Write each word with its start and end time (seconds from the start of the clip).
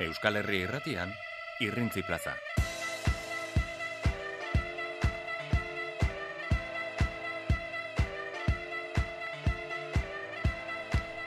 Euskal 0.00 0.36
Herri 0.40 0.62
irratian, 0.64 1.12
irrintzi 1.60 2.02
plaza. 2.02 2.32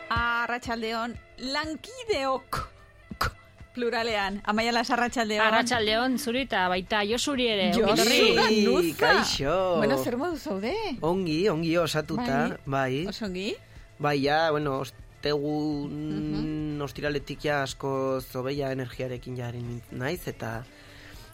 Arratxaldeon, 0.09 1.13
lankideok 1.53 2.61
pluralean. 3.75 4.41
Amaia 4.45 4.71
las 4.71 4.89
arratxaldeon. 4.89 5.45
Arratxaldeon 5.45 6.17
zuri 6.17 6.45
eta 6.47 6.67
baita 6.71 7.03
josuri 7.05 7.47
ere. 7.51 7.69
Josu. 7.75 7.91
ongi 7.91 8.01
etorri. 8.01 8.35
Bai, 8.39 8.59
nuza. 8.65 8.97
kaixo. 9.01 9.55
Bueno, 9.77 9.97
zer 10.03 10.17
modu 10.17 10.37
zaude? 10.37 10.75
Ongi, 11.01 11.39
ongi 11.49 11.77
osatuta, 11.77 12.57
bai. 12.65 13.05
Osongi? 13.11 13.53
Bai, 13.99 14.17
ja, 14.23 14.49
bueno, 14.51 14.79
ostegun 14.85 16.54
ostiraletik 16.81 17.45
ja 17.45 17.61
asko 17.63 18.21
zobeia 18.21 18.71
energiarekin 18.71 19.37
jaren 19.37 19.81
naiz, 19.91 20.27
eta 20.27 20.63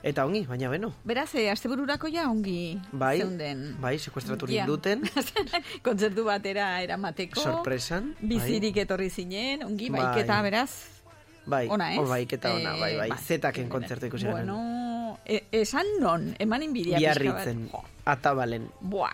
eta 0.04 0.26
ongi, 0.26 0.46
baina 0.50 0.70
beno. 0.70 0.94
Beraz, 1.06 1.30
eh, 1.36 1.52
astebururako 1.52 2.08
ja 2.10 2.24
ongi 2.30 2.80
Bai, 2.92 3.20
zeunden. 3.20 3.76
bai, 3.82 4.00
sekuestratu 4.00 4.48
Ja. 4.50 4.66
duten, 4.66 5.02
Kontzertu 5.86 6.24
batera 6.26 6.82
eramateko. 6.82 7.40
sorpresan. 7.42 8.16
Bizirik 8.22 8.78
etorri 8.78 9.10
zinen, 9.10 9.64
ongi, 9.64 9.90
Bai. 9.90 10.02
baiketa 10.02 10.42
beraz. 10.42 10.72
bai, 11.46 11.68
Ona, 11.70 11.86
bai, 11.86 11.94
ez? 11.94 12.00
oh, 12.00 12.08
baiketa 12.08 12.54
ona, 12.56 12.76
bai, 12.80 12.96
bai, 12.98 13.10
Eh, 13.12 13.18
zetaken 13.18 13.70
kontzertu 13.70 14.06
ikusi. 14.06 14.26
Bueno, 14.28 15.18
e, 15.26 15.44
esan 15.52 15.86
non, 16.00 16.36
eman 16.40 16.64
inbidia. 16.64 16.98
Biarritzen, 16.98 17.70
atabalen. 18.06 18.70
Buah. 18.82 19.14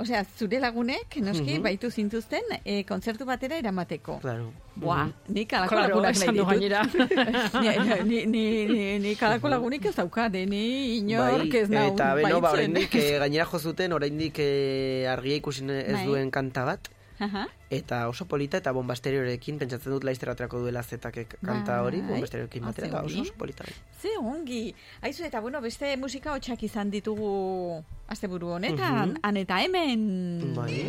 Osea, 0.00 0.24
zure 0.38 0.58
lagunek, 0.60 1.16
noski, 1.20 1.54
Mhm. 1.58 1.62
baitu 1.62 1.90
zintuzten, 1.90 2.42
e, 2.64 2.84
kontzertu 2.84 3.24
batera 3.26 3.58
eramateko. 3.58 4.18
Claro. 4.20 4.52
Buah, 4.76 5.06
Mhm. 5.06 5.34
nik 5.34 5.52
alako 5.52 5.68
Claro, 5.74 5.88
lagunak 5.88 6.16
nahi 6.16 6.32
ditut. 6.32 6.48
gainera. 6.48 6.82
ni, 7.60 7.68
ni, 8.04 8.26
ni, 8.26 8.66
ni, 8.66 8.98
ni 8.98 9.14
kalako 9.16 9.48
lagunik 9.48 9.84
ez 9.84 9.94
daukat, 9.96 10.34
eh, 10.34 10.46
ni 10.46 10.96
inork 10.98 11.54
ez 11.54 11.68
nau 11.68 11.92
eta 11.94 12.14
beno, 12.14 12.40
ba, 12.40 12.52
oraindik 12.52 12.94
eh, 12.94 13.18
gainera 13.18 13.44
jo 13.44 13.58
zuten, 13.58 13.92
oraindik 13.92 14.38
eh, 14.38 15.06
argia 15.10 15.36
ikusi 15.36 15.64
ez 15.70 15.92
Bai. 15.92 16.06
duen 16.06 16.30
kanta 16.30 16.64
bat, 16.64 16.88
Aha. 17.20 17.46
eta 17.70 18.08
oso 18.08 18.24
polita 18.26 18.56
eta 18.56 18.72
bombasteriorekin 18.72 19.58
pentsatzen 19.58 19.92
dut 19.92 20.04
laizter 20.04 20.30
aterako 20.30 20.58
duela 20.64 20.82
zetakek 20.82 21.36
kanta 21.44 21.82
hori, 21.82 22.00
Bai. 22.00 22.08
bombasteriorekin 22.14 22.64
batera, 22.64 22.86
eta 22.88 23.02
oso, 23.04 23.20
oso 23.22 23.34
polita. 23.38 23.64
bai. 23.64 23.74
Ze 24.00 24.08
ongi. 24.18 24.74
Aizu, 25.02 25.24
eta 25.24 25.40
bueno, 25.40 25.60
beste 25.60 25.96
musika 25.96 26.32
hotxak 26.32 26.62
izan 26.62 26.90
ditugu 26.90 27.84
asteburu 28.08 28.48
honetan, 28.56 29.10
Mhm. 29.10 29.16
han 29.22 29.36
eta 29.36 29.60
hemen. 29.62 30.54
Bai. 30.56 30.86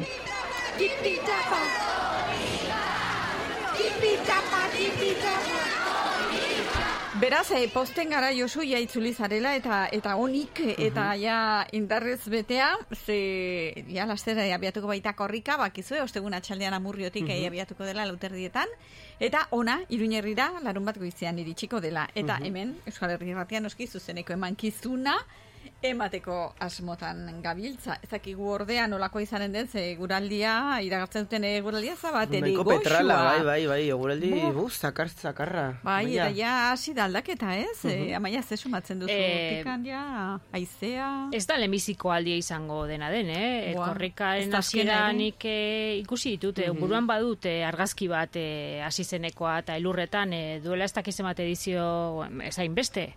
Tipitapa. 0.78 1.60
Tipitapa, 3.78 4.62
tipitapa. 4.76 5.71
Beraz, 7.22 7.52
eh, 7.52 7.70
posten 7.70 8.10
gara 8.10 8.32
Josu 8.34 8.64
ja 8.66 8.80
itzuli 8.82 9.12
zarela 9.14 9.52
eta 9.54 9.84
eta 9.94 10.16
onik 10.18 10.58
eta 10.74 11.04
ja 11.22 11.36
indarrez 11.72 12.24
betea, 12.34 12.72
ze 13.06 13.76
ja 13.94 14.08
lastera 14.10 14.48
abiatuko 14.56 14.88
baita 14.90 15.14
korrika, 15.14 15.56
bakizue, 15.62 16.02
ostegun 16.02 16.34
atxaldean 16.34 16.74
amurriotik 16.74 17.28
mm 17.28 17.46
abiatuko 17.52 17.86
dela 17.86 18.08
lauterdietan, 18.10 18.74
eta 19.20 19.46
ona, 19.52 19.82
iruñerrira, 19.90 20.50
larun 20.64 20.86
bat 20.86 20.98
goizean 20.98 21.38
iritsiko 21.38 21.80
dela. 21.80 22.10
Eta 22.16 22.40
hemen, 22.42 22.80
Euskal 22.88 23.12
Herri 23.12 23.36
Ratian 23.36 23.66
oski 23.66 23.86
zuzeneko 23.86 24.34
emankizuna, 24.34 25.14
emateko 25.82 26.54
asmotan 26.60 27.42
gabiltza. 27.42 27.98
Ez 28.04 28.10
dakigu 28.12 28.48
ordea 28.54 28.86
nolako 28.88 29.20
izanen 29.24 29.52
den, 29.52 29.68
ze 29.68 29.96
guraldia, 29.98 30.80
iragartzen 30.86 31.26
duten 31.26 31.48
guraldia 31.64 31.96
zabateri 31.96 32.54
goxua. 32.56 32.78
petrala, 32.78 33.18
bai, 33.24 33.44
bai, 33.46 33.68
bai, 33.68 33.92
oguraldi, 33.92 34.32
Bo. 34.32 34.52
buf, 34.62 34.78
zakar, 34.78 35.10
zakarra. 35.10 35.80
Bai, 35.84 36.06
Baina, 36.06 36.28
eta 36.28 36.30
ja 36.38 36.54
hasi 36.72 36.94
da 36.94 37.06
aldaketa, 37.06 37.56
ez? 37.58 37.86
Eh, 37.86 38.16
amaia, 38.16 38.44
ze 38.44 38.58
sumatzen 38.58 39.00
duzu? 39.00 39.12
Eh, 39.12 39.58
Pikan 39.58 39.86
ja, 39.86 40.40
aizea... 40.52 41.10
Ez 41.34 41.46
da 41.48 41.58
lehenbiziko 41.58 42.12
aldia 42.12 42.38
izango 42.38 42.86
dena 42.88 43.10
den, 43.10 43.30
eh? 43.30 43.74
Buah, 43.76 43.90
ez 43.90 43.94
Korrikaren 43.94 44.56
hasiera 44.56 45.12
nik 45.14 45.46
eh, 45.46 45.98
ikusi 46.02 46.36
ditut, 46.38 46.62
eh, 46.62 46.70
buruan 46.76 47.08
badut 47.10 47.48
argazki 47.66 48.08
bat 48.12 48.38
hasi 48.86 49.04
zenekoa 49.04 49.58
eta 49.64 49.76
elurretan 49.80 50.34
eh, 50.34 50.60
duela 50.64 50.86
ez 50.86 50.94
dakiz 50.94 51.20
emate 51.20 51.46
edizio 51.48 52.28
ezain 52.46 52.76
beste. 52.76 53.12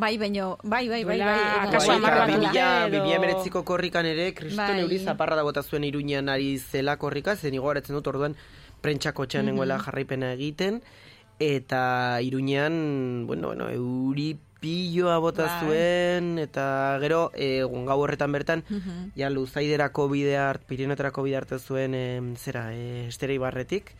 Bai, 0.00 0.16
baino, 0.16 0.56
bai, 0.62 0.88
bai, 0.88 1.04
bai, 1.04 1.18
bai. 1.20 1.68
akaso 1.68 1.92
eta 1.92 2.00
bat 2.00 3.64
korrikan 3.64 4.06
ere, 4.06 4.32
kriston 4.32 4.56
Bai. 4.76 4.80
euri 4.80 4.98
zaparra 4.98 5.36
da 5.36 5.42
bota 5.42 5.62
zuen 5.62 5.84
iruñan 5.84 6.30
ari 6.32 6.56
zela 6.58 6.96
korrika, 6.96 7.36
zen 7.36 7.54
igoaretzen 7.54 7.94
dut 7.98 8.06
orduan 8.08 8.34
prentxako 8.80 9.26
txean 9.26 9.44
nengoela 9.50 9.76
jarraipena 9.78 10.32
egiten, 10.32 10.80
eta 11.38 12.18
iruñan, 12.24 13.26
bueno, 13.26 13.48
bueno, 13.48 13.68
euri 13.68 14.38
pilloa 14.60 15.18
bota 15.18 15.44
Bai. 15.46 15.60
zuen, 15.66 16.38
eta 16.38 16.96
gero, 17.00 17.30
e, 17.34 17.60
gau 17.60 17.98
horretan 18.00 18.32
bertan, 18.32 18.64
Mhm. 18.68 19.12
ja, 19.16 19.28
luzaiderako 19.28 20.08
bide 20.08 20.36
hart, 20.38 20.64
pirinoetarako 20.68 21.22
bide 21.22 21.36
hartu 21.36 21.58
zuen, 21.58 21.94
em, 21.94 22.36
zera, 22.36 22.72
e, 22.72 23.06
estere 23.08 23.34
ibarretik, 23.34 23.92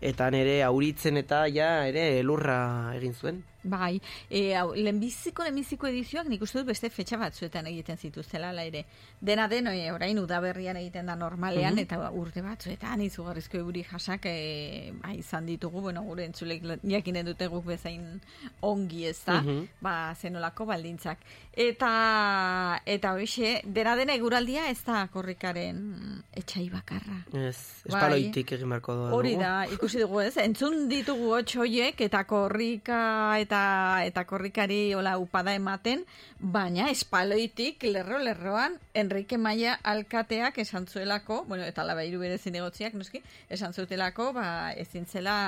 eta 0.00 0.30
nere 0.30 0.62
auritzen 0.62 1.16
eta 1.16 1.46
ja 1.48 1.86
ere 1.88 2.22
lurra 2.22 2.92
egin 2.96 3.14
zuen. 3.14 3.44
Bai, 3.68 4.00
e, 4.30 4.54
hau, 4.56 4.72
lehenbiziko, 4.74 5.42
lehenbiziko 5.44 5.86
edizioak 5.90 6.28
nik 6.28 6.42
uste 6.42 6.58
dut 6.62 6.68
beste 6.72 6.90
fetxa 6.90 7.18
batzuetan 7.20 7.66
egiten 7.70 7.96
zituztela 7.98 8.50
ala 8.50 8.64
ere. 8.64 8.84
Dena 9.20 9.48
den, 9.48 9.66
e, 9.68 9.90
orain 9.92 10.18
udaberrian 10.18 10.76
egiten 10.80 11.06
da 11.06 11.16
normalean, 11.16 11.78
eta 11.78 11.98
urte 12.10 12.42
batzuetan 12.42 13.00
izugarrizko 13.04 13.58
euri 13.58 13.84
jasak 13.90 14.26
e, 14.30 14.92
ba, 15.02 15.12
izan 15.14 15.46
ditugu, 15.46 15.80
bueno, 15.88 16.02
gure 16.02 16.24
entzulek 16.24 16.64
jakinen 16.82 17.26
dute 17.26 17.46
guk 17.52 17.64
bezain 17.66 18.20
ongi 18.62 19.04
ez 19.06 19.18
da, 19.26 19.40
Mhm. 19.42 19.68
ba, 19.80 20.14
zenolako 20.14 20.66
baldintzak. 20.66 21.18
Eta, 21.52 22.80
eta 22.86 23.12
hoxe, 23.14 23.60
dena 23.64 23.96
den 23.98 24.10
eguraldia 24.14 24.68
ez 24.70 24.78
da 24.86 25.06
korrikaren 25.12 26.22
etxai 26.38 26.68
bakarra. 26.70 27.18
Ez, 27.32 27.56
Bai. 27.84 27.92
espaloitik 27.92 28.52
egin 28.56 28.68
beharko 28.72 28.94
dugu. 28.94 29.16
Hori 29.16 29.34
da, 29.40 29.52
ikusi 29.74 29.98
dugu 30.02 30.20
ez, 30.22 30.36
entzun 30.38 30.88
ditugu 30.90 31.32
hotxoiek 31.34 32.00
eta 32.06 32.22
korrika 32.30 33.00
eta 33.42 33.57
eta 34.06 34.24
korrikari 34.28 34.94
hola 34.94 35.16
upada 35.18 35.54
ematen, 35.56 36.04
baina 36.38 36.88
espaloitik 36.92 37.82
lerro-lerroan 37.88 38.78
Enrique 38.94 39.38
Maia 39.38 39.78
alkateak 39.82 40.58
esan 40.64 40.86
zuelako, 40.86 41.44
bueno, 41.48 41.64
eta 41.64 41.84
laba 41.84 42.04
hiru 42.04 42.22
bere 42.22 42.38
zinegotziak, 42.38 42.94
noski, 42.94 43.22
esan 43.48 43.74
zutelako, 43.74 44.32
ba, 44.36 44.48
ezin 44.72 45.06
zela 45.06 45.38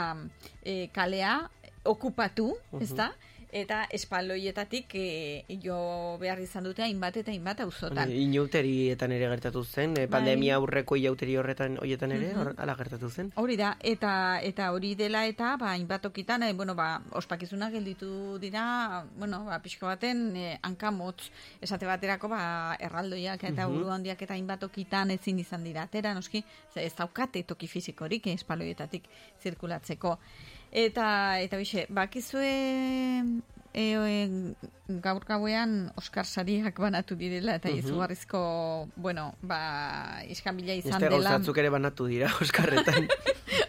e, 0.63 0.89
kalea 0.95 1.41
okupatu, 1.85 2.53
ez 2.81 2.93
da? 2.95 3.13
Eta 3.51 3.85
espaloietatik 3.91 4.93
e, 4.95 5.59
jo 5.63 5.77
behar 6.21 6.39
izan 6.39 6.65
dute 6.69 6.85
hainbat 6.85 7.17
eta 7.19 7.33
hainbat 7.33 7.63
auzotan. 7.65 8.11
Inauterietan 8.15 9.11
ere 9.13 9.27
gertatu 9.33 9.65
zen, 9.65 9.97
eh, 9.99 10.07
pandemia 10.11 10.55
aurreko 10.61 10.97
inauteri 10.97 11.35
horretan 11.37 11.79
hoietan 11.83 12.15
ere, 12.15 12.31
hor, 12.39 12.53
ala 12.57 12.77
gertatu 12.79 13.11
zen. 13.11 13.33
Hori 13.43 13.57
da, 13.59 13.73
eta 13.81 14.13
eta 14.47 14.71
hori 14.71 14.95
dela 14.95 15.25
eta 15.27 15.57
ba 15.59 15.73
hainbat 15.73 16.07
tokitan, 16.07 16.45
eh, 16.47 16.53
bueno, 16.53 16.77
ba 16.79 17.03
ospakizuna 17.11 17.71
gelditu 17.71 18.39
dira, 18.39 19.05
bueno, 19.17 19.45
ba 19.47 19.59
pixko 19.63 19.91
baten 19.91 20.37
eh, 20.37 20.59
hankamotz 20.63 21.31
esate 21.61 21.87
baterako 21.91 22.31
ba 22.31 22.77
erraldoiak 22.79 23.45
eta 23.51 23.67
uru 23.69 23.91
handiak 23.91 24.23
eta 24.23 24.35
hainbat 24.35 24.61
tokitan 24.61 25.11
ezin 25.11 25.43
izan 25.43 25.65
dira 25.65 25.83
atera, 25.83 26.15
noski, 26.15 26.45
ez 26.77 26.95
daukate 26.95 27.43
toki 27.43 27.67
fisikorik 27.67 28.31
espaloietatik 28.31 29.11
zirkulatzeko. 29.43 30.19
Eta 30.73 31.41
eta 31.43 31.59
hoxe, 31.59 31.87
bakizue 31.91 33.23
e, 33.75 33.95
e, 33.95 34.55
gaur 35.01 35.23
gauean 35.25 35.93
Oscar 35.97 36.27
sariak 36.27 36.79
banatu 36.83 37.15
direla 37.17 37.55
eta 37.61 37.71
izugarrizko, 37.71 38.89
bueno, 38.97 39.35
ba, 39.43 40.21
iskanbila 40.29 40.75
izan 40.75 40.97
Beste 40.99 41.09
dela. 41.09 41.31
gauzatzuk 41.31 41.59
ere 41.63 41.71
banatu 41.71 42.07
dira, 42.11 42.31
Oskarretan. 42.43 43.07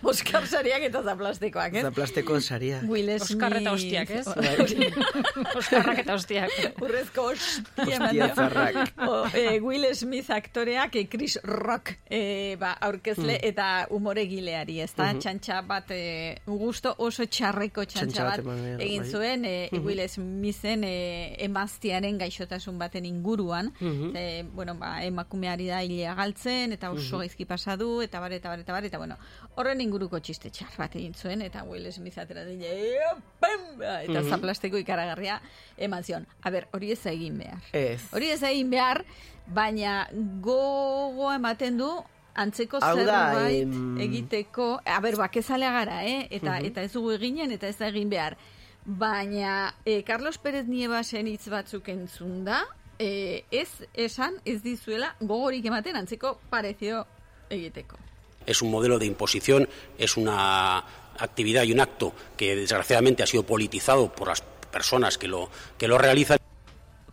Oscar 0.03 0.47
sariak 0.49 0.81
eta 0.87 1.01
zaplastekoak, 1.05 1.75
ez? 1.77 1.83
Zaplasteko 1.85 2.39
saria. 2.41 2.79
Will 2.89 3.11
Smith. 3.19 3.35
Oskar 3.37 3.53
eta 3.59 3.71
hostiak, 3.75 4.09
ez? 4.09 4.25
Bai. 4.25 4.89
Oskarrak 5.61 5.99
eta 6.03 6.15
hostiak. 6.17 6.55
Urrezko 6.81 7.27
hostia 7.31 7.85
eman 7.85 8.07
Hostia 8.09 8.25
dio. 8.27 8.35
zarrak. 8.35 8.93
O, 9.07 9.19
eh, 9.37 9.59
Will 9.61 9.85
Smith 9.95 10.29
aktoreak 10.33 10.95
eh, 10.95 11.05
Chris 11.09 11.37
Rock 11.43 11.93
eh, 12.09 12.55
ba, 12.59 12.73
aurkezle 12.81 13.37
Mm. 13.37 13.47
eta 13.47 13.67
umoregileari, 13.93 14.79
ez 14.81 14.91
da? 14.97 15.11
Txantxa 15.13 15.61
bat, 15.67 15.91
eh, 15.93 16.41
gusto 16.47 16.95
oso 16.97 17.25
txarreko 17.25 17.85
txantxa 17.85 18.07
Txantxa 18.07 18.23
bat 18.23 18.43
bat 18.45 18.81
egin 18.81 19.03
bai. 19.05 19.11
zuen 19.11 19.45
eh, 19.45 19.69
Will 19.91 20.09
Smithen 20.09 20.83
eh, 20.87 21.35
emaztiaren 21.43 22.17
gaixotasun 22.21 22.79
baten 22.79 23.05
inguruan. 23.05 23.71
Mhm. 23.79 24.11
Eh, 24.15 24.43
bueno, 24.53 24.75
ba, 24.79 25.03
emakumeari 25.05 25.67
da 25.67 25.83
hilea 25.83 26.15
galtzen, 26.15 26.73
eta 26.73 26.91
oso 26.91 27.19
gaizki 27.21 27.45
pasadu, 27.45 28.01
eta 28.01 28.19
bar, 28.19 28.33
eta 28.33 28.49
bar, 28.49 28.59
eta 28.59 28.73
bar, 28.73 28.85
eta 28.85 28.97
bueno, 28.97 29.17
horren 29.55 29.81
inguruko 29.81 30.19
txiste 30.19 30.49
txar 30.49 30.71
bat 30.77 30.95
egin 30.95 31.13
zuen, 31.13 31.41
eta 31.41 31.63
Will 31.63 31.91
Smith 31.91 32.17
atera 32.17 32.45
dile, 32.45 32.67
"Ea, 32.67 33.15
pam!" 33.39 33.81
eta 33.81 34.23
zaplasteko 34.23 34.77
ikaragarria 34.77 35.41
eman 35.77 36.03
zion. 36.03 36.27
A 36.41 36.49
ber, 36.49 36.67
hori 36.71 36.91
ez 36.91 37.05
egin 37.05 37.37
behar. 37.37 37.61
Ez. 37.73 38.01
Hori 38.13 38.31
ez 38.31 38.41
egin 38.43 38.69
behar, 38.69 39.03
baina 39.47 40.07
gogo 40.41 41.31
ematen 41.33 41.77
du 41.77 41.91
antzeko 42.33 42.79
zerbait 42.79 43.63
em, 43.63 43.97
egiteko, 43.99 44.79
a 44.85 44.99
ber, 45.03 45.17
bakezalea 45.19 45.71
gara, 45.71 46.01
eh? 46.07 46.27
Eta, 46.31 46.59
eta 46.59 46.81
ez 46.81 46.93
dugu 46.93 47.11
eginen, 47.17 47.51
eta 47.51 47.67
ez 47.67 47.77
da 47.77 47.89
egin 47.91 48.09
behar. 48.09 48.37
Baina 48.85 49.73
e, 49.85 50.03
Carlos 50.03 50.37
Pérez 50.37 50.67
Niebasen 50.67 51.27
hitz 51.27 51.47
batzuk 51.49 51.89
entzun 51.93 52.43
da, 52.45 52.63
e, 52.99 53.45
ez 53.51 53.69
esan 53.93 54.37
ez 54.45 54.61
dizuela 54.63 55.15
gogorik 55.19 55.65
ematen 55.65 55.97
antzeko 55.97 56.39
parezio 56.49 57.05
egiteko. 57.49 57.97
Es 58.45 58.61
un 58.61 58.71
modelo 58.71 58.97
de 58.97 59.05
imposición, 59.05 59.67
es 59.97 60.17
una 60.17 60.83
actividad 61.19 61.63
y 61.63 61.71
un 61.71 61.79
acto 61.79 62.13
que 62.37 62.55
desgraciadamente 62.55 63.23
ha 63.23 63.27
sido 63.27 63.43
politizado 63.43 64.11
por 64.11 64.29
las 64.29 64.41
personas 64.71 65.17
que 65.17 65.27
lo, 65.27 65.49
que 65.77 65.87
lo 65.87 65.97
realizan. 65.97 66.40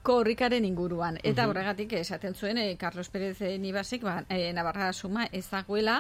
Korrikaren 0.09 0.65
inguruan. 0.65 1.19
Eta 1.27 1.45
horregatik 1.51 1.93
esaten 1.99 2.33
zuen 2.35 2.57
eh, 2.63 2.77
Carlos 2.81 3.11
Pérez 3.13 3.43
Nibasek, 3.61 4.07
ba, 4.07 4.23
eh, 4.33 4.55
Navarra 4.57 4.93
suma 4.95 5.27
ez 5.33 5.45
dagoela, 5.51 5.99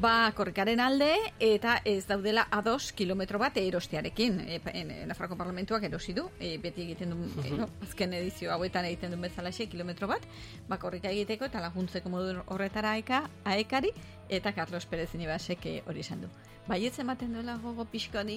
ba, 0.00 0.32
korrikaren 0.36 0.80
alde 0.80 1.10
eta 1.38 1.74
ez 1.84 2.06
daudela 2.08 2.46
ados 2.50 2.94
kilometro 2.96 3.38
bat 3.42 3.58
erostearekin. 3.60 4.40
E, 4.46 4.60
en, 4.72 4.94
Nafarroko 5.10 5.36
parlamentuak 5.36 5.84
erosi 5.84 6.14
du, 6.16 6.24
e, 6.40 6.54
beti 6.62 6.86
egiten 6.86 7.12
du, 7.12 7.28
e, 7.44 7.52
no, 7.58 7.68
azken 7.84 8.16
edizio 8.16 8.54
hauetan 8.54 8.88
egiten 8.88 9.12
du 9.12 9.20
bezalaxe 9.20 9.68
kilometro 9.68 10.08
bat, 10.08 10.24
ba, 10.68 10.80
korrika 10.80 11.12
egiteko 11.12 11.50
eta 11.50 11.60
laguntzeko 11.60 12.08
modu 12.08 12.40
horretara 12.46 12.96
aeka, 12.96 13.26
aekari, 13.52 13.92
eta 14.32 14.52
Carlos 14.52 14.86
Pérez 14.86 15.14
Nibasek 15.14 15.66
eh, 15.66 15.82
hori 15.86 16.00
esan 16.00 16.22
du. 16.24 16.28
Baietz 16.62 16.94
ematen 17.02 17.32
duela 17.34 17.56
gogo 17.58 17.84
pixko 17.90 18.22
di... 18.24 18.36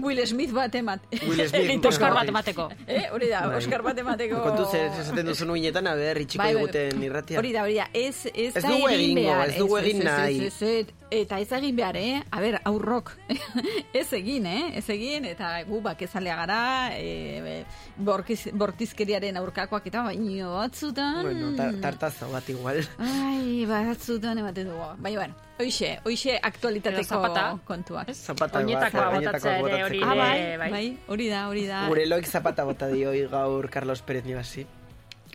Will 0.00 0.22
Smith 0.26 0.52
bat 0.56 0.74
emat. 0.74 1.02
Will 1.28 1.42
Smith. 1.50 1.84
Oscar 1.84 2.14
bat 2.16 2.28
emateko. 2.32 2.70
Eh, 2.86 3.04
hori 3.12 3.28
da, 3.28 3.42
Oscar 3.58 3.84
bat 3.84 3.98
emateko. 4.00 4.40
Kontu 4.46 4.64
zer 4.70 4.88
esaten 5.02 5.28
duzu 5.28 5.46
nuinetan, 5.46 5.86
a 5.86 5.94
ber, 5.98 6.22
itxiko 6.24 6.42
Bai, 6.42 6.54
bai, 6.54 6.62
diguten 6.64 7.04
irratia. 7.04 7.38
Hori 7.42 7.52
da, 7.52 7.66
hori 7.68 7.76
da, 7.82 7.90
ez, 7.92 8.30
ez, 8.32 8.54
Ez 8.56 8.64
dugu 8.64 8.88
egin 8.94 9.20
ez 9.26 9.58
dugu 9.58 9.78
egin 9.82 10.02
nahi. 10.08 10.40
Eta 11.10 11.38
ez 11.38 11.52
egin 11.54 11.76
behar, 11.78 11.96
eh? 11.96 12.22
A 12.34 12.40
ber, 12.42 12.56
aurrok. 12.66 13.12
ez 13.94 14.08
egin, 14.16 14.46
eh? 14.50 14.72
Ez 14.80 14.88
egin, 14.90 15.24
eta 15.30 15.52
gu 15.68 15.78
bakezalea 15.84 16.34
gara, 16.40 16.58
e, 16.98 17.60
borkiz, 17.96 18.48
bortizkeriaren 18.52 19.36
aurkakoak 19.38 19.86
eta 19.86 20.02
baino 20.02 20.56
batzutan... 20.56 21.20
Bueno, 21.22 21.52
tar 21.56 21.78
tartazo 21.84 22.26
bat 22.32 22.48
igual. 22.50 22.82
Ai, 22.98 23.62
batzutan 23.70 24.42
ematen 24.42 24.72
dugu. 24.72 24.88
Baina, 24.98 25.20
bueno, 25.20 25.36
hoixe, 25.62 25.92
hoixe 26.04 26.40
aktualitateko 26.42 27.06
zapata. 27.20 27.44
kontuak. 27.64 28.10
Zapata 28.12 28.58
Oinetakoa 28.64 29.06
bat, 29.12 29.20
botatzea 29.20 29.58
ere 29.60 29.84
hori 29.84 30.00
Ah, 30.02 30.14
bai, 30.18 30.56
bai. 30.58 30.70
bai, 30.74 30.86
hori 31.06 31.28
da, 31.30 31.46
hori 31.48 31.66
da. 31.70 31.84
Gure 31.86 32.08
loik 32.10 32.26
zapata 32.26 32.64
bota 32.66 32.90
dio 32.90 33.14
gaur 33.30 33.70
Carlos 33.70 34.02
Pérez 34.02 34.24
Nibasi. 34.26 34.66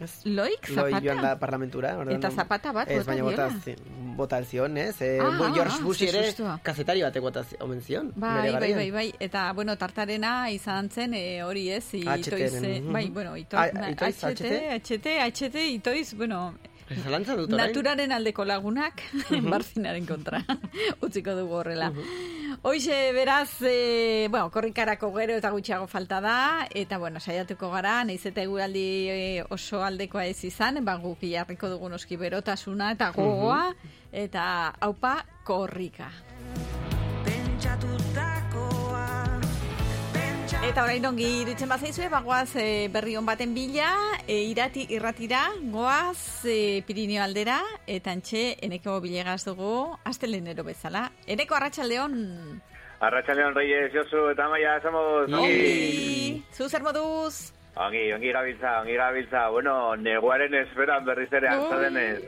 Ez? 0.02 0.12
Loik, 0.26 0.68
Loi 0.70 0.76
zapata? 0.92 1.02
joan 1.06 1.22
da 1.22 1.36
parlamentura. 1.40 1.92
orduan- 1.98 2.18
Eta 2.18 2.32
zapata 2.32 2.72
bat 2.74 2.90
Ez, 2.90 3.06
baina 3.06 3.24
bota, 3.24 3.50
zi- 3.64 3.76
bota 4.18 4.44
zion, 4.44 4.78
ez? 4.78 5.02
Eh, 5.02 5.20
Ah, 5.22 5.38
bo- 5.38 5.54
George 5.54 5.76
ah, 5.78 5.84
Bush 5.84 6.02
ere 6.02 6.34
kazetari 6.64 7.02
batek 7.04 7.22
bota 7.22 7.44
omen 7.60 7.82
zion. 7.82 8.12
Bai, 8.16 8.52
bai, 8.52 8.74
bai, 8.74 8.92
bai, 8.92 9.14
eta, 9.20 9.52
bueno, 9.54 9.76
tartarena 9.78 10.50
izan 10.50 10.90
zen, 10.90 11.14
e, 11.14 11.44
hori 11.44 11.70
ez, 11.70 11.94
itoiz, 11.94 12.26
HT-ren, 12.28 12.66
eh, 12.66 12.82
mhm. 12.82 12.92
bai, 12.94 13.10
bueno, 13.10 13.32
Ah, 13.52 13.68
na- 13.74 13.92
itoiz, 13.92 14.24
HT, 14.24 14.80
HT, 14.82 15.06
HT, 15.22 15.56
itoiz, 15.76 16.14
bueno, 16.16 16.56
dut 17.38 17.50
naturaren 17.52 18.12
aldeko 18.12 18.44
lagunak, 18.44 19.02
barzinaren 19.44 20.06
kontra, 20.12 20.44
utziko 21.02 21.36
dugu 21.36 21.54
horrela. 21.62 21.92
Hoixe, 22.64 23.12
beraz, 23.12 23.60
e, 23.64 24.28
bueno, 24.30 24.52
korrikarako 24.54 25.08
gero 25.16 25.34
eta 25.34 25.50
gutxiago 25.50 25.88
falta 25.90 26.20
da, 26.22 26.68
eta, 26.70 27.00
bueno, 27.02 27.18
saiatuko 27.20 27.72
gara, 27.74 27.96
naiz 28.06 28.22
eta 28.30 28.44
eguraldi 28.46 28.86
e, 29.10 29.18
oso 29.50 29.82
aldekoa 29.82 30.28
ez 30.30 30.44
izan, 30.46 30.78
ba, 30.86 31.00
guk 31.02 31.26
jarriko 31.26 31.74
dugu 31.74 31.90
noski 31.90 32.22
berotasuna 32.22 32.92
eta 32.94 33.10
gogoa, 33.18 33.64
eta 34.14 34.44
haupa 34.78 35.16
korrika. 35.44 36.12
Eta 40.60 40.84
orain 40.84 41.06
ongi 41.08 41.28
iritzen 41.46 41.70
bazaizue, 41.72 42.10
bagoaz 42.12 42.58
e, 42.60 42.90
berri 42.92 43.16
on 43.16 43.26
baten 43.26 43.54
bila, 43.56 43.88
e, 44.28 44.42
irati 44.52 44.84
irratira, 44.92 45.46
goaz 45.72 46.44
e, 46.44 46.84
Pirineo 46.86 47.24
aldera, 47.24 47.62
eta 47.88 48.12
antxe 48.12 48.58
eneko 48.68 48.98
bilegaz 49.00 49.46
dugu, 49.48 49.96
astelenero 50.04 50.68
bezala. 50.68 51.08
Eneko 51.26 51.56
arratsaldeon 51.56 52.20
Arratxaleon 53.02 53.56
Reyes, 53.56 53.90
Josu 53.96 54.28
eta 54.30 54.46
Maia, 54.52 54.76
somos... 54.84 55.32
ongi, 55.34 56.44
zu 56.54 56.70
zer 56.70 56.84
moduz? 56.86 57.61
Ongi, 57.74 58.12
ongi 58.12 58.32
gabiltza, 58.34 58.82
ongi 58.82 58.96
gabiltza. 59.00 59.48
Bueno, 59.50 59.96
neguaren 59.96 60.54
esperan 60.60 61.06
berriz 61.06 61.32
ere 61.32 61.48
Ui. 61.48 61.56
antza 61.56 61.78
denez. 61.80 62.20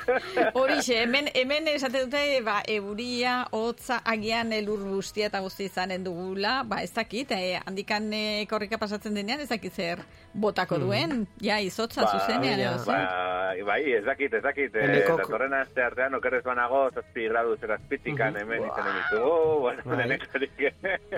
Horixe, 0.60 1.00
hemen, 1.02 1.28
hemen 1.34 1.66
esate 1.72 2.04
dute, 2.04 2.22
ba, 2.46 2.60
euria, 2.70 3.40
hotza, 3.50 3.98
agian 4.06 4.52
elur 4.54 4.84
guztia 4.86 5.26
eta 5.26 5.40
guzti 5.42 5.66
izanen 5.66 6.04
dugula, 6.06 6.60
ba, 6.62 6.78
ez 6.86 6.92
dakit, 6.94 7.32
eh, 7.34 7.58
handikan 7.66 8.06
eh, 8.14 8.46
korrika 8.50 8.78
pasatzen 8.78 9.18
denean, 9.18 9.42
ez 9.42 9.48
dakit 9.50 9.74
zer 9.74 10.04
botako 10.34 10.78
duen, 10.82 11.26
ja, 11.42 11.58
izotza 11.62 12.06
zuzenean, 12.10 12.58
ja. 12.58 12.70
edo 12.74 12.86
ba, 12.86 13.52
bai, 13.66 13.80
ez 13.98 14.04
dakit, 14.06 14.32
ez 14.34 14.42
dakit. 14.46 14.74
Eh, 14.78 14.86
Eneko- 14.86 15.18
datorren 15.24 15.54
aste 15.58 15.82
artean, 15.82 16.14
okerrez 16.20 16.42
banago, 16.46 16.84
zazpi 16.94 17.26
gradu 17.30 17.58
zerazpitikan 17.58 18.38
hemen 18.38 18.62
izanen 18.70 18.96
ditugu. 19.02 19.34
Bueno, 19.66 19.82
Bai. 19.90 19.98
denekorik. 20.04 20.64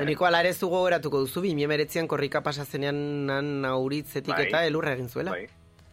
Eniko 0.00 0.26
ala 0.28 0.40
ere 0.44 0.52
zu 0.54 0.68
gogoratuko 0.72 1.20
duzu, 1.24 1.44
2019an 1.44 2.08
korrika 2.08 2.40
pasa 2.44 2.64
zenean 2.64 2.98
nan 3.28 3.65
auritzetik 3.70 4.34
Bai. 4.34 4.46
eta 4.48 4.64
elurra 4.66 4.92
egin 4.96 5.08
zuela. 5.08 5.30
Bai. 5.30 5.46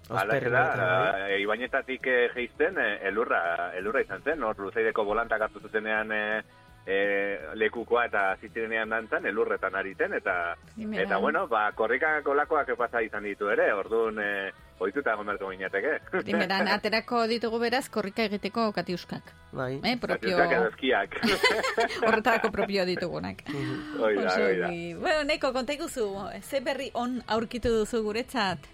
Osperren 0.09 0.53
Ala 0.53 0.63
da, 0.63 0.73
eta, 0.73 0.87
bai. 1.13 1.31
e, 1.31 1.39
ibainetatik 1.41 2.07
eh, 2.11 2.29
eh, 2.35 3.07
elurra, 3.07 3.71
elurra 3.77 4.01
izan 4.01 4.21
zen, 4.21 4.43
hor 4.43 4.59
luzeideko 4.59 5.05
bolantak 5.05 5.41
hartu 5.41 5.61
zutenean 5.61 6.11
eh, 6.85 6.94
eh, 6.94 7.39
lekukoa 7.56 8.06
eta 8.06 8.35
zitzirenean 8.41 8.89
dantzan, 8.89 9.25
elurretan 9.25 9.75
ari 9.75 9.95
zen, 9.95 10.13
eta, 10.13 10.56
Primeran. 10.75 11.06
eta 11.06 11.18
bueno, 11.18 11.47
ba, 11.47 11.71
korrikako 11.71 12.33
lakoak 12.33 12.75
pasa 12.77 13.01
izan 13.01 13.24
ditu 13.24 13.50
ere, 13.50 13.71
orduan 13.74 14.19
eh, 14.19 14.51
ohituta 14.80 15.13
egon 15.13 15.25
beharko 15.25 15.50
ginateke. 15.53 15.94
Primeran, 16.25 16.68
aterako 16.75 17.24
ditugu 17.27 17.59
beraz, 17.59 17.88
korrika 17.89 18.24
egiteko 18.27 18.71
katiuskak. 18.75 19.31
Bai. 19.53 19.80
Eh, 19.83 19.97
propio, 20.01 20.38
Katiuskak 20.38 21.18
horretarako 22.07 22.51
propio 22.51 22.85
ditugunak. 22.85 23.44
Hoi 24.00 24.15
da, 24.15 24.25
Oso 24.27 24.41
hoi 24.44 24.57
da. 24.59 24.68
ongi. 24.68 24.94
Bueno, 25.00 25.24
Neko, 25.24 25.53
konta 25.53 25.74
iguzu, 25.74 26.07
ze 26.41 26.59
berri 26.62 26.91
on 26.94 27.21
aurkitu 27.27 27.69
duzu 27.69 28.03
guretzat? 28.03 28.72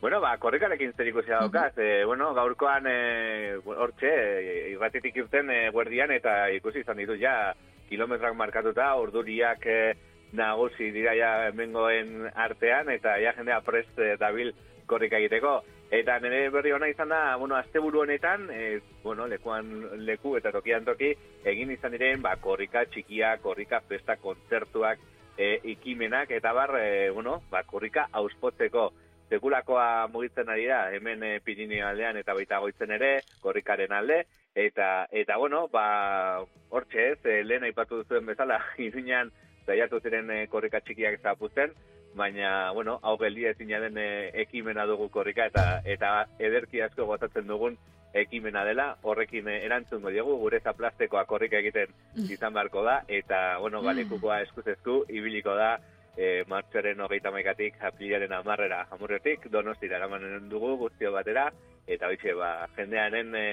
Bueno, 0.00 0.20
ba, 0.20 0.36
korrikarekin 0.38 0.92
zer 0.94 1.08
ikusia 1.10 1.40
daukaz. 1.40 1.72
Eh, 1.76 2.04
bueno, 2.06 2.30
gaurkoan 2.32 2.84
eh, 2.86 3.56
hortxe, 3.66 4.10
eh, 4.10 4.68
irratitik 4.70 5.16
irten 5.24 5.50
eh, 5.50 5.70
guerdian 5.74 6.12
eta 6.14 6.50
ikusi 6.54 6.84
izan 6.84 7.00
ditu 7.02 7.16
ja 7.18 7.54
kilometrak 7.88 8.36
markatuta, 8.38 8.92
urduriak 9.02 9.66
eh, 9.66 9.96
nagusi 10.38 10.92
dira 10.94 11.16
ja 11.18 11.32
hemengoen 11.48 12.28
artean 12.34 12.92
eta 12.94 13.16
ja 13.18 13.32
jendea 13.34 13.58
prest 13.66 13.98
eh, 13.98 14.14
dabil 14.20 14.52
korrika 14.86 15.18
egiteko. 15.18 15.56
Eta 15.90 16.20
nire 16.22 16.44
berri 16.54 16.76
ona 16.76 16.86
izan 16.92 17.10
da, 17.10 17.34
bueno, 17.40 17.56
asteburu 17.58 18.04
honetan, 18.04 18.46
eh, 18.54 18.78
bueno, 19.02 19.26
lekuan 19.26 19.72
leku 20.06 20.36
eta 20.38 20.54
tokian 20.54 20.86
toki, 20.86 21.10
egin 21.42 21.74
izan 21.74 21.96
diren, 21.96 22.22
ba, 22.22 22.36
korrika 22.36 22.84
txikia, 22.86 23.34
korrika 23.42 23.82
festa 23.88 24.14
kontzertuak, 24.22 25.02
eh, 25.36 25.58
ikimenak, 25.74 26.30
eta 26.30 26.52
bar, 26.52 26.76
eh, 26.78 27.10
bueno, 27.10 27.40
ba, 27.50 27.64
korrika 27.66 28.06
auspotzeko 28.12 28.92
sekulakoa 29.30 30.08
mugitzen 30.12 30.48
ari 30.48 30.66
da, 30.68 30.88
hemen 30.94 31.22
e, 31.22 31.32
Pirineo 31.44 31.86
aldean 31.88 32.16
eta 32.20 32.34
baita 32.34 32.60
goitzen 32.64 32.92
ere, 32.96 33.10
korrikaren 33.44 33.92
alde, 33.92 34.22
eta, 34.54 35.06
eta 35.12 35.36
bueno, 35.36 35.66
ba, 35.72 36.44
hortxe 36.70 37.10
ez, 37.12 37.20
e, 37.24 37.42
lehen 37.44 37.68
aipatu 37.68 38.02
duzuen 38.02 38.26
bezala, 38.26 38.60
iruñan 38.88 39.30
zaiatu 39.66 40.00
ziren 40.00 40.30
e, 40.32 40.46
korrika 40.48 40.80
txikiak 40.80 41.20
zapuzten, 41.20 41.76
baina, 42.16 42.72
bueno, 42.72 42.98
hau 43.02 43.16
geldia 43.20 43.52
ezina 43.52 43.80
den 43.84 44.00
e, 44.00 44.08
ekimena 44.46 44.86
dugu 44.88 45.10
korrika, 45.12 45.46
eta 45.52 45.82
eta 45.84 46.12
ederki 46.38 46.82
asko 46.82 47.06
gozatzen 47.06 47.46
dugun 47.46 47.76
ekimena 48.16 48.64
dela, 48.64 48.94
horrekin 49.04 49.48
erantzungo 49.52 50.10
diegu, 50.10 50.38
gure 50.40 50.62
zaplastekoa 50.64 51.26
korrika 51.28 51.60
egiten 51.60 51.92
izan 52.32 52.56
beharko 52.56 52.82
da, 52.86 53.02
eta, 53.20 53.58
bueno, 53.60 53.82
balekukoa 53.84 54.40
eskuz 54.46 54.66
esku, 54.72 55.02
ibiliko 55.12 55.54
da, 55.54 55.76
e, 56.18 56.44
martxoaren 56.50 57.00
hogeita 57.00 57.30
maikatik 57.30 57.78
aprilaren 57.88 58.34
amarrera 58.34 58.84
amurretik, 58.90 59.46
donostira 59.52 59.96
eramanen 60.00 60.48
dugu 60.50 60.74
guztio 60.82 61.12
batera, 61.14 61.48
eta 61.86 62.10
hoitxe, 62.10 62.34
ba, 62.36 62.50
jendearen 62.76 63.34
e, 63.38 63.46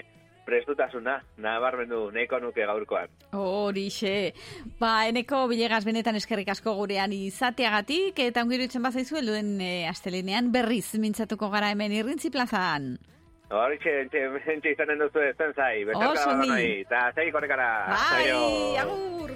prestutasuna, 0.45 1.15
nabarmendu 1.41 2.10
nahiko 2.13 2.39
nuke 2.41 2.65
gaurkoan. 2.65 3.10
Horixe. 3.38 4.34
Ba, 4.81 5.07
eneko 5.10 5.45
bilegas 5.50 5.84
benetan 5.86 6.17
eskerrik 6.19 6.50
asko 6.53 6.75
gurean 6.77 7.13
izateagatik, 7.13 8.22
eta 8.27 8.45
ongiru 8.45 8.67
itzen 8.67 8.86
bazaizu, 8.86 9.19
elduen 9.22 9.55
e, 9.62 9.74
astelenean 9.89 10.51
berriz 10.53 10.88
mintzatuko 11.01 11.50
gara 11.53 11.74
hemen 11.74 11.93
irrintzi 11.93 12.34
plazan. 12.34 12.95
Horitxe, 13.53 13.91
entxe, 14.01 14.24
entxe 14.55 14.74
izanen 14.74 15.03
duzu 15.05 15.22
ez 15.22 15.36
zai, 15.38 15.86
betarka 15.86 16.25
badonoi, 16.31 16.81
eta 16.81 17.12
zai 17.13 17.29
korrekara. 17.34 17.69
Bai, 17.93 18.25
agur! 18.81 19.36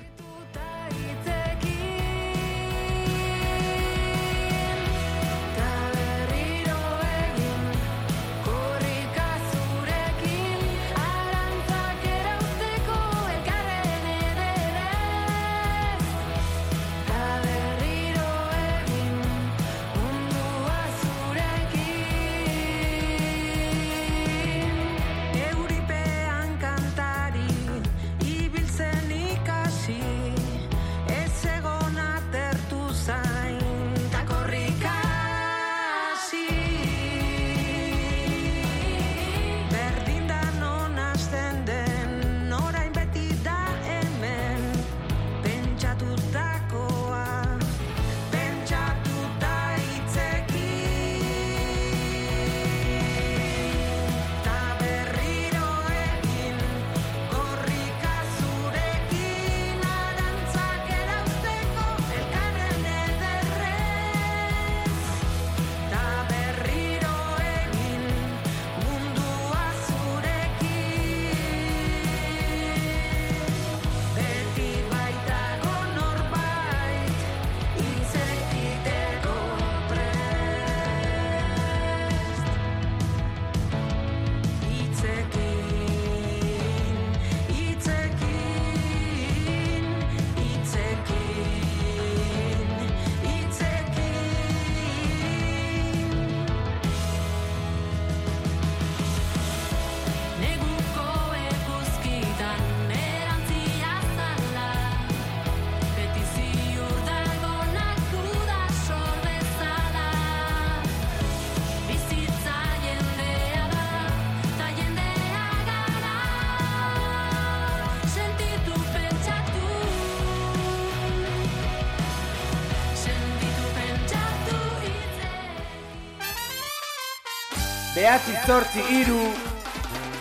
Behatzi 128.10 128.34
zortzi 128.50 128.82
iru 128.90 129.22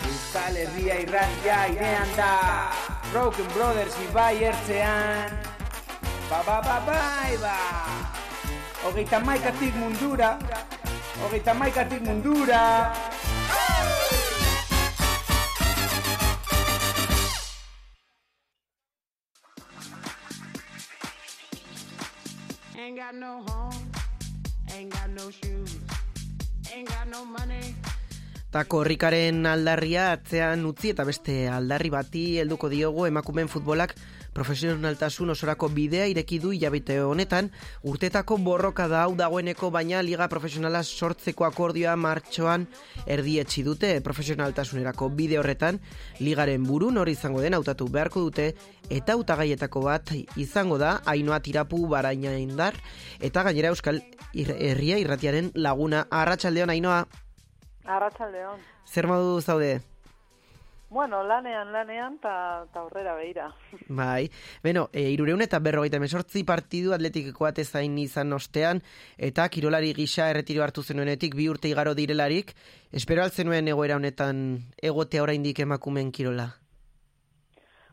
Euskal 0.05 0.53
Herria 0.61 0.99
irratia 1.01 1.55
irean 1.73 2.11
da. 2.13 2.35
Broken 3.09 3.47
Brothers 3.55 3.97
ibai 4.05 4.43
ertzean. 4.45 5.33
Ba 6.29 6.43
ba 6.45 6.61
ba 6.61 6.77
bai 6.85 7.33
ba. 7.41 7.57
Hogeita 8.83 9.17
maikatik 9.25 9.73
mundura. 9.73 10.37
Hogeita 11.17 11.57
maikatik 11.57 12.05
mundura 12.05 12.93
Ta 28.49 28.63
korrikaren 28.65 29.45
aldarria 29.45 30.07
atzean 30.15 30.63
utzi 30.65 30.89
eta 30.95 31.03
beste 31.05 31.33
aldarri 31.53 31.91
bati 31.93 32.21
helduko 32.41 32.65
diogu 32.71 33.05
emakumeen 33.05 33.45
futbolak 33.45 33.93
profesionaltasun 34.33 35.29
osorako 35.35 35.69
bidea 35.75 36.07
ireki 36.09 36.39
du 36.41 36.49
hilabete 36.55 36.95
honetan, 37.05 37.51
urtetako 37.85 38.39
borroka 38.41 38.87
da 38.89 39.03
hau 39.03 39.13
dagoeneko 39.19 39.69
baina 39.69 40.01
liga 40.01 40.25
profesionala 40.33 40.81
sortzeko 40.81 41.45
akordioa 41.45 41.93
martxoan 41.95 42.65
erdietsi 43.05 43.61
dute 43.67 43.93
profesionaltasunerako 44.01 45.11
bide 45.13 45.37
horretan, 45.37 45.77
ligaren 46.19 46.65
buru 46.65 46.89
nori 46.89 47.13
izango 47.13 47.45
den 47.45 47.53
hautatu 47.53 47.85
beharko 47.85 48.25
dute 48.31 48.55
eta 48.89 49.13
hautagaietako 49.13 49.85
bat 49.85 50.13
izango 50.41 50.81
da 50.81 50.97
Ainoa 51.05 51.39
Tirapu 51.39 51.85
Baraina 51.87 52.33
Indar. 52.41 52.73
Eta 53.19 53.45
gainera 53.45 53.69
Euskal 53.69 54.01
Herria 54.33 54.97
Irratiaren 54.97 55.51
laguna. 55.53 56.07
Arratsaldeon 56.09 56.73
Ainoa 56.73 57.03
Arratsaldeon. 57.89 58.59
Zer 58.85 59.07
modu 59.09 59.39
zaude? 59.41 59.79
Bueno, 60.89 61.21
lanean, 61.23 61.71
lanean, 61.71 62.15
eta 62.17 62.65
ta 62.73 62.79
aurrera 62.81 63.13
behira. 63.13 63.51
Bai, 63.99 64.29
beno, 64.63 64.87
e, 64.91 65.03
irureun 65.13 65.43
eta 65.45 65.59
berrogeita 65.61 65.99
mesortzi 66.01 66.41
partidu 66.43 66.95
atletikeko 66.95 67.45
atezain 67.45 67.97
izan 68.01 68.33
ostean, 68.33 68.81
eta 69.17 69.45
kirolari 69.53 69.93
gisa 69.97 70.31
erretiro 70.33 70.65
hartu 70.65 70.81
zenuenetik 70.81 71.37
bi 71.37 71.45
urte 71.49 71.69
igaro 71.69 71.93
direlarik, 71.93 72.55
espero 72.91 73.23
altzen 73.23 73.53
egoera 73.59 73.99
honetan 74.01 74.41
egotea 74.81 75.21
oraindik 75.23 75.61
emakumen 75.65 76.11
kirola? 76.11 76.49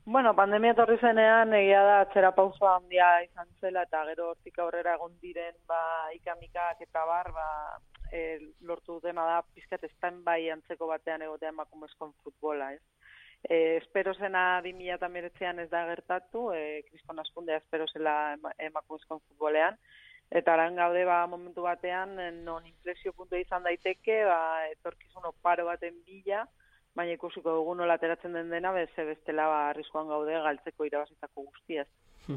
Bueno, 0.07 0.33
pandemia 0.39 0.71
etorri 0.73 0.97
zenean 1.03 1.53
egia 1.59 1.83
da 1.83 2.01
atzera 2.05 2.31
pauso 2.33 2.69
handia 2.71 3.09
izan 3.25 3.49
zela 3.61 3.83
eta 3.83 4.05
gero 4.07 4.31
hortik 4.31 4.59
aurrera 4.63 4.95
egon 4.95 5.17
diren 5.21 5.57
ba 5.67 5.81
ikamikak 6.15 6.81
eta 6.81 7.05
bar 7.05 7.33
ba 7.35 7.47
e, 8.17 8.39
lortu 8.69 8.99
dena 9.05 9.25
da 9.29 9.41
pizkat 9.55 9.85
estan 9.89 10.23
bai 10.25 10.41
antzeko 10.55 10.89
batean 10.93 11.25
egotea 11.27 11.53
emakumezkoen 11.55 12.15
futbola, 12.25 12.73
ez? 12.77 12.83
E, 13.45 13.77
espero 13.77 14.15
zena 14.15 14.45
2019an 14.65 15.63
ez 15.65 15.71
da 15.71 15.85
gertatu, 15.91 16.49
e, 16.57 16.83
kriskon 16.89 17.21
askundea 17.23 17.61
espero 17.63 17.87
zela 17.93 18.17
emakumezkoen 18.69 19.23
futbolean, 19.29 19.79
eta 20.41 20.55
aran 20.55 20.79
gaude 20.81 21.05
ba, 21.07 21.21
momentu 21.31 21.67
batean 21.67 22.17
non 22.45 22.67
inflexio 22.67 23.13
puntu 23.13 23.39
izan 23.39 23.67
daiteke, 23.69 24.23
ba, 24.31 24.41
etorkizun 24.73 25.29
oparo 25.33 25.69
baten 25.69 26.01
bila, 26.09 26.47
baina 26.97 27.15
ikusiko 27.15 27.53
dugu 27.59 27.77
nola 27.79 27.99
ateratzen 28.01 28.35
den 28.35 28.51
dena, 28.51 28.73
beze 28.73 29.05
bestela 29.13 29.47
ba, 29.53 29.63
arriskoan 29.71 30.09
gaude 30.11 30.41
galtzeko 30.49 30.89
irabazitako 30.89 31.49
guztiaz. 31.51 31.89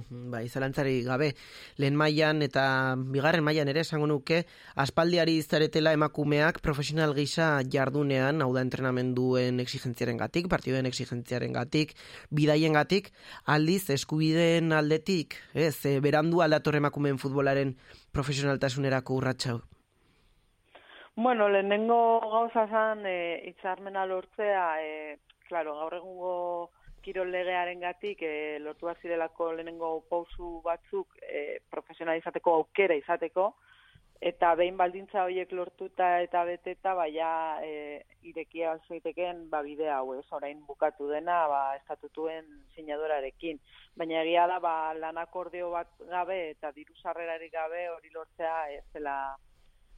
Bai, 0.10 0.48
zalantzari 0.50 1.02
gabe, 1.04 1.34
lehen 1.78 1.96
mailan 1.98 2.44
eta 2.46 2.96
bigarren 2.98 3.44
mailan 3.44 3.70
ere 3.72 3.82
esango 3.82 4.08
nuke, 4.08 4.44
aspaldiari 4.76 5.38
izaretela 5.40 5.94
emakumeak 5.98 6.62
profesional 6.66 7.16
gisa 7.18 7.50
jardunean, 7.66 8.42
hau 8.42 8.52
da 8.54 8.62
entrenamenduen 8.66 9.60
exigentziaren 9.64 10.20
gatik, 10.22 10.50
partiduen 10.52 10.90
exigentziaren 10.90 11.54
gatik, 11.54 11.96
bidaien 12.30 12.78
gatik, 12.78 13.12
aldiz 13.46 13.90
eskubideen 13.96 14.74
aldetik, 14.74 15.40
ez, 15.54 15.76
e, 15.86 16.00
berandu 16.00 16.44
aldator 16.46 16.78
emakumeen 16.78 17.18
futbolaren 17.18 17.76
profesionaltasunerako 18.14 19.20
urratxau. 19.20 19.60
Bueno, 21.20 21.50
lehenengo 21.50 22.20
gauza 22.32 22.68
zan, 22.70 23.06
e, 23.06 23.42
itzarmena 23.50 24.06
lortzea, 24.06 24.68
e, 24.80 25.18
claro, 25.50 25.74
gaur 25.76 25.98
egungo 25.98 26.36
kirol 27.10 27.32
legearen 27.34 27.82
gatik, 27.82 28.22
e, 28.22 28.60
lortu 28.62 28.92
azirelako 28.92 29.54
lehenengo 29.58 29.96
pausu 30.12 30.60
batzuk 30.62 31.18
e, 31.26 31.58
profesionalizateko 31.74 32.54
aukera 32.60 32.98
izateko, 33.00 33.48
eta 34.30 34.52
behin 34.60 34.78
baldintza 34.78 35.24
horiek 35.24 35.52
lortuta 35.58 36.10
eta 36.22 36.44
beteta, 36.46 36.94
baina 37.00 37.32
e, 37.66 38.04
irekia 38.30 38.76
zeiteken 38.88 39.48
ba, 39.50 39.64
bidea 39.66 39.98
hau 39.98 40.14
ez, 40.20 40.26
orain 40.38 40.62
bukatu 40.68 41.10
dena, 41.10 41.40
ba, 41.50 41.62
estatutuen 41.80 42.46
sinadorarekin. 42.76 43.58
Baina 43.98 44.22
egia 44.22 44.46
da, 44.52 44.60
ba, 44.62 44.94
lan 44.94 45.18
akordeo 45.18 45.72
bat 45.74 45.90
gabe 46.14 46.42
eta 46.52 46.76
diru 46.76 46.94
sarrerarik 47.02 47.56
gabe 47.56 47.88
hori 47.96 48.14
lortzea 48.14 48.58
ez 48.76 48.86
dela 48.94 49.16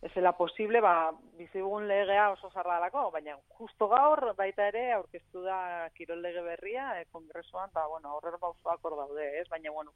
ez 0.01 0.11
zela 0.13 0.31
posible, 0.33 0.81
ba, 0.81 1.11
bizigun 1.37 1.85
legea 1.87 2.31
oso 2.31 2.49
zarralako, 2.49 3.03
baina 3.13 3.35
justo 3.59 3.87
gaur 3.91 4.31
baita 4.37 4.65
ere 4.71 4.87
aurkeztu 4.95 5.43
da 5.45 5.89
kirol 5.93 6.23
lege 6.25 6.41
berria, 6.41 6.87
e, 6.99 7.05
kongresuan, 7.13 7.69
ba, 7.73 7.85
bueno, 7.87 8.15
horrer 8.17 8.39
bauzoak 8.41 8.81
hor 8.81 8.97
daude, 8.97 9.27
ez? 9.39 9.45
Baina, 9.49 9.69
bueno, 9.75 9.93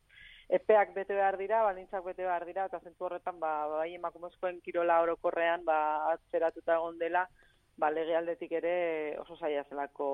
epeak 0.59 0.93
bete 0.93 1.17
behar 1.17 1.39
dira, 1.41 1.63
balintzak 1.65 2.05
bete 2.05 2.21
behar 2.21 2.45
dira, 2.45 2.67
eta 2.69 2.83
zentu 2.83 3.09
horretan, 3.09 3.39
ba, 3.41 3.55
bai 3.79 3.95
emakumezkoen 3.95 4.62
kirola 4.62 5.00
orokorrean, 5.07 5.65
ba, 5.65 5.79
atzeratuta 6.13 6.77
egon 6.77 7.01
dela, 7.01 7.25
ba, 7.75 7.89
lege 7.89 8.15
aldetik 8.15 8.53
ere 8.62 8.75
oso 9.25 9.39
zaila 9.41 9.65
zelako 9.69 10.07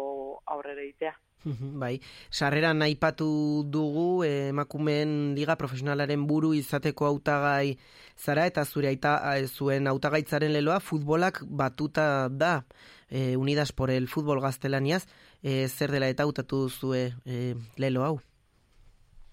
aurrera 0.55 0.87
itea. 0.87 1.13
bai, 1.83 1.97
sarreran 2.29 2.83
aipatu 2.85 3.65
dugu 3.67 4.23
eh, 4.23 4.49
emakumeen 4.53 5.33
liga 5.35 5.57
profesionalaren 5.59 6.27
buru 6.29 6.53
izateko 6.57 7.07
hautagai 7.09 7.77
zara 8.21 8.45
eta 8.45 8.63
zure 8.65 8.91
aita 8.91 9.15
eh, 9.33 9.47
zuen 9.47 9.87
hautagaitzaren 9.89 10.53
leloa 10.53 10.79
futbolak 10.79 11.41
batuta 11.61 12.29
da 12.29 12.63
e, 13.09 13.35
Unidas 13.35 13.71
por 13.73 13.89
el 13.89 14.07
Fútbol 14.07 14.41
Gaztelaniaz 14.41 15.07
e, 15.41 15.67
zer 15.67 15.91
dela 15.91 16.07
eta 16.07 16.23
hautatu 16.23 16.69
zue 16.69 17.11
e, 17.25 17.55
lelo 17.77 18.05
hau? 18.05 18.19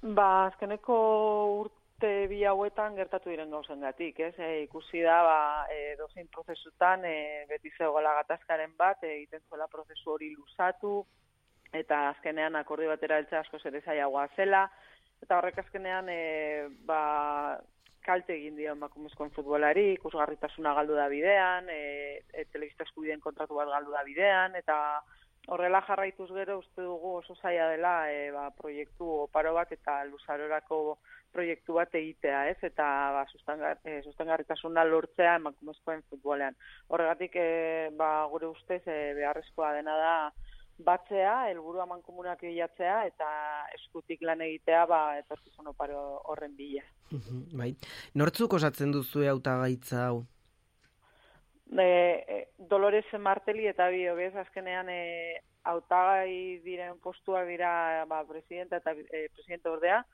Ba, 0.03 0.47
azkeneko 0.47 0.97
urte 1.61 2.13
bi 2.31 2.43
hauetan 2.47 2.97
gertatu 2.97 3.31
diren 3.31 3.51
gauzen 3.51 3.81
gatik, 3.85 4.21
ez? 4.21 4.35
E, 4.39 4.63
ikusi 4.65 5.03
da, 5.03 5.21
ba, 5.27 5.39
e, 5.75 5.95
dozein 5.99 6.29
prozesutan, 6.35 7.05
e, 7.05 7.45
beti 7.51 7.73
zegoela 7.77 8.15
gatazkaren 8.23 8.77
bat, 8.79 9.03
egiten 9.03 9.43
zuela 9.49 9.67
prozesu 9.71 10.15
hori 10.15 10.31
luzatu, 10.37 11.03
eta 11.73 12.09
azkenean 12.15 12.57
akordi 12.57 12.87
batera 12.89 13.19
heltze 13.19 13.37
asko 13.37 13.61
ere 13.69 13.83
zailagoa 13.85 14.29
zela 14.37 14.69
eta 15.23 15.39
horrek 15.39 15.59
azkenean 15.61 16.09
e, 16.09 16.21
ba, 16.87 17.59
kalte 18.09 18.35
egin 18.39 18.57
dio 18.57 18.73
emakumezkoen 18.73 19.31
futbolari, 19.37 19.93
ikusgarritasuna 19.99 20.73
galdu 20.81 20.97
da 20.97 21.09
bidean, 21.13 21.69
e, 21.69 22.23
e, 22.33 22.45
telebista 22.53 22.87
eskubideen 22.89 23.21
kontratu 23.25 23.59
bat 23.61 23.69
galdu 23.75 23.93
da 23.93 24.05
bidean, 24.07 24.57
eta 24.57 24.79
horrela 25.53 25.81
jarraituz 25.87 26.29
gero 26.37 26.59
uste 26.63 26.85
dugu 26.85 27.15
oso 27.21 27.37
zaila 27.37 27.69
dela 27.73 27.93
e, 28.13 28.31
ba, 28.35 28.49
proiektu 28.57 29.09
oparo 29.25 29.55
bat 29.57 29.73
eta 29.77 30.03
luzarorako 30.11 30.99
proiektu 31.33 31.77
bat 31.77 31.95
egitea, 32.01 32.43
ez? 32.53 32.59
Eta 32.71 32.87
ba, 33.17 33.25
sustengarritasuna 33.33 34.85
lortzea 34.89 35.37
emakumezkoen 35.41 36.05
futbolean. 36.11 36.57
Horregatik, 36.89 37.37
e, 37.37 37.89
ba, 37.97 38.11
gure 38.33 38.49
ustez, 38.53 38.83
e, 38.87 38.99
beharrezkoa 39.19 39.75
dena 39.77 39.97
da, 40.01 40.15
batzea, 40.85 41.35
helburu 41.51 41.81
aman 41.83 42.03
komunak 42.07 42.41
bilatzea 42.45 43.03
eta 43.11 43.29
eskutik 43.75 44.23
lan 44.23 44.43
egitea 44.47 44.85
ba 44.87 45.01
etorkizun 45.19 45.73
oparo 45.73 46.01
horren 46.31 46.55
bila. 46.57 46.83
bai. 47.61 47.75
Nortzuk 48.15 48.59
osatzen 48.61 48.93
duzu 48.93 49.27
hautagaitza 49.27 50.05
hau? 50.07 50.25
E, 51.69 51.85
e, 51.85 52.39
Dolores 52.71 53.05
Marteli 53.21 53.67
eta 53.69 53.89
bi 53.93 54.07
hobez 54.09 54.35
azkenean 54.37 54.89
e, 54.89 55.03
hautagai 55.69 56.61
diren 56.65 56.97
postua 57.05 57.45
dira 57.45 58.07
ba 58.09 58.23
presidente 58.25 58.77
eta 58.77 58.95
e, 58.95 59.29
presidente 59.35 59.69
ordea 59.69 60.05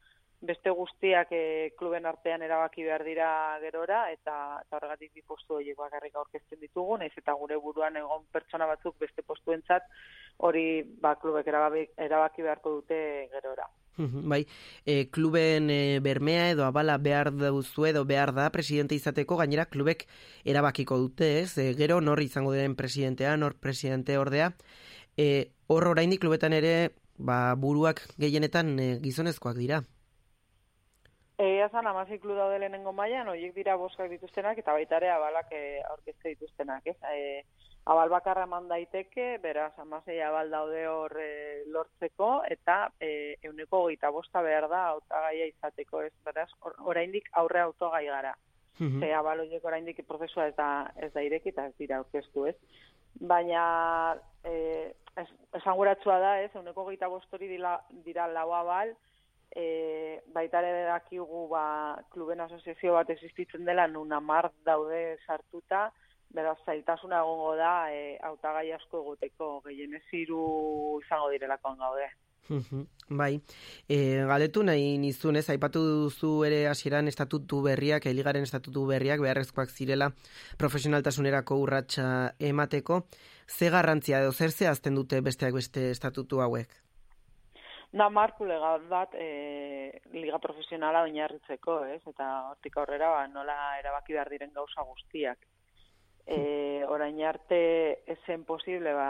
beste 0.47 0.71
guztiak 0.71 1.33
e, 1.33 1.73
kluben 1.79 2.07
artean 2.07 2.43
erabaki 2.43 2.85
behar 2.87 3.05
dira 3.05 3.29
gerora 3.63 4.05
eta, 4.13 4.61
eta 4.63 4.79
horregatik 4.79 5.15
bi 5.15 5.23
postu 5.27 5.59
horiek 5.59 5.79
bakarrik 5.79 6.17
aurkezten 6.17 6.61
ditugu, 6.61 6.99
naiz 7.01 7.13
eta 7.17 7.35
gure 7.41 7.57
buruan 7.61 7.97
egon 8.01 8.27
pertsona 8.33 8.69
batzuk 8.71 8.99
beste 9.01 9.23
postuentzat 9.23 9.89
hori 10.39 10.83
ba, 11.01 11.15
klubek 11.21 11.49
erabaki, 11.49 12.43
beharko 12.43 12.79
dute 12.81 13.01
gerora. 13.33 13.69
Bai, 13.97 14.41
e, 14.85 15.07
kluben 15.15 15.71
e, 15.71 16.01
bermea 16.03 16.49
edo 16.51 16.65
abala 16.67 16.97
behar 16.99 17.31
duzu 17.31 17.87
edo 17.87 18.03
behar 18.05 18.33
da 18.35 18.49
presidente 18.51 18.97
izateko, 18.99 19.39
gainera 19.39 19.69
klubek 19.71 20.09
erabakiko 20.45 20.99
dute, 20.99 21.29
ez? 21.45 21.55
E, 21.63 21.71
gero 21.79 22.01
nor 22.03 22.21
izango 22.21 22.53
diren 22.57 22.75
presidentea, 22.75 23.37
nor 23.37 23.55
presidente 23.55 24.19
ordea. 24.19 24.51
E, 25.17 25.53
hor 25.71 25.87
oraindik 25.95 26.25
klubetan 26.27 26.53
ere, 26.59 26.91
ba, 27.19 27.55
buruak 27.55 28.03
gehienetan 28.19 28.79
e, 28.81 28.89
gizonezkoak 29.05 29.63
dira. 29.63 29.85
Egia 31.39 31.69
zan, 31.69 31.87
amazik 31.91 32.23
daude 32.23 32.59
lehenengo 32.63 32.93
mailan, 32.95 33.29
horiek 33.29 33.55
dira 33.57 33.75
boskak 33.77 34.11
dituztenak, 34.13 34.59
eta 34.59 34.73
baita 34.73 35.01
ere 35.01 35.11
abalak 35.11 35.51
e, 35.51 35.81
aurkezte 35.91 36.31
dituztenak, 36.37 36.87
ez? 36.87 36.97
E, 37.11 37.43
abal 37.91 38.13
bakarra 38.13 38.45
eman 38.47 38.69
daiteke, 38.71 39.41
beraz, 39.43 39.73
amasei 39.83 40.21
abal 40.23 40.53
daude 40.53 40.87
hor 40.87 41.17
e, 41.19 41.65
lortzeko, 41.75 42.29
eta 42.55 42.77
e, 43.01 43.35
euneko 43.43 43.81
goita 43.89 44.13
bosta 44.15 44.45
behar 44.47 44.69
da 44.71 44.85
hautagaia 44.93 45.49
izateko, 45.51 46.05
ez 46.07 46.13
beraz, 46.25 46.49
or, 46.63 46.77
oraindik 46.95 47.27
aurre 47.43 47.65
autogai 47.65 48.07
gara. 48.07 48.37
Mhm. 48.79 49.01
Ze 49.01 49.13
abal 49.15 49.43
horiek 49.43 49.65
oraindik 49.65 50.05
prozesua 50.07 50.47
ez 50.49 50.55
da, 50.55 50.69
ez 50.97 51.13
da 51.15 51.23
ireki 51.23 51.51
eta 51.51 51.67
ez 51.67 51.75
dira 51.79 51.99
aurkeztu, 51.99 52.47
ez? 52.47 52.55
Baina, 53.21 53.65
e, 54.47 54.95
es, 55.19 55.27
esanguratsua 55.59 56.21
da, 56.23 56.33
ez, 56.47 56.53
euneko 56.55 56.87
goita 56.87 57.11
bostori 57.11 57.51
dira, 57.51 57.81
dira 58.07 58.29
lau 58.31 58.53
abal, 58.55 58.95
e, 59.55 60.21
baita 60.35 60.61
ere 60.61 60.85
dakigu 60.89 61.47
ba, 61.51 61.65
kluben 62.11 62.43
asoziazio 62.43 62.95
bat 62.99 63.11
existitzen 63.15 63.65
dela, 63.65 63.87
nun 63.87 64.13
amar 64.13 64.51
daude 64.67 65.17
sartuta, 65.27 65.87
beraz, 66.35 66.59
zailtasuna 66.67 67.23
egongo 67.23 67.55
da, 67.57 67.75
e, 67.95 68.19
hautagai 68.27 68.67
asko 68.75 69.03
egoteko, 69.05 69.51
gehienez 69.69 70.05
hiru 70.13 70.45
izango 71.05 71.31
direlakoan 71.35 71.79
gaude. 71.79 72.11
Bai, 73.09 73.39
e, 73.89 73.97
galetu 74.29 74.63
nahi 74.67 74.99
nizun, 75.01 75.39
ez, 75.41 75.47
aipatu 75.53 75.81
duzu 76.05 76.33
ere 76.45 76.67
hasieran 76.69 77.09
estatutu 77.09 77.63
berriak, 77.65 78.07
eligaren 78.11 78.45
estatutu 78.45 78.85
berriak, 78.89 79.23
beharrezkoak 79.25 79.71
zirela 79.71 80.11
profesionaltasunerako 80.61 81.61
urratsa 81.63 82.07
emateko, 82.39 83.05
ze 83.49 83.71
garrantzia 83.71 84.21
edo 84.21 84.33
zer 84.33 84.53
zehazten 84.53 84.95
dute 85.01 85.21
besteak 85.21 85.55
beste 85.57 85.91
estatutu 85.91 86.41
hauek? 86.45 86.69
Da 87.95 88.09
marku 88.11 88.45
legal 88.45 88.83
bat 88.91 89.13
e, 89.15 90.01
liga 90.13 90.41
profesionala 90.43 91.05
oinarritzeko, 91.07 91.77
ez? 91.95 92.01
Eta 92.11 92.31
hortik 92.51 92.79
aurrera 92.81 93.11
ba, 93.13 93.21
nola 93.31 93.57
erabaki 93.79 94.17
behar 94.17 94.33
diren 94.33 94.51
gauza 94.57 94.83
guztiak. 94.89 95.39
E, 96.27 96.39
orain 96.91 97.21
arte 97.23 97.61
ezen 98.17 98.43
posible 98.49 98.95
ba, 98.97 99.09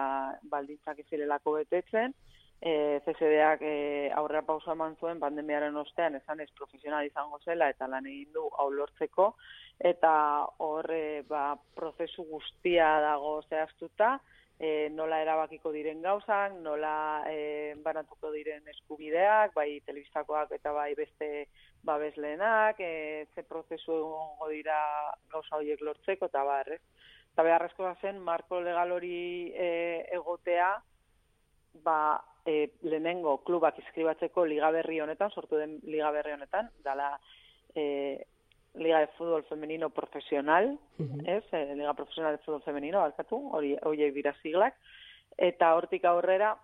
baldintzak 0.53 1.01
izirelako 1.01 1.57
betetzen, 1.63 2.13
e, 2.61 3.01
CCDak 3.05 3.61
e, 3.63 4.11
aurrera 4.17 4.43
pausa 4.47 4.73
eman 4.73 4.97
zuen 5.01 5.21
pandemiaren 5.21 5.77
ostean 5.77 6.17
esan 6.21 6.41
ez 6.41 6.51
profesional 6.57 7.05
izango 7.05 7.41
zela 7.45 7.69
eta 7.73 7.89
lan 7.89 8.07
egin 8.09 8.33
du 8.33 8.47
hau 8.59 8.71
lortzeko 8.73 9.35
eta 9.93 10.13
hor 10.65 10.89
e, 10.93 11.23
ba, 11.29 11.55
prozesu 11.77 12.25
guztia 12.31 12.89
dago 13.05 13.37
zehaztuta 13.51 14.15
e, 14.59 14.89
nola 14.95 15.21
erabakiko 15.23 15.73
diren 15.75 16.03
gauzak, 16.03 16.55
nola 16.63 17.25
e, 17.31 17.75
banatuko 17.85 18.31
diren 18.35 18.67
eskubideak, 18.75 19.55
bai 19.55 19.81
telebistakoak 19.87 20.55
eta 20.59 20.73
bai 20.73 20.93
beste 20.99 21.49
babesleenak, 21.85 22.81
e, 22.81 23.27
ze 23.35 23.43
prozesu 23.43 23.99
egongo 23.99 24.49
dira 24.53 24.79
gauza 25.33 25.59
horiek 25.59 25.83
lortzeko 25.83 26.31
eta 26.31 26.45
bar, 26.47 26.71
ez? 26.77 26.81
Eta 27.35 27.43
beharrezkoa 27.43 27.97
zen, 28.01 28.21
marko 28.23 28.61
legal 28.63 28.93
hori 28.95 29.51
e, 29.59 29.71
egotea, 30.15 30.71
ba, 31.83 31.99
e, 32.47 32.69
lehenengo 32.87 33.41
klubak 33.47 33.81
izkribatzeko 33.83 34.45
liga 34.47 34.71
berri 34.71 35.01
honetan, 35.03 35.33
sortu 35.35 35.59
den 35.59 35.81
liga 35.83 36.13
berri 36.15 36.37
honetan, 36.37 36.71
dala 36.87 37.11
e, 37.75 38.23
Liga 38.75 39.01
de 39.01 39.07
Fútbol 39.19 39.45
Femenino 39.45 39.91
Profesional, 39.91 40.79
ez? 41.27 41.45
E, 41.53 41.75
Liga 41.75 41.95
Profesional 41.95 42.37
de 42.37 42.43
Fútbol 42.43 42.63
Femenino, 42.63 43.01
balkatu, 43.01 43.39
hori 43.55 43.77
horiek 43.83 44.15
dira 44.15 44.35
siglak, 44.43 44.75
eta 45.39 45.75
hortik 45.77 46.05
aurrera, 46.11 46.57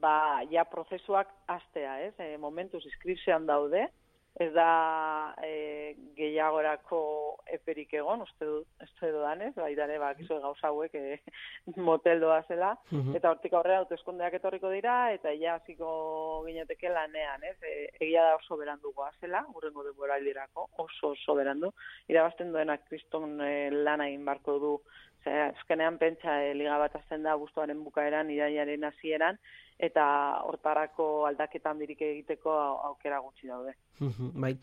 ba, 0.00 0.40
ja 0.50 0.64
prozesuak 0.64 1.28
astea, 1.46 1.98
ez? 2.06 2.14
E, 2.18 2.36
momentuz 2.38 2.84
inskripzioan 2.84 3.46
daude, 3.46 3.88
ez 4.38 4.52
da 4.54 5.34
e, 5.44 5.94
gehiagorako 6.16 7.00
eperik 7.52 7.92
egon, 7.98 8.22
uste 8.22 8.46
du, 8.46 8.60
uste 8.82 9.10
dudanez, 9.12 9.50
bai 9.56 9.74
dare, 9.74 9.98
ba, 9.98 10.12
gauza 10.14 10.68
hauek 10.68 10.94
e, 10.94 11.18
motel 11.88 12.20
doa 12.20 12.42
zela, 12.48 12.76
Mhm. 12.90 13.16
eta 13.16 13.30
hortik 13.30 13.52
aurrera 13.52 13.82
hauteskundeak 13.82 14.34
etorriko 14.38 14.70
dira, 14.70 15.12
eta 15.12 15.32
ja 15.34 15.54
hasiko 15.58 16.44
gineteke 16.46 16.88
lanean, 16.88 17.42
ez? 17.44 17.56
E, 17.62 17.90
egia 18.00 18.24
da 18.24 18.36
oso 18.36 18.56
berandugoa 18.56 19.10
zela, 19.20 19.44
urrengo 19.54 19.84
denboraldirako, 19.84 20.68
oso 20.78 21.12
oso 21.16 21.34
berandu. 21.34 21.72
Irabazten 22.08 22.52
duenak 22.52 22.86
kriston 22.88 23.40
e, 23.40 23.70
lana 23.70 24.08
egin 24.08 24.24
barko 24.24 24.58
du, 24.58 24.74
Ze, 25.24 25.30
azkenean 25.50 25.98
pentsa 25.98 26.38
e, 26.44 26.54
liga 26.54 26.78
bat 26.80 26.94
azten 26.96 27.22
da 27.26 27.34
guztuaren 27.36 27.82
bukaeran, 27.84 28.30
iraiaren 28.32 28.84
hasieran, 28.88 29.36
eta 29.78 30.04
hortarako 30.48 31.26
aldaketan 31.28 31.78
dirik 31.78 32.00
egiteko 32.02 32.50
au- 32.52 32.78
aukera 32.92 33.18
gutxi 33.20 33.48
daude. 33.48 33.74
Bai. 34.34 34.54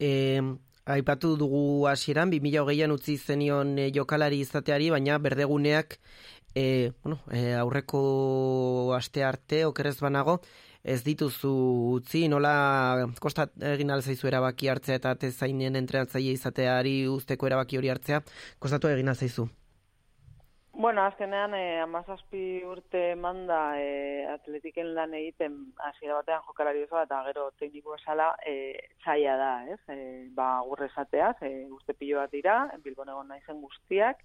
E, 0.00 0.40
aipatu 0.88 1.34
dugu 1.36 1.86
hasieran 1.88 2.30
2020an 2.32 2.92
utzi 2.94 3.18
zenion 3.18 3.76
e, 3.78 3.90
jokalari 3.92 4.40
izateari, 4.40 4.88
baina 4.90 5.18
berdeguneak 5.18 5.98
e, 6.54 6.92
bueno, 7.02 7.20
e, 7.30 7.52
aurreko 7.54 8.94
aste 8.96 9.24
arte 9.24 9.64
okerez 9.68 9.98
banago 10.00 10.38
ez 10.88 11.02
dituzu 11.04 11.50
utzi, 11.98 12.28
nola 12.32 13.04
kostat 13.20 13.52
egin 13.74 13.90
alzaizu 13.92 14.28
erabaki 14.30 14.70
hartzea 14.72 14.96
eta 14.96 15.14
tezainen 15.20 15.76
entrenatzaile 15.76 16.32
izateari 16.32 17.02
usteko 17.10 17.48
erabaki 17.50 17.76
hori 17.76 17.90
hartzea, 17.92 18.22
kostatu 18.58 18.88
egin 18.88 19.10
alzaizu. 19.12 19.48
Bueno, 20.80 21.02
azkenean, 21.02 21.54
eh, 21.58 21.80
amazazpi 21.82 22.62
urte 22.62 23.16
manda 23.18 23.56
eh, 23.82 24.28
atletiken 24.30 24.92
lan 24.94 25.14
egiten 25.18 25.56
hasiera 25.82 26.20
batean 26.20 26.44
jokalari 26.46 26.84
oso 26.84 27.00
eta 27.02 27.18
gero 27.26 27.48
tekniko 27.58 27.96
esala 27.96 28.28
eh, 28.46 28.78
zaila 29.02 29.32
da, 29.40 29.48
ez? 29.74 29.80
Eh, 29.90 30.28
ba, 30.36 30.46
gurre 30.68 30.86
esateaz, 30.86 31.34
eh, 31.48 31.64
urte 31.74 31.96
pilo 31.98 32.20
bat 32.20 32.30
dira, 32.30 32.54
Bilbon 32.84 33.10
egon 33.10 33.26
naizen 33.34 33.58
guztiak, 33.64 34.22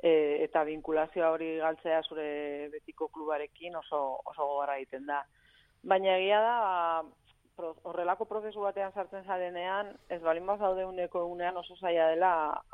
eh, 0.00 0.40
eta 0.46 0.64
vinkulazioa 0.70 1.34
hori 1.34 1.50
galtzea 1.66 2.00
zure 2.08 2.30
betiko 2.72 3.10
klubarekin 3.18 3.76
oso, 3.82 4.00
oso 4.24 4.40
gogorra 4.40 4.78
egiten 4.80 5.04
da. 5.12 5.20
Baina 5.92 6.16
egia 6.16 6.40
da, 6.48 6.56
ba, 6.64 7.23
horrelako 7.58 8.24
prozesu 8.30 8.60
batean 8.64 8.92
sartzen 8.92 9.24
zarenean, 9.24 9.92
ez 10.10 10.20
balin 10.22 10.46
bazaude 10.46 10.84
uneko 10.84 11.22
egunean 11.26 11.56
oso 11.56 11.76
zaila 11.80 12.08
dela 12.14 12.32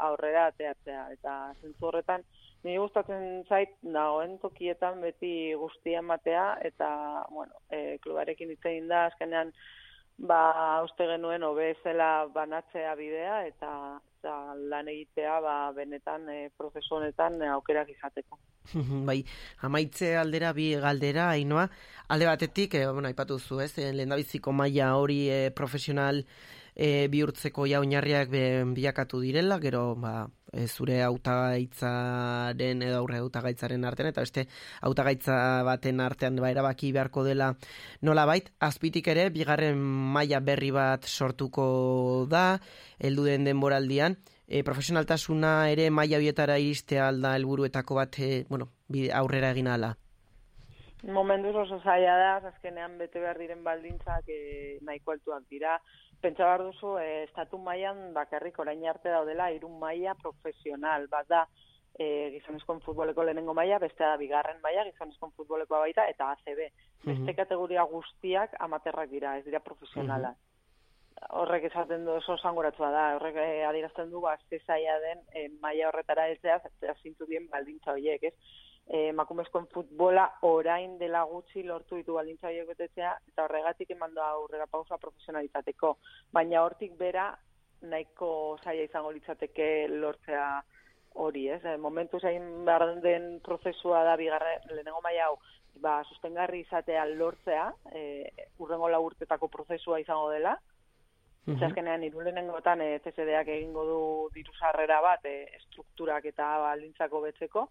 aurrera 0.08 0.46
ateatzea. 0.52 1.08
Eta 1.16 1.34
zentzu 1.60 1.90
horretan, 1.90 2.24
Ni 2.60 2.76
gustatzen 2.76 3.22
zait 3.48 3.70
dagoen 3.80 4.34
tokietan 4.42 4.98
beti 5.00 5.54
guztia 5.56 6.02
ematea 6.04 6.44
eta 6.68 6.88
bueno, 7.32 7.54
e, 7.72 7.96
klubarekin 8.04 8.50
hitz 8.52 8.74
da 8.90 9.06
azkenean 9.06 9.52
ba 10.20 10.82
uste 10.84 11.06
genuen 11.08 11.42
hobe 11.42 11.74
zela 11.82 12.26
banatzea 12.34 12.94
bidea 12.94 13.40
eta, 13.48 13.72
eta 14.18 14.34
lan 14.72 14.88
egitea 14.92 15.40
ba 15.40 15.56
benetan 15.76 16.28
e, 16.28 16.38
prozesu 16.56 16.98
honetan 16.98 17.40
e, 17.40 17.48
aukerak 17.56 17.88
izateko. 17.94 18.38
bai, 19.08 19.22
amaitze 19.66 20.14
aldera 20.20 20.52
bi 20.52 20.74
galdera, 20.82 21.30
ainoa, 21.32 21.66
alde 22.12 22.28
batetik, 22.28 22.76
e, 22.76 22.86
bueno, 22.90 23.08
aipatu 23.08 23.38
zu, 23.38 23.60
ez, 23.64 23.72
e, 23.78 23.92
lehendabiziko 23.96 24.52
maila 24.52 24.94
hori 25.00 25.22
e, 25.32 25.40
profesional 25.56 26.24
e, 26.74 27.08
bihurtzeko 27.12 27.66
ja 27.66 27.80
oinarriak 27.80 28.30
bilakatu 28.30 29.20
direla, 29.20 29.58
gero, 29.62 29.94
ba, 29.96 30.28
e, 30.52 30.66
zure 30.66 31.00
hautagaitzaren 31.02 32.82
edo 32.86 32.98
aurre 32.98 33.20
hautagaitzaren 33.20 33.84
artean, 33.84 34.10
eta 34.10 34.24
beste 34.24 34.46
hautagaitza 34.82 35.62
baten 35.66 36.00
artean 36.00 36.36
ba, 36.40 36.50
erabaki 36.50 36.92
beharko 36.92 37.24
dela 37.24 37.54
nola 38.02 38.26
bait, 38.26 38.50
azpitik 38.60 39.08
ere, 39.12 39.30
bigarren 39.30 39.78
maila 39.78 40.40
berri 40.40 40.70
bat 40.74 41.06
sortuko 41.06 42.26
da, 42.30 42.60
heldu 42.98 43.24
den 43.28 43.48
denboraldian, 43.48 44.18
e, 44.50 44.62
profesionaltasuna 44.66 45.70
ere 45.70 45.90
maila 45.94 46.18
bietara 46.18 46.58
iristea 46.58 47.08
alda 47.08 47.36
helburuetako 47.38 47.98
bat 48.02 48.18
e, 48.18 48.44
bueno, 48.48 48.70
aurrera 49.14 49.52
egin 49.54 49.70
ala. 49.70 49.94
Momentuz 51.00 51.54
oso 51.56 51.78
zaila 51.80 52.16
da, 52.20 52.32
azkenean 52.50 52.98
bete 53.00 53.22
behar 53.22 53.38
diren 53.40 53.62
baldintzak 53.64 54.26
e, 54.28 54.78
nahiko 54.84 55.14
altuak 55.14 55.46
dira. 55.48 55.78
Pentsa 56.20 56.44
behar 56.44 56.62
duzu, 56.66 56.98
e, 57.00 57.24
estatu 57.24 57.58
mailan 57.64 58.12
bakarrik 58.12 58.58
orain 58.60 58.82
arte 58.92 59.08
daudela 59.08 59.48
irun 59.56 59.78
maila 59.80 60.14
profesional, 60.20 61.06
bat 61.08 61.28
da 61.32 61.46
e, 61.96 62.30
gizonezkoen 62.34 62.82
futboleko 62.84 63.24
lehenengo 63.24 63.54
maila, 63.56 63.78
bestea 63.80 64.12
da 64.12 64.20
bigarren 64.20 64.60
maila, 64.64 64.84
gizonezkoen 64.90 65.32
futbolekoa 65.38 65.80
baita, 65.86 66.06
eta 66.12 66.30
ACB. 66.34 66.62
Beste 67.06 67.34
kategoria 67.38 67.86
guztiak 67.88 68.56
amaterrak 68.66 69.10
dira, 69.10 69.38
ez 69.38 69.46
dira 69.48 69.62
profesionalak. 69.64 70.36
Horrek 71.36 71.66
esaten 71.68 72.04
du 72.04 72.14
oso 72.16 72.36
sanguratua 72.38 72.90
da, 72.92 73.06
horrek 73.16 73.40
e, 73.40 73.48
adierazten 73.68 74.12
du 74.12 74.20
ba, 74.24 74.36
ze 74.48 74.60
zaila 74.66 74.98
den 75.06 75.24
e, 75.32 75.48
maila 75.64 75.88
horretara 75.88 76.28
ez 76.28 76.40
da, 76.44 76.60
zintu 77.02 77.28
dien 77.28 77.48
baldintza 77.48 77.96
horiek, 77.96 78.28
ez? 78.28 78.34
Eh, 78.90 79.08
emakumezkoen 79.10 79.68
futbola 79.72 80.26
orain 80.42 80.96
dela 80.98 81.22
gutxi 81.30 81.62
lortu 81.62 82.00
ditu 82.00 82.16
baldintza 82.18 82.48
horiek 82.48 82.66
betetzea 82.72 83.12
eta 83.32 83.44
horregatik 83.46 83.94
eman 83.94 84.14
da 84.14 84.26
aurrera 84.34 84.66
pausa 84.66 84.98
profesionalitateko. 84.98 85.96
Baina 86.32 86.64
hortik 86.64 86.96
bera 86.98 87.30
nahiko 87.82 88.58
zaila 88.64 88.88
izango 88.88 89.12
litzateke 89.14 89.70
lortzea 89.88 90.48
hori, 91.22 91.46
ez? 91.54 91.62
E, 91.64 91.76
momentu 91.76 92.20
zain 92.20 92.64
behar 92.66 93.00
den 93.02 93.38
prozesua 93.46 94.02
da 94.04 94.16
bigarren 94.16 94.66
lehenengo 94.74 95.00
maila 95.06 95.30
hau 95.30 95.38
ba, 95.80 96.00
sustengarri 96.04 96.60
izatea 96.66 97.06
lortzea, 97.14 97.70
e, 97.94 98.02
urrengo 98.58 98.90
lau 98.90 99.04
urtetako 99.06 99.48
prozesua 99.48 100.00
izango 100.02 100.30
dela, 100.34 100.58
Mhm. 101.46 101.58
Ze 101.58 101.64
azkenean 101.64 102.02
hiru 102.04 102.20
lehenengotan 102.20 102.82
e, 102.84 102.98
CCDak 103.00 103.48
egingo 103.48 103.84
du 103.88 104.00
diru 104.34 104.52
sarrera 104.58 105.00
bat 105.00 105.24
e, 105.24 105.48
estrukturak 105.56 106.26
eta 106.28 106.50
baldintzako 106.66 107.22
betzeko 107.24 107.64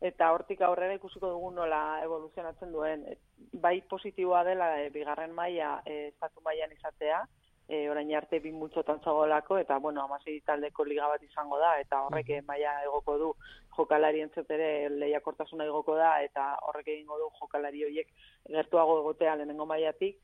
eta 0.00 0.30
hortik 0.32 0.60
aurrera 0.60 0.94
ikusiko 0.94 1.30
dugu 1.32 1.50
nola 1.54 2.00
evoluzionatzen 2.04 2.72
duen. 2.72 3.04
Bai 3.52 3.80
positiboa 3.88 4.44
dela 4.44 4.70
e, 4.80 4.90
bigarren 4.90 5.32
maila 5.34 5.80
e, 5.86 6.08
estatu 6.08 6.42
mailan 6.44 6.72
izatea, 6.72 7.22
e, 7.68 7.88
orain 7.90 8.12
arte 8.14 8.40
bi 8.40 8.52
multzotan 8.52 9.00
zagoelako, 9.02 9.58
eta 9.58 9.78
bueno, 9.78 10.04
amasei 10.04 10.40
taldeko 10.46 10.84
liga 10.84 11.08
bat 11.08 11.22
izango 11.22 11.58
da, 11.58 11.76
eta 11.80 12.02
horrek 12.06 12.30
e, 12.30 12.42
maila 12.46 12.76
egoko 12.84 13.18
du. 13.18 13.32
Jokalari 13.76 14.22
ere 14.48 14.88
lehiakortasuna 14.88 15.64
egoko 15.64 15.96
da, 15.96 16.22
eta 16.22 16.54
horrek 16.68 16.88
egingo 16.88 17.18
du 17.18 17.28
jokalari 17.40 17.84
horiek 17.84 18.08
gertuago 18.48 19.00
egotea 19.00 19.34
lehenengo 19.36 19.66
mailatik, 19.66 20.16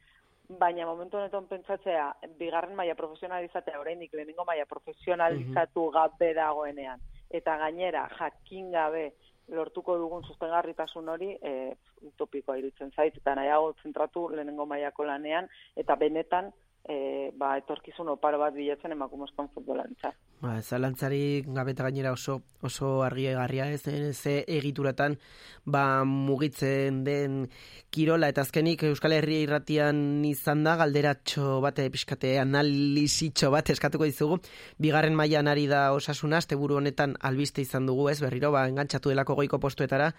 baina 0.58 0.86
momentu 0.86 1.16
honetan 1.16 1.46
pentsatzea, 1.48 2.14
bigarren 2.38 2.74
maila 2.74 2.94
profesionalizatea 2.94 3.80
oraindik 3.80 4.12
lehenengo 4.14 4.44
maila 4.44 4.64
profesionalizatu 4.66 5.90
gabe 5.90 6.32
dagoenean, 6.34 7.00
eta 7.30 7.56
gainera 7.58 8.08
jakin 8.18 8.72
gabe 8.72 9.12
lortuko 9.48 9.96
dugun 9.98 10.24
sustengarritasun 10.24 11.08
hori 11.08 11.30
e, 11.42 11.74
utopikoa 12.02 12.56
iruditzen 12.60 12.92
zait, 12.96 13.16
eta 13.16 13.34
nahiago 13.34 13.72
zentratu 13.82 14.28
lehenengo 14.28 14.66
mailako 14.66 15.04
lanean, 15.04 15.48
eta 15.76 15.96
benetan 15.96 16.52
e, 16.88 17.30
ba, 17.38 17.54
etorkizun 17.60 18.10
oparo 18.16 18.40
bat 18.42 18.54
bilatzen 18.54 18.94
emakumezkoan 18.96 19.50
futbolantza. 19.54 20.12
Ba, 20.42 20.56
zalantzari 20.60 21.44
gabeta 21.46 21.84
gainera 21.86 22.10
oso 22.12 22.40
oso 22.66 23.02
argigarria 23.06 23.68
ez 23.70 23.82
ze 24.16 24.44
egituratan 24.48 25.16
ba, 25.64 26.02
mugitzen 26.04 27.04
den 27.04 27.48
kirola. 27.90 28.28
Eta 28.28 28.42
azkenik 28.42 28.82
Euskal 28.90 29.14
Herria 29.14 29.44
irratian 29.46 30.24
izan 30.26 30.64
da 30.64 30.74
galderatxo 30.76 31.60
bate 31.62 31.88
pixkate 31.90 32.38
analizitxo 32.42 33.52
bat 33.54 33.70
eskatuko 33.70 34.04
dizugu. 34.04 34.40
Bigarren 34.78 35.14
mailan 35.14 35.48
ari 35.48 35.68
da 35.68 35.92
osasuna 35.92 36.40
buru 36.58 36.76
honetan 36.76 37.16
albiste 37.20 37.62
izan 37.62 37.86
dugu 37.86 38.08
ez 38.08 38.20
berriro 38.20 38.50
ba 38.50 38.66
engantxatu 38.66 39.08
delako 39.08 39.34
goiko 39.34 39.58
postuetara. 39.58 40.12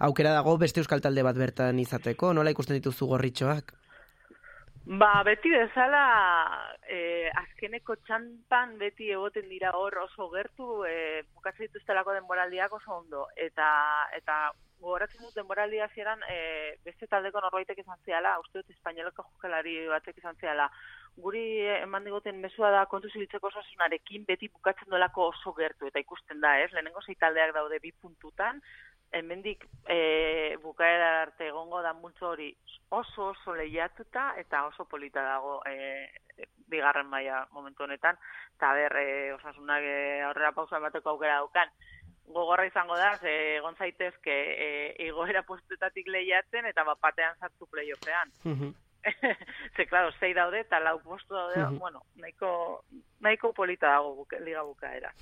Aukera 0.00 0.34
dago 0.34 0.58
beste 0.58 0.80
euskal 0.80 1.00
talde 1.00 1.22
bat 1.22 1.36
bertan 1.36 1.78
izateko. 1.78 2.34
Nola 2.34 2.50
ikusten 2.50 2.76
dituzu 2.76 3.06
gorritxoak 3.06 3.79
Ba, 4.86 5.22
beti 5.22 5.50
bezala, 5.52 6.74
eh, 6.88 7.28
azkeneko 7.36 7.96
txanpan 8.06 8.78
beti 8.78 9.10
egoten 9.12 9.48
dira 9.48 9.74
hor 9.76 9.98
oso 10.06 10.30
gertu, 10.32 10.84
eh, 10.88 11.22
bukatzen 11.34 11.66
dituztelako 11.66 12.14
denboraldiak 12.16 12.72
oso 12.72 12.96
ondo. 12.96 13.26
Eta, 13.36 13.68
eta 14.16 14.50
gogoratzen 14.80 15.20
dut 15.20 15.34
denboraldia 15.36 15.88
zieran, 15.94 16.22
eh, 16.28 16.78
beste 16.82 17.06
taldeko 17.06 17.40
norbaitek 17.40 17.78
izan 17.78 18.00
ziala, 18.06 18.38
uste 18.40 18.62
dut 18.62 18.70
espainoleko 18.70 19.22
jokalari 19.22 19.86
batek 19.86 20.18
izan 20.18 20.36
ziala. 20.40 20.70
Guri 21.16 21.44
eman 21.82 22.04
digoten 22.04 22.40
mesua 22.40 22.70
da 22.70 22.86
kontu 22.86 23.10
zibiltzeko 23.10 23.48
osasunarekin 23.48 24.24
beti 24.24 24.48
bukatzen 24.48 24.88
dolako 24.88 25.28
oso 25.28 25.52
gertu, 25.52 25.86
eta 25.86 26.00
ikusten 26.00 26.40
da, 26.40 26.58
ez? 26.58 26.72
Lehenengo 26.72 27.02
zei 27.02 27.16
taldeak 27.16 27.52
daude 27.52 27.78
bi 27.78 27.92
puntutan, 27.92 28.62
hemendik 29.12 29.66
e, 29.88 30.56
bukaera 30.62 31.22
arte 31.22 31.48
egongo 31.48 31.82
da 31.82 31.92
multzo 31.92 32.30
hori 32.30 32.50
oso 32.90 33.30
oso 33.30 33.54
lehiatuta 33.54 34.34
eta 34.38 34.64
oso 34.66 34.84
polita 34.84 35.22
dago 35.22 35.60
e, 35.66 36.08
bigarren 36.70 37.06
maila 37.10 37.46
momentu 37.52 37.84
honetan. 37.84 38.18
Eta 38.56 38.72
ber 38.74 38.96
e, 38.96 39.32
osasunak 39.34 39.82
e, 39.82 39.96
aurrera 40.28 40.52
pausa 40.52 40.78
emateko 40.78 41.14
aukera 41.14 41.40
daukan. 41.40 41.72
Gogorra 42.30 42.66
izango 42.66 42.96
da 42.96 43.16
ze 43.18 43.32
egon 43.56 43.74
zaitezke 43.74 44.36
e, 44.66 44.68
igoera 45.08 45.42
postuetatik 45.42 46.06
lehiatzen 46.06 46.70
eta 46.70 46.84
bat 46.84 47.00
batean 47.02 47.34
sartu 47.40 47.66
playoffean 47.66 48.30
Ze, 49.76 49.86
claro, 49.86 50.10
zei 50.18 50.34
daude, 50.34 50.60
eta 50.60 50.80
lau 50.80 50.98
postu 51.00 51.34
daude, 51.34 51.78
bueno, 51.78 52.02
nahiko, 52.20 52.84
nahiko 53.20 53.52
polita 53.56 53.94
dago 53.94 54.14
buke, 54.14 54.40
liga 54.44 54.62
bukaera. 54.62 55.12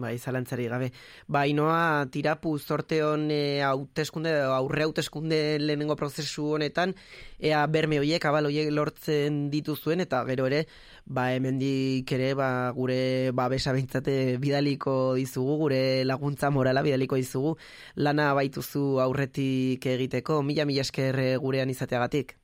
ba, 0.00 0.12
izalantzari 0.12 0.66
gabe. 0.68 0.90
Ba, 1.26 1.44
inoa, 1.46 2.06
tirapu 2.10 2.56
zorte 2.58 3.00
hon 3.04 3.28
e, 3.30 3.60
hauteskunde, 3.62 4.32
aurre 4.42 4.86
hauteskunde 4.88 5.58
lehenengo 5.62 5.96
prozesu 5.96 6.48
honetan, 6.56 6.94
ea 7.38 7.64
berme 7.66 8.00
hoiek, 8.02 8.24
abal 8.24 8.50
hoiek 8.50 8.72
lortzen 8.74 9.48
dituzuen, 9.54 10.02
eta 10.02 10.24
gero 10.26 10.48
ere, 10.50 10.64
ba, 11.06 11.28
hemendik 11.34 12.10
ere, 12.18 12.32
ba, 12.38 12.50
gure, 12.74 13.30
ba, 13.32 13.48
besa 13.48 13.72
bidaliko 13.72 15.14
dizugu, 15.14 15.56
gure 15.62 16.04
laguntza 16.04 16.50
morala 16.50 16.82
bidaliko 16.82 17.16
dizugu, 17.16 17.56
lana 17.94 18.32
baituzu 18.34 18.98
aurretik 19.00 19.86
egiteko, 19.86 20.42
mila 20.42 20.66
mila 20.66 20.82
esker 20.82 21.38
gurean 21.38 21.70
izateagatik. 21.70 22.36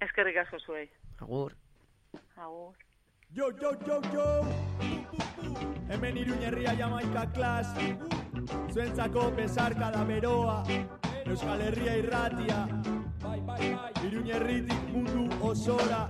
Eskerrik 0.00 0.36
asko 0.36 0.58
zuei. 0.58 0.88
Agur. 1.20 1.52
Agur. 2.36 2.74
Yo, 3.32 3.50
yo, 3.62 3.70
yo, 3.86 4.00
yo! 4.12 4.26
Hemen 5.88 6.16
iruñerria 6.16 6.72
jamaika 6.74 7.26
klas 7.34 7.68
Zuentzako 8.72 9.30
pesarka 9.36 9.90
da 9.90 10.04
beroa. 10.04 10.64
Euskal 11.26 11.60
Herria 11.60 11.96
irratia. 11.96 12.66
Bai, 13.22 13.40
bai, 13.40 13.74
bai. 13.74 13.92
Iruñerritik 14.06 14.88
mundu 14.92 15.28
osora. 15.46 16.08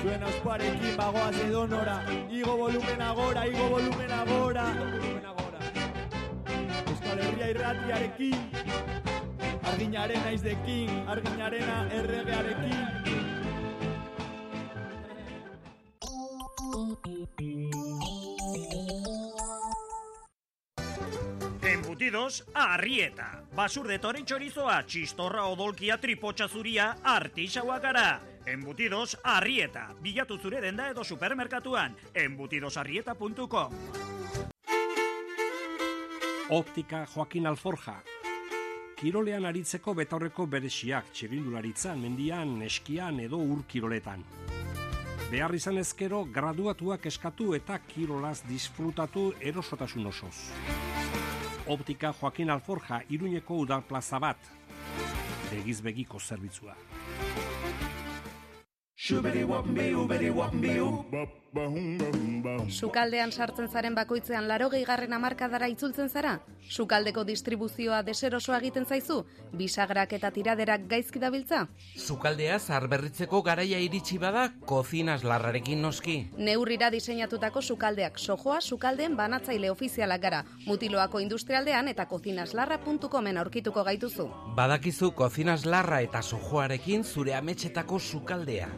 Zuen 0.00 0.22
ausparekin 0.22 0.96
bagoaz 0.96 1.36
edonora. 1.44 2.00
Igo 2.30 2.56
volumen 2.56 3.02
agora, 3.02 3.46
igo 3.46 3.68
volumen 3.68 4.10
agora. 4.10 4.66
Euskal 6.88 7.18
Herria 7.18 7.50
irratiarekin 7.50 8.93
Arginaren 9.74 10.22
aizdekin, 10.22 10.90
arginarena 11.10 11.88
erregearekin. 11.90 12.74
Embutidos, 21.62 22.44
arrieta. 22.54 23.42
Basur 23.56 23.88
de 23.90 23.98
toren 23.98 24.22
chorizoa, 24.22 24.78
txistorra 24.86 25.48
odolkia 25.50 25.98
tripotxa 25.98 26.46
zuria, 26.46 26.92
artixaua 27.02 27.82
gara. 27.82 28.20
Embutidos, 28.46 29.18
arrieta. 29.24 29.88
Bilatu 29.98 30.38
zure 30.38 30.62
denda 30.62 30.86
edo 30.94 31.02
supermerkatuan. 31.02 31.98
Embutidosarrieta.com 32.14 33.74
Optika 36.50 37.06
Joaquin 37.06 37.46
Alforja, 37.48 38.02
kirolean 39.04 39.44
aritzeko 39.44 39.92
betaurreko 39.98 40.46
beresiak 40.48 41.10
txirindularitzan, 41.12 41.98
mendian, 42.00 42.54
eskian 42.64 43.18
edo 43.20 43.36
ur 43.36 43.58
kiroletan. 43.68 44.22
Behar 45.28 45.52
izan 45.58 45.76
ezkero, 45.82 46.22
graduatuak 46.32 47.04
eskatu 47.10 47.50
eta 47.58 47.76
kirolaz 47.84 48.38
disfrutatu 48.48 49.26
erosotasun 49.52 50.08
osoz. 50.08 50.32
Optika 51.68 52.14
Joaquin 52.16 52.54
Alforja, 52.56 53.02
iruñeko 53.12 53.60
udar 53.66 53.84
plaza 53.84 54.22
bat. 54.24 54.40
Begizbegiko 55.50 56.18
zerbitzua. 56.18 56.72
Sukaldean 61.54 63.30
sartzen 63.30 63.68
zaren 63.70 63.94
bakoitzean 63.94 64.48
laro 64.48 64.66
gehigarren 64.72 65.12
amarkadara 65.14 65.68
itzultzen 65.70 66.08
zara? 66.08 66.32
Sukaldeko 66.68 67.22
distribuzioa 67.28 68.00
deserosoa 68.02 68.58
egiten 68.58 68.86
zaizu? 68.86 69.20
Bisagrak 69.54 70.12
eta 70.18 70.30
tiraderak 70.34 70.88
gaizki 70.90 71.22
dabiltza? 71.22 71.60
Sukaldea 71.94 72.58
zarberritzeko 72.58 73.42
garaia 73.46 73.78
iritsi 73.78 74.18
bada, 74.18 74.48
kozinas 74.66 75.22
larrarekin 75.22 75.82
noski. 75.82 76.16
Neurrira 76.36 76.90
diseinatutako 76.90 77.62
sukaldeak 77.62 78.18
sojoa 78.18 78.60
sukaldeen 78.60 79.14
banatzaile 79.16 79.70
ofizialak 79.70 80.22
gara. 80.22 80.42
Mutiloako 80.66 81.20
industrialdean 81.22 81.88
eta 81.92 82.08
kozinaslarra.comen 82.10 83.38
aurkituko 83.38 83.84
gaituzu. 83.84 84.26
Badakizu 84.56 85.12
kozinaslarra 85.12 86.00
eta 86.08 86.22
sojoarekin 86.22 87.04
zure 87.04 87.34
ametxetako 87.38 87.98
sukaldea. 88.00 88.68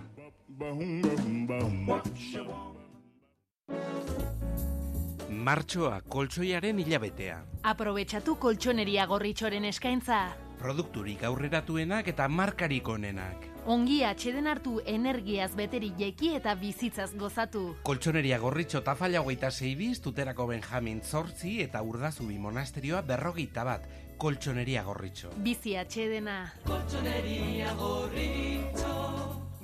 Martxoa 5.46 6.00
koltsoiaren 6.08 6.78
hilabetea. 6.82 7.36
Aprobetxatu 7.70 8.36
koltsoneria 8.42 9.04
gorritxoren 9.06 9.64
eskaintza. 9.68 10.20
Produkturik 10.58 11.22
aurreratuenak 11.28 12.08
eta 12.08 12.28
markarik 12.28 12.88
onenak. 12.88 13.44
Ongi 13.66 14.00
atxeden 14.06 14.46
hartu 14.46 14.80
energiaz 14.86 15.50
beteri 15.58 15.92
jeki 15.98 16.32
eta 16.38 16.54
bizitzaz 16.58 17.10
gozatu. 17.18 17.64
Koltsoneria 17.86 18.38
gorritxo 18.42 18.80
tafalla 18.86 19.20
hogeita 19.20 19.50
zeibiz, 19.50 20.00
tuterako 20.00 20.46
Benjamin 20.50 21.02
Zortzi 21.02 21.60
eta 21.62 21.82
urdazubi 21.82 22.38
monasterioa 22.38 23.02
berrogeita 23.02 23.64
bat. 23.64 23.86
Koltsoneria 24.16 24.82
gorritxo. 24.82 25.34
Bizi 25.46 25.76
atxedena. 25.76 26.40
Koltsoneria 26.66 27.74
gorritxo. 27.74 28.96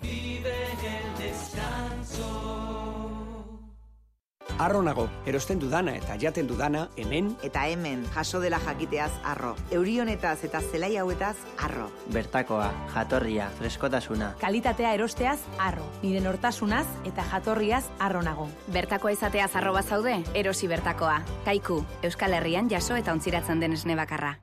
Vive 0.03 0.59
el 0.95 1.11
descanso. 1.23 2.33
Arro 4.59 4.83
nago, 4.83 5.09
erosten 5.27 5.59
dudana 5.59 5.95
eta 5.97 6.17
jaten 6.21 6.47
dudana 6.47 6.85
hemen 6.97 7.33
eta 7.43 7.65
hemen 7.69 8.05
jaso 8.15 8.41
dela 8.41 8.59
jakiteaz 8.61 9.11
arro. 9.25 9.55
Eurionetaz 9.71 10.45
eta 10.45 10.61
zelai 10.61 10.97
hauetaz 10.97 11.37
arro. 11.59 11.89
Bertakoa, 12.13 12.71
jatorria, 12.95 13.49
freskotasuna. 13.59 14.35
Kalitatea 14.41 14.95
erosteaz 14.95 15.41
arro. 15.59 15.89
Nire 16.03 16.21
nortasunaz 16.21 16.87
eta 17.09 17.25
jatorriaz 17.33 17.85
arro 17.99 18.23
nago. 18.23 18.49
Bertakoa 18.69 19.17
izateaz 19.17 19.51
arro 19.57 19.73
bazaude, 19.73 20.21
erosi 20.35 20.69
bertakoa. 20.69 21.23
Kaiku, 21.45 21.83
Euskal 22.03 22.39
Herrian 22.39 22.71
jaso 22.71 22.97
eta 22.97 23.13
ontziratzen 23.13 23.61
den 23.61 23.73
esne 23.73 23.97
bakarra. 23.97 24.37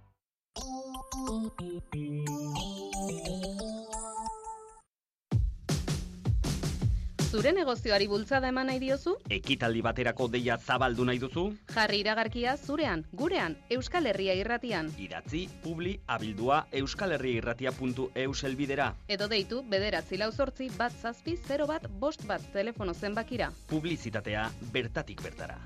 Zure 7.30 7.52
negozioari 7.54 8.08
bultzada 8.10 8.50
eman 8.50 8.66
nahi 8.72 8.80
diozu? 8.82 9.12
Ekitaldi 9.30 9.84
baterako 9.86 10.26
deia 10.34 10.56
zabaldu 10.58 11.04
nahi 11.06 11.20
duzu? 11.22 11.44
Jarri 11.76 12.00
iragarkia 12.02 12.56
zurean, 12.58 13.04
gurean, 13.14 13.54
Euskal 13.76 14.10
Herria 14.10 14.34
irratian. 14.34 14.90
Idatzi, 14.98 15.44
publi, 15.62 15.94
abildua, 16.08 16.64
euskalherriairratia.eus 16.82 18.44
elbidera. 18.50 18.90
Edo 19.08 19.28
deitu, 19.30 19.62
bederatzi 19.62 20.18
lau 20.18 20.32
zortzi, 20.32 20.72
bat 20.78 20.96
zazpi, 21.04 21.38
0 21.46 21.70
bat, 21.70 21.86
bost 22.02 22.26
bat 22.26 22.50
telefono 22.56 22.98
zenbakira. 22.98 23.52
Publizitatea 23.70 24.50
bertatik 24.74 25.22
bertara. 25.22 25.60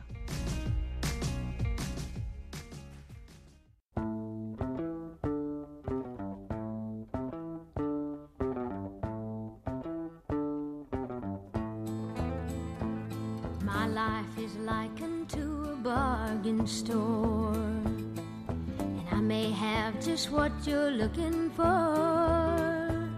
Likened 14.66 15.30
to 15.30 15.74
a 15.74 15.76
bargain 15.76 16.66
store. 16.66 17.54
And 17.54 19.04
I 19.12 19.20
may 19.20 19.52
have 19.52 20.04
just 20.04 20.32
what 20.32 20.52
you're 20.66 20.92
looking 20.92 21.50
for. 21.52 23.10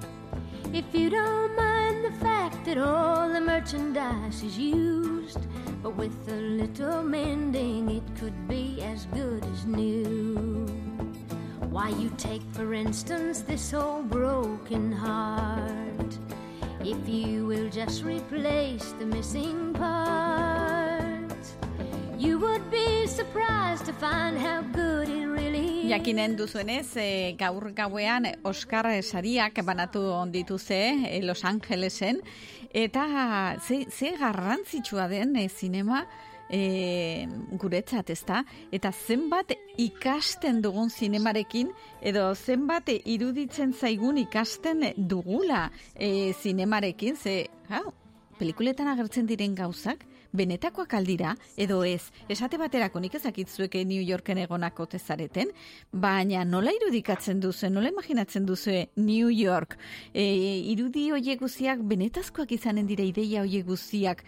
If 0.74 0.86
you 0.94 1.10
don't 1.10 1.56
mind 1.56 2.04
the 2.04 2.12
fact 2.20 2.66
that 2.66 2.80
all 2.80 3.30
the 3.30 3.40
merchandise 3.40 4.42
is 4.42 4.58
used, 4.58 5.40
but 5.84 5.96
with 5.96 6.18
a 6.30 6.36
little 6.36 7.04
mending, 7.04 7.92
it 7.92 8.04
could 8.20 8.48
be 8.48 8.82
as 8.82 9.06
good 9.08 9.44
as 9.46 9.66
new. 9.66 10.66
Why, 11.70 11.90
you 11.90 12.10
take, 12.18 12.42
for 12.54 12.74
instance, 12.74 13.42
this 13.42 13.74
old 13.74 14.10
broken 14.10 14.92
heart. 14.92 16.18
If 16.82 17.08
you 17.08 17.46
will 17.46 17.70
just 17.70 18.04
replace 18.04 18.94
the 18.94 19.06
missing 19.06 19.74
parts, 19.74 20.85
you 22.18 22.40
would 22.40 22.64
be 22.72 23.08
surprised 23.08 23.86
to 23.86 23.94
find 23.94 24.38
how 24.38 24.62
good 24.72 25.10
it 25.10 25.26
really 25.28 25.90
Jakinen 25.90 26.36
duzuenez, 26.36 26.96
e, 26.98 27.36
gaur 27.38 27.74
gauean 27.74 28.26
Oscar 28.44 28.88
sariak 29.04 29.62
banatu 29.64 30.00
ondituze 30.00 30.96
e, 31.10 31.22
Los 31.24 31.44
Angelesen, 31.44 32.22
eta 32.72 33.58
ze, 33.60 33.86
ze 33.92 34.16
garrantzitsua 34.18 35.08
den 35.08 35.36
e, 35.36 35.50
zinema 35.50 36.06
e, 36.50 37.28
guretzat, 37.52 38.10
ezta? 38.10 38.44
Eta 38.72 38.92
zenbat 38.92 39.52
ikasten 39.78 40.62
dugun 40.62 40.90
zinemarekin, 40.90 41.72
edo 42.02 42.34
zenbat 42.36 42.90
iruditzen 42.96 43.74
zaigun 43.74 44.18
ikasten 44.24 44.94
dugula 44.98 45.70
e, 45.94 46.34
zinemarekin, 46.34 47.16
ze, 47.16 47.50
hau, 47.70 47.92
pelikuletan 48.40 48.88
agertzen 48.88 49.28
diren 49.28 49.56
gauzak, 49.56 50.06
benetakoak 50.36 50.94
aldira, 50.98 51.36
edo 51.58 51.82
ez, 51.88 52.12
esate 52.30 52.60
baterako 52.62 53.02
nik 53.04 53.16
ezakitzueke 53.20 53.84
New 53.86 54.02
Yorken 54.04 54.42
egonako 54.44 54.88
tezareten, 54.96 55.54
baina 55.92 56.44
nola 56.46 56.74
irudikatzen 56.76 57.40
duzu, 57.44 57.70
nola 57.70 57.92
imaginatzen 57.94 58.46
duzu 58.46 58.82
New 58.96 59.30
York, 59.30 59.78
e, 60.14 60.26
irudi 60.74 61.10
hoiek 61.16 61.40
guziak 61.40 61.82
benetazkoak 61.88 62.52
izanen 62.52 62.88
dira 62.88 63.04
ideia 63.04 63.46
hoiek 63.46 63.66
guziak, 63.66 64.26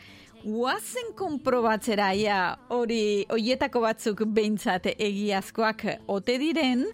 Guazen 0.48 1.10
konprobatzera 1.18 2.12
ja 2.16 2.38
hori 2.72 3.26
hoietako 3.34 3.82
batzuk 3.84 4.22
behintzat 4.38 4.86
egiazkoak 4.94 5.84
ote 6.14 6.38
diren, 6.40 6.86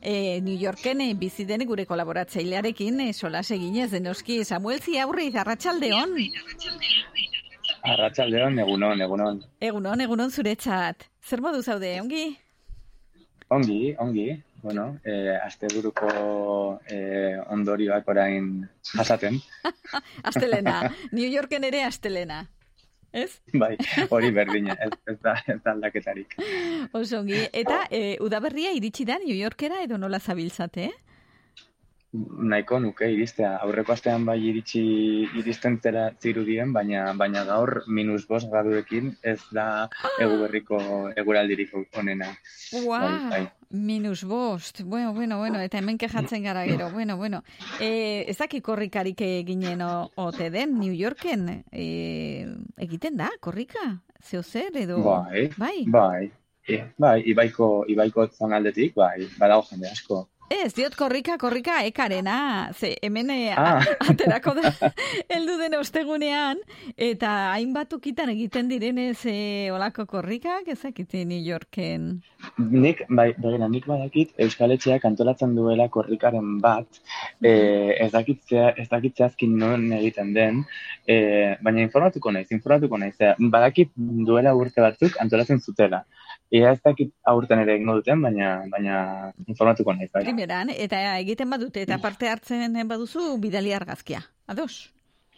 e, 0.00 0.40
New 0.44 0.54
Yorken 0.54 1.00
bizi 1.18 1.46
den 1.48 1.64
gure 1.66 1.86
kolaboratzailearekin 1.88 3.00
e, 3.08 3.12
solas 3.12 3.50
eginez 3.50 3.90
denoski 3.96 4.44
Samuel 4.44 4.84
Ziaurri 4.84 5.30
Arratsaldeon. 5.34 6.16
Arratsaldeon, 7.86 8.58
egunon, 8.60 9.00
egunon. 9.00 9.40
Egunon, 9.64 10.00
egunon 10.04 10.30
zuretzat. 10.30 11.06
Zer 11.24 11.40
modu 11.40 11.62
zaude, 11.62 11.94
ongi? 12.02 12.24
Ongi, 13.48 13.80
ongi. 13.98 14.28
Bueno, 14.60 14.98
eh, 15.08 15.38
asteburuko 15.40 16.08
eh, 16.92 17.40
ondorioak 17.48 18.08
orain 18.12 18.50
jasaten. 18.92 19.38
astelena. 20.28 20.82
New 21.12 21.28
Yorken 21.28 21.64
ere 21.64 21.84
astelena. 21.86 22.42
Ez? 23.10 23.40
Bai, 23.56 23.72
hori 24.10 24.30
berdina, 24.38 24.76
ez, 24.76 24.92
ez, 25.08 25.16
da, 25.24 25.34
ez 25.48 25.58
da 25.64 25.72
aldaketarik. 25.72 26.36
Oso 26.92 27.22
ongi. 27.22 27.40
Eta 27.62 27.86
e, 27.90 28.18
udaberria 28.22 28.74
iritsi 28.76 29.08
da 29.08 29.16
New 29.24 29.34
Yorkera 29.34 29.80
edo 29.86 29.98
nola 29.98 30.20
zabiltzate, 30.20 30.90
eh? 30.90 31.09
Nahiko 32.12 32.80
nuke 32.80 33.06
iristea. 33.12 33.56
Aurreko 33.62 33.92
astean 33.94 34.24
bai 34.26 34.38
iritsi 34.42 34.80
iristen 35.38 35.78
zera 35.82 36.08
zirudien, 36.20 36.72
baina 36.72 37.12
baina 37.14 37.44
gaur 37.44 37.84
minus 37.86 38.26
bost 38.26 38.50
graduekin 38.50 39.12
ez 39.22 39.38
da 39.54 39.88
egu 40.18 40.40
berriko 40.42 40.80
eguraldirik 41.16 41.70
onena. 41.98 42.32
Ua, 42.82 42.98
Bai, 43.00 43.30
bai. 43.30 43.48
minus 43.70 44.24
bost. 44.24 44.82
Bueno, 44.82 45.12
bueno, 45.14 45.38
bueno, 45.38 45.60
eta 45.60 45.78
hemen 45.78 45.98
kejatzen 45.98 46.42
gara 46.42 46.64
gero. 46.66 46.90
Bueno, 46.90 47.16
bueno. 47.16 47.44
E, 47.80 48.24
ez 48.28 48.36
daki 48.38 48.60
korrikarik 48.60 49.22
ginen 49.46 49.82
o- 49.82 50.10
ote 50.16 50.50
den 50.50 50.78
New 50.80 50.92
Yorken. 50.92 51.64
E, 51.70 52.46
egiten 52.76 53.16
da, 53.16 53.30
korrika? 53.40 54.00
Zeo 54.22 54.42
zer 54.42 54.74
edo? 54.76 54.98
Bai, 55.02 55.48
Bai. 55.56 55.84
bai. 55.86 56.30
E, 56.68 56.84
bai, 56.98 57.22
ibaiko, 57.26 57.84
ibaiko 57.88 58.26
zonaldetik, 58.28 58.94
bai, 58.94 59.26
badago 59.38 59.62
jende 59.70 59.88
asko. 59.88 60.28
Ez, 60.50 60.72
diot 60.74 60.96
korrika, 60.98 61.36
korrika 61.38 61.76
ekarena, 61.86 62.72
ze 62.74 62.96
hemen 63.06 63.28
eh, 63.30 63.54
Ah. 63.56 63.84
aterako 64.10 64.54
da 64.56 64.72
heldu 65.32 65.54
den 65.60 65.76
ostegunean, 65.78 66.58
eta 66.96 67.52
hainbat 67.52 67.92
ukitan 67.94 68.32
egiten 68.32 68.66
direnez 68.68 69.20
e, 69.30 69.70
olako 69.70 70.08
korrikak, 70.10 70.66
ezakite 70.74 71.22
New 71.24 71.38
Yorken. 71.38 72.08
Nik, 72.58 73.04
bai, 73.08 73.28
begira, 73.38 73.68
nik 73.70 73.86
badakit 73.86 74.34
Euskal 74.42 74.74
Etxeak 74.74 75.06
antolatzen 75.06 75.54
duela 75.54 75.86
korrikaren 75.88 76.56
bat, 76.64 76.98
eh, 77.46 77.94
ez 78.02 78.10
dakitzea, 78.10 78.72
ez 78.76 78.88
dakitzea 78.90 79.30
azkin 79.30 79.54
non 79.58 79.86
egiten 80.00 80.34
den, 80.34 80.64
eh, 81.06 81.54
baina 81.62 81.86
informatuko 81.86 82.32
naiz, 82.34 82.48
informatuko 82.50 82.98
naiz, 82.98 83.14
eh, 83.20 83.36
badakit 83.38 83.94
duela 83.94 84.56
urte 84.58 84.82
batzuk 84.82 85.14
antolatzen 85.22 85.60
zutela. 85.62 86.02
Ia 86.50 86.72
ez 86.74 86.80
dakit 86.82 87.12
aurten 87.30 87.60
ere 87.62 87.76
egingo 87.78 87.94
duten, 88.00 88.22
baina, 88.26 88.54
baina 88.72 88.94
informatuko 89.46 89.94
naiz, 89.94 90.10
bai. 90.10 90.24
Primeran, 90.26 90.72
eta 90.74 90.98
egiten 91.20 91.50
badute, 91.50 91.84
eta 91.86 92.00
parte 92.02 92.28
hartzen 92.28 92.74
baduzu, 92.90 93.36
bidali 93.42 93.74
argazkia. 93.76 94.24
Ados? 94.50 94.90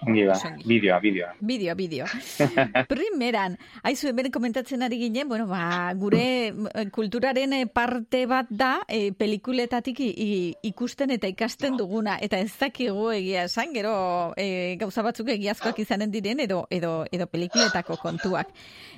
Ongi 0.03 0.25
ba, 0.27 0.35
bideoa, 0.67 0.99
bideoa. 1.01 1.31
Bideo, 1.41 1.75
bideo. 1.79 2.07
Primeran, 2.91 3.55
haizu 3.85 4.09
hemen 4.11 4.31
komentatzen 4.35 4.83
ari 4.83 4.99
ginen, 4.99 5.29
bueno, 5.31 5.47
ba, 5.47 5.93
gure 5.95 6.25
eh, 6.49 6.87
kulturaren 6.91 7.53
eh, 7.55 7.67
parte 7.71 8.25
bat 8.27 8.51
da, 8.51 8.81
e, 8.89 9.13
pelikuletatik 9.15 10.01
ikusten 10.03 11.15
eta 11.15 11.31
ikasten 11.31 11.77
duguna, 11.79 12.17
eta 12.21 12.41
ez 12.43 12.51
dakigu 12.59 13.13
egia 13.15 13.45
esan, 13.47 13.71
gero 13.77 13.95
e, 14.37 14.75
gauza 14.81 15.05
batzuk 15.07 15.31
egiazkoak 15.37 15.79
izanen 15.85 16.11
diren, 16.11 16.43
edo, 16.43 16.65
edo, 16.71 17.05
edo 17.13 17.29
pelikuletako 17.31 17.97
kontuak. 18.03 18.51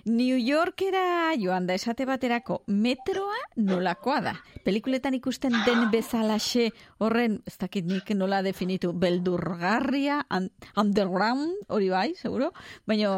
New 0.07 0.39
Yorkera 0.41 1.33
joan 1.41 1.67
da 1.69 1.77
esate 1.77 2.05
baterako 2.09 2.63
metroa 2.69 3.37
nolakoa 3.57 4.21
da. 4.25 4.35
Pelikuletan 4.65 5.15
ikusten 5.17 5.53
den 5.67 5.91
bezalaxe 5.93 6.71
horren, 7.01 7.43
ez 7.45 7.59
dakit 7.61 7.85
nik 7.89 8.11
nola 8.17 8.41
definitu, 8.45 8.93
beldurgarria, 8.97 10.23
un- 10.33 10.51
underground, 10.95 11.51
hori 11.69 11.91
bai, 11.91 12.15
seguro, 12.15 12.53
baina 12.87 13.11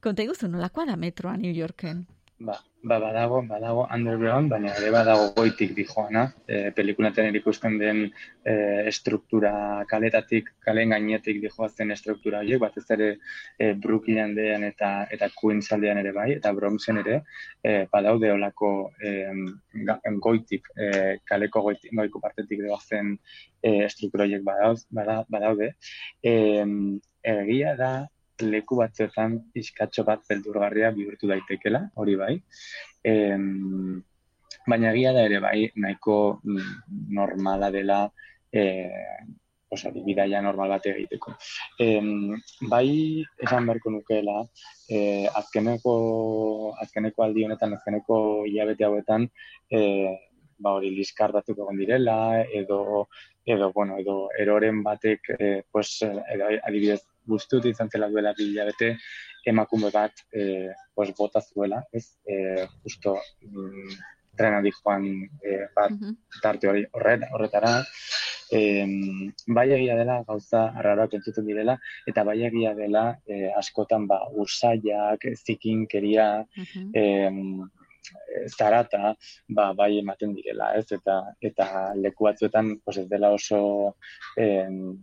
konta 0.00 0.24
iguzu 0.24 0.48
nolakoa 0.48 0.86
da 0.88 0.96
metroa 0.96 1.36
New 1.36 1.52
Yorken. 1.52 2.06
Ba, 2.40 2.56
ba, 2.88 2.98
badago, 2.98 3.42
badago 3.46 3.84
underground, 3.94 4.50
baina 4.50 4.72
ere 4.80 4.90
badago 4.94 5.28
goitik 5.36 5.74
dijoana. 5.76 6.24
E, 6.48 6.70
pelikuletan 6.76 7.28
ere 7.28 7.40
ikusten 7.42 7.76
den 7.80 8.00
e, 8.08 8.54
estruktura 8.90 9.52
kaletatik, 9.90 10.50
kalen 10.64 10.94
gainetik 10.94 11.40
dijoazten 11.44 11.92
estruktura 11.94 12.42
horiek, 12.42 12.60
batez 12.64 12.84
ere 12.96 13.10
e, 13.58 13.72
Brooklynen 13.84 14.34
dean 14.38 14.66
eta, 14.68 14.90
eta 15.14 15.30
Queens 15.36 15.70
aldean 15.76 16.02
ere 16.02 16.14
bai, 16.16 16.28
eta 16.38 16.52
Bronxen 16.56 17.02
ere, 17.04 17.20
e, 17.62 17.78
badaude 17.92 18.32
olako 18.34 18.72
e, 18.98 19.14
goitik, 20.28 20.72
e, 20.76 20.90
kaleko 21.28 21.64
goitik, 21.68 21.94
goiko 22.00 22.24
partetik 22.24 22.64
dijoazten 22.64 23.16
e, 23.62 23.84
estruktura 23.86 24.26
horiek 24.26 24.46
badauz, 24.46 24.80
bada, 24.90 25.22
badaude. 25.28 25.74
E, 26.24 26.36
egia 27.28 27.74
da, 27.76 27.92
leku 28.42 28.78
batzuetan 28.80 29.38
pixkatxo 29.54 30.04
bat 30.04 30.22
beldurgarria 30.28 30.90
bihurtu 30.94 31.30
daitekela, 31.30 31.88
hori 31.96 32.16
bai. 32.16 32.34
Em, 33.04 34.02
baina 34.68 34.92
egia 34.92 35.12
da 35.16 35.24
ere 35.28 35.40
bai, 35.40 35.70
nahiko 35.76 36.40
mm, 36.44 36.72
normala 37.16 37.70
dela 37.74 38.00
e, 38.52 38.64
osea, 39.70 39.92
bidaia 39.92 40.40
normal 40.42 40.72
bat 40.74 40.86
egiteko. 40.90 41.34
Em, 41.84 42.36
bai, 42.70 43.24
esan 43.44 43.68
beharko 43.68 43.92
nukeela, 43.92 44.38
e, 44.88 45.26
azkeneko, 45.40 45.94
azkeneko 46.84 47.24
aldi 47.24 47.44
honetan, 47.48 47.76
azkeneko 47.76 48.20
hilabete 48.48 48.88
hauetan, 48.88 49.28
e, 49.70 49.82
ba 50.58 50.74
hori 50.74 50.90
liskar 50.96 51.32
batzuk 51.34 51.60
egon 51.60 51.78
direla, 51.78 52.18
edo, 52.60 53.06
edo, 53.46 53.70
bueno, 53.72 53.98
edo 54.02 54.16
eroren 54.40 54.82
batek, 54.82 55.30
e, 55.38 55.52
pues, 55.70 56.00
edo, 56.02 56.50
adibidez, 56.64 57.02
guztut 57.28 57.66
izan 57.70 57.90
zela 57.92 58.08
duela 58.12 58.34
bi 58.36 58.50
hilabete 58.50 58.94
emakume 59.46 59.90
bat 59.94 60.24
e, 60.32 60.68
pues, 60.94 61.10
bota 61.16 61.40
zuela, 61.40 61.82
ez? 61.92 62.06
E, 62.26 62.66
justo 62.82 63.16
mm, 63.46 63.98
trena 64.38 64.62
joan 64.62 65.06
e, 65.42 65.60
bat 65.74 65.94
tarte 66.42 66.68
hori 66.70 66.84
horret, 66.92 67.24
horretara, 67.32 67.72
e, 68.52 68.60
bai 69.46 69.66
egia 69.76 69.96
dela 69.98 70.20
gauza 70.28 70.68
arraroak 70.80 71.16
entzuten 71.18 71.46
direla, 71.48 71.78
eta 72.06 72.24
bai 72.24 72.38
egia 72.50 72.74
dela 72.74 73.08
e, 73.26 73.48
askotan 73.62 74.06
ba, 74.10 74.20
ursaiak, 74.44 75.26
zikinkeria, 75.44 76.28
em, 76.94 77.66
zarata 78.48 79.14
ba, 79.48 79.72
bai 79.74 79.98
ematen 79.98 80.34
direla, 80.36 80.72
ez? 80.78 80.86
Eta 80.96 81.18
eta 81.44 81.68
leku 81.98 82.28
batzuetan 82.28 82.78
pues 82.84 82.98
ez 83.02 83.08
dela 83.10 83.32
oso 83.34 83.96
em, 84.36 84.96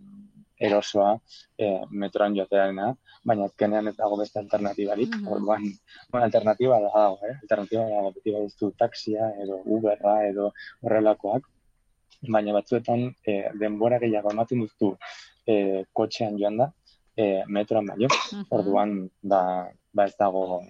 erosoa 0.60 1.16
e, 1.60 1.68
metroan 1.92 2.36
joatearena, 2.38 2.92
baina 3.26 3.48
azkenean 3.50 3.90
ez 3.92 3.96
dago 3.98 4.18
beste 4.22 4.40
alternatibarik. 4.40 5.10
Mhm. 5.10 5.28
Orduan, 5.28 5.66
bueno, 6.12 6.24
alternatiba 6.26 6.80
da 6.80 6.92
dago, 6.94 7.20
eh? 7.30 7.36
Alternatiba 7.42 7.84
dago 7.90 8.14
beti 8.16 8.36
baduzu 8.38 8.72
taxia 8.80 9.32
edo 9.44 9.62
Uberra 9.66 10.16
edo 10.30 10.52
horrelakoak, 10.82 11.50
baina 12.36 12.54
batzuetan 12.56 13.10
e, 13.28 13.38
denbora 13.60 14.00
gehiago 14.00 14.32
ematen 14.32 14.64
duzu 14.66 14.96
e, 15.48 15.84
kotxean 15.94 16.40
joan 16.42 16.58
da, 16.64 16.72
e, 17.18 17.44
metroan 17.48 17.92
baino. 17.92 18.10
Orduan, 18.50 18.98
ba, 19.24 19.42
ba 19.94 20.08
ez 20.10 20.16
dago 20.20 20.62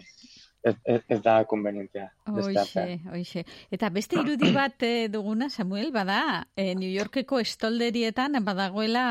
ez, 0.65 0.75
ez, 0.84 1.01
ez 1.08 1.19
da 1.21 1.36
konvenientea. 1.45 2.08
beste 2.34 2.62
Oixe, 2.62 2.86
oixe. 3.13 3.43
Eta 3.75 3.89
beste 3.93 4.17
irudi 4.17 4.49
bat 4.56 4.86
eh, 4.86 5.08
duguna, 5.13 5.49
Samuel, 5.49 5.91
bada, 5.93 6.47
eh, 6.58 6.73
New 6.75 6.89
Yorkeko 6.89 7.39
estolderietan 7.43 8.39
badagoela 8.45 9.06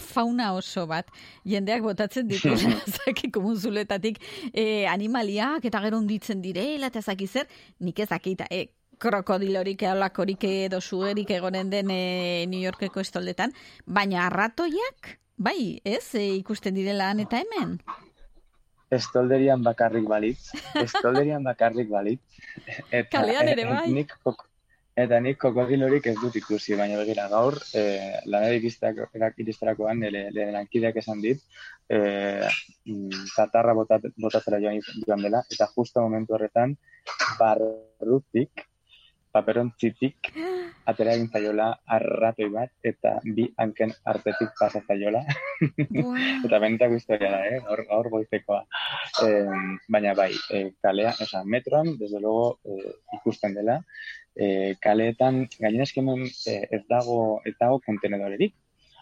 fauna 0.00 0.54
oso 0.56 0.86
bat. 0.88 1.12
Jendeak 1.44 1.84
botatzen 1.84 2.28
ditu, 2.30 2.54
zaki 2.96 3.30
komunzuletatik 3.34 4.22
eh, 4.52 4.88
animaliak 4.88 5.68
eta 5.68 5.84
gero 5.84 6.00
hunditzen 6.00 6.42
direla, 6.42 6.88
eta 6.88 7.04
zaki 7.04 7.28
zer, 7.28 7.48
nik 7.84 8.00
ez 8.00 8.08
dakita, 8.08 8.48
eh, 8.50 8.66
krokodilorik, 8.98 9.84
eolakorik 9.86 10.44
edo 10.48 10.80
sugerik 10.80 11.30
egonen 11.30 11.70
den 11.70 11.92
eh, 11.94 12.46
New 12.50 12.60
Yorkeko 12.64 13.04
estoldetan, 13.04 13.54
baina 13.86 14.24
arratoiak, 14.26 15.14
bai, 15.36 15.80
ez, 15.84 16.14
eh, 16.18 16.32
ikusten 16.40 16.74
direla 16.74 17.12
han 17.12 17.22
eta 17.22 17.44
hemen. 17.44 17.78
Estolderian 18.90 19.62
bakarrik 19.64 20.06
balitz, 20.08 20.52
estolderian 20.80 21.44
bakarrik 21.44 21.90
balitz. 21.92 22.22
Eta, 22.90 23.08
Kalean 23.18 23.50
ere 23.52 23.66
bai. 23.68 23.88
Nik, 23.92 24.14
kok- 24.24 24.46
eta 24.98 25.18
nik 25.22 25.38
kokodilorik 25.38 26.08
ez 26.10 26.16
dut 26.18 26.38
ikusi, 26.40 26.74
baina 26.78 26.96
begira 26.98 27.28
gaur, 27.30 27.58
e, 27.76 27.82
lanerik 28.26 28.64
iristerakoan, 29.44 30.00
nire, 30.00 30.24
nire 30.32 30.48
lankideak 30.56 30.96
esan 31.02 31.20
dit, 31.22 31.44
e, 31.86 32.00
katarra 33.36 33.76
botat, 33.78 34.08
botatzera 34.16 34.58
joan, 34.64 34.80
joan 35.04 35.22
dela, 35.22 35.44
eta 35.52 35.68
justo 35.76 36.02
momentu 36.02 36.34
horretan, 36.34 36.74
barrutik, 37.38 38.67
paperontzitik, 39.38 40.32
atera 40.88 41.14
egin 41.14 41.28
zaiola 41.32 41.68
arratoi 41.96 42.48
bat, 42.52 42.72
eta 42.90 43.14
bi 43.24 43.46
hanken 43.62 43.92
artetik 44.12 44.54
pasa 44.58 44.82
zaiola. 44.86 45.22
eta 46.46 46.60
benetako 46.62 46.98
historia 46.98 47.32
da, 47.34 47.40
eh? 47.48 47.58
gaur, 47.66 47.84
gaur 47.90 48.10
goizekoa. 48.14 48.62
Eh, 49.26 49.58
baina 49.88 50.14
bai, 50.18 50.30
eh, 50.54 50.70
kalea, 50.82 51.14
oza, 51.22 51.44
metroan, 51.44 51.94
desde 51.98 52.20
luego, 52.20 52.58
eh, 52.64 52.94
ikusten 53.20 53.54
dela, 53.54 53.80
eh, 54.34 54.76
kaleetan, 54.80 55.46
gainen 55.58 55.84
eskemen 55.84 56.24
eh, 56.46 56.62
ez 56.70 56.82
dago, 56.88 57.40
ez 57.44 57.54
dago 57.60 57.80
kontenedorerik. 57.86 58.54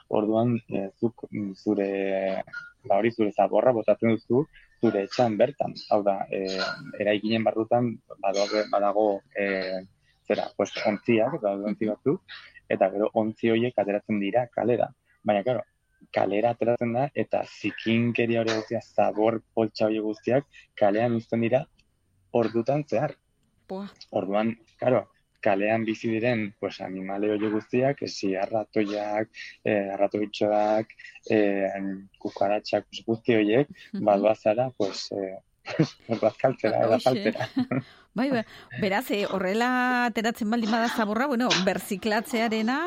Orduan, 0.09 0.55
eh, 0.71 0.89
zuk 1.01 1.27
mm, 1.31 1.53
zure, 1.59 1.91
ba 2.87 3.01
hori 3.01 3.11
zure 3.11 3.33
zaborra 3.35 3.73
botatzen 3.75 4.15
duzu, 4.15 4.45
zure 4.81 5.03
etxan 5.07 5.37
bertan. 5.41 5.75
Hau 5.91 6.03
da, 6.07 6.21
eh, 6.31 6.63
eraikinen 7.03 7.45
barrutan 7.47 7.93
badago, 8.23 8.63
badago 8.73 9.07
eh, 9.35 9.83
zera, 10.29 10.49
pues, 10.57 10.73
ontziak, 10.91 11.39
eta 11.39 11.55
ontzi 11.71 11.89
batzuk, 11.91 12.37
eta 12.69 12.91
gero 12.93 13.11
ontzi 13.23 13.51
horiek 13.55 13.79
ateratzen 13.79 14.21
dira 14.21 14.47
kalera. 14.55 14.91
Baina, 15.27 15.43
claro, 15.47 15.63
kalera 16.15 16.53
ateratzen 16.55 16.95
da, 16.97 17.09
eta 17.25 17.43
zikinkeria 17.47 18.43
hori 18.43 18.55
guztia, 18.61 18.81
zabor 18.95 19.41
poltsa 19.55 19.89
hori 19.89 20.01
guztiak, 20.05 20.47
kalean 20.79 21.19
uzten 21.21 21.45
dira 21.47 21.65
ordutan 22.37 22.85
zehar. 22.89 23.17
Buah. 23.71 23.91
Orduan, 24.19 24.55
claro, 24.81 25.07
kalean 25.43 25.85
bizi 25.87 26.11
diren 26.11 26.47
pues, 26.61 26.77
animale 26.85 27.31
hori 27.35 27.51
guztiak, 27.51 28.03
esi 28.07 28.35
arratoiak, 28.39 29.31
eh, 29.65 29.83
arratoitxoak, 29.97 30.95
eh, 31.31 31.83
kukaratxak, 32.23 32.89
guzti 33.07 33.39
horiek, 33.41 33.71
badua 34.09 34.35
zara, 34.35 34.71
pues, 34.79 35.11
eh, 35.13 35.37
bazkaltzera, 36.23 36.87
Hoxe. 36.95 37.33
Bai, 38.17 38.31
bai. 38.33 38.45
beraz, 38.85 39.11
eh, 39.13 39.27
horrela 39.29 39.69
ateratzen 40.07 40.51
baldin 40.51 40.73
bada 40.73 40.89
zaborra, 40.89 41.27
bueno, 41.29 41.51
berziklatzearena, 41.67 42.79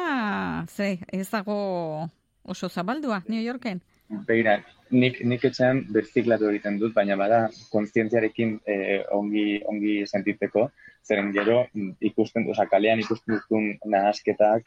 ze, 0.68 0.98
ez 1.14 1.30
dago 1.30 2.10
oso 2.42 2.70
zabaldua, 2.70 3.22
New 3.28 3.44
Yorken. 3.44 3.84
Begira, 4.26 4.56
nik, 4.90 5.22
nik 5.22 5.46
etxean 5.46 5.84
berziklatu 5.94 6.50
egiten 6.50 6.80
dut, 6.82 6.96
baina 6.96 7.16
bada 7.20 7.44
kontzientziarekin 7.70 8.58
eh, 8.66 9.04
ongi, 9.14 9.62
ongi 9.70 10.00
sentitzeko, 10.10 10.66
zeren 11.06 11.30
gero 11.36 11.62
ikusten, 12.10 12.50
oza, 12.50 12.66
kalean 12.72 13.06
ikusten 13.06 13.38
duzun 13.38 13.72
nahasketak, 13.86 14.66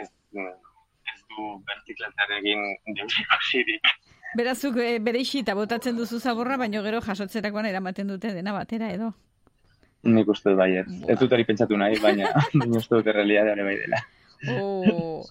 ez, 0.00 0.08
ez 0.34 1.18
du 1.30 1.50
berziklatzearekin 1.70 2.70
diurikosirik. 2.90 3.92
Berazuk 4.34 4.78
e, 4.82 4.96
bere 5.04 5.20
isita 5.22 5.54
botatzen 5.54 5.94
duzu 5.94 6.18
zaborra, 6.18 6.56
baino 6.58 6.82
gero 6.82 7.02
jasotzerakoan 7.04 7.68
eramaten 7.70 8.10
dute 8.10 8.32
dena 8.34 8.54
batera 8.56 8.90
edo. 8.90 9.12
Nik 10.02 10.28
uste 10.28 10.50
dut 10.50 10.58
baiet. 10.58 10.86
Ez 11.08 11.18
dut 11.20 11.30
hori 11.32 11.44
pentsatu 11.44 11.76
nahi, 11.78 11.98
baina, 12.02 12.32
baina 12.58 12.78
uste 12.78 12.96
dut 12.98 13.06
errealitatea 13.06 13.52
hori 13.54 13.62
bai 13.70 13.76
dela. 13.84 14.02
Oh. 14.50 15.22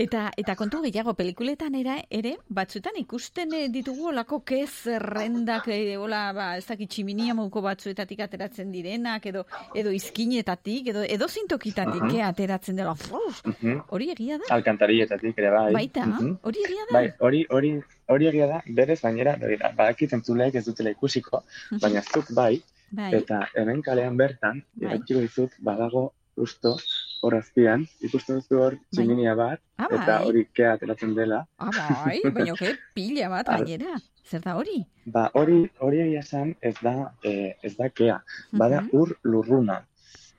Eta, 0.00 0.24
eta 0.36 0.56
kontu 0.58 0.80
gehiago, 0.82 1.12
pelikuletan 1.14 1.74
era, 1.78 1.94
ere, 2.10 2.32
batzuetan 2.50 2.96
ikusten 2.98 3.52
eh, 3.54 3.68
ditugu 3.70 4.08
olako 4.10 4.40
kez 4.42 4.66
zerrendak, 4.88 5.68
eh, 5.70 5.94
hola, 6.00 6.24
ba, 6.34 6.46
ez 6.58 6.64
dakit 6.66 6.90
tximinia 6.90 7.36
mauko 7.38 7.62
batzuetatik 7.62 8.24
ateratzen 8.26 8.72
direnak, 8.74 9.28
edo, 9.30 9.44
edo 9.78 9.92
izkinetatik, 9.94 10.90
edo, 10.90 11.04
edo 11.06 11.28
zintokitatik 11.30 12.02
Mhm. 12.02 12.16
eh, 12.16 12.24
ateratzen 12.26 12.76
dela. 12.82 12.96
Uf, 12.98 13.38
Mhm. 13.46 13.84
hori 13.94 14.10
egia 14.16 14.38
da? 14.42 14.50
Alkantarietatik 14.56 15.38
ere 15.38 15.50
bai. 15.54 15.72
Baita, 15.72 16.06
Mhm. 16.06 16.34
hori 16.42 16.64
egia 16.66 16.88
da? 16.90 16.98
Bai, 16.98 17.12
hori, 17.20 17.46
hori, 17.50 17.72
hori 18.08 18.26
egia 18.32 18.46
da, 18.48 18.62
berez 18.66 19.00
gainera, 19.00 19.36
badakit 19.76 20.12
entzuleek 20.18 20.54
ez 20.56 20.64
dutela 20.66 20.90
ikusiko, 20.90 21.44
baina 21.80 22.02
zuk 22.02 22.34
bai, 22.34 22.60
Bai. 22.90 23.14
eta 23.14 23.48
hemen 23.54 23.82
kalean 23.82 24.16
bertan, 24.16 24.62
Bai. 24.74 24.98
bai. 24.98 25.20
dizut, 25.20 25.52
badago 25.60 26.12
justo 26.36 26.76
hor 27.22 27.34
azpian, 27.34 27.86
ikusten 28.00 28.36
duzu 28.40 28.58
hor 28.62 28.76
tximinia 28.94 29.34
bat, 29.34 29.60
Ah, 29.78 29.86
eta 29.90 30.18
bai. 30.18 30.24
hori 30.26 30.44
kea 30.54 30.72
ateratzen 30.72 31.14
dela. 31.14 31.46
Ah, 31.58 31.70
bai, 32.04 32.20
baina 32.32 32.54
ke 32.56 32.76
pila 32.94 33.28
bat 33.28 33.46
gainera. 33.46 33.98
Zer 34.24 34.40
da 34.40 34.54
hori? 34.56 34.86
Ba, 35.06 35.30
hori, 35.34 35.70
hori 35.80 35.98
egia 36.00 36.20
esan 36.20 36.54
ez 36.62 36.74
da, 36.82 37.12
eh, 37.24 37.56
ez 37.62 37.76
da 37.76 37.88
kea, 37.88 38.22
bada 38.52 38.80
Mhm. 38.80 38.88
ur 38.92 39.16
lurruna. 39.24 39.84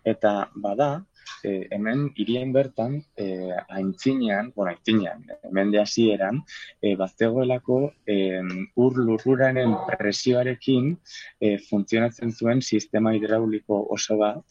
Eta 0.03 0.49
bada, 0.55 1.03
eh, 1.45 1.67
hemen 1.71 2.07
hirien 2.15 2.51
bertan, 2.53 2.99
eh, 3.15 3.55
aintzinean, 3.69 4.51
bueno, 4.55 4.71
aintzinean, 4.71 5.25
hemen 5.47 5.73
hasieran, 5.79 6.41
eh, 6.81 6.95
baztegoelako 6.99 7.79
eh, 8.05 8.41
ur 8.75 8.97
lurruraren 8.97 9.75
presioarekin 9.89 10.93
eh, 11.39 11.57
funtzionatzen 11.69 12.31
zuen 12.31 12.61
sistema 12.61 13.13
hidrauliko 13.15 13.81
oso 13.97 14.17
bat, 14.17 14.45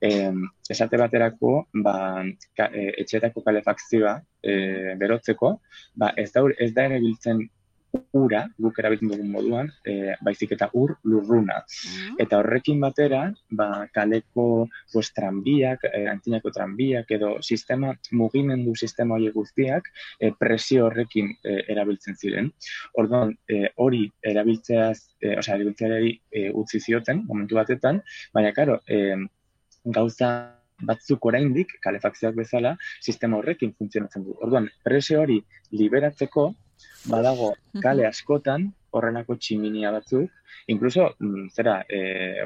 eh, 0.00 0.32
esate 0.70 1.00
baterako, 1.00 1.54
ba, 1.84 1.96
ka, 2.56 2.68
eh, 2.72 2.92
etxetako 3.04 3.42
kalefakzioa 3.46 4.18
eh, 4.42 4.94
berotzeko, 4.98 5.56
ba, 5.94 6.12
ez 6.16 6.30
da, 6.32 6.46
ez 6.58 6.72
da 6.74 6.86
ere 6.90 7.00
biltzen 7.02 7.46
ura, 8.16 8.42
guk 8.60 8.78
erabiltzen 8.80 9.10
dugun 9.12 9.30
moduan, 9.32 9.68
e, 9.84 10.14
baizik 10.24 10.54
eta 10.56 10.68
ur 10.78 10.94
lurruna. 11.08 11.58
Eta 12.22 12.38
horrekin 12.40 12.80
batera, 12.80 13.22
ba, 13.50 13.86
kaleko 13.94 14.46
pues, 14.92 15.10
tranbiak, 15.16 15.84
e, 15.88 16.04
antzinako 16.12 16.52
tranbiak 16.54 17.10
edo 17.16 17.34
sistema, 17.42 17.92
mugimendu 18.12 18.74
sistema 18.76 19.16
horiek 19.16 19.36
guztiak, 19.36 19.90
e, 20.20 20.32
presio 20.38 20.86
horrekin 20.88 21.32
e, 21.42 21.58
erabiltzen 21.74 22.16
ziren. 22.16 22.50
Orduan, 23.00 23.36
e, 23.48 23.68
hori 23.76 24.06
erabiltzeaz, 24.32 24.96
e, 25.20 25.36
osea, 25.36 25.58
erabiltzeari 25.58 26.16
e, 26.30 26.48
utzi 26.62 26.80
zioten, 26.80 27.24
momentu 27.28 27.60
batetan, 27.60 28.02
baina, 28.34 28.52
karo, 28.56 28.80
e, 28.88 29.16
gauza 29.84 30.32
batzuk 30.82 31.24
oraindik 31.30 31.76
kalefakzioak 31.84 32.34
bezala 32.34 32.74
sistema 33.00 33.38
horrekin 33.38 33.72
funtzionatzen 33.78 34.24
du. 34.26 34.34
Orduan, 34.42 34.68
presio 34.84 35.20
hori 35.22 35.38
liberatzeko 35.78 36.48
badago 37.10 37.52
kale 37.84 38.06
askotan 38.06 38.70
horrelako 38.92 39.36
tximinia 39.40 39.92
batzuk, 39.94 40.30
inkluso 40.72 41.08
mm, 41.18 41.46
zera 41.56 41.78
e, 41.88 42.00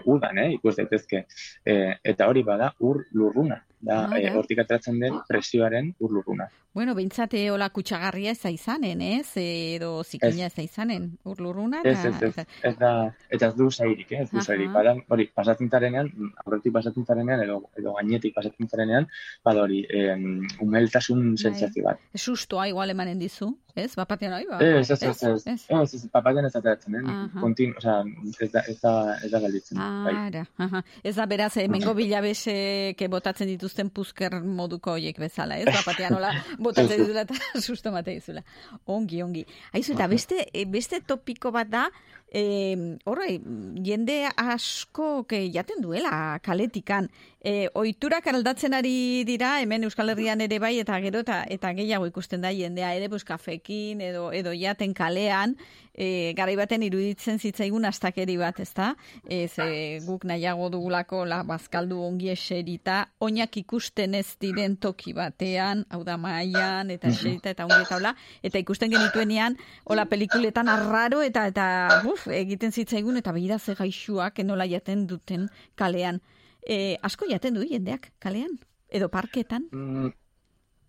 udan, 0.06 0.38
eh, 0.38 0.50
ikus 0.56 0.76
daitezke, 0.78 1.24
e, 1.66 1.74
eta 2.12 2.28
hori 2.30 2.44
bada 2.46 2.72
ur 2.86 3.02
lurruna. 3.12 3.58
Da 3.80 4.04
Ah, 4.06 4.16
eh, 4.18 4.24
ja. 4.26 4.34
hortik 4.36 4.58
ateratzen 4.58 4.98
den 5.00 5.18
presioaren 5.28 5.94
urlurruna. 6.00 6.48
Bueno, 6.76 6.94
bintzate 6.94 7.50
hola 7.50 7.70
kutsagarria 7.72 8.32
ez 8.32 8.40
da 8.42 8.50
izanen, 8.52 9.00
ez? 9.00 9.30
Edo 9.40 10.02
zikina 10.04 10.44
ez 10.46 10.54
da 10.54 10.62
izanen, 10.62 11.06
urlurruna. 11.24 11.80
Ez, 11.88 12.04
ez, 12.04 12.22
ez, 12.22 12.44
ez 12.68 12.74
da, 12.76 12.90
eta 13.32 13.46
ez 13.48 13.54
du 13.56 13.70
zairik, 13.70 14.10
eh? 14.12 14.20
ez 14.26 14.30
du 14.30 14.36
Aha. 14.36 14.44
zairik. 14.44 14.68
Bada, 14.74 14.92
hori, 15.08 15.26
pasatzen 15.34 15.70
zarenean, 15.72 16.10
aurretik 16.44 16.74
pasatzen 16.74 17.06
zarenean, 17.06 17.40
edo, 17.46 17.62
edo 17.80 17.94
gainetik 17.96 18.34
pasatzen 18.36 18.68
zarenean, 18.68 19.08
bada 19.44 19.62
hori, 19.64 19.86
em, 19.88 20.42
umeltasun 20.60 21.22
Bai. 21.30 21.38
sentsazio 21.46 21.84
bat. 21.84 21.98
Sustoa 22.14 22.68
igual 22.68 22.90
emanen 22.92 23.18
dizu, 23.18 23.48
ez? 23.74 23.94
Bapatean 23.96 24.34
hori, 24.36 24.46
ba? 24.50 24.60
Ez, 24.60 24.90
ez, 24.90 25.02
ez, 25.02 25.22
ez, 25.22 25.46
ez, 25.46 25.64
ez, 25.70 25.94
ez, 25.94 26.44
ez 26.44 26.56
ateratzen, 26.60 26.94
eh? 27.00 27.40
Kontin, 27.40 27.72
o 27.76 27.80
sea, 27.80 28.02
ez 28.40 28.50
da, 28.52 28.60
ez 28.68 28.76
da, 28.82 28.94
ez 29.24 29.30
da 29.32 29.40
galditzen. 29.40 29.78
bai. 29.80 30.14
Ara, 30.26 30.44
aha. 30.58 30.84
Ez 31.02 31.16
da 31.16 31.24
beraz, 31.26 31.54
hemengo 31.56 31.94
bilabesek 31.94 33.00
botatzen 33.08 33.48
dituzten 33.66 33.90
puzker 33.90 34.38
moduko 34.44 34.94
horiek 34.94 35.18
bezala, 35.18 35.58
ez? 35.58 35.66
Bapatean 35.66 36.14
hola 36.16 36.30
botatzen 36.62 37.02
dizula 37.02 37.24
eta 37.26 37.34
susto 37.66 37.90
mate 37.92 38.14
dizula. 38.14 38.44
Ongi, 38.86 39.22
ongi. 39.22 39.44
Aizu, 39.74 39.96
eta 39.96 40.06
beste, 40.10 40.46
eh, 40.52 40.66
beste 40.70 41.00
topiko 41.02 41.50
bat 41.50 41.68
da, 41.70 41.86
eh, 42.28 42.98
horre, 43.04 43.40
jende 43.84 44.18
asko 44.36 45.24
ke 45.28 45.46
jaten 45.52 45.82
duela 45.82 46.38
kaletikan. 46.42 47.08
E, 47.46 47.68
oiturak 47.78 48.26
aldatzen 48.26 48.74
ari 48.74 49.22
dira, 49.22 49.60
hemen 49.62 49.86
Euskal 49.86 50.10
Herrian 50.10 50.40
ere 50.42 50.58
bai, 50.58 50.72
eta 50.82 50.96
gero 51.04 51.20
eta, 51.22 51.44
eta 51.46 51.70
gehiago 51.78 52.08
ikusten 52.10 52.42
da 52.42 52.50
jendea 52.50 52.88
ere, 52.98 53.06
pues, 53.12 53.22
kafekin 53.22 54.00
edo, 54.02 54.32
edo 54.34 54.50
jaten 54.50 54.90
kalean, 54.98 55.54
e, 55.94 56.32
garai 56.34 56.56
baten 56.58 56.82
iruditzen 56.82 57.38
zitzaigun 57.38 57.86
astakeri 57.86 58.34
bat, 58.40 58.58
ezta? 58.64 58.88
Ez, 59.22 59.52
e, 59.62 60.00
guk 60.02 60.26
nahiago 60.26 60.66
dugulako 60.74 61.22
la 61.22 61.44
bazkaldu 61.46 62.00
ongi 62.08 62.32
eserita, 62.34 63.04
oinak 63.22 63.60
ikusten 63.62 64.16
ez 64.18 64.26
diren 64.42 64.74
toki 64.82 65.14
batean, 65.14 65.84
hau 65.94 66.02
da 66.02 66.16
maian, 66.18 66.90
eta 66.90 67.12
eserita, 67.14 67.54
eta 67.54 67.68
ongi 67.68 67.78
eta 67.84 68.00
hola, 68.00 68.14
eta 68.42 68.58
ikusten 68.64 68.90
genituenean, 68.90 69.54
hola 69.84 70.08
pelikuletan 70.10 70.72
arraro, 70.72 71.22
eta 71.22 71.46
eta 71.52 71.68
buf, 72.02 72.15
egiten 72.26 72.72
zitzaigun, 72.72 73.16
eta 73.16 73.32
begira 73.32 73.58
ze 73.58 73.74
gaixuak 73.74 74.38
nola 74.44 74.66
jaten 74.66 75.06
duten 75.06 75.48
kalean. 75.74 76.20
E, 76.66 76.96
asko 77.02 77.26
jaten 77.30 77.54
du 77.54 77.64
jendeak 77.64 78.10
kalean? 78.18 78.58
Edo 78.88 79.08
parketan? 79.08 79.68
Mm, 79.72 80.12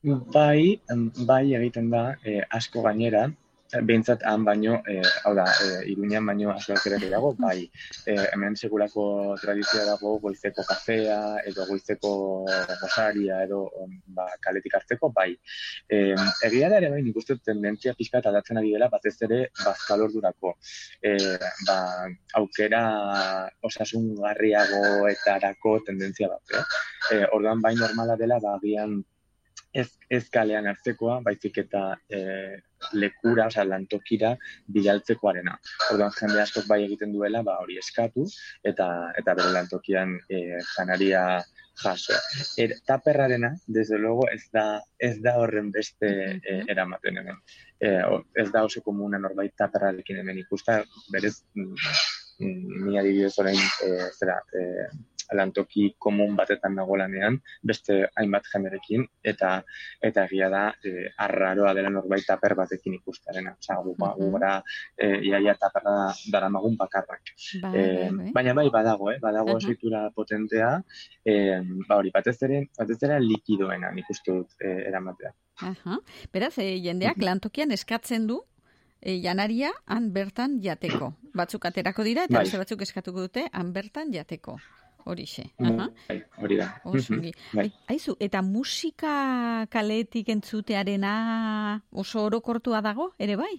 Bai, 0.08 0.80
bai 1.26 1.54
egiten 1.58 1.90
da, 1.90 2.16
eh, 2.24 2.42
asko 2.54 2.84
gainera, 2.86 3.26
behintzat 3.72 4.24
han 4.24 4.44
baino, 4.46 4.82
eh, 4.88 5.02
hau 5.26 5.34
da, 5.36 5.44
eh, 5.64 5.92
iruñan 5.92 6.26
baino 6.26 6.52
asko 6.52 6.74
ere 6.86 7.10
dago, 7.10 7.36
bai, 7.38 7.72
eh, 8.06 8.28
hemen 8.34 8.56
segurako 8.56 9.36
tradizioa 9.42 9.86
dago 9.86 10.20
goizeko 10.20 10.64
kafea, 10.68 11.38
edo 11.46 11.66
goizeko 11.68 12.46
rosaria, 12.82 13.44
edo 13.44 13.72
em, 13.84 14.02
ba, 14.08 14.28
kaletik 14.42 14.74
hartzeko, 14.76 15.10
bai. 15.14 15.40
Eh, 15.90 16.16
egia 16.48 16.70
da 16.70 16.78
ere 16.78 16.90
bai, 16.94 17.02
nik 17.04 17.18
uste 17.18 17.36
tendentzia 17.44 17.94
pixka 17.98 18.18
eta 18.20 18.30
aldatzen 18.30 18.58
ari 18.62 18.72
dela, 18.74 18.90
batez 18.90 19.22
ere 19.28 19.40
bazkal 19.64 20.02
ordurako. 20.08 20.50
Eh, 21.02 21.38
ba, 21.68 21.78
aukera 22.40 22.82
osasungarriagoetarako 23.62 25.80
tendentzia 25.86 26.28
bat, 26.32 26.44
eh? 26.54 26.64
Eh, 27.12 27.26
orduan 27.32 27.62
bai 27.62 27.76
normala 27.76 28.16
dela, 28.20 28.40
ba, 28.44 28.56
agian 28.58 29.04
ez, 29.82 29.88
ez 30.10 30.24
kalean 30.34 30.68
hartzekoa, 30.70 31.20
baizik 31.26 31.60
eta 31.64 31.84
e, 32.10 32.22
lekura, 32.98 33.48
osea, 33.52 33.66
lantokira 33.68 34.34
bidaltzekoarena. 34.74 35.56
Orduan 35.92 36.14
jende 36.18 36.42
askok 36.44 36.68
bai 36.70 36.84
egiten 36.86 37.14
duela, 37.16 37.44
ba 37.46 37.58
hori 37.64 37.78
eskatu 37.82 38.26
eta 38.72 38.90
eta 39.22 39.38
bere 39.38 39.54
lantokian 39.56 40.18
e, 40.30 40.42
janaria 40.74 41.24
jaso. 41.78 42.18
Er, 42.58 42.76
taperrarena, 42.86 43.54
desde 43.68 44.00
luego, 44.00 44.28
ez 44.34 44.50
da, 44.54 44.82
ez 44.98 45.16
da 45.22 45.38
horren 45.38 45.72
beste 45.72 46.10
e, 46.42 46.60
eramaten 46.74 47.22
hemen. 47.22 47.42
E, 47.80 47.92
ez 48.42 48.50
da 48.54 48.64
oso 48.66 48.82
komuna 48.86 49.22
norbait 49.22 49.54
taperrarekin 49.58 50.24
hemen 50.24 50.42
ikusta, 50.42 50.80
berez, 51.14 51.36
mm, 51.54 51.76
ni 52.40 52.98
adibidez 53.00 53.36
orain, 53.40 53.60
e, 53.86 54.10
zera, 54.20 54.40
e, 54.54 54.66
lantoki 55.36 55.90
komun 56.00 56.36
batetan 56.38 56.76
nago 56.78 56.96
lanean, 57.00 57.38
beste 57.64 57.98
hainbat 58.16 58.48
jenderekin, 58.52 59.04
eta 59.24 59.58
eta 60.04 60.26
egia 60.30 60.50
da, 60.54 60.64
e, 60.84 61.10
arraroa 61.26 61.74
dela 61.76 61.92
norbait 61.92 62.26
taper 62.26 62.56
batekin 62.56 62.96
ikustarena. 63.00 63.56
Osea, 63.60 63.80
gu, 63.84 63.96
ba, 64.00 64.14
gu 64.18 64.30
gara, 64.38 64.54
e, 64.96 65.10
iaia 65.30 65.56
taperra 65.60 65.98
daramagun 66.32 66.78
bakarrak. 66.80 67.34
Eh, 67.34 67.62
bai, 67.64 68.12
bai. 68.18 68.32
baina 68.36 68.54
bai, 68.58 68.68
badago, 68.74 69.12
eh? 69.12 69.18
badago 69.24 69.56
Aha. 69.56 69.58
oso 69.58 70.12
potentea, 70.16 70.82
eh, 71.26 71.60
ba 71.88 71.98
hori, 71.98 72.12
batez 72.14 72.38
ere, 72.44 72.68
batez 72.78 73.02
ere 73.04 73.20
likidoena 73.20 73.92
nik 73.92 74.10
uste 74.10 74.32
dut 74.32 74.62
eh, 74.62 74.88
eramatea. 74.88 75.34
Aha. 75.68 76.00
Beraz, 76.32 76.58
e, 76.58 76.78
jendeak 76.84 77.18
lantokian 77.22 77.72
eskatzen 77.72 78.28
du 78.28 78.42
e, 79.02 79.20
janaria 79.22 79.72
han 79.86 80.12
bertan 80.14 80.60
jateko. 80.62 81.14
Batzuk 81.34 81.66
aterako 81.66 82.04
dira 82.04 82.24
eta 82.26 82.38
Bai. 82.40 82.44
beste 82.46 82.58
batzuk 82.58 82.82
eskatuko 82.82 83.28
dute 83.28 83.48
han 83.52 83.74
bertan 83.74 84.12
jateko. 84.14 84.58
Horixe. 85.08 85.46
Mm, 85.60 85.80
Aha. 85.80 85.90
Bai, 86.10 86.18
hori 86.44 86.58
da. 86.60 86.68
Oso 86.84 87.14
ongi. 87.16 87.32
Bai. 87.54 87.70
Ai, 87.88 87.96
Aizu, 87.96 88.18
eta 88.20 88.42
musika 88.44 89.66
kaletik 89.72 90.30
entzutearena 90.34 91.82
oso 91.92 92.26
orokortua 92.28 92.82
dago, 92.82 93.14
ere 93.18 93.38
bai? 93.40 93.54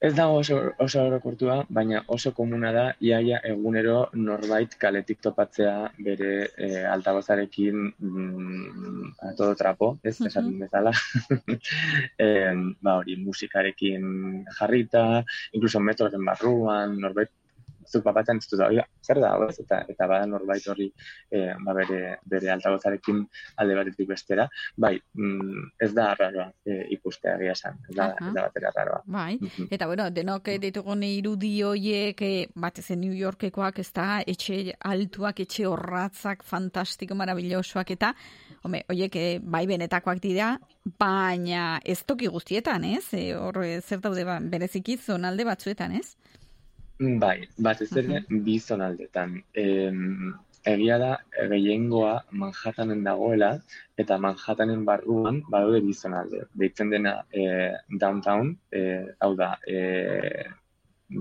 Ez 0.00 0.14
dago 0.16 0.38
oso, 0.40 0.56
oso 0.80 1.02
orokortua, 1.04 1.54
baina 1.76 1.98
oso 2.14 2.30
komuna 2.36 2.70
da 2.72 2.84
iaia 3.04 3.40
egunero 3.50 3.96
norbait 4.16 4.76
kaletik 4.80 5.18
topatzea 5.26 5.74
bere 6.06 6.30
eh, 6.66 6.86
altabozarekin 6.88 7.82
mm, 7.98 9.10
a 9.28 9.34
todo 9.36 9.58
trapo, 9.60 9.90
ez 10.02 10.14
esaten 10.30 10.56
bezala. 10.62 10.94
em, 12.28 12.62
ba 12.80 12.96
hori, 13.02 13.18
musikarekin 13.26 14.08
jarrita, 14.60 15.04
incluso 15.52 15.84
metroren 15.84 16.24
barruan, 16.30 16.96
norbait 17.04 17.34
zuk 17.90 18.04
papatzen 18.06 18.40
ez 18.40 18.46
dut, 18.48 18.62
oiga, 18.66 18.84
zer 19.04 19.20
da, 19.22 19.32
ez? 19.48 19.58
Eta, 19.64 19.80
eta 19.90 20.08
bada 20.10 20.26
norbait 20.30 20.66
horri 20.70 20.88
eh, 21.30 21.52
ba 21.64 21.74
bere, 21.76 22.00
bere 22.30 22.52
altabozarekin 22.54 23.22
alde 23.62 23.76
batetik 23.78 24.08
bestera, 24.08 24.46
bai, 24.76 24.94
mm, 25.18 25.66
ez 25.86 25.90
da 25.96 26.10
arraroa 26.12 26.46
eh, 26.66 26.84
ikustea 26.96 27.36
egia 27.38 27.56
esan, 27.56 27.80
ez 27.88 27.96
da, 27.96 28.10
ez 28.14 28.32
da 28.36 28.46
batera 28.46 28.70
arraroa. 28.72 29.02
Bai, 29.10 29.38
eta 29.70 29.88
bueno, 29.90 30.08
denok 30.14 30.52
eh, 30.54 30.58
ditugun 30.62 31.04
irudi 31.06 31.52
hoiek, 31.66 32.22
eh, 32.26 32.46
batez 32.54 32.88
New 32.96 33.16
Yorkekoak, 33.16 33.82
ez 33.82 33.90
da, 33.96 34.08
etxe 34.26 34.76
altuak, 34.92 35.42
etxe 35.46 35.66
horratzak, 35.68 36.44
fantastiko, 36.46 37.18
marabillosoak, 37.18 37.94
eta, 37.96 38.14
home, 38.64 38.84
hoiek 38.90 39.16
eh, 39.16 39.30
bai 39.42 39.64
benetakoak 39.70 40.22
dira, 40.22 40.54
baina 41.00 41.78
ez 41.84 42.00
toki 42.06 42.30
guztietan, 42.32 42.84
ez? 42.84 43.06
E, 43.16 43.30
hor, 43.36 43.62
zer 43.80 44.02
daude, 44.04 44.24
ba, 44.28 44.38
bereziki 44.40 44.98
zonalde 45.00 45.46
batzuetan, 45.48 45.96
ez? 46.00 46.14
Bai, 47.00 47.46
batez 47.56 47.88
ere 47.96 48.18
bi 48.28 48.58
zonaldetan. 48.60 49.38
Egia 50.70 50.98
da, 51.00 51.14
gehiengoa 51.48 52.10
Manhattanen 52.36 53.00
dagoela, 53.06 53.54
eta 53.96 54.18
Manhattanen 54.20 54.82
barruan 54.84 55.38
badaude 55.48 55.80
bi 55.86 55.94
zonalde. 55.94 56.42
Deitzen 56.52 56.90
dena 56.92 57.14
eh, 57.32 57.72
downtown, 58.02 58.52
eh, 58.76 59.06
hau 59.24 59.30
da, 59.38 59.54
eh, 59.64 60.44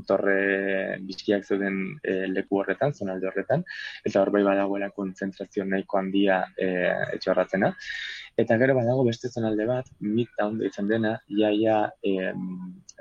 torre 0.05 0.99
bizkiak 1.07 1.47
zeuden 1.47 1.79
eh, 2.03 2.27
leku 2.27 2.59
horretan, 2.59 2.91
zonalde 2.91 3.31
horretan, 3.31 3.63
eta 4.03 4.19
hor 4.19 4.33
bai 4.35 4.43
badagoela 4.43 4.91
kontzentrazio 4.91 5.63
nahiko 5.63 6.03
handia 6.03 6.43
etxe 6.59 7.31
horratzena. 7.31 7.71
Eta 8.35 8.59
gero 8.59 8.75
badago 8.75 9.07
beste 9.07 9.31
zonalde 9.31 9.71
bat, 9.71 9.87
Midtown 10.03 10.59
deitzen 10.59 10.91
dena, 10.91 11.15
iaia 11.39 11.85
em, 12.03 12.43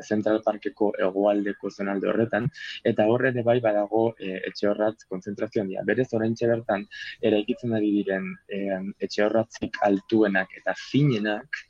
Central 0.07 0.41
Parkeko 0.45 0.91
hegoaldeko 0.99 1.71
zonalde 1.71 2.09
horretan, 2.11 2.49
eta 2.91 3.07
hor 3.11 3.27
ere 3.31 3.45
bai 3.47 3.59
badago 3.65 4.05
e, 4.19 4.39
etxe 4.51 4.69
horratz 4.71 5.05
konzentrazio 5.09 5.63
handia. 5.63 5.85
Berez 5.89 6.09
oraintxe 6.19 6.51
bertan 6.51 6.87
eraikitzen 7.31 7.75
ari 7.79 7.93
diren 8.01 8.33
e, 8.49 8.81
etxe 9.07 9.25
horratzik 9.27 9.81
altuenak 9.89 10.53
eta 10.61 10.75
finenak 10.91 11.63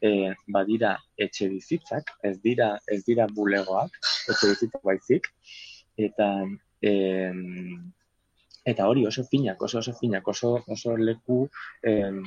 e, 0.00 0.32
badira 0.56 0.94
etxe 1.16 1.48
bizitzak, 1.52 2.14
ez 2.22 2.36
dira 2.44 2.74
ez 2.92 3.02
dira 3.08 3.26
bulegoak, 3.34 3.98
etxe 4.28 4.54
bizitzak 4.54 4.82
baizik, 4.84 5.28
eta 6.08 6.30
em, 6.82 7.92
eta 8.64 8.86
hori 8.88 9.06
oso 9.06 9.24
finak, 9.30 9.62
oso 9.62 9.78
oso 9.78 9.92
finak, 10.00 10.28
oso 10.28 10.54
oso 10.76 10.96
leku 10.96 11.40
em, 11.82 12.22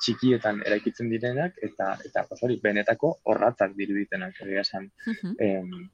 txikietan 0.00 0.62
eraikitzen 0.66 1.10
direnak 1.12 1.58
eta 1.70 1.96
eta 2.08 2.26
oso 2.30 2.46
hori 2.46 2.60
benetako 2.62 3.16
horratzak 3.24 3.76
diruditenak 3.76 4.40
egia 4.46 4.64
esan. 4.66 4.88
Em, 5.38 5.90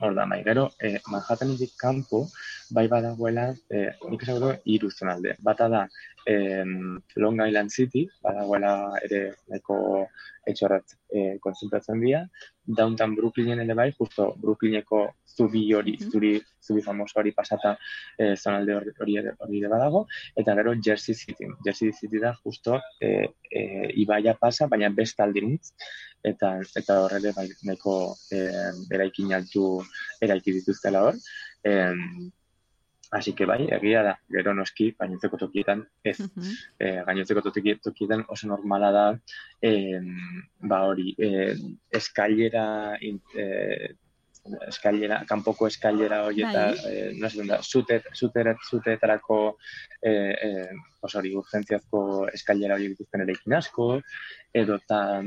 Hor 0.00 0.14
da, 0.16 0.24
bai, 0.24 0.38
gero, 0.46 0.62
eh, 0.80 0.98
Manhattanetik 1.12 1.74
kanpo, 1.76 2.22
bai 2.74 2.86
badagoela, 2.88 3.48
e, 3.70 3.86
nik 4.10 4.22
esan 4.22 4.40
dut, 4.42 4.60
hiru 4.64 4.90
zonalde. 4.90 5.36
Bata 5.42 5.68
da, 5.68 5.84
em, 6.26 6.98
Long 7.16 7.40
Island 7.46 7.70
City, 7.70 8.06
badagoela 8.22 8.72
ere 9.04 9.34
nahiko 9.48 10.06
etxorrat 10.46 10.94
e, 11.12 11.38
konzentratzen 11.42 12.00
dira. 12.00 12.24
Downtown 12.64 13.14
Brooklynen 13.16 13.60
ere 13.60 13.74
bai, 13.74 13.90
justo 13.98 14.34
Brooklyneko 14.40 15.02
zubi 15.26 15.64
hori, 15.74 15.96
zuri, 16.00 16.34
zubi 16.62 16.82
famoso 16.82 17.18
hori 17.20 17.32
pasata 17.32 17.76
e, 18.18 18.36
zonalde 18.36 18.74
hori, 18.74 18.92
hori, 18.98 19.16
ere- 19.22 19.34
hori 19.38 19.60
ere 19.60 19.68
badago. 19.72 20.06
Eta 20.36 20.54
gero 20.54 20.74
Jersey 20.80 21.14
City. 21.14 21.46
Jersey 21.64 21.92
City 21.92 22.18
da 22.18 22.34
justo 22.44 22.80
e, 23.00 23.30
e, 23.50 23.64
ibaia 24.02 24.34
pasa, 24.34 24.66
baina 24.68 24.88
bestaldirintz. 24.90 25.74
Eta, 26.22 26.58
eta 26.76 26.98
horre 27.06 27.32
bai, 27.32 27.46
nahiko 27.64 28.14
e, 28.30 28.42
eraikin 28.92 29.32
altu 29.32 29.80
eraiki 30.20 30.52
dituztela 30.58 31.04
hor. 31.06 31.16
Em, 31.64 32.30
Así 33.12 33.32
que 33.34 33.44
bai, 33.44 33.64
egia 33.74 34.02
da, 34.06 34.12
gero 34.30 34.52
noski, 34.54 34.92
gainontzeko 34.98 35.36
tokietan, 35.36 35.80
ez. 36.04 36.20
Eh, 36.78 37.02
gainontzeko 37.06 37.42
toki- 37.42 37.78
tokietan 37.82 38.24
oso 38.28 38.46
normala 38.46 38.92
da, 38.92 39.06
em, 39.60 40.14
ba 40.60 40.84
hori, 40.86 41.14
eh, 41.18 41.56
eskailera, 41.90 42.96
in- 43.00 43.20
eh, 43.36 43.94
eskailera, 44.68 45.24
kanpoko 45.28 45.66
eskailera 45.66 46.22
hori 46.24 46.42
eta, 46.42 46.70
eh, 46.88 47.12
no 47.18 47.28
sé, 47.28 47.44
da, 47.46 47.58
zute, 47.62 48.02
zute, 48.14 48.44
zuteetarako, 48.70 49.56
eh, 50.02 50.34
eh, 50.42 50.70
oso 51.02 51.18
hori, 51.18 51.34
urgentziazko 51.34 52.28
eskailera 52.32 52.74
hori 52.78 52.88
dituzten 52.94 53.20
eraikin 53.26 53.54
asko, 53.54 54.00
edo 54.54 54.76
eta, 54.76 55.20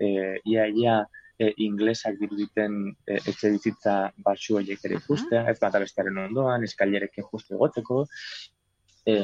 eh, 0.00 0.40
ia, 0.44 0.66
ia, 0.68 0.98
e, 1.38 1.52
inglesak 1.64 2.18
diruditen 2.20 2.80
e, 3.06 3.18
etxe 3.18 3.52
bizitza 3.54 3.98
batxu 4.24 4.58
horiek 4.60 4.82
ere 4.84 4.98
ikustea, 5.02 5.44
ez 5.50 5.58
bata 5.62 5.82
bestearen 5.84 6.18
ondoan, 6.26 6.66
eskailerekin 6.66 7.28
justu 7.30 7.56
egotzeko, 7.58 8.04
e, 9.06 9.16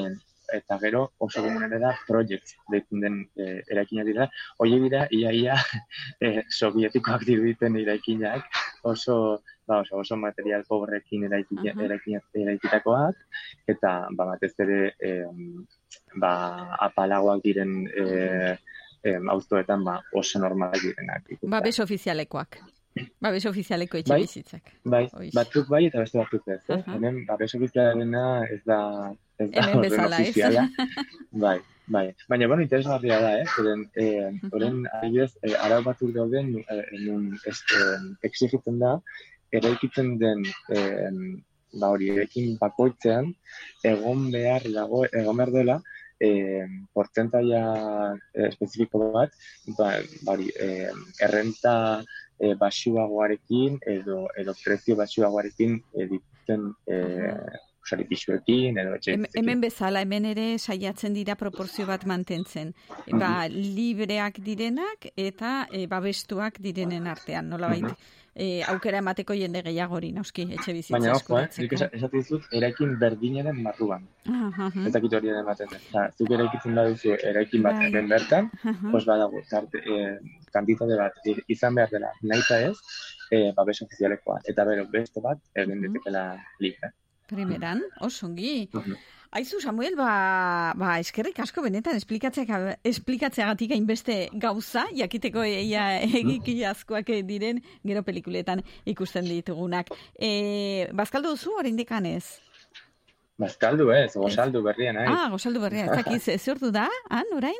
eta 0.53 0.77
gero 0.81 1.01
oso 1.17 1.41
komunera 1.41 1.79
da 1.81 1.91
project 2.07 2.53
deitzen 2.71 3.01
den 3.01 3.17
e, 3.35 3.61
eraikina 3.71 4.05
dira. 4.07 4.27
Horiek 4.61 4.83
dira, 4.85 5.05
ia, 5.11 5.31
ia, 5.33 5.57
e, 6.21 6.45
sovietikoak 6.49 7.25
diruditen 7.27 7.77
eraikinak, 7.81 8.45
oso, 8.85 9.41
ba, 9.67 9.81
oso, 9.81 9.99
oso 10.03 10.17
material 10.21 10.63
pobrekin 10.69 11.25
eraikina, 11.29 11.73
eraikina, 11.87 12.21
eraikitakoak, 12.45 13.25
eta 13.73 13.95
ba, 14.11 14.29
batez 14.33 14.53
ere 14.67 14.79
e, 14.99 15.15
ba, 16.21 16.35
apalagoak 16.89 17.43
diren 17.43 17.81
e, 17.89 18.55
em, 19.05 19.29
auzoetan 19.29 19.83
ba, 19.85 19.99
oso 20.13 20.39
normalak 20.41 20.81
direnak. 20.81 21.29
Babes 21.55 21.79
ofizialekoak. 21.83 22.57
Babes 23.19 23.43
ofizialeko 23.49 23.99
etxe 23.99 24.13
Bai. 24.13 24.21
bizitzak. 24.23 24.69
Bai, 24.87 25.03
Oiz. 25.19 25.31
batzuk 25.35 25.67
bai 25.67 25.81
eta 25.89 25.99
beste 25.99 26.17
batzuk 26.21 26.45
ez, 26.47 26.61
eh? 26.69 26.77
Aha. 26.77 26.93
Hemen 26.95 27.25
babes 27.27 27.51
ofizialena 27.57 28.21
ez 28.47 28.61
da 28.63 28.77
ez 29.37 29.49
da 29.51 29.65
Hemen 29.65 29.81
bezala, 29.83 30.19
ez? 30.23 30.29
ofiziala. 30.29 30.63
bai, 31.45 31.57
bai. 31.91 32.05
Baina, 32.31 32.47
bueno, 32.47 32.63
interesgarria 32.63 33.17
da, 33.19 33.33
eh? 33.41 33.45
Zeren, 33.55 33.83
eh, 33.99 34.31
horren, 34.51 34.85
adibidez, 34.99 35.33
eh, 35.43 35.57
arau 35.65 35.81
batzuk 35.83 36.13
dauden, 36.15 36.53
eh, 36.63 36.85
ez, 37.51 37.57
eh, 37.75 37.99
exigitzen 38.29 38.79
da, 38.79 38.93
eraikitzen 39.51 40.15
den, 40.21 40.45
eh, 40.71 41.11
ba 41.75 41.91
hori, 41.91 42.13
eraikin 42.15 42.55
bakoitzean, 42.61 43.33
egon 43.83 44.29
behar 44.31 44.63
dago, 44.71 45.03
egon 45.11 45.35
behar 45.43 45.51
dela, 45.51 45.81
eh, 46.19 46.65
portzentaia 46.93 47.63
eh, 48.33 48.47
espezifiko 48.47 49.11
bat, 49.13 49.33
ba, 49.77 49.91
ba 50.23 50.35
hori, 50.35 50.49
eh, 50.55 50.91
errenta 51.27 51.75
eh, 52.39 52.55
baxuagoarekin 52.59 53.79
edo 53.95 54.25
edo 54.37 54.55
prezio 54.63 54.95
baxuagoarekin 54.99 55.79
eh, 55.93 56.07
dituzten 56.11 56.67
eh, 56.87 57.59
pisuekin 58.09 58.77
edo 58.81 58.95
etxe 58.95 59.11
Hem- 59.13 59.27
Hemen 59.35 59.61
bezala, 59.61 60.01
hemen 60.01 60.25
ere 60.25 60.57
saiatzen 60.59 61.13
dira 61.13 61.35
proportzio 61.35 61.85
bat 61.85 62.05
mantentzen. 62.05 62.73
Ba, 63.11 63.47
libreak 63.47 64.39
direnak 64.43 65.09
eta 65.15 65.67
e, 65.71 65.85
babestuak 65.87 66.59
direnen 66.59 67.07
artean, 67.07 67.49
nolabait. 67.49 67.85
E, 68.35 68.63
aukera 68.67 68.97
emateko 68.99 69.33
jende 69.33 69.61
gehiagori, 69.63 70.09
noski, 70.11 70.43
etxe 70.57 70.73
bizitza 70.73 70.97
Baina, 70.97 71.13
ojo, 71.15 71.37
eh, 71.39 71.47
nik 71.61 71.71
esaten 71.77 72.09
dizut, 72.11 72.43
eraikin 72.51 72.97
berdinaren 72.99 73.61
barruan. 73.63 74.03
Ah, 74.27 74.49
aha. 74.49 74.71
Ez 74.87 74.91
dakit 74.91 75.13
hori 75.13 75.29
ere 75.31 75.39
ematen 75.39 75.69
den. 75.71 75.79
Osa, 75.93 76.09
zuk 76.17 76.31
eraikitzen 76.35 76.75
baduzu 76.75 77.13
eraikin 77.29 77.63
bat 77.63 77.77
Bai. 77.79 77.85
hemen 77.87 78.09
bertan, 78.11 78.49
pues 78.91 79.05
badago, 79.07 79.39
tarte, 79.49 79.77
eh, 79.77 80.17
kantitate 80.51 80.97
bat 80.99 81.13
izan 81.47 81.75
behar 81.79 81.89
dela, 81.89 82.11
nahi 82.23 82.41
eta 82.43 82.59
ez, 82.67 82.75
eh, 83.31 83.53
babes 83.55 83.81
ofizialekoa. 83.87 84.41
Eta 84.43 84.65
bero, 84.65 84.83
beste 84.91 85.21
bat, 85.21 85.39
egin 85.55 85.81
ditekela 85.87 86.27
libre. 86.59 86.91
Primeran, 87.29 87.81
osongi. 88.05 88.69
Aizu, 89.35 89.59
Samuel, 89.59 89.97
ba, 89.99 90.71
ba 90.79 90.93
eskerrik 91.03 91.41
asko 91.43 91.63
benetan 91.65 91.97
esplikatzeak, 91.99 92.51
esplikatzeagatik 92.87 93.73
hainbeste 93.75 94.15
gauza, 94.39 94.85
jakiteko 94.95 95.43
ia 95.43 95.87
egiki 96.05 96.61
askoak 96.69 97.11
diren 97.27 97.59
gero 97.83 98.05
pelikuletan 98.07 98.63
ikusten 98.87 99.27
ditugunak. 99.27 99.91
E, 100.15 100.87
bazkaldu 100.95 101.33
duzu, 101.35 101.57
oraindik 101.59 101.91
ez? 101.91 102.39
Bazkaldu 103.37 103.89
ez, 103.91 104.13
gozaldu 104.15 104.63
berria 104.63 104.93
nahi. 104.95 105.11
Ah, 105.11 105.27
gozaldu 105.33 105.59
berria, 105.59 105.89
ez 105.89 106.03
dakiz, 106.03 106.47
ordu 106.55 106.71
da, 106.71 106.87
han, 107.09 107.35
orain? 107.35 107.59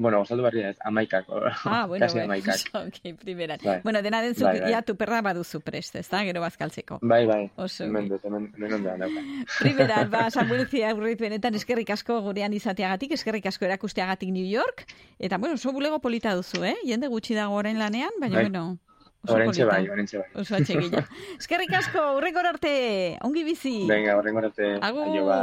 Bueno, 0.00 0.18
gozaldu 0.22 0.42
berria 0.46 0.70
ez, 0.70 0.78
amaikako. 0.80 1.42
Ah, 1.68 1.84
bueno, 1.90 2.06
Kasi 2.06 2.14
bueno, 2.16 2.32
amaikak. 2.32 2.60
ok, 2.88 3.18
primeran. 3.20 3.58
Bai. 3.62 3.80
Bueno, 3.84 4.00
dena 4.00 4.22
den 4.24 4.34
zuk, 4.34 4.46
Bai, 4.46 4.60
bai. 4.62 4.70
ja, 4.72 4.80
tuperra 4.80 5.18
baduzu 5.20 5.60
prest, 5.60 5.96
ez 6.00 6.06
da, 6.08 6.22
gero 6.24 6.40
bazkaltzeko. 6.40 6.98
Bai, 7.02 7.26
bai. 7.28 7.50
Oso 7.60 7.84
Hemen 7.84 8.08
dut, 8.08 8.24
hemen, 8.24 8.46
hemen. 8.56 9.44
Primeran, 9.60 10.08
ba, 10.10 10.30
Samuel 10.30 10.64
Ziaurrit 10.72 11.20
benetan 11.20 11.54
eskerrik 11.58 11.90
asko 11.92 12.16
gurean 12.24 12.54
izateagatik, 12.56 13.12
eskerrik 13.18 13.44
asko 13.52 13.66
erakusteagatik 13.68 14.32
New 14.32 14.46
York, 14.48 14.86
eta, 15.18 15.36
bueno, 15.36 15.56
oso 15.60 15.72
bulego 15.76 15.98
polita 16.00 16.32
duzu, 16.34 16.64
eh? 16.64 16.76
Jende 16.86 17.08
gutxi 17.12 17.36
dago 17.36 17.60
orain 17.60 17.76
lanean, 17.78 18.16
baina, 18.20 18.36
Bai. 18.40 18.44
bueno, 18.48 18.78
oso 19.22 19.34
Orentxe 19.36 19.66
polita. 19.66 19.76
bai, 19.76 19.88
orentxe 19.98 20.18
bai. 20.22 20.30
Oso 20.40 20.56
atsegila. 20.56 21.04
eskerrik 21.38 21.74
asko, 21.76 22.06
urrekor 22.16 22.46
arte, 22.54 23.18
ongi 23.20 23.44
bizi. 23.44 23.76
Venga, 23.86 24.16
horrengo 24.16 24.46
arte. 24.46 24.78
Agur. 24.80 25.12
Aio, 25.12 25.26
ba. 25.28 25.42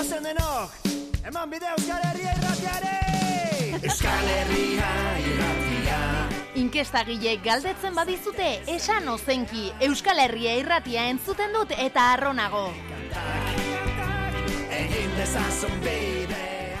Ozen 0.00 0.24
denok, 0.24 0.80
eman 1.28 1.50
bide 1.52 1.68
Euskal 1.76 2.00
Herria 2.12 2.32
irratiare! 2.40 3.07
Euskal 3.68 4.28
Herria 4.32 4.90
irratia 5.20 5.96
Inkestagileek 6.56 7.42
galdetzen 7.44 7.92
badizute, 7.94 8.46
esan 8.72 9.10
ozenki, 9.12 9.66
Euskal 9.84 10.22
Herria 10.22 10.54
irratia 10.56 11.04
entzuten 11.12 11.52
dut 11.52 11.74
eta 11.76 12.06
arronago. 12.14 12.64
Egin 14.78 15.12
dezazun 15.18 15.76
bidea 15.84 16.80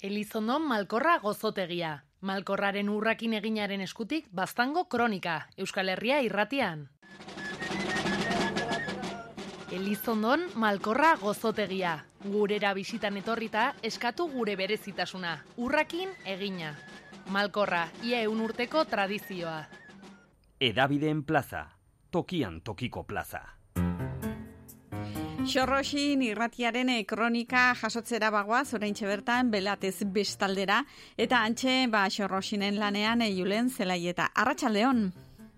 Elizondon 0.00 0.62
Malkorra 0.70 1.18
gozotegia. 1.18 1.96
Malkorraren 2.20 2.88
urrakin 2.92 3.34
eginaren 3.34 3.82
eskutik, 3.82 4.30
baztango 4.30 4.86
kronika, 4.92 5.48
Euskal 5.56 5.90
Herria 5.90 6.22
irratian. 6.22 6.86
Elizondon 9.70 10.40
Malkorra 10.58 11.12
gozotegia. 11.20 11.92
Gurera 12.24 12.72
bisitan 12.74 13.16
etorrita, 13.20 13.68
eskatu 13.86 14.26
gure 14.32 14.56
berezitasuna. 14.58 15.36
Urrakin 15.62 16.10
egina. 16.26 16.72
Malkorra, 17.30 17.84
ia 18.02 18.24
eun 18.26 18.40
urteko 18.42 18.84
tradizioa. 18.90 19.62
Edabideen 20.60 21.22
plaza, 21.22 21.68
tokian 22.10 22.60
tokiko 22.66 23.04
plaza. 23.06 23.44
Xorroxin 25.46 26.20
irratiaren 26.26 26.90
eh, 26.92 27.04
kronika 27.08 27.70
jasotzera 27.78 28.28
bagoaz, 28.34 28.74
oraintxe 28.74 29.06
bertan, 29.06 29.54
belatez 29.54 30.02
bestaldera, 30.04 30.82
eta 31.16 31.40
antxe, 31.46 31.86
ba, 31.88 32.08
xorroxinen 32.10 32.76
lanean, 32.78 33.22
e, 33.22 33.30
julen 33.38 33.70
zelaieta. 33.70 34.28
Arratxaldeon! 34.34 35.06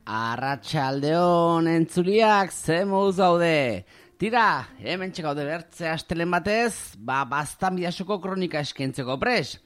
Arratxaldeon 0.06 1.66
entzuliak 1.70 2.52
ze 2.52 2.84
moduz 2.84 3.16
gaude. 3.16 3.84
Tira, 4.22 4.68
hemen 4.78 5.10
txekaude 5.10 5.42
bertze 5.42 5.88
astelen 5.90 6.30
batez, 6.30 6.94
ba, 6.94 7.24
bastan 7.26 7.74
bidasoko 7.74 8.20
kronika 8.22 8.60
eskentzeko 8.62 9.16
pres. 9.18 9.56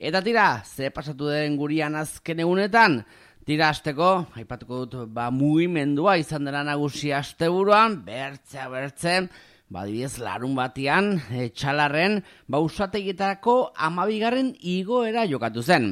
Eta 0.00 0.22
tira, 0.24 0.44
ze 0.64 0.88
pasatu 0.88 1.26
den 1.28 1.58
gurian 1.60 1.98
azken 2.00 2.40
egunetan, 2.40 2.96
tira 3.44 3.68
asteko, 3.68 4.08
aipatuko 4.40 4.78
dut, 4.86 5.10
ba, 5.12 5.26
mugimendua 5.28 6.14
izan 6.16 6.48
dela 6.48 6.62
nagusi 6.64 7.12
asteburuan, 7.12 7.98
bertzea 8.06 8.70
bertzen, 8.72 9.28
ba, 9.68 9.82
adibidez, 9.82 10.14
larun 10.24 10.56
batian, 10.56 11.18
e, 11.28 11.50
txalarren, 11.52 12.22
ba, 12.48 12.62
usategietarako 12.64 13.58
amabigarren 13.76 14.54
igoera 14.78 15.26
jokatu 15.28 15.60
zen. 15.60 15.90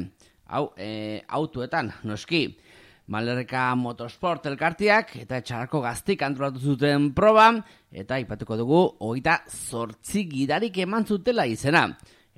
Hau, 0.49 0.71
e, 0.81 1.21
autuetan, 1.29 1.93
noski. 2.09 2.47
Malerreka 3.09 3.71
Motorsport 3.73 4.43
elkartiak 4.51 5.15
eta 5.17 5.39
etxarako 5.41 5.79
gaztik 5.81 6.21
antolatu 6.21 6.61
zuten 6.73 7.07
proba, 7.17 7.47
eta 7.91 8.19
aipatuko 8.19 8.57
dugu, 8.57 8.81
hogeita 8.99 9.41
zortzi 9.49 10.25
gidarik 10.29 10.77
eman 10.77 11.05
zutela 11.05 11.45
izena. 11.49 11.87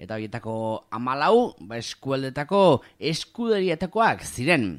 Eta 0.02 0.16
horietako 0.16 0.54
amalau, 0.91 1.54
ba 1.60 1.78
eskualdetako 1.78 2.82
eskuderietakoak 3.12 4.24
ziren. 4.26 4.72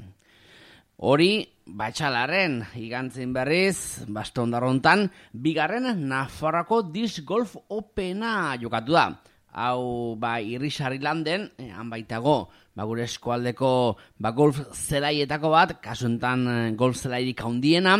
Hori, 1.03 1.45
batxalaren 1.67 2.61
igantzin 2.79 3.33
berriz, 3.35 4.05
baston 4.09 4.51
darrontan, 4.55 5.09
bigarren 5.33 5.89
Nafarroko 6.09 6.83
Disc 6.95 7.23
Golf 7.27 7.57
Opena 7.69 8.57
jokatu 8.61 8.97
da. 8.97 9.07
Hau, 9.53 10.17
ba, 10.17 10.39
irrisarri 10.41 10.99
landen, 11.03 11.51
han 11.77 11.91
baitago, 11.93 12.49
ba, 12.75 12.87
gure 12.89 13.05
eskualdeko 13.05 13.73
ba, 14.19 14.33
golf 14.33 14.63
zelaietako 14.73 15.51
bat, 15.53 15.75
kasuntan 15.85 16.47
eh, 16.49 16.71
golf 16.73 16.97
zelairik 16.97 17.43
handiena, 17.45 17.99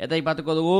eta 0.00 0.16
ipatuko 0.16 0.56
dugu, 0.56 0.78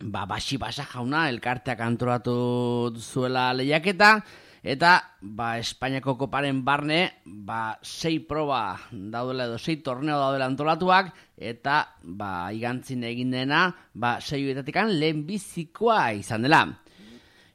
ba, 0.00 0.24
basi 0.26 0.56
basa 0.56 0.86
jauna, 0.88 1.28
elkarteak 1.30 1.80
antolatu 1.80 2.94
zuela 2.98 3.52
lehiaketa, 3.54 4.16
eta 4.64 4.96
ba, 5.20 5.58
Espainiako 5.60 6.16
koparen 6.24 6.62
barne 6.64 7.20
ba, 7.24 7.76
sei 7.84 8.18
proba 8.24 8.78
daudela 8.90 9.44
edo 9.50 9.58
sei 9.60 9.76
torneo 9.84 10.16
daudela 10.16 10.48
antolatuak 10.48 11.12
eta 11.36 11.82
ba, 12.02 12.48
igantzin 12.50 13.04
egin 13.04 13.34
dena 13.36 13.66
ba, 13.92 14.16
sei 14.24 14.46
huetatikan 14.46 14.96
lehen 14.96 15.26
bizikoa 15.28 16.14
izan 16.16 16.48
dela. 16.48 16.64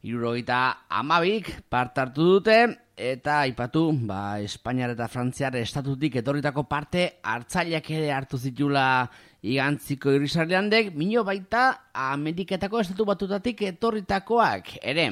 Irurogeita 0.05 0.85
amabik 0.95 1.49
part 1.67 1.97
hartu 1.97 2.37
dute 2.37 2.59
eta 2.95 3.41
aipatu 3.41 3.89
ba, 4.05 4.37
Espainiar 4.39 4.93
eta 4.93 5.09
Frantziar 5.09 5.57
estatutik 5.57 6.21
etorritako 6.21 6.67
parte 6.69 7.07
hartzaileak 7.23 7.89
ere 7.97 8.13
hartu 8.13 8.37
zitula 8.37 9.09
igantziko 9.41 10.11
irrisarleandek, 10.11 10.93
mino 10.95 11.23
baita 11.23 11.91
Ameriketako 11.93 12.81
estatu 12.83 13.05
batutatik 13.07 13.61
etorritakoak 13.69 14.75
ere. 14.81 15.09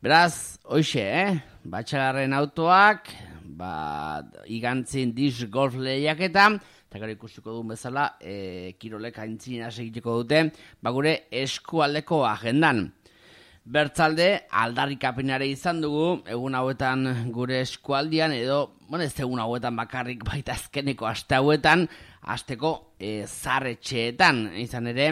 Beraz, 0.00 0.58
hoxe, 0.64 1.02
eh? 1.04 1.34
Batxagarren 1.68 2.32
autoak, 2.32 3.10
ba, 3.44 4.22
igantzin 4.48 5.12
dis 5.12 5.44
golf 5.52 5.76
lehiaketa, 5.76 6.46
eta 6.88 7.02
gero 7.02 7.12
ikustiko 7.12 7.52
duen 7.52 7.74
bezala, 7.74 8.06
e, 8.16 8.72
kirolek 8.80 9.20
aintzina 9.20 9.68
segiteko 9.70 10.22
dute, 10.22 10.46
ba, 10.80 10.94
gure 10.96 11.12
eskualdeko 11.42 12.24
agendan. 12.24 12.86
Bertzalde, 13.70 14.30
aldarrikapenare 14.56 15.46
izan 15.52 15.82
dugu, 15.84 16.22
egun 16.32 16.56
hauetan 16.56 17.04
gure 17.34 17.60
eskualdian, 17.60 18.32
edo, 18.32 18.70
bueno, 18.88 19.04
ez 19.04 19.12
egun 19.20 19.44
hauetan 19.44 19.76
bakarrik 19.76 20.24
baita 20.30 20.56
azkeneko 20.56 21.06
aste 21.06 21.36
hauetan, 21.36 21.84
asteko 22.22 22.94
e, 22.98 23.24
zarretxeetan, 23.26 24.50
izan 24.60 24.90
ere, 24.90 25.10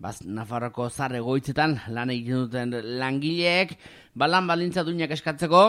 baz, 0.00 0.20
Nafarroko 0.24 0.88
zarre 0.90 1.20
goitzetan 1.24 1.76
lan 1.94 2.12
egiten 2.12 2.46
duten 2.46 2.96
langileek, 3.00 3.76
balan 4.14 4.48
balintza 4.48 4.84
duinak 4.84 5.12
eskatzeko, 5.16 5.62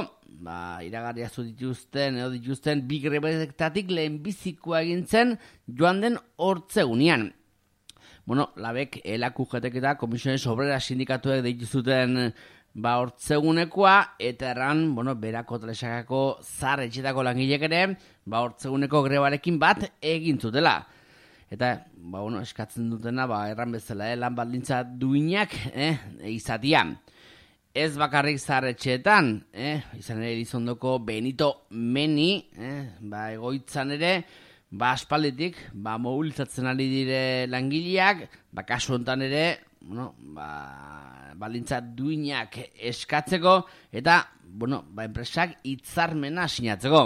ba, 0.43 0.55
iragarria 0.85 1.29
zu 1.29 1.43
dituzten, 1.47 2.17
edo 2.19 2.31
dituzten, 2.33 2.85
bi 2.87 3.01
grebektatik 3.03 3.91
lehen 3.91 4.21
bizikoa 4.23 4.81
egintzen 4.85 5.37
joan 5.67 6.01
den 6.03 6.17
hortzegunean. 6.37 7.31
Bueno, 8.25 8.51
labek 8.61 8.99
elaku 9.03 9.47
jetek 9.49 9.79
eta 9.81 9.95
komisiones 9.99 10.45
obrera 10.47 10.77
sindikatuek 10.79 11.41
dituzuten 11.43 12.31
ba 12.73 12.95
hortzegunekoa 13.01 14.15
eta 14.19 14.51
erran, 14.53 14.95
bueno, 14.95 15.15
berako 15.19 15.59
telesakako 15.59 16.39
zar 16.41 16.85
etxetako 16.85 17.23
langilek 17.27 17.67
ere, 17.67 17.83
ba 18.25 18.41
hortzeguneko 18.45 19.03
grebarekin 19.03 19.59
bat 19.59 19.89
egin 20.01 20.39
zutela. 20.39 20.79
Eta, 21.51 21.73
ba, 21.97 22.21
bueno, 22.21 22.39
eskatzen 22.39 22.87
dutena, 22.89 23.25
ba, 23.27 23.41
erran 23.51 23.73
bezala, 23.75 24.07
eh, 24.13 24.15
lan 24.15 24.35
baldintza 24.37 24.85
duinak, 24.85 25.51
eh, 25.73 25.97
izatia. 26.31 26.85
Ez 27.75 27.97
bakarrik 27.99 28.39
zar 28.39 28.69
etxeetan, 28.69 29.33
eh, 29.51 29.81
izan 29.99 30.23
ere 30.23 30.39
izondoko 30.39 30.99
Benito 31.03 31.67
Meni, 31.71 32.47
eh, 32.55 32.95
ba, 33.01 33.33
egoitzan 33.33 33.91
ere, 33.97 34.13
ba, 34.71 34.93
aspalditik, 34.93 35.57
ba, 35.73 35.97
mobilizatzen 35.97 36.67
ari 36.71 36.87
dire 36.87 37.47
langileak, 37.47 38.29
ba, 38.51 38.63
kasu 38.63 38.95
hontan 38.95 39.21
ere, 39.27 39.59
bueno, 39.81 40.13
ba, 40.31 41.10
balintza 41.41 41.81
duinak 41.81 42.57
eskatzeko, 42.91 43.57
eta, 43.91 44.21
bueno, 44.45 44.83
ba, 44.93 45.07
enpresak 45.09 45.57
itzarmena 45.67 46.47
sinatzeko. 46.47 47.03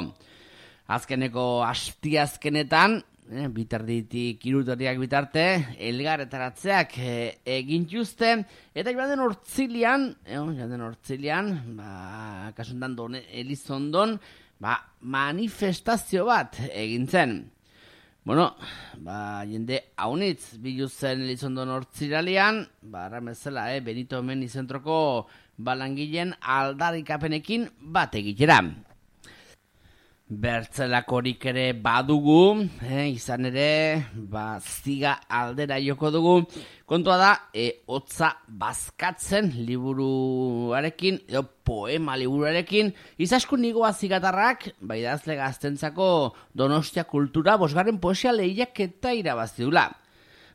Azkeneko 0.95 1.45
astiazkenetan, 1.65 2.99
eh, 3.31 3.47
bitarditik 3.49 4.43
irutoriak 4.45 4.99
bitarte, 5.01 5.45
elgarretaratzeak 5.89 6.97
eh, 6.99 7.39
egin 7.57 7.87
juzte, 7.89 8.35
eta 8.75 8.93
joan 8.93 9.15
den 9.15 9.23
hortzilian, 9.25 10.11
eh, 10.25 10.37
joan 10.37 10.75
den 10.75 10.85
hortzilian, 10.85 11.51
ba, 11.79 12.51
kasuntan 12.57 12.95
done, 12.99 13.25
Elizondon, 13.31 14.19
ba, 14.61 14.77
manifestazio 15.01 16.27
bat 16.29 16.59
egin 16.71 17.07
zen. 17.07 17.37
Bueno, 18.25 18.55
ba, 19.05 19.45
jende 19.45 19.83
haunitz 20.01 20.57
biluzen 20.57 21.21
Elizondon 21.21 21.69
hortziralian, 21.69 22.63
ba, 22.81 23.03
ramezela, 23.07 23.67
eh, 23.75 23.83
Benito 23.85 24.17
hemen 24.17 24.41
izentroko 24.41 24.95
balangileen 25.61 26.33
aldarikapenekin 26.41 27.67
bat 27.93 28.17
egitera. 28.17 28.63
Bertzelakorik 30.25 31.43
ere 31.51 31.67
badugu, 31.77 32.65
eh, 32.81 33.11
izan 33.13 33.45
ere, 33.45 34.05
ba, 34.15 34.57
ziga 34.57 35.19
aldera 35.29 35.77
joko 35.77 36.09
dugu. 36.09 36.33
Kontua 36.89 37.17
da, 37.21 37.29
e, 37.53 37.83
hotza 37.85 38.31
bazkatzen 38.47 39.51
liburuarekin, 39.67 41.19
edo 41.29 41.43
poema 41.63 42.17
liburuarekin, 42.17 42.89
izaskun 43.21 43.61
nigoa 43.61 43.91
zigatarrak, 43.93 44.71
bai 44.81 45.03
dazle 45.03 45.37
gaztentzako 45.37 46.07
donostia 46.57 47.03
kultura, 47.05 47.59
bosgarren 47.61 48.01
poesia 48.01 48.33
lehiak 48.33 48.81
eta 48.81 49.13
irabaztiula. 49.13 49.91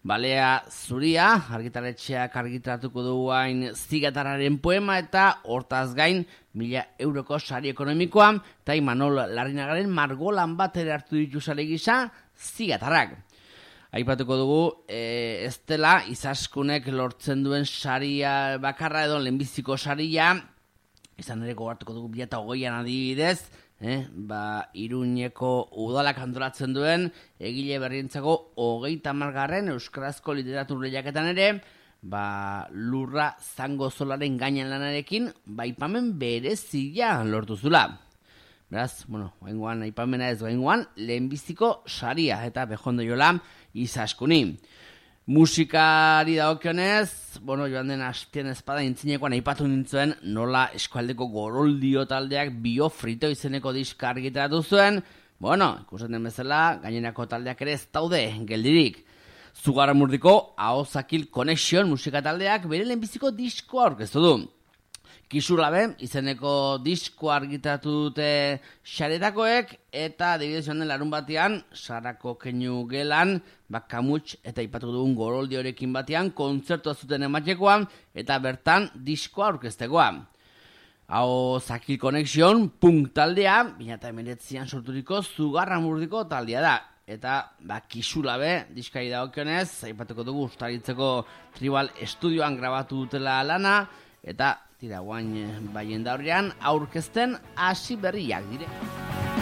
Balea 0.01 0.63
zuria, 0.73 1.27
argitaletxeak 1.53 2.37
argitaratuko 2.41 3.03
du 3.05 3.17
hain 3.37 3.67
zigatararen 3.75 4.57
poema 4.65 4.97
eta 4.97 5.25
hortaz 5.45 5.93
gain 5.95 6.23
mila 6.57 6.87
euroko 6.99 7.37
sari 7.39 7.69
ekonomikoa 7.69 8.31
eta 8.63 8.79
Imanol 8.81 9.21
Larrinagaren 9.37 9.91
margolan 9.93 10.55
bat 10.57 10.79
ere 10.81 10.95
hartu 10.95 11.19
ditu 11.19 11.41
sare 11.41 11.67
gisa 11.69 12.07
zigatarrak. 12.33 13.13
Aipatuko 13.93 14.39
dugu, 14.41 14.63
e, 14.89 15.45
ez 15.45 15.59
dela 15.69 15.99
izaskunek 16.09 16.89
lortzen 16.95 17.45
duen 17.45 17.67
saria 17.69 18.57
bakarra 18.57 19.05
edo 19.05 19.19
lehenbiziko 19.21 19.77
saria, 19.77 20.33
izan 21.19 21.45
ere 21.45 21.53
gogartuko 21.59 21.93
dugu 21.93 22.09
bila 22.15 22.25
eta 22.25 22.41
hogeian 22.41 22.79
adibidez, 22.79 23.51
eh, 23.81 24.07
ba, 24.13 24.71
iruñeko 24.77 25.71
udalak 25.81 26.21
antolatzen 26.21 26.75
duen, 26.77 27.09
egile 27.41 27.81
berrientzako 27.81 28.37
hogeita 28.61 29.15
margarren 29.17 29.73
Euskarazko 29.73 30.37
literatur 30.37 30.83
lehiaketan 30.85 31.33
ere, 31.33 31.49
ba, 32.03 32.69
lurra 32.73 33.35
zango 33.41 33.91
zolaren 33.91 34.37
gainan 34.39 34.71
lanarekin, 34.71 35.33
ba, 35.47 35.67
ipamen 35.67 36.15
berezia 36.21 37.19
lortu 37.25 37.57
zula. 37.57 37.89
Beraz, 38.71 39.05
bueno, 39.09 39.33
baingoan, 39.43 39.83
aipamena 39.83 40.29
ez 40.31 40.39
baingoan, 40.45 40.85
lehenbiziko 40.95 41.81
saria 41.91 42.45
eta 42.47 42.69
bejondo 42.71 43.03
jola 43.03 43.33
izaskuni. 43.75 44.45
Musikari 45.27 46.37
daokionez, 46.37 47.39
bueno, 47.43 47.69
joan 47.69 47.89
den 47.93 48.01
hastien 48.01 48.49
espada 48.49 48.81
intzinekoan 48.83 49.35
aipatu 49.37 49.67
nintzuen 49.69 50.15
nola 50.25 50.65
eskualdeko 50.75 51.29
goroldio 51.31 52.07
taldeak 52.09 52.55
biofrito 52.65 53.29
izeneko 53.31 53.75
diska 53.77 54.09
argitaratu 54.11 54.63
zuen, 54.65 55.03
bueno, 55.39 55.69
ikusten 55.85 56.17
den 56.17 56.25
bezala, 56.25 56.81
gainerako 56.83 57.29
taldeak 57.29 57.61
ere 57.63 57.77
ez 57.77 57.85
daude 57.93 58.23
geldirik. 58.49 59.05
Zugarra 59.55 59.93
murdiko, 59.95 60.55
Aozakil 60.57 61.29
Connection 61.31 61.91
musika 61.91 62.25
taldeak 62.25 62.65
bere 62.67 62.89
lehenbiziko 62.89 63.31
diskoa 63.31 63.91
aurkeztu 63.91 64.25
du. 64.25 64.35
Kisulabe, 65.31 65.85
izeneko 66.03 66.81
disko 66.83 67.31
argitaratu 67.31 67.93
dute 68.09 68.59
xaretakoek, 68.83 69.77
eta 69.93 70.35
adibidez 70.35 70.65
joan 70.67 70.83
den 70.83 70.91
larun 70.91 71.13
batean, 71.13 71.61
sarako 71.71 72.35
keinu 72.41 72.83
gelan, 72.91 73.37
bakamuts 73.71 74.37
eta 74.45 74.63
ipatu 74.65 74.91
dugun 74.93 75.15
goroldi 75.15 75.59
horrekin 75.59 75.95
batean, 75.95 76.33
kontzertu 76.35 76.95
zuten 76.95 77.23
ematekoan, 77.29 77.87
eta 78.15 78.39
bertan 78.43 78.91
diskoa 78.95 79.53
aurkeztekoa. 79.53 80.11
Hau 81.11 81.59
Zakil 81.59 81.99
Connection, 81.99 82.69
punk 82.79 83.11
taldea, 83.15 83.63
bina 83.79 83.97
eta 83.97 84.13
emeretzian 84.13 84.69
sorturiko 84.69 85.23
zugarra 85.23 85.81
murdiko 85.83 86.23
taldea 86.31 86.63
da. 86.63 86.77
Eta, 87.11 87.41
ba, 87.67 87.81
kisulabe, 87.91 88.69
diskai 88.71 89.09
da 89.11 89.25
okionez, 89.27 89.83
aipatuko 89.89 90.23
dugu 90.23 90.45
ustaritzeko 90.47 91.11
tribal 91.57 91.91
estudioan 91.99 92.55
grabatu 92.61 93.03
dutela 93.03 93.41
lana, 93.43 93.81
eta 94.23 94.55
tira 94.79 95.03
guain 95.03 95.73
baien 95.75 96.07
daurrean 96.07 96.55
aurkezten 96.63 97.35
hasi 97.57 97.99
berriak 97.99 98.47
dire. 98.55 99.40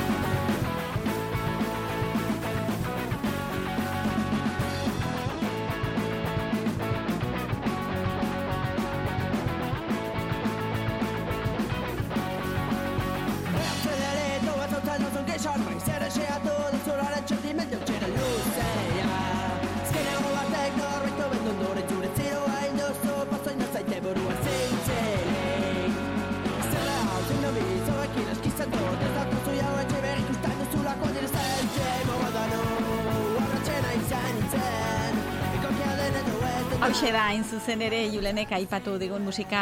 Hauxe 36.88 37.10
da, 37.12 37.26
hain 37.28 37.42
zuzen 37.44 37.82
ere, 37.84 37.98
Julenek 38.08 38.54
aipatu 38.56 38.94
digun 38.96 39.20
musika 39.20 39.60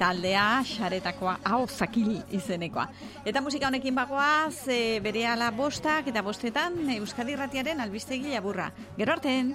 taldea, 0.00 0.58
xaretakoa, 0.66 1.36
hau 1.46 1.60
zakil 1.70 2.16
izenekoa. 2.34 2.88
Eta 3.22 3.38
musika 3.46 3.68
honekin 3.70 3.94
bagoaz, 3.94 4.66
e, 4.66 4.98
bere 5.04 5.22
ala 5.30 5.52
bostak 5.54 6.10
eta 6.10 6.24
bostetan 6.26 6.90
Euskadi 6.96 7.38
Ratiaren 7.38 7.78
albistegi 7.84 8.34
laburra. 8.34 8.72
Gero 8.98 9.14
arten! 9.14 9.54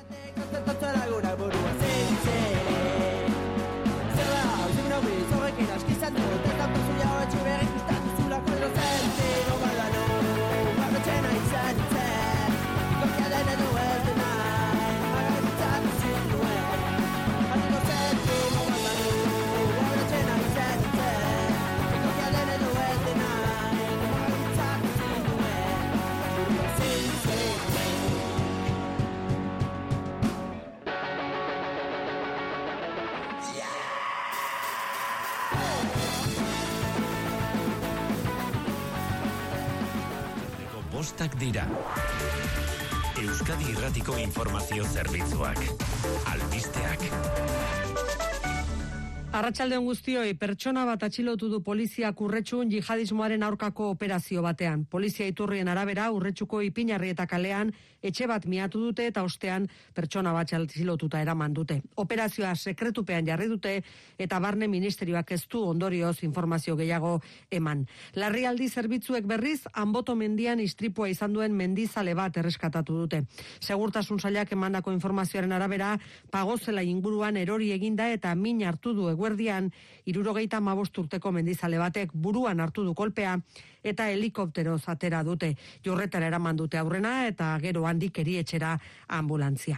Bostak 41.19 41.35
dira. 41.39 41.67
Euskadi 43.19 43.73
Irratiko 43.73 44.15
Informazio 44.15 44.85
Zerbitzuak. 44.87 45.59
Albisteak. 46.31 48.08
Arratsaldeon 49.39 49.85
guztioi, 49.87 50.33
pertsona 50.35 50.81
bat 50.83 51.05
atxilotu 51.05 51.47
du 51.47 51.61
polizia 51.63 52.09
urretxun 52.11 52.67
jihadismoaren 52.73 53.43
aurkako 53.47 53.85
operazio 53.93 54.41
batean. 54.43 54.81
Polizia 54.83 55.29
iturrien 55.31 55.69
arabera 55.71 56.09
urretxuko 56.11 56.59
ipinarri 56.61 57.13
eta 57.13 57.25
kalean 57.25 57.71
etxe 58.03 58.27
bat 58.27 58.45
miatu 58.45 58.81
dute 58.83 59.05
eta 59.07 59.23
ostean 59.23 59.67
pertsona 59.95 60.33
bat 60.35 60.51
atxilotuta 60.51 61.21
eraman 61.21 61.53
dute. 61.53 61.77
Operazioa 61.95 62.51
sekretupean 62.55 63.27
jarri 63.27 63.47
dute 63.47 63.77
eta 64.17 64.39
barne 64.39 64.67
ministerioak 64.67 65.31
ez 65.31 65.45
du 65.47 65.61
ondorioz 65.63 66.17
informazio 66.27 66.75
gehiago 66.75 67.21
eman. 67.49 67.85
Larrialdi 68.15 68.67
zerbitzuek 68.67 69.23
berriz, 69.23 69.61
anboto 69.71 70.15
mendian 70.15 70.59
istripua 70.59 71.07
izan 71.07 71.31
duen 71.33 71.55
mendizale 71.55 72.13
bat 72.13 72.35
erreskatatu 72.35 72.97
dute. 73.05 73.23
Segurtasun 73.61 74.19
zailak 74.19 74.51
emandako 74.51 74.91
informazioaren 74.91 75.55
arabera, 75.55 75.95
pagozela 76.29 76.83
inguruan 76.83 77.37
erori 77.37 77.71
eginda 77.71 78.11
eta 78.11 78.35
min 78.35 78.65
hartu 78.67 78.93
du 78.93 79.07
eguerdian, 79.29 79.69
irurogeita 80.09 80.59
urteko 80.59 81.31
mendizale 81.31 81.77
batek 81.77 82.11
buruan 82.13 82.59
hartu 82.59 82.83
du 82.83 82.93
kolpea 82.93 83.39
eta 83.83 84.09
helikoptero 84.09 84.77
zatera 84.77 85.23
dute. 85.23 85.55
Jorretara 85.85 86.27
eraman 86.27 86.57
dute 86.57 86.77
aurrena 86.77 87.27
eta 87.27 87.57
gero 87.61 87.85
handik 87.85 88.17
erietxera 88.19 88.79
ambulantzia. 89.07 89.77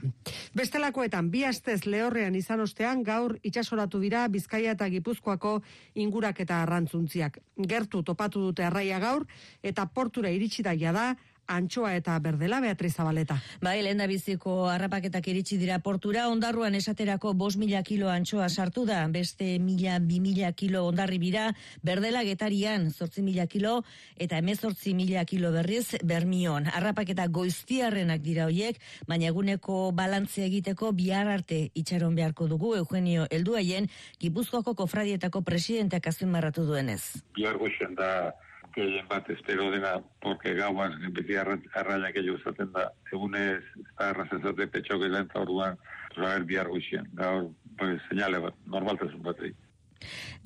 Bestelakoetan, 0.56 1.30
bi 1.30 1.44
astez 1.44 1.86
lehorrean 1.86 2.36
izan 2.36 2.62
ostean 2.62 3.04
gaur 3.04 3.38
itxasoratu 3.44 4.00
dira 4.00 4.28
Bizkaia 4.28 4.72
eta 4.72 4.88
Gipuzkoako 4.90 5.62
ingurak 5.96 6.40
eta 6.40 6.64
arrantzuntziak. 6.64 7.40
Gertu 7.58 8.04
topatu 8.04 8.42
dute 8.42 8.64
arraia 8.64 9.00
gaur 9.00 9.28
eta 9.62 9.86
portura 9.86 10.30
iritsi 10.30 10.64
daia 10.64 10.92
da 10.92 11.16
antxoa 11.56 11.96
eta 11.96 12.18
berdela 12.20 12.60
Beatriz 12.64 12.94
Zabaleta. 12.96 13.38
Bai, 13.62 13.82
lehen 13.84 14.00
da 14.02 14.08
biziko 14.08 14.68
harrapaketak 14.72 15.28
iritsi 15.32 15.58
dira 15.62 15.80
portura, 15.80 16.28
ondarruan 16.32 16.76
esaterako 16.76 17.34
bos 17.38 17.56
mila 17.58 17.84
kilo 17.84 18.10
antxoa 18.10 18.50
sartu 18.50 18.86
da, 18.86 19.04
beste 19.12 19.58
mila, 19.60 20.00
bi 20.00 20.20
mila 20.24 20.52
kilo 20.54 20.86
ondarri 20.88 21.20
bira, 21.22 21.50
berdela 21.84 22.24
getarian, 22.28 22.90
zortzi 22.92 23.24
mila 23.26 23.48
kilo, 23.48 23.82
eta 24.18 24.40
emezortzi 24.42 24.94
mila 24.98 25.26
kilo 25.26 25.52
berriz, 25.52 25.98
bermion. 26.04 26.68
Harrapaketa 26.72 27.28
goiztiarrenak 27.28 28.22
dira 28.26 28.48
hoiek, 28.50 28.80
baina 29.08 29.30
eguneko 29.32 29.92
balantzea 29.96 30.48
egiteko 30.48 30.92
bihar 30.98 31.28
arte 31.32 31.64
itxaron 31.76 32.16
beharko 32.16 32.48
dugu, 32.52 32.76
Eugenio 32.80 33.28
Elduaien, 33.30 33.90
Gipuzkoako 34.22 34.76
kofradietako 34.76 35.42
presidenteak 35.46 36.08
azpimarratu 36.08 36.66
duenez. 36.68 37.02
Bihar 37.36 37.58
goxen 37.62 37.96
da 37.96 38.34
gehien 38.76 39.08
bat 39.10 39.30
espero 39.30 39.70
dena, 39.72 39.96
porque 40.22 40.54
gauan, 40.56 40.96
beti 41.16 41.36
arraia 41.38 42.12
gehiago 42.16 42.40
zaten 42.44 42.72
da, 42.76 42.88
egunez, 43.12 43.64
eta 43.80 44.10
arrazazate 44.10 44.68
petxok 44.68 45.08
eta 45.10 45.42
orduan, 45.42 45.78
zaber 46.16 46.46
bihar 46.46 46.68
goxien, 46.68 47.10
gaur, 47.14 47.50
pues, 47.78 48.02
señale 48.10 48.40
bat, 48.40 48.56
normaltasun 48.66 49.24
bat 49.24 49.40
egin. 49.40 49.71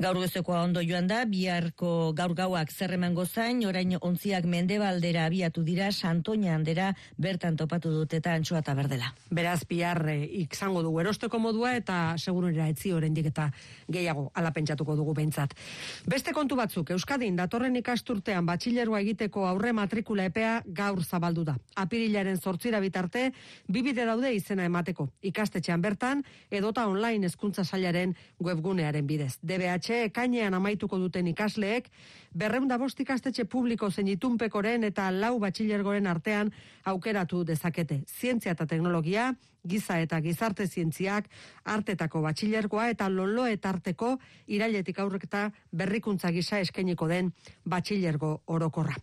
Gaur 0.02 0.18
gozekoa 0.20 0.62
ondo 0.64 0.82
joan 0.84 1.08
da, 1.08 1.24
biharko 1.26 2.14
gaur 2.16 2.34
gauak 2.36 2.72
zerreman 2.72 3.14
gozain, 3.16 3.62
orain 3.66 3.96
ontziak 4.02 4.46
mendebaldera 4.46 5.26
abiatu 5.30 5.64
dira, 5.64 5.92
santoña 5.92 6.56
handera 6.56 6.92
bertan 7.18 7.56
topatu 7.56 7.92
dut 7.94 8.14
eta 8.14 8.34
antxoa 8.36 8.60
eta 8.60 8.76
berdela. 8.76 9.14
Beraz, 9.32 9.64
bihar 9.70 10.02
eh, 10.12 10.24
ikzango 10.44 10.84
dugu 10.84 11.00
erosteko 11.04 11.40
modua 11.40 11.76
eta 11.78 12.16
segurunera 12.18 12.68
etzi 12.72 12.92
oraindik 12.92 13.32
eta 13.32 13.50
gehiago 13.92 14.30
alapentsatuko 14.34 14.96
dugu 15.00 15.14
behintzat. 15.16 15.56
Beste 16.12 16.34
kontu 16.36 16.58
batzuk, 16.60 16.92
Euskadin 16.96 17.36
datorren 17.40 17.76
ikasturtean 17.80 18.46
batxilerua 18.46 19.00
egiteko 19.06 19.46
aurre 19.48 19.72
matrikula 19.74 20.28
epea 20.32 20.58
gaur 20.66 21.04
zabaldu 21.04 21.46
da. 21.48 21.56
Apirilaren 21.76 22.38
zortzira 22.38 22.80
bitarte, 22.84 23.30
bibide 23.68 24.06
daude 24.06 24.34
izena 24.36 24.66
emateko. 24.66 25.08
Ikastetxean 25.32 25.82
bertan, 25.82 26.24
edota 26.52 26.88
online 26.88 27.30
hezkuntza 27.30 27.64
sailaren 27.64 28.16
webgunearen 28.44 29.08
bidez. 29.08 29.38
DBH 29.46 30.06
ekainean 30.10 30.54
amaituko 30.58 31.00
duten 31.00 31.28
ikasleek, 31.32 31.90
berreunda 32.34 32.78
bost 32.82 33.00
ikastetxe 33.00 33.46
publiko 33.46 33.92
zein 33.92 34.10
itunpekoren 34.12 34.84
eta 34.84 35.10
lau 35.12 35.38
batxilergoren 35.40 36.08
artean 36.08 36.52
aukeratu 36.84 37.44
dezakete. 37.46 38.02
Zientzia 38.08 38.56
eta 38.58 38.66
teknologia, 38.66 39.34
giza 39.66 40.00
eta 40.02 40.20
gizarte 40.22 40.68
zientziak, 40.68 41.28
artetako 41.66 42.22
batxilergoa 42.22 42.90
eta 42.94 43.10
lolo 43.10 43.46
eta 43.50 43.70
arteko 43.74 44.16
irailetik 44.48 45.00
aurrekta 45.00 45.50
berrikuntza 45.72 46.32
gisa 46.32 46.60
eskainiko 46.60 47.08
den 47.08 47.32
batxilergo 47.66 48.32
orokorra. 48.46 48.96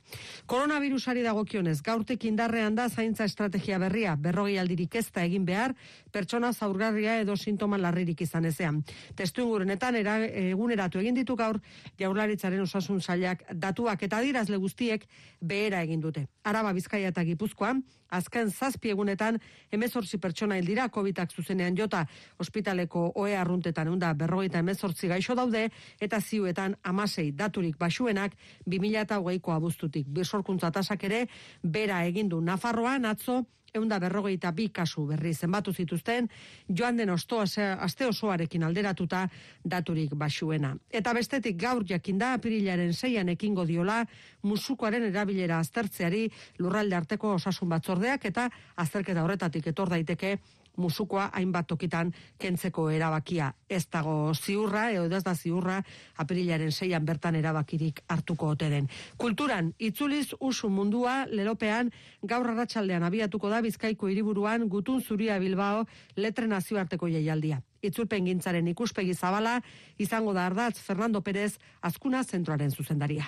Koronavirusari 0.47 1.23
dagokionez, 1.23 1.81
gaurtik 1.83 2.25
indarrean 2.25 2.75
da 2.79 2.89
zaintza 2.89 3.25
estrategia 3.25 3.79
berria, 3.83 4.17
berrogi 4.17 4.59
aldirik 4.59 4.95
ez 4.97 5.09
da 5.13 5.25
egin 5.25 5.45
behar, 5.45 5.75
pertsona 6.13 6.53
zaurgarria 6.53 7.19
edo 7.21 7.37
sintoma 7.37 7.79
larririk 7.79 8.21
izan 8.23 8.45
ezean. 8.45 8.83
Testu 9.17 9.43
ingurenetan, 9.43 9.97
era, 9.97 10.19
eguneratu 10.27 11.03
egin 11.03 11.19
ditu 11.19 11.37
gaur, 11.37 11.59
jaurlaritzaren 11.99 12.63
osasun 12.63 13.01
zailak 13.01 13.45
datuak 13.53 14.03
eta 14.03 14.21
dirazle 14.23 14.57
guztiek 14.57 15.07
behera 15.41 15.83
egin 15.83 16.01
dute. 16.01 16.27
Araba 16.45 16.73
Bizkaia 16.73 17.13
eta 17.13 17.25
Gipuzkoan, 17.25 17.83
azken 18.13 18.51
zazpi 18.51 18.93
egunetan, 18.93 19.39
emezortzi 19.73 20.21
pertsona 20.23 20.59
hil 20.61 20.69
dira, 20.69 20.89
COVID-ak 20.93 21.33
zuzenean 21.33 21.77
jota, 21.79 22.05
ospitaleko 22.43 23.09
oe 23.23 23.37
arruntetan 23.37 23.89
unda 23.89 24.13
berrogeita 24.15 24.61
emezortzi 24.63 25.09
gaixo 25.09 25.37
daude, 25.39 25.69
eta 26.01 26.21
ziuetan 26.21 26.77
amasei 26.83 27.31
daturik 27.33 27.79
basuenak 27.81 28.37
2008ko 28.67 29.57
abuztutik. 29.57 30.07
Bisorkuntza 30.09 30.71
tasak 30.71 31.09
ere, 31.09 31.27
bera 31.63 32.05
egindu 32.07 32.41
Nafarroan, 32.41 33.09
atzo, 33.09 33.43
eunda 33.73 33.97
berrogeita 33.99 34.51
bi 34.53 34.66
kasu 34.68 35.07
berri 35.09 35.33
zenbatu 35.33 35.73
zituzten, 35.73 36.27
joan 36.68 36.97
den 36.97 37.11
ostoa 37.11 37.47
aste 37.81 38.07
osoarekin 38.07 38.64
alderatuta 38.68 39.23
daturik 39.64 40.12
basuena. 40.14 40.75
Eta 40.91 41.14
bestetik 41.16 41.57
gaur 41.57 41.85
jakinda 41.89 42.35
apirilaren 42.37 42.93
zeian 42.93 43.33
ekingo 43.33 43.64
diola 43.64 44.03
musukoaren 44.43 45.09
erabilera 45.09 45.59
aztertzeari 45.59 46.27
lurralde 46.59 46.97
arteko 46.97 47.33
osasun 47.39 47.73
batzordeak 47.73 48.27
eta 48.29 48.51
azterketa 48.77 49.25
horretatik 49.25 49.66
etor 49.73 49.89
daiteke 49.89 50.37
musukoa 50.77 51.31
hainbat 51.33 51.66
tokitan 51.66 52.12
kentzeko 52.39 52.89
erabakia. 52.91 53.53
Ez 53.68 53.87
dago 53.93 54.33
ziurra, 54.35 54.91
edo 54.91 55.09
ez 55.16 55.23
da 55.25 55.35
ziurra, 55.35 55.83
apirilaren 56.16 56.73
seian 56.73 57.05
bertan 57.05 57.37
erabakirik 57.37 58.03
hartuko 58.09 58.53
ote 58.55 58.68
den. 58.70 58.89
Kulturan, 59.16 59.73
itzuliz 59.79 60.35
usu 60.41 60.68
mundua, 60.68 61.27
lelopean, 61.31 61.93
gaur 62.23 62.49
arratsaldean 62.51 63.03
abiatuko 63.03 63.51
da 63.51 63.61
bizkaiko 63.62 64.09
hiriburuan 64.09 64.68
gutun 64.68 65.03
zuria 65.03 65.39
bilbao 65.39 65.87
letre 66.16 66.47
nazioarteko 66.47 67.09
jaialdia. 67.09 67.62
Itzulpen 67.83 68.27
gintzaren 68.27 68.68
ikuspegi 68.68 69.14
zabala, 69.14 69.61
izango 69.99 70.33
da 70.33 70.47
ardatz 70.47 70.79
Fernando 70.79 71.20
Pérez, 71.20 71.59
azkuna 71.81 72.23
zentroaren 72.25 72.70
zuzendaria. 72.70 73.27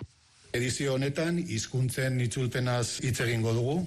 Edizio 0.54 0.94
honetan, 0.94 1.40
hizkuntzen 1.50 2.20
itzulpenaz 2.22 3.00
hitz 3.02 3.18
egingo 3.24 3.52
dugu, 3.56 3.80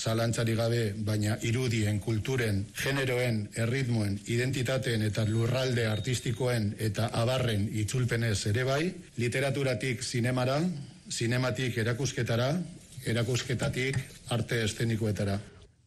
zalantzari 0.00 0.54
gabe, 0.56 0.80
baina 0.96 1.36
irudien, 1.46 2.00
kulturen, 2.00 2.62
generoen, 2.82 3.42
erritmoen, 3.64 4.16
identitateen 4.32 5.04
eta 5.10 5.26
lurralde 5.28 5.86
artistikoen 5.90 6.72
eta 6.78 7.10
abarren 7.22 7.68
itzulpenez 7.82 8.38
ere 8.52 8.64
bai, 8.64 8.82
literaturatik 9.20 10.02
zinemara, 10.02 10.60
zinematik 11.10 11.76
erakusketara, 11.84 12.52
erakusketatik 13.06 13.98
arte 14.36 14.64
estenikoetara. 14.64 15.38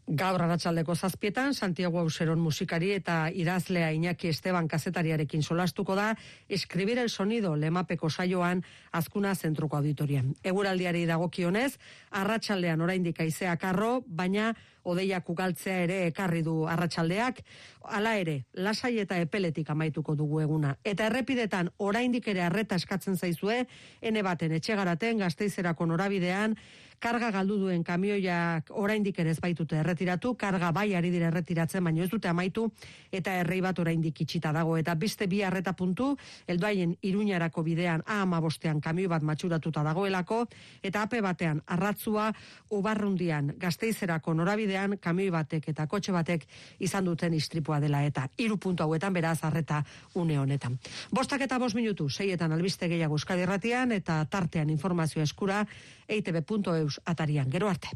Gaur 0.04 0.42
arratsaldeko 0.44 0.96
zazpietan, 0.96 1.54
Santiago 1.54 2.02
Auseron 2.02 2.40
musikari 2.44 2.90
eta 2.92 3.30
idazlea 3.32 3.94
Iñaki 3.96 4.28
Esteban 4.28 4.68
kazetariarekin 4.68 5.44
solastuko 5.44 5.96
da, 5.96 6.10
eskribir 6.50 7.00
el 7.00 7.10
sonido 7.10 7.56
lemapeko 7.56 8.10
saioan 8.10 8.66
azkuna 8.92 9.34
zentruko 9.34 9.78
auditorian. 9.78 10.36
Eguraldiari 10.44 11.06
dagokionez, 11.08 11.78
arratsaldean 12.12 12.82
oraindik 12.82 13.22
aizea 13.24 13.56
karro, 13.56 14.04
baina 14.06 14.52
odeiak 14.84 15.30
ugaltzea 15.30 15.80
ere 15.86 16.02
ekarri 16.10 16.44
du 16.44 16.66
arratsaldeak, 16.68 17.40
hala 17.88 18.18
ere, 18.20 18.42
lasai 18.54 18.98
eta 19.00 19.16
epeletik 19.24 19.70
amaituko 19.72 20.16
dugu 20.20 20.42
eguna. 20.44 20.76
Eta 20.84 21.08
errepidetan 21.08 21.72
oraindik 21.78 22.28
ere 22.28 22.44
arreta 22.44 22.76
eskatzen 22.76 23.16
zaizue, 23.16 23.64
ene 24.02 24.22
baten 24.22 24.52
etxegaraten 24.60 25.24
gazteizerako 25.24 25.86
norabidean, 25.86 26.58
karga 27.00 27.32
galdu 27.32 27.58
duen 27.58 27.84
kamioiak 27.84 28.70
oraindik 28.72 29.20
ere 29.20 29.32
ez 29.32 29.40
baitute 29.40 29.78
erretiratu, 29.78 30.36
karga 30.36 30.72
bai 30.72 30.94
ari 30.96 31.12
dira 31.12 31.28
erretiratzen, 31.28 31.84
baina 31.84 32.04
ez 32.04 32.10
dute 32.10 32.28
amaitu, 32.28 32.70
eta 33.12 33.34
errei 33.42 33.62
bat 33.62 33.80
oraindik 33.80 34.22
itxita 34.22 34.52
dago. 34.52 34.78
Eta 34.78 34.96
beste 34.96 35.28
bi 35.28 35.42
arreta 35.44 35.74
puntu, 35.74 36.16
elduaien 36.48 36.96
iruñarako 37.02 37.64
bidean 37.64 38.04
A 38.06 38.24
bostean 38.42 38.82
kamioi 38.82 39.08
bat 39.08 39.22
matxuratuta 39.22 39.84
dagoelako, 39.84 40.48
eta 40.82 41.04
ape 41.04 41.22
batean 41.22 41.62
arratzua 41.68 42.32
ubarrundian 42.70 43.54
gazteizerako 43.58 44.34
norabidean 44.34 44.98
kamioi 45.02 45.30
batek 45.30 45.70
eta 45.70 45.88
kotxe 45.88 46.12
batek 46.12 46.46
izan 46.80 47.06
duten 47.06 47.34
istripua 47.34 47.80
dela 47.80 48.04
eta 48.04 48.28
hiru 48.38 48.58
puntu 48.58 48.84
hauetan 48.84 49.14
beraz 49.14 49.40
arreta 49.44 49.84
une 50.16 50.40
honetan. 50.40 50.78
Bostak 51.12 51.42
eta 51.42 51.60
bost 51.60 51.76
minutu, 51.76 52.10
seietan 52.10 52.52
albiste 52.52 52.88
gehiago 52.88 53.16
euskadi 53.20 53.46
erratian 53.46 53.92
eta 53.92 54.24
tartean 54.26 54.70
informazioa 54.70 55.24
eskura 55.24 55.64
eitb.eus 56.08 57.00
atarian. 57.06 57.50
Gero 57.50 57.70
arte. 57.70 57.90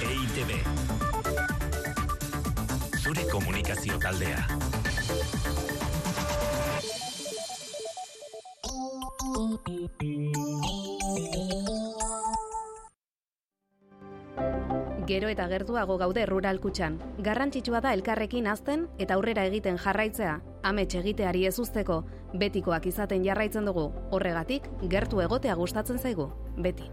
EITB 0.00 0.50
Zure 3.02 3.24
komunikazio 3.30 3.98
taldea 3.98 4.46
Gero 15.10 15.26
eta 15.26 15.48
gertuago 15.50 15.96
gaude 15.98 16.22
rural 16.28 16.60
kutxan. 16.62 17.00
Garrantzitsua 17.26 17.80
da 17.82 17.90
elkarrekin 17.96 18.46
azten 18.46 18.84
eta 19.02 19.16
aurrera 19.16 19.42
egiten 19.48 19.80
jarraitzea. 19.82 20.36
Amets 20.70 20.94
egiteari 21.00 21.42
ez 21.50 21.56
usteko, 21.58 22.04
betikoak 22.38 22.86
izaten 22.86 23.26
jarraitzen 23.26 23.66
dugu. 23.66 23.88
Horregatik, 24.14 24.70
gertu 24.94 25.26
egotea 25.26 25.58
gustatzen 25.58 25.98
zaigu. 25.98 26.30
Beti. 26.62 26.86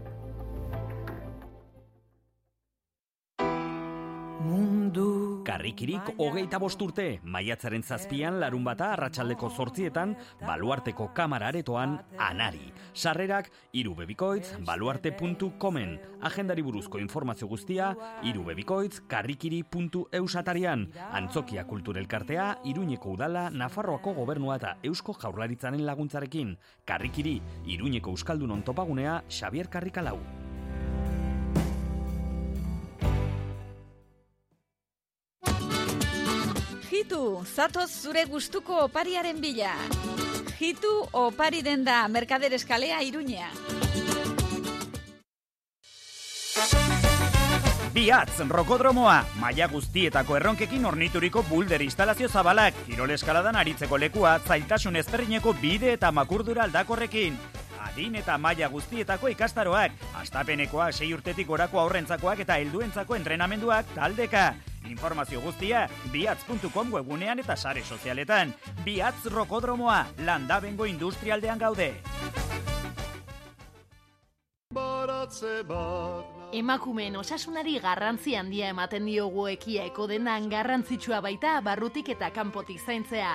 Mundu 4.38 5.42
Karrikirik 5.42 6.12
hogeita 6.22 6.60
bost 6.62 6.82
urte, 6.84 7.06
maiatzaren 7.26 7.82
zazpian 7.82 8.36
larun 8.38 8.62
bata 8.66 8.92
arratsaldeko 8.94 9.48
zortzietan, 9.50 10.12
baluarteko 10.44 11.08
kamara 11.16 11.48
aretoan 11.50 11.96
anari. 12.22 12.72
Sarrerak, 12.94 13.48
irubebikoitz, 13.72 14.60
baluarte.comen. 14.66 15.96
Agendari 16.28 16.62
buruzko 16.62 17.00
informazio 17.02 17.48
guztia, 17.50 17.90
irubebikoitz, 18.22 19.00
karrikiri.eus 19.10 20.34
atarian. 20.36 20.86
Antzokia 21.10 21.64
kulturelkartea, 21.66 22.50
iruñeko 22.64 23.16
udala, 23.16 23.48
Nafarroako 23.50 24.14
gobernua 24.20 24.60
eta 24.60 24.76
eusko 24.84 25.16
jaurlaritzaren 25.18 25.86
laguntzarekin. 25.86 26.58
Karrikiri, 26.84 27.40
iruñeko 27.66 28.14
euskaldunon 28.14 28.62
topagunea, 28.62 29.22
Xavier 29.28 29.68
Karrikalau. 29.72 30.20
Jitu, 36.88 37.44
zatoz 37.44 37.90
zure 38.00 38.22
gustuko 38.24 38.78
opariaren 38.86 39.42
bila. 39.42 39.74
Jitu 40.56 40.88
opari 41.12 41.60
denda 41.62 42.06
Merkader 42.08 42.54
Eskalea 42.56 43.02
Iruña. 43.04 43.50
Biatz, 47.92 48.40
rokodromoa, 48.48 49.18
maia 49.36 49.68
guztietako 49.68 50.38
erronkekin 50.38 50.88
ornituriko 50.88 51.42
bulder 51.50 51.82
instalazio 51.84 52.28
zabalak, 52.28 52.74
kirol 52.86 53.10
eskaladan 53.10 53.56
aritzeko 53.60 53.98
lekua, 53.98 54.38
zailtasun 54.40 54.96
ezberdineko 54.96 55.52
bide 55.60 55.92
eta 55.98 56.12
makurdura 56.12 56.64
aldakorrekin. 56.64 57.36
Adin 57.86 58.16
eta 58.18 58.38
maila 58.38 58.68
guztietako 58.72 59.28
ikastaroak, 59.34 59.92
astapenekoa 60.20 60.90
sei 60.92 61.12
urtetik 61.14 61.46
gorako 61.46 61.80
aurrentzakoak 61.80 62.42
eta 62.46 62.58
helduentzako 62.58 63.16
entrenamenduak 63.16 63.94
taldeka. 63.94 64.54
Informazio 64.88 65.40
guztia, 65.44 65.86
biatz.com 66.12 66.92
webunean 66.94 67.38
eta 67.42 67.56
sare 67.56 67.84
sozialetan. 67.84 68.54
Biatz 68.84 69.26
rokodromoa, 69.32 70.06
landabengo 70.24 70.86
industrialdean 70.86 71.58
gaude. 71.58 71.92
Emakumeen 76.58 77.16
osasunari 77.20 77.74
garrantzi 77.84 78.34
handia 78.38 78.70
ematen 78.72 79.04
diogu 79.04 79.46
ekiaeko 79.52 80.06
denan 80.08 80.48
garrantzitsua 80.48 81.20
baita 81.20 81.58
barrutik 81.60 82.08
eta 82.16 82.30
kanpotik 82.32 82.80
zaintzea. 82.80 83.34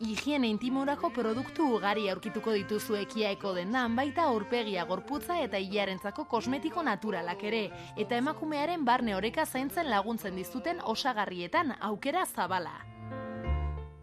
Higiene 0.00 0.48
intimorako 0.50 1.08
produktu 1.14 1.68
ugari 1.76 2.08
aurkituko 2.10 2.52
dituzu 2.56 2.96
ekiaeko 2.98 3.52
dendan 3.54 3.94
baita 3.94 4.24
aurpegia 4.26 4.82
gorputza 4.88 5.36
eta 5.38 5.60
hilarentzako 5.62 6.24
kosmetiko 6.32 6.82
naturalak 6.82 7.44
ere, 7.46 7.68
eta 7.96 8.18
emakumearen 8.18 8.84
barne 8.84 9.14
oreka 9.14 9.46
zaintzen 9.46 9.86
laguntzen 9.90 10.34
dizuten 10.34 10.82
osagarrietan 10.82 11.76
aukera 11.80 12.26
zabala. 12.26 12.74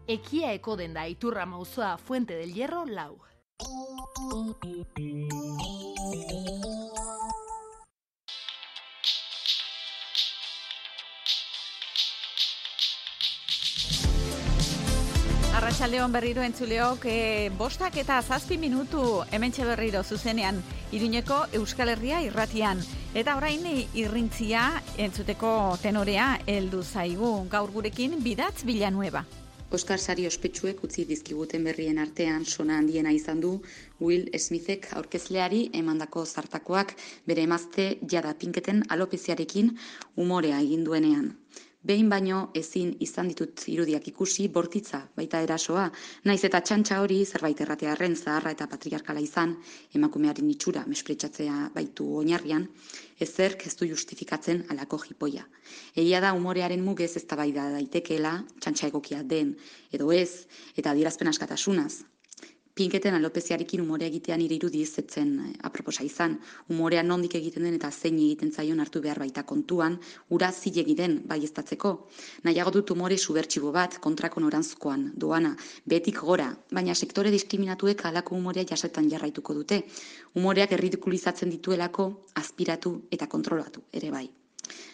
Ekia 0.08 0.54
eko 0.56 0.76
denda 0.80 1.04
iturra 1.06 1.44
mauzoa 1.46 1.98
Fuente 1.98 2.40
del 2.40 2.54
Hierro 2.54 2.86
lau. 2.86 3.20
Arratxaldeon 15.72 16.12
berriro 16.12 16.42
entzuleok, 16.44 17.04
e, 17.08 17.48
bostak 17.56 17.94
eta 17.96 18.18
zazpi 18.20 18.58
minutu 18.60 19.22
hementxe 19.32 19.64
berriro 19.64 20.02
zuzenean 20.04 20.58
Iruñeko 20.92 21.38
Euskal 21.56 21.88
Herria 21.88 22.18
irratian. 22.20 22.82
Eta 23.16 23.38
orain 23.38 23.64
irrintzia 23.96 24.66
entzuteko 25.00 25.54
tenorea 25.80 26.26
heldu 26.44 26.82
zaigu 26.82 27.32
gaur 27.48 27.72
gurekin 27.72 28.18
bidatz 28.20 28.66
bilanueba. 28.68 29.24
Oskar 29.72 29.96
Sari 29.96 30.28
ospetsuek 30.28 30.84
utzi 30.84 31.06
dizkiguten 31.08 31.64
berrien 31.64 32.04
artean 32.04 32.44
sona 32.44 32.76
handiena 32.76 33.16
izan 33.16 33.40
du 33.40 33.56
Will 33.98 34.28
Smithek 34.36 34.92
aurkezleari 34.92 35.70
emandako 35.72 36.26
zartakoak 36.26 36.98
bere 37.24 37.48
emazte 37.48 37.94
jada 38.04 38.36
pinketen 38.36 38.84
alopeziarekin 38.90 39.78
umorea 40.16 40.60
egin 40.60 40.84
duenean. 40.84 41.38
Behin 41.82 42.06
baino 42.06 42.44
ezin 42.54 42.92
izan 43.02 43.26
ditut 43.32 43.64
irudiak 43.66 44.04
ikusi 44.06 44.44
bortitza 44.54 45.00
baita 45.16 45.40
erasoa, 45.42 45.88
naiz 46.30 46.38
eta 46.46 46.60
txantxa 46.62 47.00
hori 47.02 47.16
zerbait 47.26 47.58
erratearren 47.64 48.14
zaharra 48.14 48.52
eta 48.54 48.68
patriarkala 48.70 49.18
izan, 49.24 49.56
emakumearen 49.98 50.52
itxura 50.54 50.84
mespretsatzea 50.86 51.56
baitu 51.74 52.06
oinarrian, 52.20 52.68
ezerk 53.18 53.66
ez 53.66 53.74
du 53.80 53.90
justifikatzen 53.90 54.62
alako 54.70 55.02
jipoia. 55.08 55.42
Egia 55.96 56.22
da 56.22 56.32
umorearen 56.38 56.86
mugez 56.86 57.16
ez 57.16 57.26
da 57.26 57.36
daitekeela, 57.42 58.36
txantxa 58.60 58.86
egokia 58.86 59.24
den, 59.26 59.56
edo 59.90 60.12
ez, 60.12 60.46
eta 60.76 60.94
adierazpen 60.94 61.34
askatasunaz, 61.34 62.04
Pinketen 62.74 63.12
alopeziarekin 63.12 63.82
umore 63.82 64.06
egitean 64.08 64.40
nire 64.40 64.56
irudiz 64.56 64.86
zetzen 64.96 65.32
eh, 65.44 65.50
aproposa 65.68 66.06
izan. 66.08 66.38
Umorea 66.72 67.02
nondik 67.04 67.36
egiten 67.36 67.66
den 67.68 67.76
eta 67.76 67.90
zein 67.92 68.16
egiten 68.16 68.52
zaion 68.52 68.80
hartu 68.80 69.02
behar 69.04 69.20
baita 69.20 69.44
kontuan, 69.44 69.98
ura 70.32 70.48
zilegi 70.52 70.96
den 70.96 71.18
bai 71.28 71.42
eztatzeko. 71.44 71.92
Nahiago 72.48 72.72
dut 72.78 72.94
umore 72.96 73.18
subertsibo 73.18 73.74
bat 73.76 74.00
kontrako 74.00 74.40
norantzkoan, 74.40 75.10
doana, 75.14 75.54
betik 75.84 76.24
gora, 76.24 76.48
baina 76.72 76.94
sektore 76.94 77.30
diskriminatuek 77.30 78.06
alako 78.08 78.40
umorea 78.40 78.64
jasetan 78.74 79.10
jarraituko 79.12 79.60
dute. 79.60 79.82
Umoreak 80.40 80.72
erridikulizatzen 80.72 81.52
dituelako, 81.52 82.12
aspiratu 82.40 83.02
eta 83.12 83.28
kontrolatu, 83.28 83.84
ere 83.92 84.10
bai. 84.16 84.30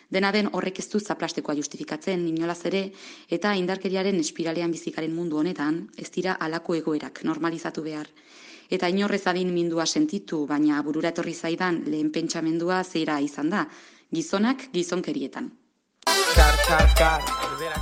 Dena 0.09 0.31
den 0.33 0.49
horrek 0.57 0.79
ez 0.81 0.87
du 0.89 1.01
zaplastekoa 1.01 1.55
justifikatzen 1.59 2.23
inolaz 2.31 2.63
ere 2.71 2.81
eta 3.37 3.53
indarkeriaren 3.61 4.17
espiralean 4.23 4.73
bizikaren 4.73 5.13
mundu 5.15 5.37
honetan 5.37 5.83
ez 6.01 6.09
dira 6.15 6.39
alako 6.41 6.79
egoerak 6.79 7.21
normalizatu 7.29 7.85
behar. 7.85 8.09
Eta 8.71 8.89
inorrez 8.89 9.27
adin 9.27 9.53
mindua 9.53 9.87
sentitu, 9.87 10.47
baina 10.47 10.81
burura 10.83 11.13
etorri 11.13 11.35
zaidan 11.35 11.83
lehen 11.87 12.11
pentsamendua 12.13 12.83
zeira 12.85 13.19
izan 13.21 13.51
da, 13.53 13.67
gizonak 14.13 14.69
gizonkerietan. 14.73 15.51
Kar, 16.09 16.57
kar, 16.69 16.89
kar, 16.97 17.29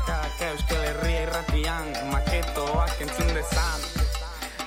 kaka 0.07 0.51
euskal 0.51 0.83
herria 0.91 1.23
irratian, 1.29 1.93
maketoak 2.11 3.03
entzun 3.07 3.35
dezan. 3.39 3.87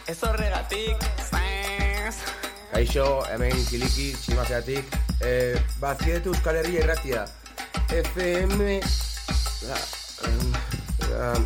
Ez 0.07 0.17
horregatik, 0.23 1.07
zaiz, 1.29 2.15
Kaixo, 2.71 3.05
hemen 3.33 3.55
kiliki, 3.67 4.13
tximazeatik. 4.21 4.97
Eh, 5.25 5.59
bazietu 5.81 6.31
Euskal 6.31 6.61
Herria 6.61 6.85
irratia. 6.85 7.25
FM... 7.89 8.79
Ah, 9.69 9.85
ah, 11.19 11.39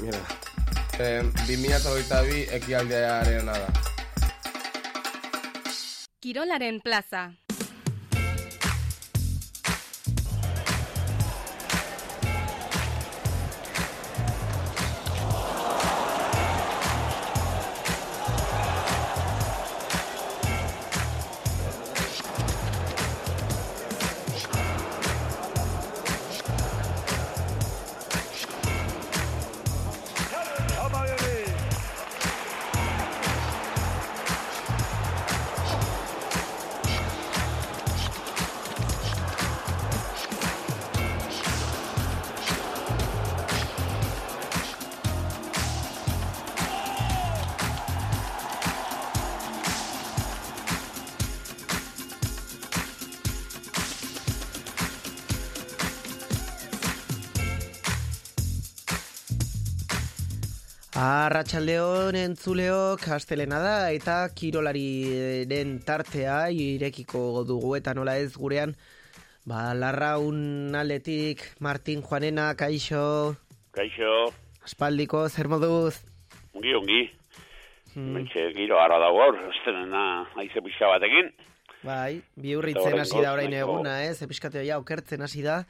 mira. 0.00 0.20
Eh, 0.98 1.22
2022 1.46 2.46
ekialdearen 2.58 3.46
da. 3.46 3.66
Kirolaren 6.20 6.80
plaza. 6.80 7.43
Arratxaldeon 61.54 62.16
entzuleok 62.18 63.04
astelena 63.14 63.60
da 63.62 63.74
eta 63.94 64.14
kirolariren 64.34 65.76
tartea 65.86 66.48
irekiko 66.50 67.44
dugu 67.46 67.76
eta 67.78 67.92
nola 67.94 68.16
ez 68.18 68.32
gurean 68.34 68.72
ba, 69.46 69.70
larraun 69.70 70.74
aletik 70.74 71.44
Martin 71.60 72.02
Juanena, 72.02 72.48
kaixo 72.58 73.36
Kaixo 73.70 74.34
Aspaldiko, 74.66 75.28
zer 75.28 75.46
moduz? 75.46 76.02
Ungi, 76.58 76.74
ungi 76.74 77.00
hmm. 77.94 78.10
Mentxe, 78.18 78.50
giro 78.58 78.82
ara 78.82 78.98
dago 78.98 79.22
gaur, 79.22 79.38
estenena 79.54 80.26
aize 80.34 80.58
pixka 80.58 80.90
batekin 80.90 81.30
Bai, 81.86 82.18
bi 82.34 82.58
hurritzen 82.58 82.98
hasi 82.98 83.22
da 83.22 83.38
orain 83.38 83.54
eguna, 83.54 84.00
ez? 84.02 84.18
Eh? 84.18 84.26
Episkateo 84.26 84.66
ja 84.66 84.82
okertzen 84.82 85.22
hasi 85.22 85.46
da 85.46 85.62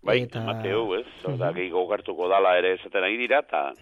Bai, 0.00 0.22
eta... 0.24 0.40
Mateu, 0.40 0.86
ez? 0.96 1.06
Zorda, 1.20 1.52
uh 1.52 1.52
-huh. 1.52 1.56
gehiago 1.60 2.28
dala 2.32 2.56
ere 2.64 2.78
esaten 2.80 3.04
ari 3.04 3.20
dira, 3.20 3.44
eta 3.44 3.74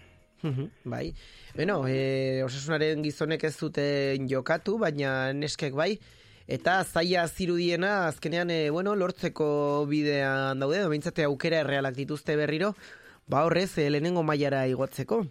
bai. 0.83 1.11
Beno, 1.55 1.81
e, 1.87 2.41
osasunaren 2.45 3.03
gizonek 3.05 3.43
ez 3.49 3.55
dute 3.59 3.85
jokatu, 4.29 4.77
baina 4.81 5.33
neskek 5.33 5.75
bai. 5.77 5.95
Eta 6.51 6.81
zaila 6.83 7.27
zirudiena, 7.27 8.07
azkenean, 8.07 8.49
e, 8.49 8.69
bueno, 8.69 8.95
lortzeko 8.95 9.85
bidean 9.87 10.59
daude, 10.59 10.81
domintzate 10.83 11.23
aukera 11.27 11.61
errealak 11.63 11.95
dituzte 11.95 12.35
berriro, 12.35 12.73
ba 13.29 13.45
horrez, 13.47 13.77
e, 13.77 13.89
lehenengo 13.93 14.23
mailara 14.23 14.65
igotzeko. 14.67 15.21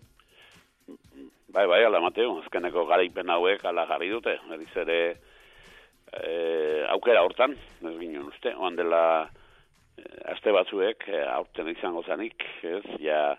Bai, 1.51 1.67
bai, 1.67 1.83
ala 1.85 2.01
Mateo, 2.01 2.39
azkeneko 2.45 2.87
garaipen 2.87 3.31
hauek 3.35 3.65
ala 3.67 3.85
jarri 3.91 4.09
dute, 4.13 4.37
eriz 4.55 4.71
ere 4.79 4.99
e, 6.15 6.85
aukera 6.95 7.25
hortan, 7.27 7.57
ez 7.83 7.97
ginen 7.99 8.29
uste, 8.29 8.55
oan 8.55 8.79
dela 8.79 9.03
e, 9.99 10.05
aste 10.31 10.55
batzuek, 10.55 11.09
e, 11.11 11.25
aurten 11.27 11.73
izango 11.75 12.05
zanik, 12.07 12.47
ez, 12.63 12.85
ja, 13.03 13.35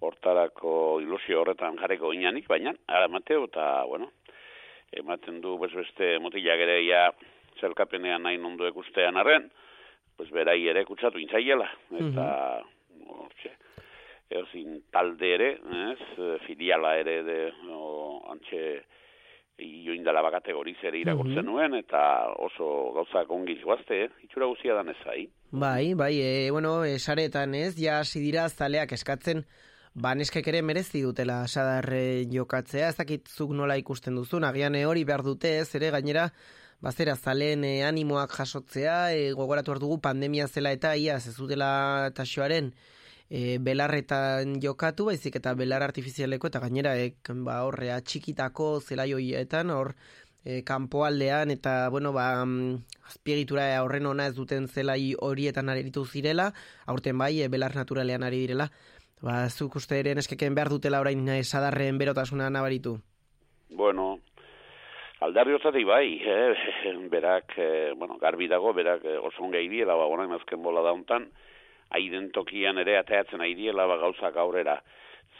hortarako 0.00 1.00
ilusio 1.02 1.42
horretan 1.42 1.78
jarreko 1.80 2.12
inanik, 2.16 2.48
baina, 2.48 2.72
ara 2.88 3.08
Mateo, 3.08 3.44
eta, 3.50 3.84
bueno, 3.88 4.10
ematen 4.92 5.40
du 5.44 5.56
bez 5.60 5.72
beste 5.74 6.18
motilak 6.22 6.62
ere 6.66 6.80
ja 6.86 7.08
zelkapenean 7.60 8.24
nahi 8.24 8.38
nondu 8.40 8.66
ekustean 8.68 9.20
arren, 9.20 9.50
pues 10.16 10.30
berai 10.32 10.60
ere 10.68 10.84
kutsatu 10.88 11.20
intzaiela, 11.20 11.68
eta, 12.00 12.28
hortxe, 13.08 13.52
eozin 14.30 14.80
talde 14.92 15.34
ere, 15.36 15.50
ez, 15.90 16.30
filiala 16.46 16.96
ere 17.00 17.20
de, 17.26 17.38
o, 17.68 18.22
antxe, 18.32 18.64
joindala 19.60 20.22
bakategoriz 20.24 20.78
ere 20.88 21.00
irakurtzen 21.02 21.44
nuen, 21.44 21.74
eta 21.76 22.02
oso 22.40 22.92
gauzak 22.96 23.30
ongi 23.34 23.58
guazte, 23.60 24.04
eh? 24.06 24.10
itxura 24.24 24.48
guzia 24.48 24.74
dan 24.78 24.88
ez 24.88 24.96
Bai, 25.50 25.94
bai, 25.94 26.14
e, 26.20 26.50
bueno, 26.50 26.84
esaretan 26.84 27.54
ez, 27.54 27.74
ja 27.76 27.98
hasi 28.00 28.20
dira 28.20 28.48
zaleak 28.48 28.92
eskatzen, 28.92 29.44
ba 29.94 30.14
neskek 30.14 30.46
ere 30.48 30.62
merezi 30.62 31.02
dutela 31.02 31.42
sadarre 31.48 32.24
jokatzea, 32.30 32.88
ez 32.90 32.96
dakitzuk 32.96 33.52
nola 33.56 33.76
ikusten 33.80 34.14
duzun, 34.14 34.44
agian 34.44 34.76
hori 34.86 35.04
behar 35.04 35.22
dute 35.26 35.58
ez, 35.58 35.74
ere 35.74 35.90
gainera, 35.90 36.30
bazera 36.80 37.16
zalen 37.16 37.64
e, 37.64 37.82
animoak 37.84 38.32
jasotzea, 38.38 39.12
e, 39.12 39.32
gogoratu 39.32 39.74
dugu 39.82 39.98
pandemia 40.00 40.46
zela 40.48 40.72
eta 40.72 40.94
ia, 40.96 41.16
ez 41.16 41.34
dutela 41.36 42.10
taxoaren 42.14 42.72
e, 43.28 43.58
belarretan 43.58 44.60
jokatu, 44.62 45.10
baizik 45.10 45.36
eta 45.36 45.54
belar 45.54 45.82
artifizialeko, 45.82 46.46
eta 46.46 46.60
gainera, 46.60 46.96
e, 46.96 47.14
ba, 47.44 47.62
horre, 47.66 47.90
txikitako 48.00 48.80
zela 48.80 49.06
joietan, 49.10 49.70
hor, 49.74 49.96
e, 50.44 50.62
kanpoaldean 50.64 51.50
eta 51.50 51.88
bueno 51.90 52.12
ba 52.12 52.44
mm, 52.44 52.78
azpiegitura 53.10 53.66
horren 53.82 54.06
ona 54.06 54.26
ez 54.30 54.34
duten 54.34 54.68
zelai 54.68 55.14
horietan 55.18 55.68
aritu 55.68 56.06
zirela 56.06 56.52
aurten 56.86 57.18
bai 57.18 57.42
e, 57.42 57.48
belar 57.48 57.76
naturalean 57.76 58.22
ari 58.22 58.40
direla 58.46 58.70
Ba, 59.20 59.44
zuk 59.52 59.76
uste 59.76 59.98
ere 60.00 60.14
neskeken 60.16 60.54
behar 60.56 60.70
dutela 60.72 61.00
orain 61.02 61.26
sadarren 61.44 61.98
berotasuna 62.00 62.48
nabaritu? 62.48 62.94
Bueno, 63.76 64.06
aldarri 65.20 65.52
otatik 65.54 65.84
bai, 65.86 66.06
eh? 66.24 66.94
berak, 67.12 67.52
eh, 67.58 67.92
bueno, 67.96 68.16
garbi 68.22 68.48
dago, 68.48 68.72
berak 68.72 69.04
eh, 69.04 69.18
oso 69.18 69.44
onge 69.44 69.60
idiela, 69.62 69.94
ba, 69.94 70.06
bueno, 70.06 70.24
azken 70.34 70.62
bola 70.62 70.80
dauntan, 70.80 71.28
aiden 71.90 72.30
tokian 72.32 72.78
ere 72.80 72.96
ateatzen 72.98 73.44
aidiela, 73.44 73.86
ba, 73.86 73.98
gauzak 74.00 74.36
aurrera, 74.40 74.78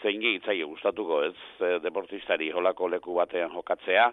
zein 0.03 0.21
gehitzaile 0.21 0.69
gustatuko, 0.69 1.25
ez, 1.25 1.37
eh, 1.65 1.79
deportistari 1.81 2.53
holako 2.53 2.89
leku 2.89 3.17
batean 3.17 3.53
jokatzea, 3.57 4.11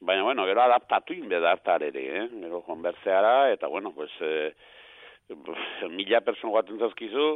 baina, 0.00 0.24
bueno, 0.24 0.48
gero 0.48 0.64
adaptatu 0.64 1.12
inbeda 1.12 1.52
hartar 1.52 1.84
ere, 1.92 2.06
eh? 2.22 2.28
gero 2.40 2.64
konbertzeara, 2.64 3.50
eta, 3.52 3.68
bueno, 3.68 3.92
pues, 3.92 4.10
eh, 4.20 4.54
mila 5.92 6.24
person 6.24 6.56
guaten 6.56 6.80
zazkizu, 6.80 7.34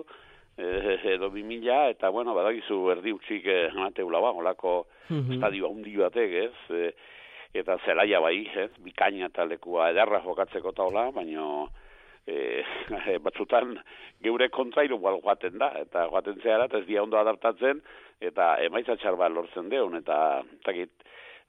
eh, 0.56 1.00
edo 1.14 1.30
bi 1.30 1.42
mila, 1.42 1.88
eta, 1.90 2.10
bueno, 2.10 2.34
badagizu 2.34 2.78
erdi 2.94 3.12
utxik 3.12 3.46
eh, 3.46 3.70
amateula 3.72 4.20
ba, 4.20 4.32
olako 4.32 4.86
mm 5.08 5.34
estadio 5.36 5.68
handi 5.68 5.96
batek, 5.96 6.36
ez, 6.46 6.56
eh, 6.70 6.92
eta 7.54 7.78
zelaia 7.84 8.20
bai, 8.20 8.46
ez, 8.56 8.70
bikaina 8.82 9.26
eta 9.26 9.44
lekua 9.44 9.90
edarra 9.92 10.22
jokatzeko 10.24 10.72
taula, 10.72 11.10
baino, 11.14 11.68
eh, 12.26 13.18
batzutan 13.20 13.74
geure 14.24 14.48
kontrairu 14.48 14.98
bal 14.98 15.20
joaten 15.20 15.58
da, 15.60 15.72
eta 15.82 16.06
joaten 16.08 16.40
zehara, 16.40 16.70
eta 16.70 16.80
ez 16.80 16.86
dia 16.86 17.02
ondo 17.02 17.18
adaptatzen, 17.20 17.82
eta 18.20 18.54
emaitza 18.64 18.96
txar 18.96 19.18
lortzen 19.30 19.68
deun, 19.68 19.96
eta, 20.00 20.42
takit, 20.64 20.90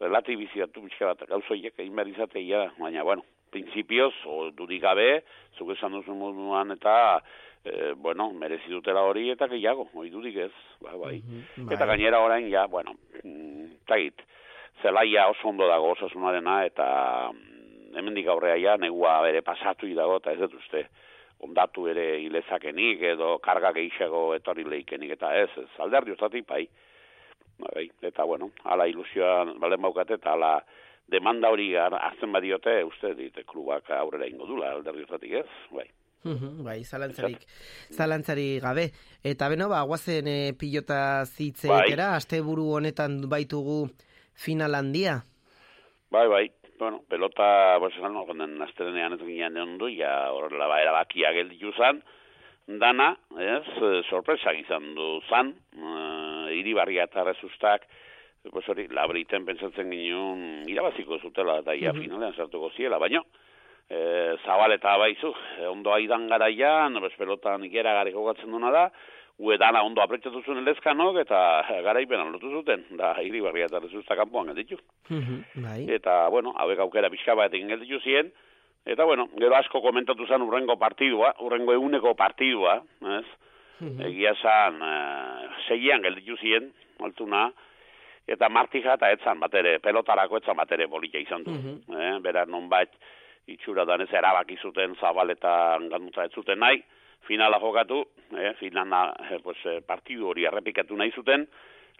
relatibiziatu 0.01 0.82
bizka 0.84 1.14
bat 1.14 1.24
gauzoiek 1.30 1.80
egin 1.80 1.95
behar 1.95 2.12
izateia, 2.12 2.66
baina, 2.78 3.03
bueno, 3.08 3.24
prinsipioz, 3.56 4.14
o 4.28 4.49
dudik 4.51 4.82
gabe, 4.84 5.24
zuk 5.58 5.72
esan 5.72 5.95
duzu 5.95 6.14
moduan, 6.18 6.76
eta 6.76 7.22
e, 7.66 7.93
bueno, 7.93 8.32
merezi 8.34 8.70
dutela 8.70 9.01
hori 9.01 9.30
eta 9.34 9.47
gehiago, 9.49 9.89
hori 9.93 10.11
dudik 10.13 10.38
ez, 10.45 10.51
ba, 10.82 10.93
bai. 11.01 11.18
Mm 11.26 11.72
Eta 11.74 11.88
gainera 11.89 12.22
orain, 12.22 12.47
ja, 12.51 12.68
bueno, 12.68 12.95
mm, 13.24 13.82
tagit, 13.89 14.22
zelaia 14.82 15.28
oso 15.32 15.49
ondo 15.49 15.68
dago 15.68 15.91
osasunarena 15.95 16.59
eta 16.66 16.86
mm, 17.34 17.97
hemendik 17.97 18.30
aurrea 18.30 18.57
ja, 18.61 18.78
negua 18.78 19.18
bere 19.26 19.41
pasatu 19.41 19.89
dago 19.95 20.22
eta 20.22 20.32
ez 20.32 20.39
dut 20.39 20.53
uste, 20.61 20.86
ondatu 21.45 21.88
ere 21.91 22.22
ilezakenik 22.22 23.01
edo 23.01 23.38
karga 23.43 23.74
gehiago 23.74 24.34
etorri 24.36 24.63
leikenik 24.63 25.18
eta 25.18 25.34
ez, 25.36 25.49
ez 25.57 25.70
alderdi 25.80 26.13
ustatik, 26.13 26.47
bai. 26.47 26.63
bai. 27.59 27.89
Eta, 28.01 28.24
bueno, 28.24 28.51
ala 28.63 28.88
ilusioa 28.88 29.43
balen 29.59 29.82
baukate 29.82 30.20
eta 30.22 30.38
ala 30.38 30.59
demanda 31.09 31.49
hori 31.49 31.76
hartzen 31.76 32.32
badiote, 32.32 32.84
uste 32.84 33.13
dit, 33.13 33.43
klubak 33.45 33.89
aurrera 33.89 34.28
ingo 34.28 34.45
dula 34.45 34.72
alderdi 34.72 35.05
ustatik 35.05 35.39
ez, 35.43 35.47
bai 35.72 35.89
bai, 36.65 36.84
zalantzarik, 36.84 37.45
zalantzari 37.93 38.59
gabe. 38.59 38.89
Eta 39.23 39.49
beno, 39.49 39.69
ba, 39.69 39.84
guazen 39.86 40.28
e, 40.28 40.53
pilota 40.57 41.26
zitzeetera, 41.26 42.09
bai. 42.09 42.17
aste 42.17 42.41
buru 42.41 42.71
honetan 42.80 43.21
baitugu 43.30 43.89
final 44.34 44.76
handia? 44.76 45.21
Bai, 46.11 46.28
bai. 46.28 46.51
Bueno, 46.78 47.03
pelota, 47.07 47.78
pues, 47.80 47.93
no, 48.01 48.26
konden 48.28 48.61
astelenean 48.61 49.13
ez 49.13 49.21
ginen 49.23 49.57
ondu, 49.57 49.88
ja, 49.95 50.32
horrela 50.36 50.67
ba, 50.67 50.82
erabakia 50.84 51.32
gelditu 51.32 51.71
zan, 51.78 52.01
dana, 52.67 53.13
ez, 53.39 53.63
sorpresa 54.09 54.51
izan 54.53 54.89
du 54.97 55.21
zan, 55.30 55.53
uh, 55.78 56.49
iribarria 56.51 57.05
eta 57.07 57.23
rezustak, 57.23 57.86
pues 58.51 58.67
hori, 58.69 58.89
labriten 58.91 59.45
pentsatzen 59.45 59.89
ginen 59.89 60.67
irabaziko 60.69 61.17
zutela, 61.23 61.59
eta 61.63 61.73
ia 61.76 61.93
Mhm. 61.93 62.01
finalean 62.01 62.36
sartuko 62.36 62.69
ziela, 62.76 62.97
baino, 62.99 63.23
e, 63.89 64.38
zabaleta 64.45 64.97
baizu, 64.97 65.33
e, 65.59 65.67
ondo 65.67 65.93
aidan 65.93 66.27
garaian, 66.27 66.97
bez 67.01 67.13
pelotan 67.17 67.63
ikera 67.67 67.93
gareko 67.99 68.25
gatzen 68.29 68.51
duna 68.51 68.71
da, 68.71 68.86
uedana 69.38 69.83
ondo 69.83 70.01
apretsatu 70.01 70.41
zuen 70.45 70.61
elezkanok, 70.61 71.19
eta 71.25 71.39
garaipenan 71.83 72.31
lotu 72.31 72.51
zuten, 72.51 72.86
da, 72.95 73.13
hiri 73.21 73.41
barria 73.43 73.67
eta 73.67 73.81
rezuzta 73.83 74.15
kanpoan 74.15 74.47
gelditu. 74.53 74.79
bai. 75.65 75.81
Eta, 75.97 76.27
bueno, 76.31 76.53
hauek 76.55 76.79
aukera 76.79 77.09
pixka 77.11 77.36
bat 77.36 77.53
egin 77.53 77.73
gelditu 77.73 77.99
ziren, 77.99 78.31
eta, 78.86 79.03
bueno, 79.03 79.27
gero 79.39 79.57
asko 79.57 79.81
komentatu 79.81 80.27
zen 80.27 80.45
urrengo 80.45 80.77
partidua, 80.79 81.33
urrengo 81.43 81.73
eguneko 81.73 82.15
partidua, 82.15 82.79
ez? 83.19 83.25
Egia 84.07 84.31
esan, 84.31 84.79
e, 84.81 84.95
segian 85.67 86.01
gelditu 86.01 86.38
ziren, 86.39 86.71
altuna, 87.03 87.49
eta 88.25 88.47
martija 88.49 88.95
eta 88.95 89.11
etzan 89.13 89.39
bat 89.39 89.53
ere, 89.53 89.77
pelotarako 89.83 90.39
etzan 90.39 90.57
bat 90.57 90.71
ere 90.71 90.88
bolita 90.88 91.19
izan 91.19 91.43
du. 91.43 91.53
eh? 91.99 92.15
Bera, 92.23 92.45
nonbait, 92.49 92.89
itxura 93.48 93.86
danez 93.86 94.10
erabaki 94.14 94.58
zuten 94.62 94.96
zabaletan 95.00 95.89
ganuta 95.89 96.26
ez 96.26 96.32
zuten 96.34 96.60
nahi, 96.60 96.82
finala 97.28 97.60
jokatu, 97.62 98.02
eh? 98.38 98.54
finala 98.60 99.08
eh, 99.30 99.39
pues, 99.43 99.58
eh, 99.66 99.82
partidu 99.86 100.30
hori 100.30 100.46
errepikatu 100.46 100.98
nahi 100.98 101.12
zuten, 101.12 101.48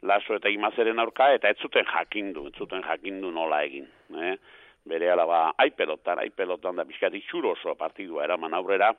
laso 0.02 0.36
eta 0.36 0.50
imazeren 0.50 1.00
aurka, 1.00 1.32
eta 1.34 1.50
ez 1.50 1.58
zuten 1.62 1.86
jakindu, 1.90 2.48
ez 2.50 2.56
zuten 2.58 2.84
jakindu 2.86 3.32
nola 3.32 3.64
egin. 3.66 3.88
Eh? 4.22 4.36
Bere 4.86 5.10
alaba, 5.10 5.48
ai 5.58 5.72
pelotan, 5.74 6.20
ai 6.22 6.30
pelotan 6.30 6.78
da 6.78 6.86
pixkat 6.86 7.14
itxuro 7.18 7.56
oso 7.56 7.74
partidua 7.76 8.26
eraman 8.26 8.54
aurrera, 8.54 8.92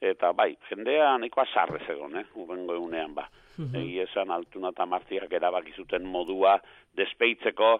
eta 0.00 0.32
bai, 0.36 0.54
jendea 0.68 1.16
nahiko 1.18 1.42
azarrez 1.44 1.84
egon, 1.92 2.16
eh? 2.20 2.24
urrengo 2.36 2.76
egunean 2.76 3.14
ba. 3.16 3.28
Egi 3.56 4.02
esan 4.02 4.28
altuna 4.28 4.68
eta 4.74 4.84
martiak 4.84 5.30
erabaki 5.32 5.72
zuten 5.72 6.04
modua 6.04 6.58
despeitzeko 6.96 7.70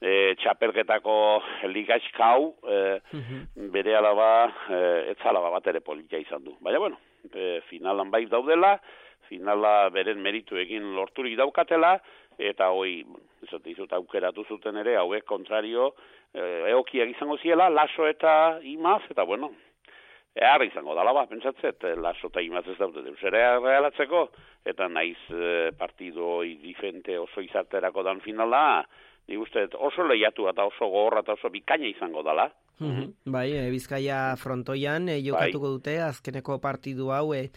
e, 0.00 0.34
txapelketako 0.40 1.14
ligaizkau 1.70 2.54
e, 2.64 2.80
bere 3.72 3.96
alaba 3.96 4.30
e, 4.48 4.80
etzalaba 5.14 5.52
bat 5.56 5.70
ere 5.72 5.84
politia 5.84 6.20
izan 6.22 6.44
du. 6.44 6.56
Baina 6.60 6.82
bueno, 6.82 7.00
e, 7.32 7.60
finalan 7.68 8.10
bai 8.10 8.24
daudela, 8.26 8.78
finala 9.28 9.90
beren 9.94 10.22
meritu 10.22 10.58
egin 10.58 10.94
lorturik 10.96 11.36
daukatela, 11.38 11.98
eta 12.40 12.70
hoi, 12.72 13.02
ezote 13.44 13.70
izut 13.70 13.92
aukeratu 13.92 14.46
zuten 14.48 14.80
ere, 14.80 14.96
hauek 14.96 15.26
kontrario, 15.28 15.92
e, 16.32 16.46
eokiak 16.72 17.12
izango 17.16 17.36
ziela, 17.38 17.68
laso 17.68 18.08
eta 18.08 18.32
imaz, 18.64 19.02
eta 19.12 19.28
bueno, 19.28 19.52
Eharra 20.30 20.62
izango 20.64 20.94
dala 20.94 21.10
ba, 21.12 21.24
pentsatzet, 21.26 21.82
eh, 21.88 21.96
laso 21.98 22.28
eta 22.30 22.42
imaz 22.44 22.62
ez 22.70 22.76
daute 22.78 23.02
deus 23.02 23.18
ere 23.26 23.40
realatzeko, 23.58 24.28
eta 24.72 24.86
naiz 24.88 25.18
eh, 25.34 25.72
partido 25.76 26.42
difente 26.62 27.16
oso 27.18 27.42
izaterako 27.42 28.04
dan 28.06 28.20
finala, 28.22 28.84
ni 29.30 29.38
uste 29.38 29.68
oso 29.78 30.04
lehiatu 30.06 30.48
eta 30.50 30.66
oso 30.66 30.88
gogorra 30.90 31.22
eta 31.24 31.38
oso 31.38 31.50
bikaina 31.54 31.88
izango 31.88 32.24
dala. 32.26 32.50
Mhm. 32.80 33.12
Bai, 33.32 33.50
e, 33.52 33.68
Bizkaia 33.70 34.34
frontoian 34.40 35.08
e, 35.08 35.20
jokatuko 35.22 35.68
Bai. 35.68 35.76
dute 35.76 35.94
azkeneko 36.02 36.58
partidu 36.60 37.10
hau 37.12 37.34
e, 37.36 37.50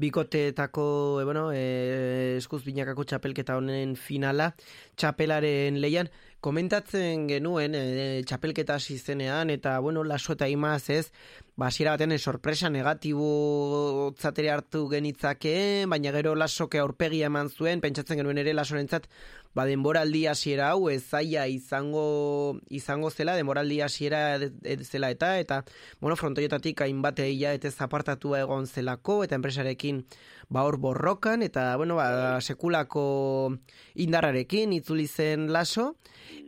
bikoteetako 0.00 1.20
e, 1.20 1.24
bueno, 1.28 1.44
e, 1.52 2.36
eskuz 2.40 2.62
binakako 2.64 3.04
txapelketa 3.04 3.58
honen 3.60 3.94
finala 4.00 4.52
txapelaren 4.96 5.78
leian 5.84 6.08
komentatzen 6.42 7.28
genuen 7.28 7.76
e, 7.76 7.84
txapelketa 8.26 8.80
hasi 8.80 8.96
zenean 8.98 9.52
eta 9.52 9.76
bueno, 9.84 10.02
laso 10.02 10.32
eta 10.32 10.48
imaz 10.48 10.88
ez 10.90 11.12
basiera 11.56 11.92
batean 11.92 12.12
e, 12.12 12.18
sorpresa 12.18 12.70
negatibo 12.70 14.14
zatere 14.18 14.50
hartu 14.50 14.86
genitzake 14.88 15.84
baina 15.86 16.12
gero 16.12 16.34
lasoke 16.34 16.80
aurpegia 16.80 17.28
eman 17.28 17.50
zuen 17.50 17.82
pentsatzen 17.84 18.16
genuen 18.16 18.40
ere 18.40 18.54
lasorentzat 18.56 19.08
ba 19.54 19.66
denboraldi 19.68 20.24
hasiera 20.26 20.70
hau 20.72 20.88
ez 20.88 21.02
zaila 21.04 21.44
izango 21.52 22.56
izango 22.70 23.10
zela 23.10 23.36
denboraldi 23.36 23.82
hasiera 23.84 24.38
zela 24.80 25.10
eta 25.12 25.36
eta 25.38 25.62
bueno 26.00 26.16
frontoietatik 26.16 26.80
hainbat 26.80 27.20
ia 27.26 27.52
eta 27.52 27.68
apartatua 27.84 28.40
egon 28.46 28.66
zelako 28.66 29.22
eta 29.24 29.36
enpresarekin 29.36 30.06
ba 30.48 30.64
hor 30.64 30.78
borrokan 30.78 31.42
eta 31.42 31.76
bueno 31.76 31.96
ba 31.96 32.40
sekulako 32.40 33.58
indarrarekin 33.94 34.72
itzuli 34.72 35.06
zen 35.06 35.52
laso 35.52 35.96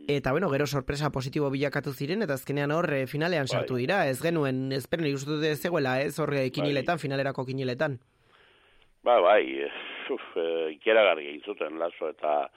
eta 0.07 0.31
bueno 0.31 0.49
gero 0.49 0.67
sorpresa 0.67 1.11
positibo 1.11 1.49
bilakatu 1.49 1.93
ziren 1.93 2.21
eta 2.21 2.33
azkenean 2.33 2.71
hor 2.71 2.91
eh, 2.93 3.05
finalean 3.07 3.47
sartu 3.47 3.75
dira 3.75 4.07
ez 4.09 4.21
genuen 4.21 4.71
espero 4.71 5.03
nik 5.03 5.15
uste 5.15 5.31
dut 5.31 5.43
ez 5.43 5.59
zegoela 5.61 6.01
ez 6.01 6.19
hor 6.19 6.33
eh, 6.33 6.49
kiniletan 6.51 6.99
finalerako 6.99 7.45
kiniletan 7.45 7.99
Ba, 9.05 9.19
bai, 9.21 9.43
eh, 9.61 9.73
uf, 10.09 10.23
e, 10.33 10.71
ikeragarri 10.79 11.27
egin 11.35 11.77
laso 11.77 12.09
eta 12.09 12.49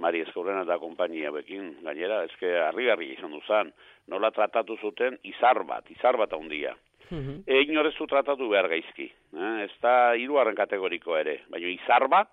Mari 0.00 0.22
Eskurren 0.24 0.62
eta 0.62 0.78
kompainia 0.80 1.30
bekin, 1.30 1.66
gainera, 1.84 2.22
eske 2.24 2.48
harri-garri 2.64 3.10
izan 3.12 3.34
duzan, 3.36 3.72
nola 4.08 4.30
tratatu 4.30 4.78
zuten 4.80 5.18
izar 5.22 5.62
bat, 5.68 5.90
izar 5.90 6.16
bat 6.16 6.32
handia. 6.32 6.74
E, 7.12 7.60
inorezu 7.68 8.06
tratatu 8.08 8.48
behar 8.48 8.70
gaizki. 8.72 9.10
Eh? 9.36 9.52
Ez 9.66 9.74
da 9.84 10.14
hirugarren 10.16 10.56
kategoriko 10.56 11.18
ere. 11.18 11.42
Baina 11.52 11.68
izar 11.68 12.08
bat, 12.08 12.30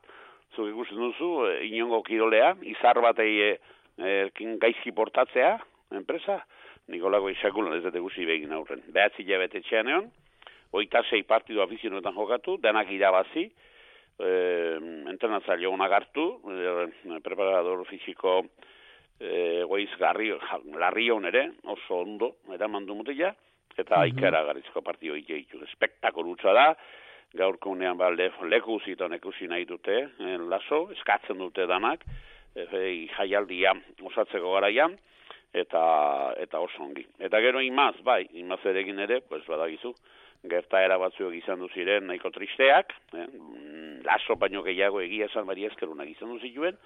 zuk 0.56 0.70
ikusten 0.72 1.04
duzu, 1.04 1.34
e, 1.50 1.68
inongo 1.68 2.00
kirolea, 2.08 2.54
izar 2.64 3.02
bat 3.04 3.20
e, 4.00 4.30
e, 4.30 4.56
gaizki 4.62 4.92
portatzea, 4.96 5.58
enpresa, 5.92 6.40
Nikolako 6.90 7.30
isakulan 7.30 7.78
ez 7.78 7.84
dut 7.86 7.98
egusi 8.00 8.26
begin 8.26 8.54
aurren. 8.56 8.82
Behatzi 8.94 9.26
jabete 9.28 9.62
txean 9.62 9.90
egon, 9.92 10.08
oita 10.74 11.04
sei 11.10 11.24
partidu 11.28 11.62
afizionetan 11.62 12.16
jokatu, 12.18 12.58
denak 12.62 12.90
irabazi, 12.94 13.46
eh, 14.20 14.78
entrenatzaile 15.12 15.68
onak 15.70 15.92
hartu, 16.00 16.26
eh, 16.50 17.20
preparador 17.26 17.86
fisiko 17.86 18.42
eh, 19.20 19.64
goiz 19.68 19.90
garri, 20.00 20.30
ja, 20.30 20.60
larrion 20.80 21.26
ere, 21.26 21.52
oso 21.68 21.98
ondo, 22.06 22.36
eraman 22.56 22.86
du 22.86 22.96
mutila, 22.96 23.34
eta 23.78 23.98
Mhm. 23.98 24.02
aikara 24.02 24.44
garrizko 24.46 24.82
partio 24.82 25.16
ikeitu. 25.16 25.62
Espektakolutza 25.64 26.54
da, 26.54 26.76
gaurko 27.34 27.70
unean 27.70 27.98
ba, 27.98 28.10
le, 28.10 28.32
leku 28.48 28.80
ziton 28.80 29.14
ekusi 29.14 29.48
nahi 29.48 29.66
dute, 29.66 30.10
eh, 30.20 30.38
laso, 30.38 30.90
eskatzen 30.92 31.38
dute 31.38 31.68
danak, 31.68 32.06
e, 32.68 33.08
jaialdia 33.16 33.74
osatzeko 34.12 34.54
garaian, 34.56 34.98
eta 35.54 35.82
eta 36.38 36.62
oso 36.62 36.84
ongi. 36.84 37.06
Eta 37.20 37.42
gero 37.42 37.62
imaz, 37.62 37.96
bai, 38.06 38.24
imaz 38.42 38.60
erekin 38.70 39.00
ere, 39.06 39.22
pues 39.22 39.46
badagizu, 39.48 39.94
gertaera 40.48 40.98
batzuek 40.98 41.36
izan 41.42 41.60
du 41.60 41.68
ziren 41.74 42.08
nahiko 42.08 42.32
tristeak, 42.32 42.94
eh? 43.14 43.26
mm, 43.26 44.02
laso 44.06 44.36
baino 44.40 44.64
gehiago 44.64 45.02
egia 45.02 45.28
esan 45.28 45.48
bari 45.48 45.66
eskerunak 45.68 46.10
izan 46.14 46.32
du 46.32 46.40
zituen, 46.40 46.78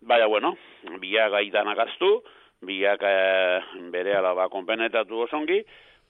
baina 0.00 0.26
bueno, 0.26 0.56
biak 1.00 1.30
gaidan 1.36 1.68
agaztu, 1.68 2.16
biak 2.66 3.04
eh, 3.06 3.60
bere 3.94 4.16
alaba 4.18 4.48
konpenetatu 4.50 5.22
osongi, 5.26 5.60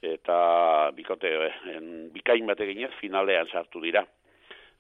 eta 0.03 0.91
bikote 0.97 1.31
eh, 1.71 1.79
bikain 2.15 2.47
bate 2.47 2.67
ginez 2.67 2.93
finalean 3.01 3.51
sartu 3.53 3.81
dira. 3.81 4.07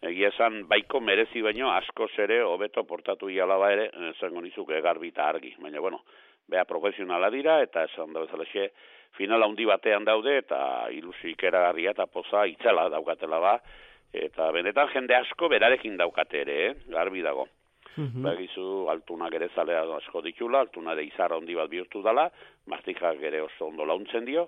Egia 0.02 0.32
esan 0.32 0.64
baiko 0.66 0.98
merezi 1.00 1.42
baino 1.46 1.70
askoz 1.70 2.10
ere 2.24 2.40
hobeto 2.42 2.82
portatu 2.82 3.28
ialaba 3.30 3.70
ere, 3.70 3.90
esango 4.10 4.40
nizuke 4.42 4.80
garbi 4.82 5.12
eta 5.12 5.28
argi, 5.30 5.54
baina 5.62 5.80
bueno, 5.80 6.02
bea 6.50 6.64
profesionala 6.66 7.30
dira 7.30 7.60
eta 7.62 7.84
esan 7.86 8.12
da 8.12 8.24
bezalaxe 8.24 8.72
final 9.16 9.44
handi 9.46 9.64
batean 9.68 10.04
daude 10.04 10.38
eta 10.40 10.58
ilusi 10.90 11.32
ikeragarria 11.36 11.92
eta 11.94 12.06
poza 12.06 12.46
itzela 12.50 12.88
daukatela 12.90 13.38
ba 13.38 13.54
eta 14.12 14.50
benetan 14.52 14.90
jende 14.92 15.14
asko 15.16 15.48
berarekin 15.48 15.96
daukate 15.96 16.40
ere, 16.40 16.56
eh? 16.66 16.74
garbi 16.92 17.22
dago. 17.22 17.46
Bagizu 17.96 18.88
altunak 18.88 19.34
ere 19.36 19.50
zalea 19.54 19.82
asko 19.98 20.22
ditula, 20.24 20.62
altuna 20.64 20.94
ere 20.96 21.04
izarra 21.04 21.36
handi 21.36 21.54
bat 21.54 21.68
bihurtu 21.68 22.00
dala, 22.02 22.30
martijak 22.66 23.20
ere 23.20 23.42
oso 23.44 23.66
ondo 23.66 23.84
launtzen 23.84 24.24
dio, 24.24 24.46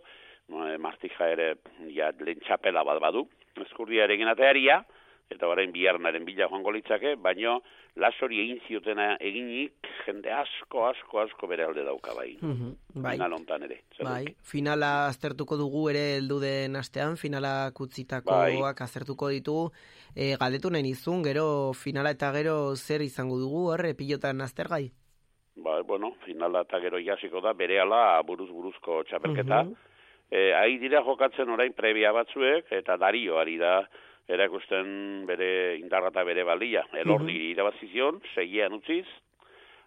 eh, 0.49 0.77
martija 0.79 1.29
ere 1.29 1.49
ja, 1.93 2.11
lehen 2.21 2.41
txapela 2.41 2.85
bat 2.85 3.01
badu, 3.05 3.27
eskurdiarekin 3.67 4.33
atearia, 4.33 4.81
eta 5.31 5.49
orain 5.49 5.73
biharnaren 5.73 6.25
bila 6.25 6.49
joango 6.49 6.73
litzake, 6.73 7.15
baino 7.17 7.61
lasori 7.97 8.41
egin 8.43 8.61
ziotena 8.67 9.15
eginik 9.21 9.89
jende 10.05 10.33
asko, 10.35 10.85
asko, 10.89 11.21
asko 11.23 11.49
bere 11.51 11.65
alde 11.65 11.85
dauka 11.87 12.15
bai. 12.17 12.37
Mhm, 12.41 12.73
bai. 13.03 13.15
Final 13.17 13.37
hontan 13.39 13.63
ere. 13.69 13.81
Zer 13.97 14.07
Bai, 14.07 14.25
finala 14.43 15.07
aztertuko 15.07 15.57
dugu 15.57 15.89
ere 15.91 16.05
heldu 16.19 16.41
den 16.43 16.77
astean, 16.77 17.17
finala 17.17 17.71
kutzitakoak 17.75 18.83
aztertuko 18.87 19.31
ditugu. 19.33 19.71
E, 20.15 20.35
galdetu 20.41 20.71
nahi 20.71 20.83
nizun, 20.83 21.23
gero 21.25 21.73
finala 21.75 22.15
eta 22.15 22.31
gero 22.35 22.75
zer 22.77 23.03
izango 23.03 23.39
dugu, 23.39 23.69
horre, 23.73 23.95
pilotan 23.95 24.41
aztergai? 24.41 24.91
Ba, 25.57 25.81
bueno, 25.87 26.15
finala 26.27 26.65
eta 26.67 26.81
gero 26.83 26.99
jasiko 26.99 27.41
da, 27.41 27.53
bere 27.55 27.81
ala 27.81 28.21
buruz 28.27 28.51
buruzko 28.51 29.03
txapelketa. 29.09 29.65
Mhm. 29.65 29.93
Eh, 30.35 30.51
ahi 30.57 30.79
dira 30.81 31.03
jokatzen 31.05 31.51
orain 31.53 31.73
prebia 31.77 32.11
batzuek, 32.13 32.73
eta 32.73 32.97
dario 32.99 33.39
ari 33.39 33.59
da 33.61 33.85
erakusten 34.29 35.27
bere 35.27 35.77
indarra 35.79 36.09
eta 36.09 36.25
bere 36.25 36.45
balia. 36.45 36.85
Elordi 36.93 37.33
Mhm. 37.35 37.51
irabazizion, 37.53 38.21
seiean 38.35 38.73
utziz, 38.73 39.07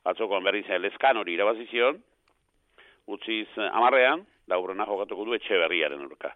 atzokoan 0.05 0.43
berriz 0.43 0.69
elezkan 0.69 1.17
hori 1.17 1.33
irabazizion, 1.33 2.01
utziz 3.07 3.47
eh, 3.57 3.69
amarrean, 3.71 4.25
da 4.47 4.57
urrena 4.59 4.85
jokatuko 4.87 5.25
du 5.25 5.33
etxe 5.35 5.57
berriaren 5.59 6.01
urka. 6.05 6.33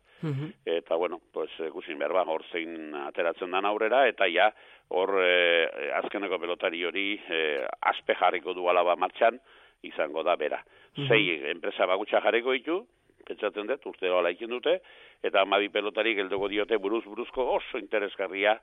Eta, 0.65 0.95
bueno, 0.95 1.21
pues, 1.33 1.49
ikusin 1.59 1.97
behar 1.97 2.11
ba, 2.13 2.23
hor 2.27 2.43
zein 2.51 2.93
ateratzen 3.07 3.49
dan 3.51 3.65
aurrera, 3.65 4.03
eta 4.07 4.27
ja, 4.29 4.49
hor 4.89 5.15
e, 5.23 5.69
azkeneko 5.95 6.37
pelotari 6.37 6.83
hori 6.85 7.15
e, 7.29 7.65
aspe 7.81 8.13
jarriko 8.19 8.53
du 8.53 8.67
alaba 8.69 8.95
martxan, 8.95 9.39
izango 9.81 10.23
da 10.23 10.35
bera. 10.35 10.59
Mhm. 10.97 11.07
Sei 11.07 11.51
enpresa 11.51 11.87
bagutxa 11.87 12.21
jarriko 12.21 12.51
ditu, 12.51 12.85
pentsatzen 13.27 13.67
dut, 13.67 13.85
urte 13.85 14.11
ikin 14.31 14.49
dute, 14.49 14.79
eta 15.23 15.41
amabi 15.41 15.69
pelotari 15.69 16.15
gelduko 16.15 16.47
diote 16.47 16.77
buruz 16.77 17.03
buruzko 17.05 17.43
oso 17.57 17.77
interesgarria 17.77 18.57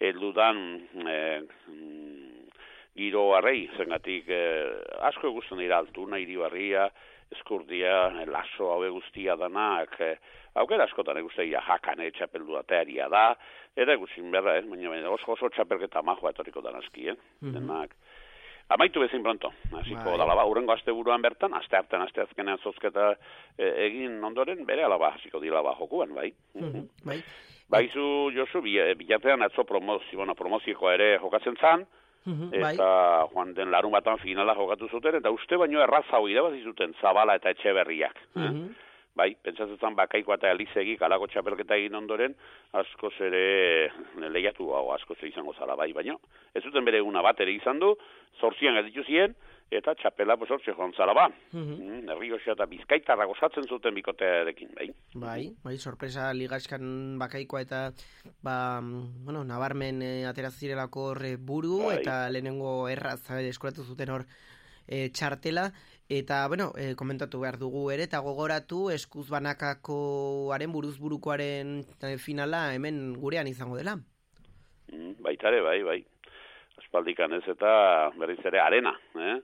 heldudan 0.00 0.58
e, 1.06 1.42
mm, 1.68 2.44
giro 2.96 3.34
harrei, 3.34 3.68
zengatik 3.76 4.28
e, 4.28 4.42
asko 5.00 5.28
egusten 5.28 5.58
dira 5.58 5.78
altuna, 5.78 6.18
iribarria, 6.18 6.88
eskurdia, 7.34 8.24
laso 8.30 8.70
hau 8.70 8.82
guztia 8.94 9.36
danak, 9.36 9.98
e, 10.00 10.14
aukera 10.60 10.86
askotan 10.86 11.18
egusteia 11.18 11.62
jakane 11.66 12.10
txapeldu 12.14 12.58
atearia 12.60 13.08
da, 13.10 13.32
eta 13.74 13.96
eguzin 13.96 14.30
berra, 14.30 14.58
eh? 14.58 14.66
baina, 14.68 14.90
baina 14.92 15.10
oso 15.10 15.34
oso 15.34 15.50
txapelketa 15.50 16.02
majoa 16.02 16.30
etoriko 16.34 16.62
dan 16.62 16.78
aski, 16.78 17.08
eh? 17.10 17.16
Mhm. 17.40 17.54
denak. 17.58 17.96
Amaitu 18.68 19.00
bezin 19.00 19.22
pronto, 19.22 19.50
hasiko 19.76 20.04
Bai. 20.10 20.18
da 20.18 20.24
laba, 20.26 20.46
urrengo 20.48 20.72
aste 20.72 20.90
buruan 20.90 21.20
bertan, 21.22 21.52
aste 21.54 21.76
hartan, 21.76 22.02
aste 22.02 22.20
azkenean 22.22 22.58
zozketa 22.64 23.10
e, 23.58 23.68
egin 23.86 24.22
ondoren, 24.24 24.64
bere 24.66 24.84
alaba 24.84 25.10
hasiko 25.14 25.40
di 25.40 25.50
laba 25.52 25.74
jokuan, 25.78 26.14
bai. 26.14 26.32
Bai. 27.04 27.18
Baizu, 27.68 28.30
Josu, 28.36 28.60
bi- 28.62 28.94
bilatean 28.96 29.42
atzo 29.42 29.64
promozio, 29.64 30.16
bueno, 30.18 30.34
promozioa 30.34 30.94
ere 30.94 31.18
jokatzen 31.18 31.56
zan, 31.60 31.86
Mhm, 32.26 32.54
eta 32.56 33.26
joan 33.34 33.50
den 33.52 33.70
larun 33.70 33.92
batan 33.92 34.16
finala 34.16 34.54
jokatu 34.56 34.88
zuten, 34.88 35.14
eta 35.18 35.28
uste 35.30 35.58
baino 35.60 35.82
erraza 35.84 36.16
hori 36.18 36.32
irabazi 36.32 36.62
zuten 36.64 36.94
Zabala 37.02 37.34
eta 37.36 37.50
Etxeberriak. 37.50 38.16
eh? 38.36 38.50
Bai, 39.14 39.28
pentsatzen 39.46 39.78
zan 39.78 39.94
bakaiko 39.94 40.34
eta 40.34 40.50
alizegi 40.50 40.96
kalako 40.98 41.28
txapelketa 41.30 41.76
egin 41.78 41.94
ondoren, 41.94 42.34
askoz 42.74 43.12
ere 43.22 43.90
lehiatu 44.34 44.72
hau 44.74 44.88
askoz 44.96 45.20
ere 45.20 45.30
izango 45.30 45.54
zala 45.54 45.76
bai, 45.78 45.92
baino. 45.94 46.18
Ez 46.54 46.64
zuten 46.64 46.84
bere 46.84 47.02
una 47.02 47.22
bat 47.22 47.38
ere 47.40 47.54
izan 47.54 47.78
du, 47.78 47.92
zortzian 48.40 48.74
gelditu 48.74 49.04
ziren, 49.06 49.36
eta 49.70 49.94
txapela 49.98 50.36
pues, 50.36 50.50
hortxe 50.50 50.74
joan 50.74 50.92
zala 50.96 51.14
ba. 51.14 51.28
Mhm. 51.52 51.76
Mm, 51.78 52.10
Errioxa 52.14 52.52
eta 52.52 52.66
bizkaitarra 52.70 53.26
gozatzen 53.30 53.68
zuten 53.68 53.94
bikotearekin, 53.94 54.74
bai. 54.76 54.88
Bai, 55.14 55.42
bai, 55.64 55.76
sorpresa 55.78 56.32
ligaskan 56.34 57.18
bakaikoa 57.18 57.62
eta 57.64 57.84
ba, 58.42 58.80
bueno, 58.82 59.44
nabarmen 59.44 60.02
e, 60.02 60.12
atera 60.26 60.50
zirelako 60.50 61.10
horre 61.12 61.36
buru 61.36 61.84
Bai. 61.86 62.00
eta 62.00 62.18
lehenengo 62.30 62.88
erraz 62.88 63.22
eh, 63.30 63.48
eskuratu 63.48 63.84
zuten 63.84 64.10
hor 64.10 64.26
e, 64.86 65.08
txartela 65.10 65.70
eta 66.08 66.46
bueno, 66.48 66.72
e, 66.76 66.94
komentatu 66.94 67.40
behar 67.40 67.56
dugu 67.58 67.90
ere 67.90 68.04
eta 68.04 68.18
gogoratu 68.20 68.90
eskuz 68.92 69.28
banakakoaren 69.32 70.72
buruz 70.72 70.98
burukoaren 71.00 71.78
e, 72.02 72.16
finala 72.18 72.74
hemen 72.74 73.14
gurean 73.20 73.48
izango 73.48 73.76
dela. 73.76 73.96
Mm, 74.92 75.14
baitare, 75.24 75.60
bai, 75.64 75.82
bai. 75.82 76.00
Aspaldikan 76.82 77.32
ez 77.32 77.44
eta 77.48 78.10
berriz 78.18 78.40
ere 78.44 78.60
arena, 78.60 78.92
eh? 79.14 79.38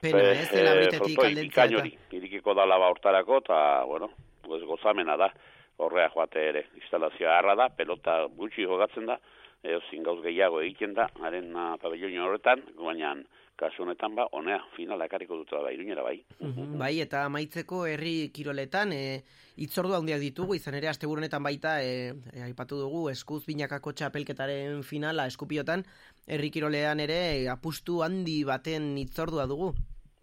Pena, 0.00 0.18
Be- 0.18 0.32
ez 0.42 0.50
dela 0.50 0.74
eh, 0.74 0.78
britetik 0.82 1.00
fotoi 1.16 1.30
aldentzea 1.30 1.66
bikain 1.66 1.86
eta- 1.94 2.16
irikiko 2.18 2.54
da 2.54 2.66
laba 2.66 2.90
hortarako, 2.92 3.38
eta, 3.38 3.58
bueno, 3.88 4.10
pues 4.42 4.62
gozamena 4.68 5.16
da, 5.16 5.30
horrea 5.78 6.10
joate 6.10 6.42
ere, 6.50 6.66
instalazioa 6.76 7.38
harra 7.38 7.54
da, 7.56 7.68
pelota 7.70 8.24
gutxi 8.36 8.66
jogatzen 8.68 9.06
da, 9.06 9.16
eo 9.64 9.80
gauz 10.04 10.20
gehiago 10.22 10.60
egiten 10.60 10.92
da, 10.94 11.08
haren 11.24 11.54
uh, 11.56 11.76
pabelloi 11.80 12.18
horretan, 12.18 12.60
baina 12.76 13.14
kasu 13.56 13.84
honetan 13.84 14.14
ba, 14.16 14.26
honea, 14.32 14.58
finala 14.74 15.06
ekarriko 15.06 15.36
dut 15.38 15.52
da, 15.54 15.70
iruñera 15.72 16.02
bai. 16.02 16.16
Mhm, 16.40 16.78
Bai, 16.78 16.98
eta 17.00 17.24
amaitzeko 17.28 17.84
herri 17.86 18.30
kiroletan 18.34 18.92
e, 18.92 19.22
itzordu 19.62 19.94
handiak 19.94 20.20
ditugu, 20.20 20.56
izan 20.58 20.74
ere 20.74 20.90
asteburu 20.90 21.22
honetan 21.22 21.42
baita 21.42 21.76
e, 21.82 22.14
e, 22.32 22.42
aipatu 22.48 22.80
dugu 22.80 23.08
eskuz 23.12 23.44
binakako 23.46 23.92
txapelketaren 23.92 24.82
finala 24.82 25.28
eskupiotan, 25.30 25.84
herri 26.26 26.50
kirolean 26.50 27.00
ere 27.04 27.20
apustu 27.52 28.02
handi 28.02 28.42
baten 28.44 28.96
itzordua 28.98 29.46
dugu. 29.46 29.72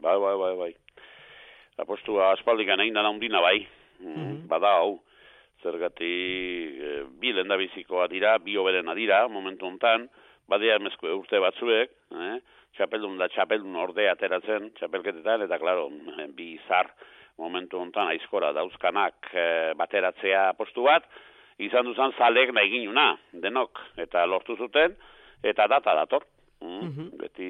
Bai, 0.02 0.18
bai, 0.20 0.36
bai, 0.44 0.56
bai. 0.66 0.72
Apostua 1.80 2.34
aspaldikan 2.36 2.84
egin 2.84 3.00
dana 3.00 3.10
undina 3.10 3.40
bai, 3.42 3.62
mm, 4.02 4.44
bada 4.52 4.76
hau, 4.82 5.00
zergatik 5.64 6.04
e, 6.84 6.92
bi 7.22 7.32
lendabizikoa 7.38 8.10
dira, 8.12 8.36
bi 8.44 8.58
oberena 8.58 8.94
dira, 8.98 9.24
momentu 9.32 9.70
hontan, 9.70 10.10
badea 10.52 10.78
emezko 10.80 11.10
urte 11.16 11.40
batzuek, 11.42 11.94
eh? 12.12 12.36
txapeldun 12.78 13.18
da 13.20 13.28
txapeldun 13.32 13.76
orde 13.80 14.08
ateratzen, 14.12 14.72
txapelketetan, 14.80 15.46
eta 15.48 15.60
klaro, 15.62 15.90
bi 16.36 16.54
zar 16.68 16.92
momentu 17.42 17.80
hontan 17.80 18.12
aizkora 18.12 18.52
dauzkanak 18.56 19.32
e, 19.34 19.46
bateratzea 19.80 20.52
postu 20.60 20.86
bat, 20.88 21.08
izan 21.62 21.88
duzan 21.88 22.14
zalek 22.18 22.54
nahi 22.56 22.72
ginuna, 22.72 23.12
denok, 23.44 23.82
eta 24.02 24.24
lortu 24.30 24.56
zuten, 24.58 24.96
eta 25.44 25.68
data 25.72 25.96
dator. 26.04 26.28
Mm? 26.62 27.08
Beti 27.18 27.50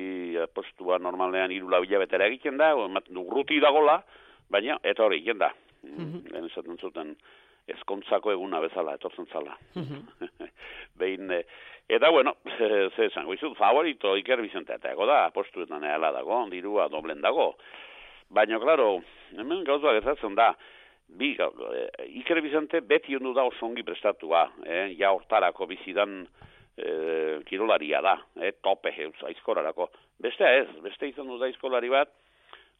postua 0.56 0.98
normalean 1.04 1.52
irula 1.52 1.82
bilabetera 1.84 2.30
egiten 2.32 2.58
da, 2.58 2.72
o 2.78 2.86
ematen 2.88 3.18
du 3.18 3.26
ruti 3.28 3.60
dagola, 3.60 3.98
baina 4.52 4.78
eta 4.88 5.04
hori 5.04 5.20
egiten 5.20 5.42
da. 5.44 5.52
Mm 5.84 6.28
Lehen 6.32 6.48
esaten 6.48 6.78
zuten 6.78 7.16
ezkontzako 7.68 8.32
eguna 8.32 8.60
bezala, 8.64 8.96
etortzen 8.98 9.28
zala. 9.32 9.56
Behin, 11.00 11.32
eh, 11.32 11.44
eta 11.90 12.10
bueno, 12.10 12.36
ze 12.96 13.06
esango 13.06 13.34
izut, 13.34 13.58
favorito 13.58 14.16
Iker 14.18 14.42
Vicente 14.42 14.78
dago 14.82 15.06
da, 15.06 15.30
postuetan 15.36 15.84
ehala 15.84 16.12
dago, 16.16 16.44
dirua 16.52 16.88
doblen 16.90 17.22
dago. 17.22 17.54
Baina, 18.32 18.60
klaro, 18.60 19.02
hemen 19.38 19.66
gauza 19.68 19.94
gertatzen 19.98 20.36
da, 20.36 20.54
bi, 21.20 21.36
eh, 21.36 21.88
Iker 22.22 22.42
Vicente 22.42 22.82
beti 22.82 23.16
ondu 23.16 23.34
da 23.34 23.44
oso 23.44 23.66
ongi 23.66 23.84
prestatua, 23.84 24.48
eh, 24.66 24.88
ja 24.98 25.12
hortarako 25.12 25.68
bizidan 25.68 26.24
eh, 26.78 27.42
kirolaria 27.46 28.02
da, 28.02 28.18
eh, 28.40 28.54
tope 28.64 28.94
heuz, 28.96 29.16
aizkorarako. 29.28 29.90
Beste 30.22 30.48
ez, 30.62 30.68
beste 30.84 31.10
izan 31.10 31.28
du 31.28 31.38
da 31.40 31.50
aizkolari 31.50 31.90
bat, 31.92 32.12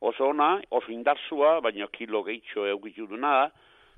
oso 0.02 0.30
ona, 0.32 0.56
oso 0.72 0.92
indarzua, 0.94 1.60
baina 1.62 1.88
kilo 1.94 2.24
gehitxo 2.24 2.66
eukitu 2.72 3.08
duna 3.10 3.34
da, 3.40 3.50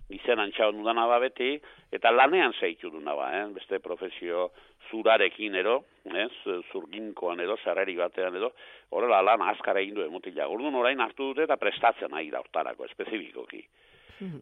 izen 0.09 0.39
antxaun 0.39 0.77
dudana 0.80 1.05
da 1.07 1.19
beti, 1.19 1.55
eta 1.91 2.11
lanean 2.11 2.53
zeitu 2.59 2.89
duna 2.91 3.15
ba, 3.15 3.30
eh? 3.39 3.45
beste 3.55 3.80
profesio 3.80 4.49
zurarekin 4.89 5.55
ero, 5.55 5.80
eh? 6.05 6.27
zurginkoan 6.71 7.39
edo, 7.39 7.57
sarreri 7.63 7.95
batean 7.95 8.35
edo, 8.35 8.51
horrela 8.91 9.21
lan 9.23 9.41
azkara 9.47 9.81
egin 9.81 9.95
du 9.95 10.03
emutila. 10.05 10.47
Orduan 10.51 10.75
orain 10.75 10.99
hartu 11.01 11.31
dute 11.31 11.47
eta 11.47 11.57
prestatzen 11.57 12.11
nahi 12.11 12.30
da 12.34 12.43
hortarako, 12.43 12.85
espezifikoki. 12.91 13.63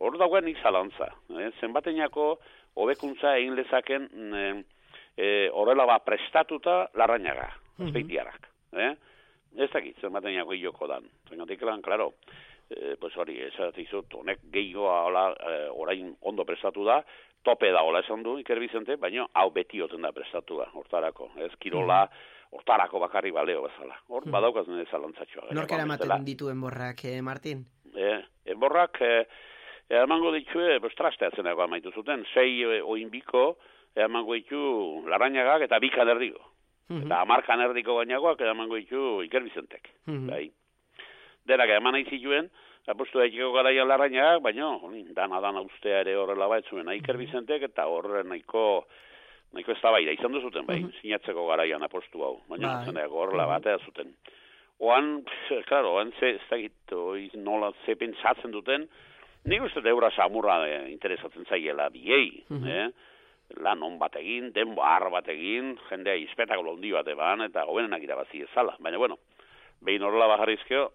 Hor 0.04 0.18
dagoen 0.20 0.50
izalantza, 0.52 1.08
eh? 1.40 1.50
zenbatenako 1.62 2.36
hobekuntza 2.78 3.36
egin 3.40 3.56
lezaken 3.58 4.08
mm, 4.12 4.60
eh, 5.18 5.48
horrela 5.54 5.88
ba 5.90 5.98
prestatuta 6.06 6.84
larrainaga, 7.00 7.48
azpeitiarak. 7.80 8.50
Eh? 8.78 8.92
Ez 9.58 9.70
dakit, 9.74 9.98
zenbatenako 10.00 10.54
hiloko 10.56 10.88
dan. 10.88 11.08
Zengatik 11.30 11.64
lan, 11.68 11.82
klaro, 11.84 12.12
eh, 12.76 12.96
pues 13.00 13.16
hori, 13.18 13.38
zut, 13.90 14.14
honek 14.14 14.40
gehiagoa 14.52 15.04
hola, 15.06 15.26
eh, 15.40 15.68
orain 15.72 16.16
ondo 16.22 16.46
prestatu 16.46 16.84
da, 16.86 17.04
tope 17.44 17.72
da 17.72 17.82
hola 17.84 18.00
esan 18.00 18.24
du 18.24 18.38
Iker 18.40 18.60
Bizente, 18.60 18.96
baina 18.98 19.28
hau 19.34 19.50
beti 19.52 19.82
oten 19.82 20.02
da 20.02 20.12
prestatua, 20.12 20.70
hortarako. 20.74 21.32
Ez 21.38 21.52
kirola, 21.60 22.04
hortarako 22.52 23.00
bakarri 23.00 23.32
baleo 23.32 23.64
bezala. 23.64 23.96
Hor, 24.08 24.26
Mhm. 24.26 24.32
badaukaz 24.32 24.68
nire 24.68 24.86
zalantzatxoa. 24.92 25.52
Nork 25.52 25.72
eramaten 25.72 26.26
dituen 26.26 26.60
borrak, 26.62 27.06
eh, 27.06 27.22
Martin? 27.22 27.66
Eh, 27.96 28.22
enborrak, 28.46 29.02
eh, 29.02 29.26
emango 29.90 30.32
ditue, 30.32 30.80
pues, 30.80 30.96
trasteatzen 30.96 31.44
dago 31.44 31.62
amaitu 31.64 31.92
zuten, 31.92 32.26
sei 32.34 32.64
eh, 32.64 32.82
oinbiko, 32.82 33.58
emango 33.96 34.34
ditu 34.34 35.04
larainagak 35.08 35.64
eta 35.64 35.80
bika 35.80 36.04
erdiko. 36.04 36.40
Eta 36.92 37.22
amarkan 37.22 37.62
erdiko 37.62 37.96
gainagoak 37.98 38.42
emango 38.42 38.76
ditu 38.76 39.22
Iker 39.24 39.44
Bizentek. 39.44 39.90
Mhm. 40.08 40.28
Bai. 40.28 40.52
Denak 41.48 41.70
eman 41.70 41.94
nahi 41.94 42.06
zituen, 42.06 42.50
apostu 42.88 43.20
daikiko 43.22 43.52
garaian 43.54 43.88
larrainagak, 43.88 44.42
baina, 44.44 44.72
dana 45.16 45.40
dana 45.42 45.62
ustea 45.62 46.02
ere 46.02 46.16
horrela 46.16 46.48
baitzuen, 46.48 46.90
Iker 46.98 47.18
Bizentek 47.18 47.64
eta 47.70 47.86
horre 47.88 48.24
nahiko 48.24 48.86
nahiko 49.54 49.72
ez 49.72 50.18
izan 50.18 50.32
duzuten, 50.32 50.66
bai, 50.66 50.82
sinatzeko 51.02 51.48
garaian 51.48 51.84
apostu 51.84 52.24
hau, 52.24 52.42
baina 52.48 52.84
Bai. 52.86 52.94
bai. 52.94 53.08
horrela 53.10 53.46
batea 53.48 53.78
zuten. 53.86 54.14
Oan, 54.80 55.24
claro, 55.68 55.92
oan 55.94 56.12
ze, 56.20 56.30
ez 56.36 56.42
dakit, 56.50 56.92
oiz 56.94 57.34
nola 57.36 57.72
ze 57.86 57.96
pentsatzen 57.96 58.52
duten, 58.52 58.88
nik 59.46 59.62
uste 59.62 59.82
deura 59.82 60.10
samurra 60.12 60.68
eh, 60.68 60.92
interesatzen 60.92 61.46
zaiela 61.46 61.90
biei, 61.90 62.44
Mhm. 62.50 62.68
eh? 62.68 62.90
lan 63.60 63.84
on 63.84 63.98
bat 64.00 64.16
egin, 64.16 64.54
denbo 64.54 64.82
har 64.82 65.10
bat 65.12 65.28
egin, 65.28 65.78
jendea 65.90 66.16
izpetakolo 66.16 66.72
handi 66.72 66.92
bat 66.94 67.08
eban, 67.08 67.42
eta 67.42 67.66
gobenenak 67.66 68.02
irabazi 68.02 68.42
ezala. 68.44 68.78
Baina, 68.80 68.98
bueno, 68.98 69.18
behin 69.82 70.04
horrela 70.04 70.28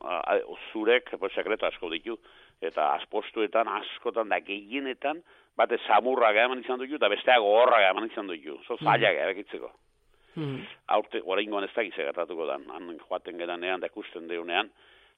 a- 0.00 0.38
zurek, 0.72 1.10
pues, 1.18 1.32
sekreto 1.34 1.66
asko 1.66 1.90
ditu, 1.90 2.18
eta 2.60 2.94
aspostuetan, 2.94 3.68
askotan, 3.68 4.28
da 4.28 4.38
gehienetan, 4.40 5.22
bate 5.56 5.78
samurra 5.86 6.30
eman 6.44 6.60
izan 6.60 6.78
dutu, 6.78 6.94
eta 6.96 7.08
besteak 7.08 7.40
gorra 7.40 7.80
eman 7.90 8.10
izan 8.10 8.26
dutu. 8.26 8.58
Zo 8.66 8.76
zailak 8.78 9.16
erakitzeko. 9.16 9.70
Aurte, 10.92 11.20
oraingoan 11.24 11.64
ez 11.64 11.70
dakiz 11.74 11.94
gertatuko 11.96 12.46
dan, 12.46 12.64
han 12.70 12.98
joaten 13.08 13.38
geranean, 13.40 13.80
da 13.80 13.86
ikusten 13.88 14.28
deunean, 14.28 14.68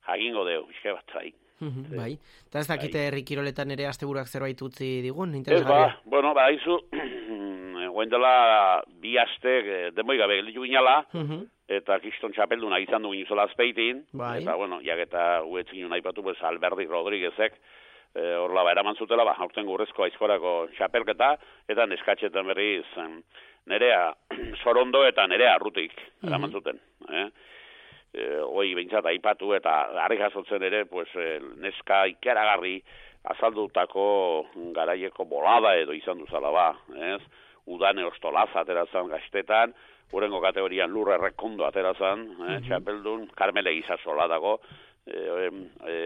jagingo 0.06 0.44
deu, 0.46 0.68
izke 0.70 0.92
bat 0.94 1.14
bai. 1.14 1.32
Mhm, 1.60 1.96
Bai. 1.96 2.12
Eta 2.48 2.60
ez 2.60 2.68
dakite 2.68 3.00
herri 3.08 3.24
kiroletan 3.26 3.70
ere 3.74 3.86
asteburuak 3.90 4.28
zerbait 4.30 4.60
utzi 4.62 5.00
digun, 5.02 5.30
Ez 5.30 5.36
interesgarria. 5.40 5.86
ba, 5.88 6.00
bueno, 6.04 6.32
ba, 6.34 6.50
izu, 6.54 6.76
goen 7.94 8.08
dela 8.08 8.80
bi 9.02 9.16
aste, 9.18 9.56
e, 9.58 9.90
demoi 9.90 10.16
gabe 10.18 10.36
gelditu 10.38 10.62
ginala, 10.62 11.00
Mhm. 11.12 11.42
Eta 11.68 11.98
kiston 12.00 12.32
txapelduna 12.32 12.78
izan 12.80 13.04
du 13.04 13.12
ginizola 13.12 13.44
azpeitin, 13.48 14.04
Bai. 14.16 14.38
eta 14.42 14.54
bueno, 14.56 14.80
jak 14.84 15.02
eta 15.04 15.42
uetzin 15.44 15.88
nahi 15.92 16.02
patu, 16.04 16.22
pues, 16.24 16.40
Alberdi 16.42 16.86
Rodriguezek, 16.88 17.58
e, 18.14 18.22
horla 18.40 18.64
ba, 18.64 18.72
eraman 18.72 18.96
zutela, 18.96 19.24
ba, 19.28 19.36
aurten 19.44 19.68
gurrezko 19.68 20.06
aizkorako 20.06 20.54
txapelketa, 20.76 21.34
eta 21.68 21.86
neskatxetan 21.86 22.48
berriz, 22.48 22.86
nerea 23.68 24.14
sorondo 24.62 25.04
eta 25.06 25.26
nerea 25.28 25.54
arrutik 25.58 25.92
eraman 26.24 26.56
zuten. 26.56 26.80
Eh? 27.12 27.26
E, 28.14 28.24
hoi 28.40 28.72
behintzat 28.74 29.04
aipatu 29.12 29.52
eta 29.58 29.74
harri 30.06 30.16
jasotzen 30.22 30.64
ere, 30.64 30.86
pues, 30.88 31.12
neska 31.60 32.06
ikeragarri 32.14 32.78
azaldutako 33.28 34.06
garaieko 34.72 35.26
bolada 35.28 35.74
edo 35.76 35.92
izan 35.92 36.22
duzala 36.22 36.50
ba, 36.54 36.68
ez? 37.12 37.20
Udane 37.68 38.06
ostolaza 38.08 38.62
aterazan 38.62 39.10
gaztetan, 39.12 39.74
Urengo 40.12 40.40
kategorian 40.40 40.90
lurra 40.90 41.18
errekondo 41.18 41.66
aterazan, 41.66 42.24
eh, 42.48 42.58
txapeldun, 42.66 43.26
Karmele 43.36 43.74
Izasola 43.76 44.26
dago, 44.30 44.58
e, 45.06 45.50
e, 45.88 45.96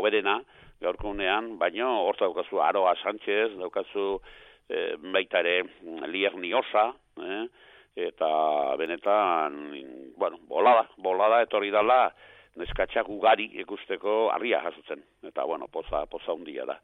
oberena, 0.00 0.38
gaurkunean, 0.80 1.56
baino, 1.60 1.90
horta 2.06 2.26
daukazu 2.26 2.60
Aroa 2.64 2.94
Sánchez, 3.02 3.50
daukazu 3.60 4.20
e, 4.68 4.96
baita 5.12 5.40
ere 5.44 5.62
Lier 6.08 6.36
Niosa, 6.40 6.90
eh, 7.20 7.44
eta 8.08 8.30
benetan, 8.80 9.60
bueno, 10.16 10.40
bolada, 10.48 10.86
bolada 10.96 11.42
etorri 11.44 11.72
dala, 11.74 12.06
neskatxak 12.60 13.08
ugari 13.08 13.50
ikusteko 13.62 14.30
harria 14.32 14.60
jasotzen. 14.64 15.02
Eta, 15.26 15.44
bueno, 15.44 15.68
poza, 15.68 16.04
poza 16.10 16.32
hundia 16.32 16.66
da. 16.66 16.80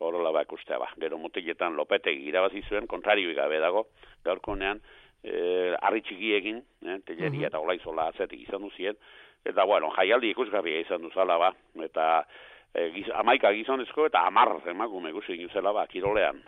Horrela 0.00 0.30
ba 0.32 0.42
ikustea 0.46 0.78
ba. 0.80 0.88
Gero 1.00 1.18
mutiletan 1.20 1.76
lopetegi 1.76 2.28
irabazi 2.30 2.62
zuen, 2.68 2.86
kontrario 2.88 3.34
gabe 3.36 3.58
dago, 3.60 3.86
gaurkonean, 4.24 4.80
eh, 5.24 5.74
harri 5.80 6.02
txiki 6.02 6.34
egin, 6.36 6.62
eh, 6.86 6.98
teleria 7.06 7.50
eta 7.50 7.60
olaizola 7.60 8.08
azetik 8.12 8.46
izan 8.46 8.62
duzien, 8.62 8.96
eta, 9.44 9.64
bueno, 9.64 9.90
jaialdi 9.96 10.30
ikusgarria 10.34 10.80
izan 10.84 11.02
duzala 11.02 11.38
ba, 11.40 11.50
eta 11.84 12.06
e, 12.74 12.90
giz, 12.94 13.06
amaika 13.16 13.52
gizonezko 13.56 14.06
eta 14.10 14.26
amar 14.28 14.58
emakume 14.68 15.10
ikusi 15.14 15.38
gizela 15.40 15.72
ba, 15.72 15.86
kirolean, 15.90 16.42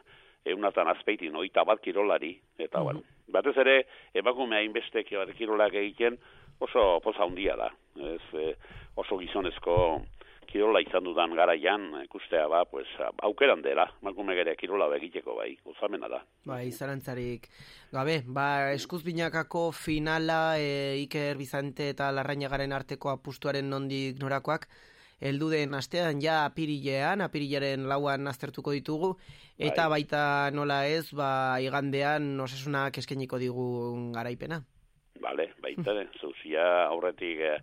eunatan 0.45 0.91
azpeitin 0.93 1.37
oita 1.39 1.65
bat 1.65 1.81
kirolari, 1.81 2.35
eta, 2.59 2.83
bueno, 2.83 3.03
batez 3.33 3.57
ere, 3.63 3.77
emakume 4.15 4.59
hainbeste 4.59 5.05
kirolak 5.07 5.75
egiten, 5.75 6.19
oso 6.63 7.01
poza 7.03 7.25
handia 7.25 7.57
da. 7.57 7.71
Ez, 7.97 8.23
e, 8.39 8.55
oso 8.97 9.19
gizonezko 9.19 9.77
kirola 10.53 10.83
izan 10.85 11.05
dudan 11.07 11.33
garaian 11.37 11.89
ikustea 12.05 12.45
ba, 12.51 12.63
pues, 12.69 12.87
aukeran 13.25 13.63
dela, 13.65 13.87
emakume 14.03 14.37
gere 14.37 14.55
kirola 14.61 14.91
egiteko 14.99 15.37
bai, 15.39 15.55
gozamena 15.65 16.11
da. 16.13 16.21
Bai, 16.49 16.67
zarantzarik 16.71 17.49
gabe, 17.93 18.21
ba, 18.27 18.73
eskuz 18.77 19.03
binakako 19.07 19.71
finala 19.73 20.59
e, 20.61 20.99
Iker 21.07 21.41
Bizante 21.41 21.89
eta 21.95 22.11
Larrañagaren 22.13 22.73
arteko 22.77 23.13
apustuaren 23.15 23.71
nondik 23.73 24.21
norakoak, 24.21 24.69
heldu 25.23 25.49
den 25.55 25.75
astean 25.79 26.21
ja 26.21 26.43
apirilean, 26.45 27.23
apirilaren 27.25 27.87
lauan 27.89 28.29
aztertuko 28.29 28.75
ditugu, 28.77 29.15
eta 29.59 29.89
baita 29.89 30.25
nola 30.53 30.83
ez, 30.91 31.09
ba, 31.17 31.61
igandean 31.65 32.35
osasunak 32.45 32.99
eskeniko 33.01 33.41
digu 33.41 33.65
garaipena. 34.13 34.61
Bale, 35.23 35.53
baita, 35.63 35.95
zauzia 36.21 36.67
aurretik 36.91 37.41
eh, 37.47 37.57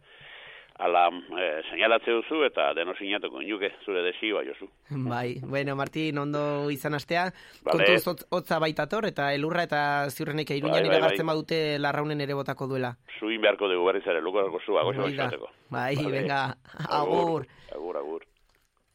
ala 0.80 1.10
eh, 1.10 1.62
señalatze 1.70 2.12
duzu 2.12 2.44
eta 2.48 2.74
deno 2.74 2.94
sinatuko 2.96 3.42
inuke 3.44 3.72
zure 3.86 4.02
desioa 4.02 4.44
jozu. 4.48 4.70
Bai, 4.90 5.40
bueno, 5.44 5.76
Martin, 5.76 6.18
ondo 6.18 6.70
izan 6.72 6.94
astea, 6.96 7.34
Vale. 7.64 7.72
kontuz 7.86 8.08
hotz- 8.08 8.26
hotza 8.30 8.60
baitator, 8.60 9.06
eta 9.06 9.34
elurra 9.34 9.64
eta 9.64 10.10
ziurrenek 10.10 10.50
iruñan 10.56 10.80
Bai, 10.80 10.88
bai, 10.88 10.96
iragartzen 10.96 11.26
bai. 11.28 11.34
badute 11.36 11.80
larraunen 11.80 12.22
ere 12.22 12.34
botako 12.34 12.68
duela. 12.68 12.96
Zuin 13.20 13.42
beharko 13.42 13.68
dugu 13.68 13.86
berriz 13.92 14.08
ere, 14.08 14.22
lukarako 14.22 14.60
zua, 14.66 14.84
gozo 14.84 15.02
da. 15.04 15.10
izateko. 15.10 15.50
Bai, 15.70 15.96
Vale. 15.96 16.12
venga, 16.12 16.56
agur. 16.90 17.46
Agur, 17.76 17.98
agur. 17.98 18.24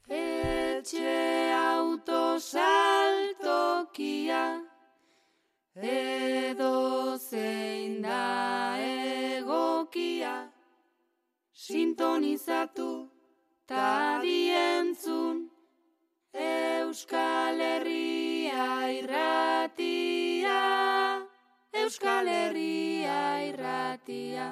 Etxe 0.09 1.52
autosaltokia 3.35 4.43
edo 5.77 7.16
zein 7.19 8.02
da 8.02 8.77
egokia 8.81 10.35
sintonizatu 11.65 13.09
ta 13.66 14.20
dientzun 14.20 15.49
Euskal 16.35 17.61
Herria 17.69 18.66
irratia. 19.01 20.61
Euskal 21.73 22.28
Herria 22.28 23.20
irratia 23.49 24.49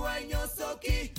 burua 0.00 0.20
inozoki 0.20 1.12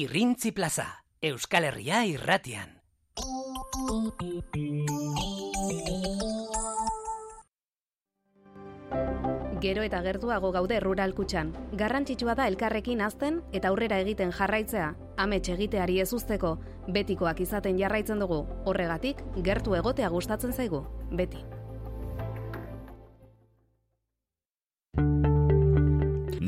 Irrintzi 0.00 0.50
plaza, 0.56 1.04
Euskal 1.20 1.66
Herria 1.68 1.98
irratian. 2.08 2.70
Gero 9.60 9.84
eta 9.84 10.00
gertuago 10.00 10.54
gaude 10.56 10.80
rural 10.80 11.12
kutxan. 11.12 11.52
Garrantzitsua 11.76 12.38
da 12.40 12.48
elkarrekin 12.48 13.04
azten 13.04 13.42
eta 13.52 13.68
aurrera 13.68 14.00
egiten 14.00 14.32
jarraitzea. 14.32 14.94
Amets 15.20 15.50
egiteari 15.52 16.00
ez 16.00 16.10
uzteko, 16.16 16.56
betikoak 16.88 17.44
izaten 17.44 17.76
jarraitzen 17.76 18.24
dugu. 18.24 18.46
Horregatik, 18.64 19.20
gertu 19.44 19.76
egotea 19.76 20.08
gustatzen 20.08 20.56
zaigu. 20.56 20.86
Beti. 21.12 21.44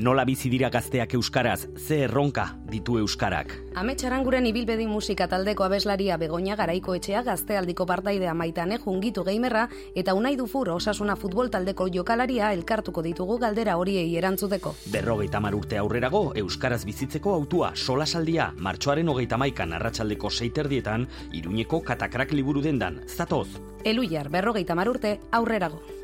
Nola 0.02 0.24
bizi 0.26 0.48
dira 0.50 0.66
gazteak 0.66 1.12
euskaraz, 1.14 1.68
ze 1.78 2.00
erronka 2.02 2.48
ditu 2.66 2.96
euskarak. 2.98 3.52
Amets 3.78 4.02
aranguren 4.08 4.48
ibilbedi 4.48 4.88
musika 4.90 5.28
taldeko 5.30 5.62
abeslaria 5.62 6.16
begonia 6.18 6.56
garaiko 6.58 6.96
etxea 6.98 7.20
gaztealdiko 7.22 7.86
partaidea 7.86 8.34
maitane 8.34 8.80
jungitu 8.82 9.22
geimerra 9.22 9.68
eta 9.94 10.16
unai 10.18 10.34
dufur 10.40 10.72
osasuna 10.74 11.14
futbol 11.14 11.52
taldeko 11.54 11.86
jokalaria 11.86 12.50
elkartuko 12.52 13.06
ditugu 13.06 13.38
galdera 13.38 13.76
horiei 13.78 14.16
erantzuteko. 14.18 14.74
Berrogeita 14.90 15.38
urte 15.54 15.78
aurrerago, 15.78 16.32
euskaraz 16.34 16.84
bizitzeko 16.84 17.34
autua 17.34 17.72
solasaldia 17.76 18.52
martxoaren 18.56 19.08
hogeita 19.08 19.38
maikan 19.38 19.72
arratsaldeko 19.72 20.30
seiterdietan, 20.30 21.06
iruñeko 21.32 21.80
katakrak 21.80 22.32
liburu 22.32 22.60
dendan, 22.60 23.02
zatoz. 23.06 23.48
Eluiar 23.84 24.30
berrogeita 24.30 24.74
urte 24.74 25.20
aurrerago. 25.30 26.01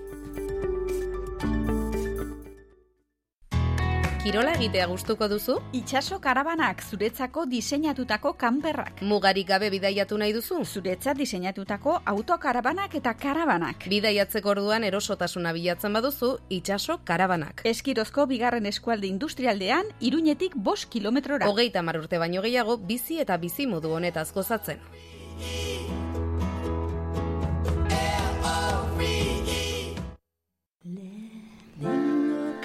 Kirola 4.19 4.51
egitea 4.57 4.89
gustuko 4.91 5.29
duzu? 5.31 5.55
Itxaso 5.79 6.17
karabanak 6.19 6.81
zuretzako 6.83 7.45
diseinatutako 7.47 8.33
kanperrak. 8.41 8.99
Mugarik 9.07 9.47
gabe 9.47 9.69
bidaiatu 9.71 10.19
nahi 10.19 10.35
duzu? 10.35 10.59
Zuretzat 10.67 11.21
diseinatutako 11.21 11.95
autokarabanak 12.13 12.97
eta 12.99 13.13
karabanak. 13.15 13.87
Bidaiatzeko 13.93 14.51
orduan 14.57 14.85
erosotasuna 14.91 15.55
bilatzen 15.55 15.95
baduzu, 15.95 16.33
itxaso 16.51 16.99
karabanak. 17.07 17.63
Eskirozko 17.73 18.27
bigarren 18.27 18.67
eskualde 18.67 19.07
industrialdean, 19.07 19.95
iruñetik 20.01 20.57
bost 20.57 20.91
kilometrora. 20.91 21.47
Hogeita 21.47 21.87
mar 21.87 22.03
urte 22.03 22.19
baino 22.19 22.43
gehiago, 22.43 22.77
bizi 22.77 23.23
eta 23.23 23.39
bizi 23.39 23.71
modu 23.71 23.95
honetaz 23.95 24.33
gozatzen. 24.35 24.83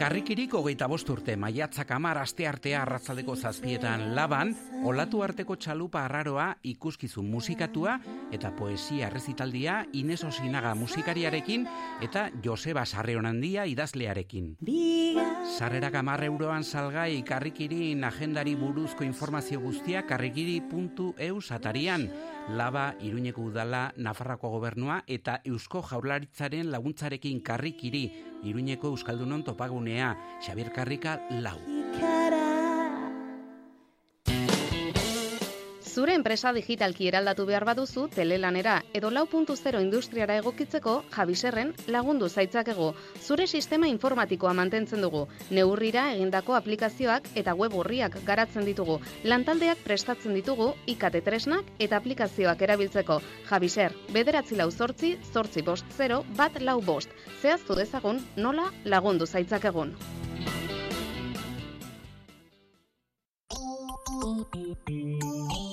Karrikirik 0.04 0.52
hogeita 0.52 0.90
bost 0.92 1.08
urte, 1.14 1.38
maiatzak 1.40 1.94
amar 1.96 2.18
aste 2.20 2.44
artea 2.44 2.82
arratzaldeko 2.82 3.38
zazpietan 3.40 4.02
laban, 4.18 4.50
olatu 4.84 5.22
arteko 5.24 5.56
txalupa 5.56 6.02
arraroa 6.04 6.50
ikuskizun 6.74 7.30
musikatua 7.32 7.94
eta 8.36 8.52
poesia 8.58 9.08
rezitaldia 9.14 9.78
Ines 9.96 10.26
Osinaga 10.28 10.74
musikariarekin 10.76 11.64
eta 12.04 12.26
Joseba 12.44 12.84
Sarreonandia 12.84 13.64
idazlearekin. 13.64 14.58
Sarrerak 15.56 15.96
amar 15.96 16.26
euroan 16.28 16.68
salgai 16.68 17.24
karrikirin 17.24 18.04
agendari 18.04 18.58
buruzko 18.60 19.08
informazio 19.08 19.64
guztia 19.64 20.04
karrikiri.eu 20.04 21.42
satarian. 21.42 22.10
Laba, 22.50 22.96
Iruñeko 23.00 23.42
Udala, 23.42 23.94
Nafarrako 23.96 24.50
Gobernua 24.50 25.04
eta 25.08 25.40
Eusko 25.46 25.82
Jaurlaritzaren 25.82 26.72
laguntzarekin 26.72 27.40
karrikiri, 27.42 28.04
Iruñeko 28.44 28.92
Euskaldunon 28.92 29.44
topagunea, 29.48 30.18
Xabier 30.44 30.74
Karrika 30.76 31.22
lau. 31.32 31.60
Zure 35.94 36.16
enpresa 36.18 36.50
digitalki 36.56 37.06
eraldatu 37.06 37.44
behar 37.46 37.64
baduzu 37.70 38.08
telelanera 38.16 38.80
edo 38.98 39.12
lau 39.14 39.28
puntu 39.30 39.54
zero 39.56 39.82
industriara 39.84 40.38
egokitzeko 40.42 40.94
jabiserren 41.16 41.74
lagundu 41.96 42.30
zaitzakego. 42.30 42.88
Zure 43.22 43.46
sistema 43.46 43.90
informatikoa 43.92 44.56
mantentzen 44.58 45.06
dugu. 45.06 45.28
Neurrira 45.52 46.08
egindako 46.16 46.58
aplikazioak 46.58 47.30
eta 47.44 47.54
web 47.60 47.78
horriak 47.78 48.18
garatzen 48.26 48.66
ditugu. 48.66 48.98
Lantaldeak 49.24 49.86
prestatzen 49.86 50.34
ditugu 50.34 50.72
ikate 50.96 51.22
tresnak 51.22 51.70
eta 51.78 52.02
aplikazioak 52.02 52.66
erabiltzeko. 52.70 53.20
Jabiser, 53.52 53.94
bederatzi 54.18 54.58
lau 54.58 54.72
zortzi, 54.72 55.14
zortzi 55.32 55.62
bost 55.62 55.86
zero, 56.02 56.24
bat 56.42 56.58
lau 56.60 56.80
bost. 56.82 57.14
Zehaztu 57.44 57.78
dezagun 57.78 58.26
nola 58.36 58.72
lagundu 58.84 59.30
zaitzakegun. 59.30 59.94
When 64.86 65.73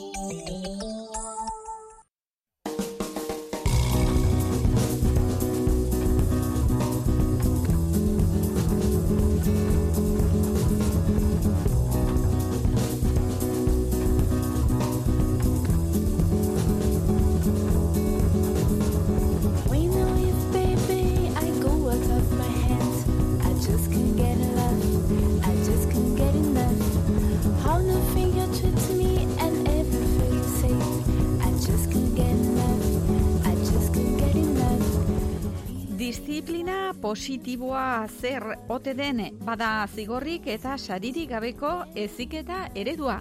positiboa 37.11 38.07
zer 38.07 38.45
ote 38.71 38.93
den 38.95 39.19
bada 39.43 39.89
zigorrik 39.91 40.45
eta 40.47 40.77
saririk 40.79 41.33
gabeko 41.33 41.71
eziketa 41.99 42.69
eredua. 42.79 43.17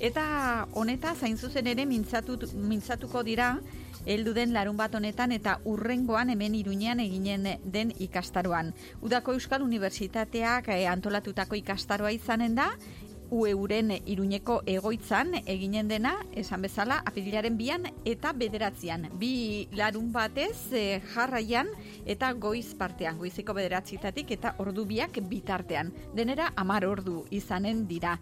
Eta 0.00 0.24
honeta 0.76 1.14
zain 1.14 1.38
zuzen 1.38 1.70
ere 1.72 1.86
mintzatu, 1.88 2.36
mintzatuko 2.52 3.22
dira 3.24 3.54
heldu 4.04 4.34
den 4.36 4.52
larun 4.52 4.76
bat 4.76 4.94
honetan 4.94 5.32
eta 5.32 5.56
urrengoan 5.64 6.34
hemen 6.34 6.58
iruñean 6.58 7.00
eginen 7.00 7.48
den 7.64 7.94
ikastaroan. 7.98 8.74
Udako 9.00 9.38
Euskal 9.38 9.64
Unibertsitateak 9.64 10.68
eh, 10.74 10.84
antolatutako 10.88 11.56
ikastaroa 11.62 12.12
izanen 12.12 12.60
da, 12.60 12.70
UEUren 13.30 13.92
iruñeko 14.10 14.60
egoitzan 14.66 15.36
eginen 15.46 15.88
dena, 15.88 16.16
esan 16.34 16.62
bezala, 16.66 17.00
apirilaren 17.06 17.56
bian 17.56 17.86
eta 18.04 18.32
bederatzean. 18.34 19.06
Bi 19.20 19.68
larun 19.78 20.10
batez 20.12 20.72
eh, 20.74 21.00
jarraian 21.14 21.70
eta 22.10 22.32
goiz 22.32 22.74
partean, 22.74 23.18
goizeko 23.18 23.54
bederatzitatik 23.54 24.34
eta 24.34 24.56
ordu 24.58 24.84
biak 24.86 25.20
bitartean. 25.30 25.92
Denera 26.14 26.50
amar 26.56 26.86
ordu 26.90 27.24
izanen 27.30 27.86
dira. 27.86 28.16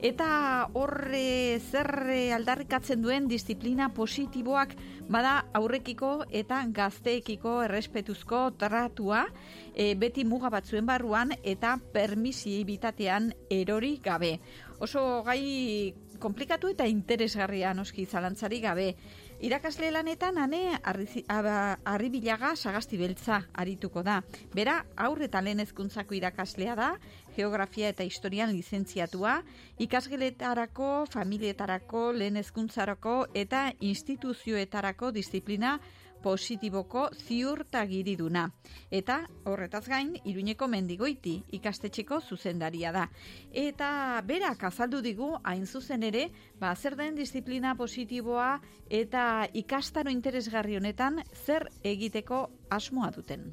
Eta 0.00 0.70
horre 0.80 1.60
zer 1.60 1.90
aldarrikatzen 2.32 3.02
duen 3.04 3.26
disiplina 3.28 3.90
positiboak 3.92 4.72
bada 5.12 5.34
aurrekiko 5.58 6.24
eta 6.40 6.62
gazteekiko 6.72 7.58
errespetuzko 7.66 8.46
tratua 8.56 9.26
e, 9.74 9.92
beti 10.00 10.24
muga 10.24 10.48
batzuen 10.48 10.88
barruan 10.88 11.34
eta 11.42 11.74
permisi 11.92 12.62
bitatean 12.64 13.34
erori 13.52 13.98
gabe. 14.00 14.38
Oso 14.80 15.20
gai 15.26 15.92
komplikatu 16.20 16.70
eta 16.72 16.86
interesgarria 16.88 17.74
noski 17.76 18.06
zalantzari 18.06 18.60
gabe. 18.64 18.94
Irakasle 19.40 19.88
lanetan 19.92 20.36
ane 20.36 20.78
arribilaga 20.84 22.54
sagasti 22.56 22.98
beltza 23.00 23.38
arituko 23.56 24.02
da. 24.04 24.18
Bera, 24.52 24.82
aurre 24.96 25.30
eta 25.30 25.40
lehen 25.40 25.60
hezkuntzako 25.64 26.16
irakaslea 26.18 26.76
da, 26.76 26.90
geografia 27.36 27.88
eta 27.90 28.04
historian 28.04 28.52
lizentziatua, 28.52 29.40
ikasgeletarako, 29.78 31.06
familietarako, 31.10 32.10
lehen 32.12 32.36
hezkuntzarako 32.36 33.16
eta 33.34 33.70
instituzioetarako 33.80 35.10
disiplina 35.16 35.78
positiboko 36.22 37.08
ziurtagiriduna. 37.26 38.44
Eta 38.90 39.20
horretaz 39.48 39.86
gain, 39.88 40.12
Iruñeko 40.24 40.68
mendigoiti 40.68 41.36
ikastetxeko 41.56 42.20
zuzendaria 42.20 42.92
da. 42.92 43.06
Eta 43.52 44.20
berak 44.26 44.64
azaldu 44.68 45.00
digu, 45.04 45.32
hain 45.44 45.66
zuzen 45.66 46.04
ere, 46.06 46.28
ba, 46.60 46.74
zer 46.76 46.96
den 46.96 47.16
disiplina 47.16 47.74
positiboa 47.76 48.52
eta 48.90 49.48
ikastaro 49.54 50.12
interesgarri 50.12 50.76
honetan 50.76 51.22
zer 51.46 51.68
egiteko 51.82 52.48
asmoa 52.70 53.10
duten. 53.16 53.50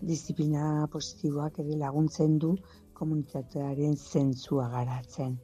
Disiplina 0.00 0.86
positiboak 0.92 1.58
ere 1.62 1.76
laguntzen 1.80 2.38
du 2.38 2.54
komunitatearen 3.00 3.96
zentzua 3.96 4.68
garatzen. 4.72 5.36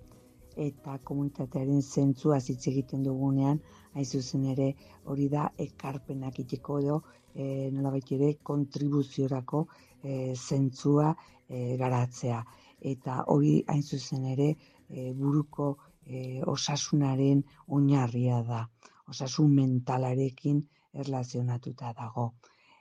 Eta 0.67 0.97
komunitatearen 1.11 1.83
zentzua 1.83 2.39
hitz 2.41 2.63
egiten 2.71 3.03
dugunean, 3.05 3.61
hain 3.93 4.07
zuzen 4.07 4.47
ere 4.53 4.71
hori 5.05 5.29
da 5.29 5.51
ekarpenak 5.67 6.41
iteko 6.45 6.79
edo 6.81 6.97
e, 7.35 7.69
nolabait 7.73 8.13
ere 8.17 8.31
kontribuziorako 8.51 9.67
e, 10.03 10.35
zentzua 10.35 11.13
e, 11.49 11.77
garatzea. 11.83 12.41
Eta 12.81 13.23
hori 13.35 13.55
hain 13.69 13.83
zuzen 13.83 14.25
ere 14.33 14.49
e, 14.89 15.13
buruko 15.13 15.69
e, 16.07 16.41
osasunaren 16.57 17.45
oinarria 17.77 18.41
da, 18.49 18.65
osasun 19.13 19.53
mentalarekin 19.61 20.65
erlazionatuta 21.05 21.93
dago. 21.93 22.31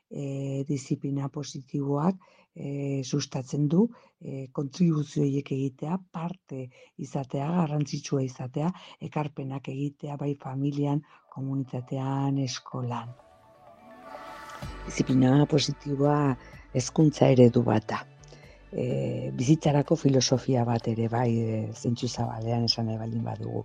E, 0.05 0.63
disiplina 0.67 1.27
positiboak 1.33 2.19
e, 2.55 3.01
sustatzen 3.03 3.67
du 3.67 3.87
e, 4.21 4.47
kontribuzioiek 4.53 5.51
egitea, 5.51 5.97
parte 6.11 6.67
izatea, 7.01 7.49
garrantzitsua 7.59 8.21
izatea, 8.23 8.71
ekarpenak 9.09 9.69
egitea 9.73 10.15
bai 10.21 10.35
familian, 10.39 11.01
komunitatean, 11.35 12.37
eskolan. 12.45 13.11
Disiplina 14.85 15.45
positiboa 15.49 16.19
hezkuntza 16.75 17.31
eredu 17.33 17.63
bat 17.65 17.87
da. 17.89 18.03
E, 18.71 19.31
bizitzarako 19.35 19.95
filosofia 19.99 20.65
bat 20.67 20.87
ere 20.91 21.07
bai 21.11 21.29
e, 21.39 21.61
zentsu 21.73 22.07
zabalean 22.07 22.67
esan 22.69 22.89
nahi 22.89 22.99
baldin 23.01 23.23
badugu. 23.25 23.63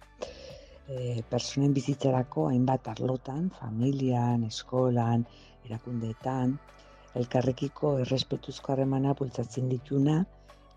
E, 0.91 1.23
personen 1.31 1.75
bizitzarako 1.77 2.49
hainbat 2.51 2.89
arlotan, 2.95 3.51
familian, 3.61 4.45
eskolan, 4.49 5.27
erakundeetan, 5.71 6.59
elkarrekiko 7.19 7.97
errespetuzko 8.05 8.75
harremana 8.75 9.15
bultzatzen 9.19 9.71
dituna 9.71 10.21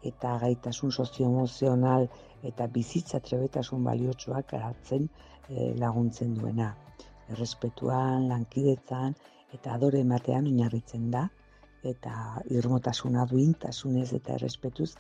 eta 0.10 0.38
gaitasun 0.44 0.92
sozioemozional 0.92 2.08
eta 2.50 2.68
bizitza 2.78 3.20
trebetasun 3.28 3.84
baliotsuak 3.88 4.50
garatzen 4.52 5.08
e, 5.50 5.74
laguntzen 5.80 6.34
duena. 6.40 6.74
Errespetuan, 7.34 8.28
lankidetzan 8.32 9.16
eta 9.56 9.78
adore 9.78 10.02
ematean 10.04 10.50
oinarritzen 10.50 11.10
da 11.14 11.28
eta 11.94 12.16
irmotasuna 12.58 13.26
duintasunez 13.30 14.10
eta 14.20 14.36
errespetuz 14.40 14.92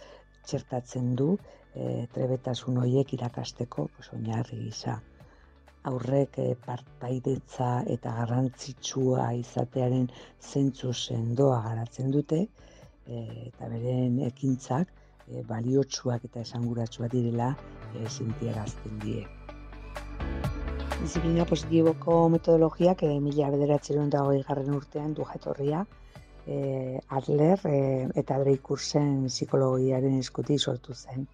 txertatzen 0.47 1.13
du 1.19 1.33
e, 1.35 2.07
trebetasun 2.15 2.79
horiek 2.83 3.13
irakasteko 3.17 3.89
pues, 3.95 4.09
oinarri 4.15 4.59
gisa. 4.67 4.99
Aurrek 5.91 6.37
e, 6.39 6.47
partaidetza 6.65 7.69
eta 7.95 8.13
garrantzitsua 8.19 9.29
izatearen 9.39 10.07
zentzu 10.41 10.93
sendoa 10.93 11.61
garatzen 11.67 12.11
dute 12.15 12.39
e, 12.43 13.23
eta 13.47 13.69
beren 13.73 14.19
ekintzak 14.29 14.93
e, 15.27 15.43
baliotsuak 15.49 16.27
eta 16.29 16.43
esanguratsuak 16.47 17.11
direla 17.15 17.49
e, 17.93 18.07
sentiarazten 18.09 18.99
die. 19.03 19.25
Disiplina 21.01 21.43
positiboko 21.49 22.21
metodologiak 22.31 23.03
e, 23.03 23.11
mila 23.19 23.51
bederatzerun 23.51 24.09
da 24.13 24.23
hogei 24.23 24.43
garren 24.47 24.75
urtean 24.77 25.13
du 25.17 25.27
jatorria 25.33 25.83
e, 26.47 26.99
Adler 27.09 27.59
e, 27.67 27.79
eta 28.21 28.39
Dreikursen 28.39 29.25
psikologiaren 29.27 30.19
eskuti 30.19 30.57
sortu 30.59 30.95
zen. 30.95 31.27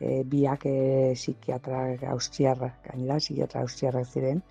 E, 0.00 0.24
biak 0.26 0.66
e, 0.66 0.76
psikiatra 1.14 1.84
austriarrak, 2.10 2.80
gainera 2.88 3.20
psikiatra 3.22 3.62
austriarrak 3.62 4.08
ziren, 4.10 4.42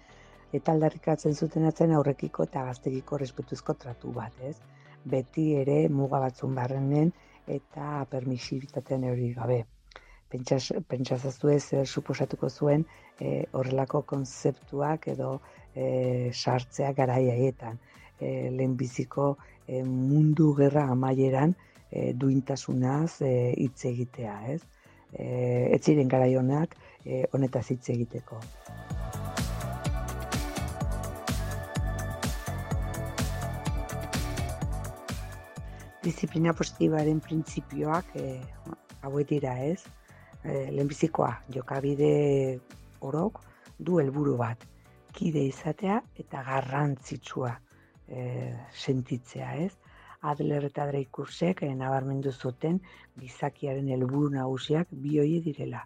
eta 0.53 0.71
aldarrikatzen 0.75 1.35
zuten 1.35 1.65
atzen 1.67 1.93
aurrekiko 1.97 2.45
eta 2.47 2.63
gaztekiko 2.69 3.19
respetuzko 3.21 3.75
tratu 3.83 4.13
bat, 4.15 4.33
ez? 4.49 4.55
Beti 5.13 5.47
ere 5.59 5.77
muga 5.89 6.19
batzun 6.23 6.53
barrenen 6.55 7.11
eta 7.57 8.05
permisibitatean 8.11 9.07
hori 9.09 9.33
gabe. 9.33 9.63
Pentsaz, 10.33 10.61
pentsazaztu 10.89 11.49
ez 11.53 11.61
zer 11.63 11.87
suposatuko 11.87 12.49
zuen 12.49 12.85
e, 13.19 13.43
horrelako 13.51 14.01
konzeptuak 14.13 15.09
edo 15.13 15.33
e, 15.75 16.31
sartzea 16.31 16.93
garai 16.97 17.25
haietan. 17.33 17.77
E, 18.19 18.49
lehenbiziko 18.53 19.27
e, 19.67 19.83
mundu 19.83 20.53
gerra 20.57 20.87
amaieran 20.95 21.53
e, 21.91 22.13
duintasunaz 22.13 23.21
e, 23.21 23.33
hitz 23.57 23.85
egitea, 23.91 24.37
ez? 24.55 24.61
E, 25.13 25.69
ez 25.75 25.81
ziren 25.83 26.09
garai 26.09 26.33
honak 26.35 26.75
e, 27.05 27.23
honetaz 27.31 27.67
hitz 27.69 27.89
egiteko. 27.93 28.39
Disiplina 36.03 36.51
positibaren 36.57 37.21
printzipioak 37.23 38.15
e, 38.19 38.39
hauek 39.05 39.29
dira, 39.29 39.53
ez? 39.63 39.83
E, 40.43 40.69
lehenbizikoa, 40.73 41.31
jokabide 41.55 42.59
orok 43.07 43.39
du 43.79 43.99
helburu 44.01 44.35
bat, 44.39 44.65
kide 45.15 45.45
izatea 45.47 46.01
eta 46.19 46.43
garrantzitsua 46.43 47.53
e, 48.07 48.25
sentitzea, 48.73 49.53
ez? 49.63 49.71
Adler 50.31 50.69
eta 50.69 50.85
Dreikursek 50.89 51.63
e, 51.67 51.71
nabarmendu 51.79 52.31
zuten 52.31 52.79
gizakiaren 53.19 53.89
helburu 53.95 54.29
nagusiak 54.37 54.93
bi 55.05 55.19
hori 55.23 55.41
direla. 55.47 55.83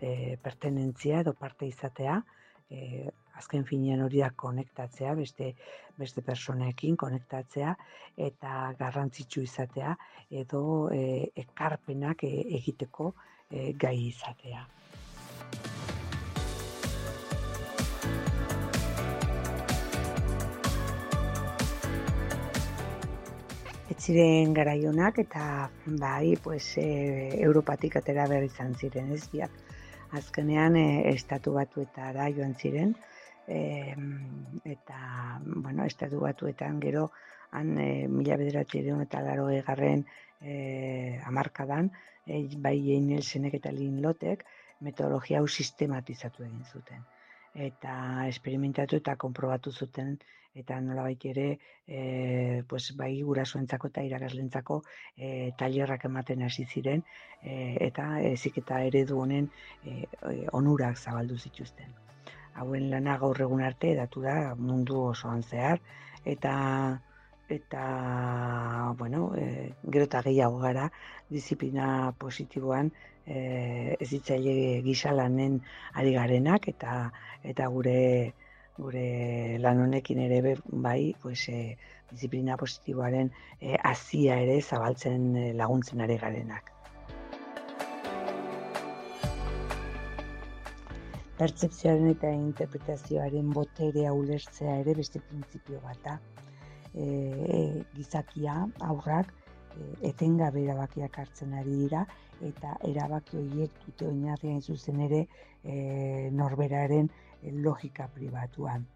E, 0.00 0.36
pertenentzia 0.42 1.22
edo 1.24 1.32
parte 1.38 1.66
izatea, 1.66 2.20
e, 2.70 3.08
azken 3.38 3.64
finean 3.64 4.02
hori 4.04 4.22
da 4.24 4.30
konektatzea, 4.44 5.14
beste, 5.18 5.52
beste 5.98 6.24
personekin 6.26 6.96
konektatzea 7.04 7.74
eta 8.28 8.54
garrantzitsu 8.78 9.44
izatea 9.46 9.94
edo 10.42 10.62
e, 10.94 11.02
ekarpenak 11.46 12.26
e, 12.28 12.34
egiteko 12.60 13.12
e, 13.50 13.72
gai 13.86 13.96
izatea. 14.08 14.66
Ziren 23.98 24.54
garaionak 24.54 25.18
eta 25.18 25.70
bai, 25.86 26.36
pues, 26.42 26.76
e, 26.78 26.86
Europatik 27.42 27.96
atera 27.98 28.26
behar 28.30 28.46
izan 28.46 28.74
ziren 28.74 29.12
ez 29.12 29.24
biak. 29.32 29.50
Azkenean 30.18 30.76
e, 30.76 30.88
estatu 31.10 31.52
batuetara 31.56 32.28
joan 32.36 32.54
ziren 32.54 32.94
e, 33.48 33.94
eta 34.64 35.40
bueno, 35.44 35.84
estatu 35.84 36.20
batuetan 36.20 36.80
gero 36.80 37.10
han 37.50 37.76
e, 37.78 38.06
mila 38.08 38.36
bederatzeron 38.36 39.02
eta 39.04 39.20
laro 39.24 39.48
egarren 39.50 40.06
e, 40.40 41.20
amarkadan 41.26 41.90
e, 42.26 42.44
bai 42.56 42.78
Einelsenek 42.96 43.58
eta 43.60 43.72
Linlotek 43.72 44.44
metodologia 44.80 45.40
hau 45.40 45.48
sistematizatu 45.48 46.44
egin 46.46 46.64
zuten 46.72 47.06
eta 47.68 48.26
esperimentatu 48.28 49.00
eta 49.00 49.16
konprobatu 49.16 49.72
zuten 49.72 50.18
eta 50.62 50.80
nolabait 50.80 51.24
ere 51.30 51.46
e, 51.86 52.62
pues, 52.68 52.92
bai 52.96 53.12
gurasoentzako 53.22 53.90
eta 53.92 54.04
irakaslentzako 54.08 54.80
e, 55.16 55.52
tailerrak 55.58 56.04
ematen 56.10 56.42
hasi 56.46 56.66
ziren 56.66 57.04
e, 57.42 57.76
eta 57.88 58.08
eziketa 58.32 58.82
eredu 58.90 59.20
honen 59.22 59.50
e, 59.84 60.04
onurak 60.52 60.98
zabaldu 60.98 61.38
zituzten. 61.38 61.94
Hauen 62.58 62.88
lana 62.90 63.18
gaur 63.18 63.40
egun 63.40 63.62
arte 63.62 63.94
datu 63.94 64.22
da 64.24 64.54
mundu 64.58 65.02
osoan 65.12 65.42
zehar 65.42 65.78
eta 66.24 66.54
eta 67.48 68.94
bueno, 68.98 69.32
e, 69.36 69.72
gero 69.84 70.04
eta 70.04 70.22
gehiago 70.26 70.58
gara 70.60 70.90
disiplina 71.30 72.12
positiboan 72.18 72.90
e, 73.26 73.96
ez 74.00 74.10
ditzaile 74.10 74.82
gisa 74.84 75.14
lanen 75.16 75.60
ari 75.94 76.12
garenak 76.16 76.68
eta 76.74 76.98
eta 77.42 77.68
gure 77.72 77.98
gure 78.78 79.58
lan 79.58 79.82
honekin 79.84 80.20
ere 80.24 80.56
bai, 80.86 81.14
pues, 81.22 81.48
e, 81.48 81.76
disiplina 82.10 82.56
positiboaren 82.56 83.30
e, 83.60 83.76
azia 83.92 84.38
ere 84.44 84.60
zabaltzen 84.62 85.34
e, 85.36 85.46
laguntzen 85.58 86.04
ari 86.04 86.16
garenak. 86.22 86.72
Pertzepzioaren 91.38 92.08
eta 92.10 92.30
interpretazioaren 92.34 93.50
boterea 93.54 94.14
ulertzea 94.14 94.78
ere 94.84 94.94
beste 94.98 95.20
printzipio 95.26 95.82
bat 95.84 96.00
da. 96.06 96.16
E, 96.94 97.04
e, 97.04 97.60
gizakia, 97.94 98.56
aurrak, 98.88 99.30
e, 99.76 99.92
etengabe 100.10 100.64
erabakiak 100.64 101.20
hartzen 101.22 101.54
ari 101.60 101.76
dira 101.84 102.06
eta 102.48 102.74
erabaki 102.86 103.38
horiek 103.38 103.78
dute 103.84 104.06
oinarrian 104.06 104.60
zuzen 104.62 105.00
ere 105.06 105.24
e, 105.64 106.30
norberaren 106.40 107.10
logika 107.42 108.08
pribatuan. 108.14 108.86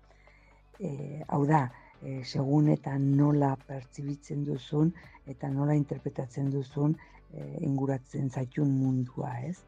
E, 0.81 1.23
hau 1.29 1.45
da, 1.47 1.67
e, 2.03 2.23
segun 2.25 2.69
eta 2.73 2.97
nola 2.99 3.55
pertsibitzen 3.67 4.45
duzun 4.45 4.93
eta 5.31 5.51
nola 5.51 5.77
interpretatzen 5.79 6.51
duzun 6.51 6.97
e, 7.33 7.47
inguratzen 7.69 8.31
zaitun 8.31 8.73
mundua, 8.79 9.33
ez? 9.47 9.59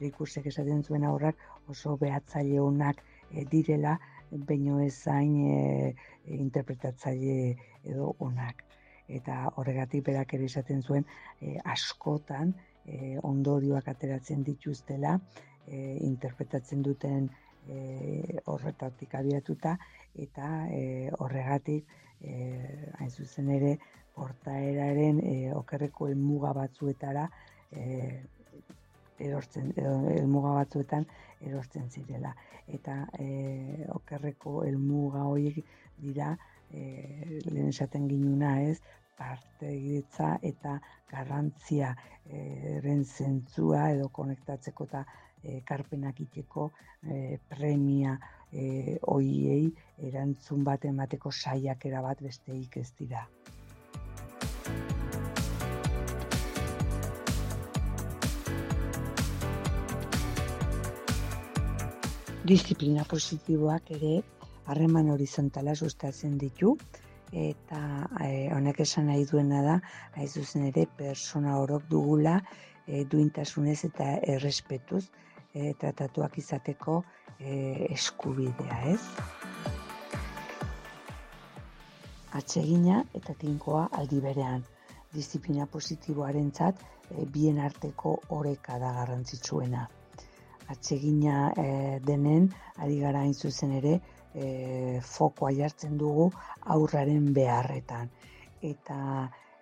Rikursek 0.00 0.46
esaten 0.52 0.84
zuen 0.84 1.04
aurrak 1.04 1.40
oso 1.68 1.96
behatzaile 1.96 2.60
honak 2.62 3.02
e, 3.32 3.44
direla, 3.44 3.96
baino 4.30 4.78
ezain 4.84 5.34
e, 5.48 5.94
interpretatzaile 6.38 7.56
edo 7.84 8.14
onak. 8.24 8.64
Eta 9.08 9.46
horregatik 9.56 10.04
berak 10.10 10.34
ere 10.36 10.48
esaten 10.52 10.82
zuen 10.82 11.06
e, 11.40 11.56
askotan 11.64 12.52
e, 12.84 13.16
ondorioak 13.24 13.88
ateratzen 13.88 14.44
dituztela, 14.44 15.16
e, 15.66 15.96
interpretatzen 16.04 16.84
duten 16.84 17.30
e, 17.68 18.40
horretatik 18.46 19.14
abiatuta 19.14 19.76
eta 20.16 20.48
e, 20.72 21.10
horregatik 21.18 21.86
e, 22.20 22.34
hain 22.98 23.10
zuzen 23.10 23.50
ere 23.54 23.76
portaeraren 24.16 25.20
e, 25.22 25.36
okerreko 25.54 26.08
muga 26.16 26.52
batzuetara 26.56 27.28
e, 27.70 27.84
erortzen, 29.18 29.72
edo 29.76 29.94
helmuga 30.14 30.54
batzuetan 30.60 31.06
erortzen 31.40 31.88
zirela. 31.90 32.34
Eta 32.66 33.00
e, 33.18 33.86
okerreko 33.94 34.62
helmuga 34.66 35.24
horiek 35.30 35.58
dira, 36.02 36.32
e, 36.70 37.40
lehen 37.46 37.70
esaten 37.70 38.08
ginuna 38.10 38.58
ez, 38.62 38.78
partegitza 39.18 40.36
eta 40.46 40.76
garrantzia 41.10 41.88
eren 42.30 43.02
zentzua 43.04 43.88
edo 43.94 44.08
konektatzeko 44.14 44.86
eta 44.90 45.02
e, 45.42 45.60
karpenak 45.66 46.20
iteko 46.20 46.70
e, 47.02 47.38
premia 47.48 48.18
e, 48.52 48.98
oiei 49.02 49.68
erantzun 50.10 50.64
bat 50.64 50.84
emateko 50.84 51.32
saiakera 51.32 52.02
bat 52.02 52.22
besteik 52.22 52.76
ez 52.76 52.90
dira. 52.98 53.26
Disiplina 62.48 63.04
positiboak 63.04 63.90
ere 63.92 64.22
harreman 64.72 65.10
horizontala 65.12 65.74
sustatzen 65.76 66.38
ditu 66.40 66.72
eta 67.32 67.80
e, 68.24 68.48
honek 68.56 68.80
esan 68.80 69.10
nahi 69.10 69.26
duena 69.28 69.60
da, 69.66 69.74
hain 70.16 70.28
zuzen 70.28 70.64
ere 70.70 70.86
persona 70.96 71.58
orok 71.60 71.84
dugula 71.90 72.38
e, 72.86 73.04
duintasunez 73.04 73.82
eta 73.90 74.14
errespetuz 74.36 75.04
e, 75.54 75.72
tratatuak 75.78 76.38
izateko 76.38 77.02
e, 77.38 77.86
eskubidea, 77.92 78.80
ez? 78.92 79.00
Atsegina 82.38 83.02
eta 83.16 83.34
tinkoa 83.40 83.88
aldi 84.00 84.20
berean. 84.20 84.64
Disiplina 85.14 85.66
positiboarentzat 85.66 86.82
e, 86.84 87.24
bien 87.24 87.58
arteko 87.64 88.18
oreka 88.36 88.78
da 88.78 88.92
garrantzitsuena. 89.00 89.86
Atsegina 90.68 91.48
e, 91.56 91.66
denen 92.04 92.50
ari 92.76 93.00
gara 93.00 93.24
hain 93.24 93.34
zuzen 93.34 93.72
ere 93.80 93.94
e, 94.34 95.00
fokoa 95.00 95.52
jartzen 95.56 95.96
dugu 95.98 96.28
aurraren 96.76 97.32
beharretan. 97.34 98.10
Eta 98.60 98.98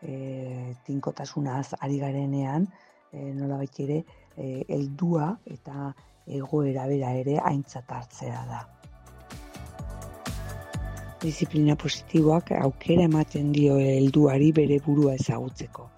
e, 0.03 0.75
tinkotasunaz 0.87 1.77
ari 1.81 2.01
garenean, 2.03 2.67
e, 3.13 3.33
nola 3.39 3.61
ere, 3.87 4.03
e, 4.37 4.65
eldua 4.69 5.33
eta 5.47 5.93
egoera 6.27 6.87
bera 6.91 7.13
ere 7.21 7.39
aintzat 7.51 7.93
hartzea 7.93 8.43
da. 8.51 8.63
Disiplina 11.23 11.77
positiboak 11.81 12.53
aukera 12.61 13.07
ematen 13.09 13.53
dio 13.53 13.79
helduari 13.81 14.53
bere 14.53 14.79
burua 14.85 15.15
ezagutzeko. 15.17 15.89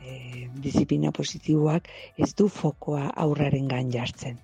E, 0.00 0.48
disiplina 0.62 1.12
positiboak 1.12 1.90
ez 2.16 2.32
du 2.34 2.48
fokoa 2.48 3.10
aurraren 3.26 3.68
gain 3.68 3.92
jartzen. 3.92 4.40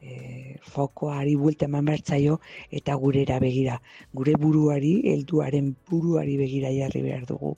E, 0.00 0.56
fokoari 0.62 1.34
buelta 1.40 1.66
eman 1.66 1.90
bertzaio 1.90 2.38
eta 2.70 2.94
gurera 2.94 3.40
begira. 3.42 3.80
Gure 4.14 4.36
buruari, 4.38 4.96
helduaren 5.12 5.74
buruari 5.90 6.36
begira 6.38 6.70
jarri 6.70 7.02
behar 7.02 7.26
dugu. 7.26 7.56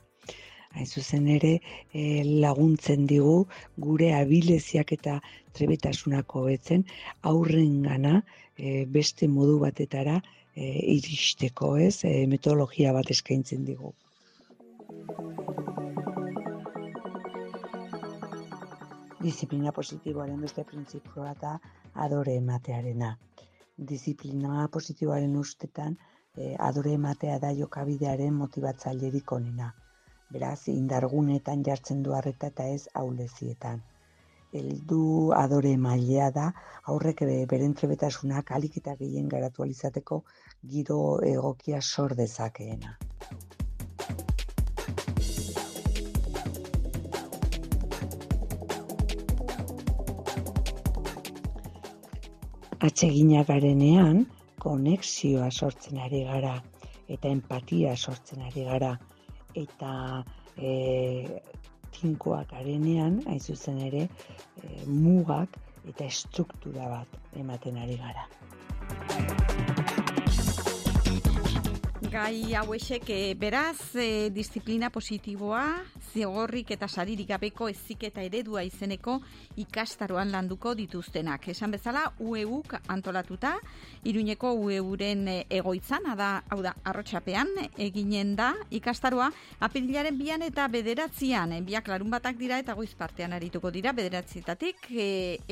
Hain 0.77 0.86
zuzen 0.86 1.28
ere 1.32 1.53
e, 1.93 2.03
laguntzen 2.45 3.07
digu 3.12 3.36
gure 3.85 4.09
abileziak 4.16 4.93
eta 4.97 5.15
trebetasunako 5.59 6.43
hobetzen 6.43 6.85
aurren 7.31 7.78
gana 7.86 8.19
e, 8.57 8.85
beste 8.99 9.28
modu 9.36 9.57
batetara 9.62 10.19
e, 10.55 10.69
iristeko 10.97 11.77
ez, 11.86 12.05
e, 12.05 12.27
metodologia 12.35 12.93
bat 12.99 13.11
eskaintzen 13.16 13.65
digu. 13.70 13.95
Disiplina 19.23 19.73
positiboaren 19.81 20.45
beste 20.47 20.62
printzipioa 20.69 21.35
da 21.40 21.57
adore 22.07 22.36
ematearena. 22.43 23.16
Disiplina 23.90 24.69
positiboaren 24.77 25.35
ustetan 25.40 25.99
e, 26.36 26.55
adore 26.70 26.95
ematea 27.01 27.39
da 27.43 27.51
jokabidearen 27.65 28.35
motibatzailerik 28.45 29.32
onena. 29.40 29.74
Beraz, 30.28 30.68
indargunetan 30.68 31.62
jartzen 31.64 32.02
du 32.05 32.12
harreta 32.12 32.50
eta 32.52 32.66
ez 32.68 32.82
aulezietan. 33.02 33.80
Heldu 34.59 35.32
adore 35.36 35.70
mailea 35.80 36.26
da, 36.34 36.50
aurrek 36.92 37.22
ere 37.26 37.36
beren 37.48 37.72
trebetasunak 37.80 38.52
alik 38.59 38.76
eta 38.80 38.94
gehien 39.00 39.28
garatu 39.34 39.64
alizateko 39.64 40.20
giro 40.74 41.00
egokia 41.32 41.80
sor 41.80 42.16
dezakeena. 42.20 42.96
Atsegina 52.88 53.44
garenean, 53.48 54.26
konexioa 54.60 55.50
sortzen 55.50 55.98
ari 56.05 56.26
gara 56.28 56.59
eta 57.09 57.30
empatia 57.36 57.96
sortzen 57.96 58.44
ari 58.44 58.64
gara 58.68 58.98
eta 59.62 59.93
e, 60.56 61.40
tinkoak 61.98 62.52
garenean, 62.52 63.20
hain 63.26 63.40
zuzen 63.40 63.80
ere, 63.89 64.06
e, 64.62 64.68
mugak 64.86 65.59
eta 65.89 66.06
estruktura 66.06 66.89
bat 66.93 67.39
ematen 67.43 67.78
ari 67.80 67.97
gara. 68.01 68.26
Gai 72.09 72.55
hauesek 72.56 73.10
e, 73.12 73.35
beraz, 73.36 73.93
e, 73.93 74.30
disiplina 74.32 74.89
positiboa, 74.89 75.82
zigorrik 76.09 76.70
eta 76.72 76.86
saririk 76.89 77.28
gabeko 77.28 77.66
eziketa 77.68 78.22
eredua 78.24 78.62
izeneko 78.64 79.18
ikastaroan 79.60 80.30
landuko 80.32 80.72
dituztenak. 80.78 81.51
Esan 81.52 81.74
bezala, 81.76 82.06
UEUk 82.24 82.78
antolatuta, 82.89 83.59
iruñeko 84.09 84.55
UEUren 84.56 85.26
egoitzan, 85.51 86.09
da, 86.16 86.30
hau 86.48 86.62
da, 86.64 86.72
arrotxapean, 86.89 87.52
eginen 87.76 88.32
da 88.39 88.55
ikastaroa, 88.72 89.28
apirilaren 89.68 90.16
bian 90.16 90.47
eta 90.47 90.64
bederatzian, 90.72 91.52
biak 91.68 91.93
larun 91.93 92.09
batak 92.16 92.40
dira 92.40 92.56
eta 92.56 92.72
goiz 92.78 92.94
partean 92.97 93.36
arituko 93.36 93.68
dira, 93.74 93.93
bederatzitatik, 93.93 94.89
e, 94.97 95.10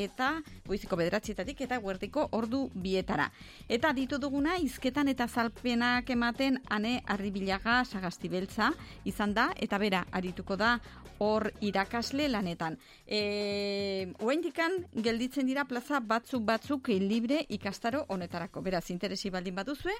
eta 0.08 0.32
goiziko 0.64 0.96
bederatzitatik, 0.96 1.60
eta 1.68 1.82
guertiko 1.84 2.30
ordu 2.32 2.70
bietara. 2.72 3.28
Eta 3.68 3.92
ditu 3.92 4.16
duguna, 4.16 4.56
izketan 4.56 5.12
eta 5.12 5.28
zalpenak 5.28 6.08
ematen 6.16 6.45
ane 6.70 7.00
arribilaga 7.06 7.84
sagastibeltza 7.84 8.70
izan 9.04 9.34
da, 9.34 9.50
eta 9.56 9.78
bera 9.78 10.04
arituko 10.12 10.56
da 10.56 10.76
hor 11.18 11.50
irakasle 11.64 12.28
lanetan. 12.28 12.76
E, 13.06 14.12
Oendikan 14.20 14.78
gelditzen 14.92 15.46
dira 15.48 15.64
plaza 15.64 16.00
batzuk 16.00 16.44
batzuk 16.44 16.90
libre 17.00 17.42
ikastaro 17.48 18.04
honetarako. 18.08 18.62
Beraz, 18.62 18.90
interesi 18.90 19.30
baldin 19.30 19.56
baduzue, 19.56 19.96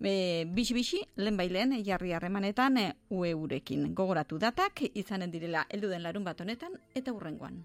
e, 0.00 0.44
bixi-bixi, 0.44 1.02
lehen 1.16 1.40
bailen, 1.40 1.78
jarri 1.84 2.12
harremanetan 2.12 2.76
e, 2.76 2.86
ueurekin. 3.10 3.92
Gogoratu 3.94 4.38
datak, 4.38 4.84
izanen 4.94 5.30
direla 5.32 5.66
elduden 5.70 6.02
larun 6.02 6.24
bat 6.24 6.40
honetan, 6.40 6.78
eta 6.94 7.12
hurrengoan. 7.16 7.62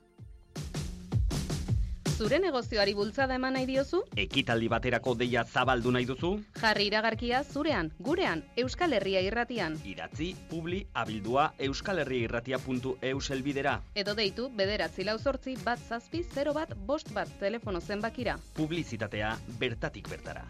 Zure 2.24 2.38
negozioari 2.40 2.94
bultzada 2.96 3.36
eman 3.36 3.58
nahi 3.58 3.66
diozu? 3.68 3.98
Ekitaldi 4.24 4.70
baterako 4.72 5.12
deia 5.20 5.42
zabaldu 5.44 5.92
nahi 5.92 6.06
duzu? 6.08 6.30
Jarri 6.62 6.86
iragarkia 6.88 7.42
zurean, 7.44 7.90
gurean, 8.00 8.46
Euskal 8.64 8.96
Herria 8.96 9.20
irratian. 9.28 9.76
Idatzi, 9.84 10.30
publi, 10.48 10.80
abildua, 10.94 11.50
euskalherriairratia.eus 11.68 13.30
elbidera. 13.36 13.76
Edo 13.94 14.16
deitu, 14.16 14.48
bederatzi 14.56 15.04
lau 15.04 15.18
sortzi, 15.20 15.58
bat 15.66 15.84
zazpi, 15.84 16.24
0 16.24 16.56
bat, 16.56 16.72
bost 16.88 17.12
bat, 17.12 17.28
telefono 17.44 17.84
zenbakira. 17.84 18.38
Publizitatea 18.56 19.36
bertatik 19.60 20.08
bertara. 20.08 20.48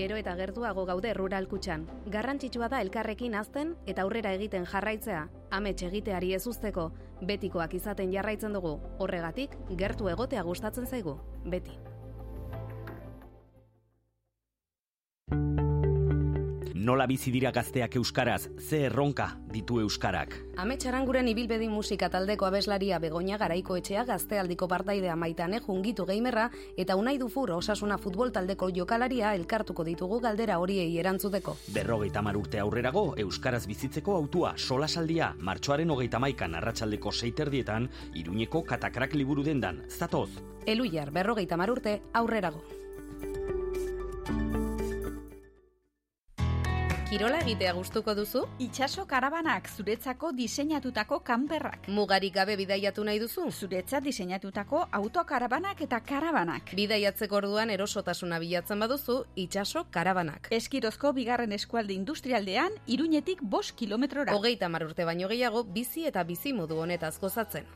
Gero 0.00 0.16
eta 0.16 0.32
gertuago 0.32 0.86
gaude 0.88 1.10
rural 1.12 1.44
kutxan. 1.48 1.82
Garrantzitsua 2.14 2.70
da 2.72 2.78
elkarrekin 2.80 3.34
azten 3.36 3.74
eta 3.92 4.06
aurrera 4.06 4.32
egiten 4.38 4.64
jarraitzea. 4.70 5.26
Amets 5.58 5.82
egiteari 5.90 6.32
ez 6.38 6.40
uzteko, 6.48 6.86
betikoak 7.28 7.76
izaten 7.82 8.16
jarraitzen 8.16 8.56
dugu. 8.56 8.78
Horregatik, 8.96 9.60
gertu 9.84 10.08
egotea 10.08 10.48
gustatzen 10.48 10.88
zaigu. 10.88 11.18
Beti. 11.44 11.76
Nola 16.80 17.04
bizi 17.04 17.28
dira 17.28 17.50
gazteak 17.52 17.98
euskaraz, 17.98 18.48
ze 18.56 18.78
erronka 18.86 19.26
ditu 19.52 19.82
euskarak. 19.82 20.32
Amets 20.56 20.86
aranguren 20.88 21.26
ibilbedi 21.28 21.66
musika 21.68 22.08
taldeko 22.08 22.46
abeslaria 22.48 22.96
begoña 22.98 23.36
garaiko 23.36 23.76
etxea 23.76 24.06
gaztealdiko 24.08 24.68
partaidea 24.68 25.16
maitane 25.16 25.60
jungitu 25.60 26.06
geimerra 26.08 26.46
eta 26.78 26.96
unai 26.96 27.18
dufur 27.20 27.52
osasuna 27.58 27.98
futbol 27.98 28.32
taldeko 28.32 28.70
jokalaria 28.72 29.34
elkartuko 29.36 29.84
ditugu 29.84 30.22
galdera 30.24 30.56
horiei 30.58 30.96
erantzuteko. 31.04 31.58
Berrogeita 31.74 32.22
mar 32.22 32.40
urte 32.40 32.64
aurrerago, 32.64 33.12
euskaraz 33.18 33.66
bizitzeko 33.68 34.16
autua 34.16 34.54
solasaldia, 34.56 35.34
martxoaren 35.38 35.90
hogeita 35.90 36.18
maikan 36.18 36.54
arratsaldeko 36.54 37.12
seiterdietan, 37.12 37.90
iruñeko 38.14 38.64
katakrak 38.64 39.20
liburu 39.20 39.44
dendan, 39.44 39.84
zatoz. 39.90 40.30
Eluiar 40.64 41.12
berrogeita 41.12 41.60
mar 41.60 41.76
urte 41.76 42.00
aurrerago. 42.14 42.64
Kirola 47.10 47.40
egitea 47.42 47.72
gustuko 47.74 48.12
duzu? 48.14 48.44
Itxaso 48.62 49.02
karabanak 49.10 49.66
zuretzako 49.66 50.28
diseinatutako 50.30 51.16
kanperrak. 51.26 51.88
Mugarik 51.90 52.36
gabe 52.36 52.54
bidaiatu 52.60 53.02
nahi 53.08 53.18
duzu? 53.18 53.48
Zuretzat 53.50 54.04
diseinatutako 54.06 54.84
autokarabanak 54.98 55.82
eta 55.88 55.98
karabanak. 56.06 56.70
Bidaiatzeko 56.78 57.40
orduan 57.40 57.74
erosotasuna 57.74 58.38
bilatzen 58.38 58.78
baduzu, 58.86 59.16
itxaso 59.34 59.88
karabanak. 59.90 60.46
Eskirozko 60.54 61.10
bigarren 61.18 61.50
eskualde 61.58 61.98
industrialdean, 61.98 62.78
iruñetik 62.86 63.42
bost 63.42 63.74
kilometrora. 63.74 64.38
Hogeita 64.38 64.70
urte 64.70 65.04
baino 65.04 65.26
gehiago, 65.26 65.64
bizi 65.64 66.06
eta 66.06 66.22
bizi 66.22 66.52
modu 66.52 66.78
honetaz 66.78 67.18
gozatzen. 67.18 67.66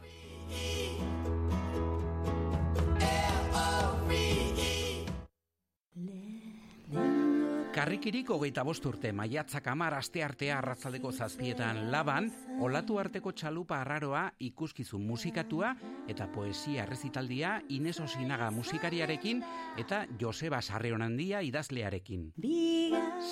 Karrikirik 7.75 8.29
hogeita 8.31 8.63
bost 8.63 8.85
urte 8.87 9.11
maiatzak 9.11 9.65
amar 9.73 9.97
aste 9.99 10.21
artea 10.23 10.61
arratzaldeko 10.61 11.11
zazpietan 11.11 11.81
laban, 11.91 12.29
olatu 12.63 13.01
arteko 13.03 13.33
txalupa 13.35 13.81
arraroa 13.83 14.21
ikuskizun 14.47 15.03
musikatua 15.03 15.73
eta 16.07 16.29
poesia 16.31 16.85
errezitaldia 16.85 17.57
Ines 17.75 17.97
Osinaga 18.05 18.53
musikariarekin 18.55 19.43
eta 19.83 20.05
Joseba 20.21 20.63
Sarreonandia 20.63 21.43
idazlearekin. 21.43 22.31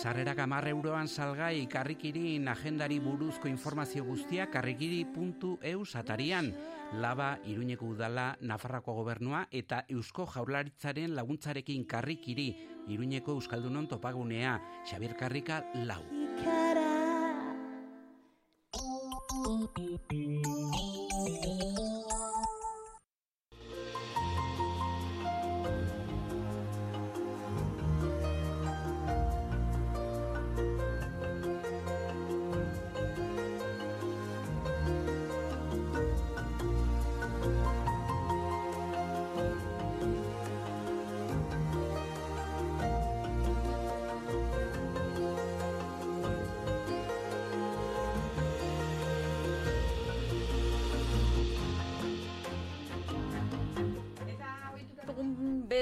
Sarrerak 0.02 0.42
amar 0.42 0.66
euroan 0.66 1.06
salgai 1.06 1.68
karrikirin 1.70 2.50
agendari 2.50 2.98
buruzko 2.98 3.46
informazio 3.46 4.02
guztia 4.04 4.50
karrikiri.eu 4.50 5.86
satarian. 5.86 6.50
Laba, 6.92 7.38
Iruñeko 7.46 7.86
udala, 7.94 8.36
Nafarrako 8.40 8.92
gobernua 8.98 9.46
eta 9.50 9.84
Eusko 9.88 10.26
Jaurlaritzaren 10.28 11.14
laguntzarekin 11.16 11.86
karrikiri, 11.88 12.50
Iruñeko 12.88 13.32
Euskaldunon 13.32 13.88
topagunea, 13.88 14.60
Xabier 14.84 15.16
Karrika 15.16 15.64
lau. 15.74 16.02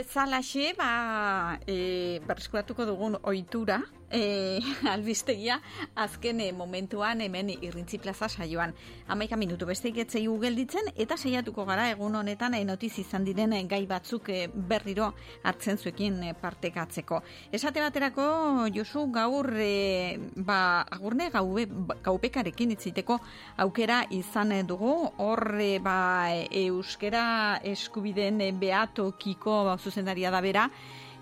Bezalaxe, 0.00 0.72
ba, 0.78 1.58
e, 1.68 2.20
berreskuratuko 2.24 2.86
dugun 2.88 3.18
ohitura, 3.22 3.82
e, 4.10 4.60
albistegia, 4.92 5.60
azken 5.94 6.40
e, 6.40 6.52
momentuan 6.52 7.20
hemen 7.20 7.50
irrintzi 7.54 7.98
plaza 7.98 8.28
saioan. 8.28 8.74
Amaika 9.08 9.36
minutu 9.36 9.66
beste 9.66 9.92
getzei 9.94 10.26
gelditzen 10.40 10.90
eta 10.96 11.16
saiatuko 11.16 11.64
gara 11.64 11.88
egun 11.90 12.14
honetan 12.14 12.54
e, 12.54 12.64
notiz 12.64 12.98
izan 12.98 13.24
diren 13.24 13.54
gai 13.68 13.84
batzuk 13.86 14.28
e, 14.28 14.48
berriro 14.48 15.12
hartzen 15.44 15.78
zuekin 15.78 16.34
partekatzeko. 16.40 17.22
Esate 17.52 17.80
baterako, 17.80 18.68
Josu, 18.74 19.06
gaur, 19.12 19.50
e, 19.56 20.18
ba, 20.36 20.86
agurne 20.90 21.30
gaube, 21.30 21.66
gaupekarekin 22.02 22.74
itziteko 22.76 23.20
aukera 23.58 24.04
izan 24.10 24.50
dugu, 24.66 24.94
hor, 25.18 25.54
e, 25.60 25.78
ba, 25.78 26.30
euskera 26.50 27.60
eskubiden 27.64 28.40
e, 28.40 28.50
beatokiko 28.52 29.64
ba, 29.68 29.76
zuzendaria 29.78 30.30
da 30.30 30.40
bera, 30.40 30.68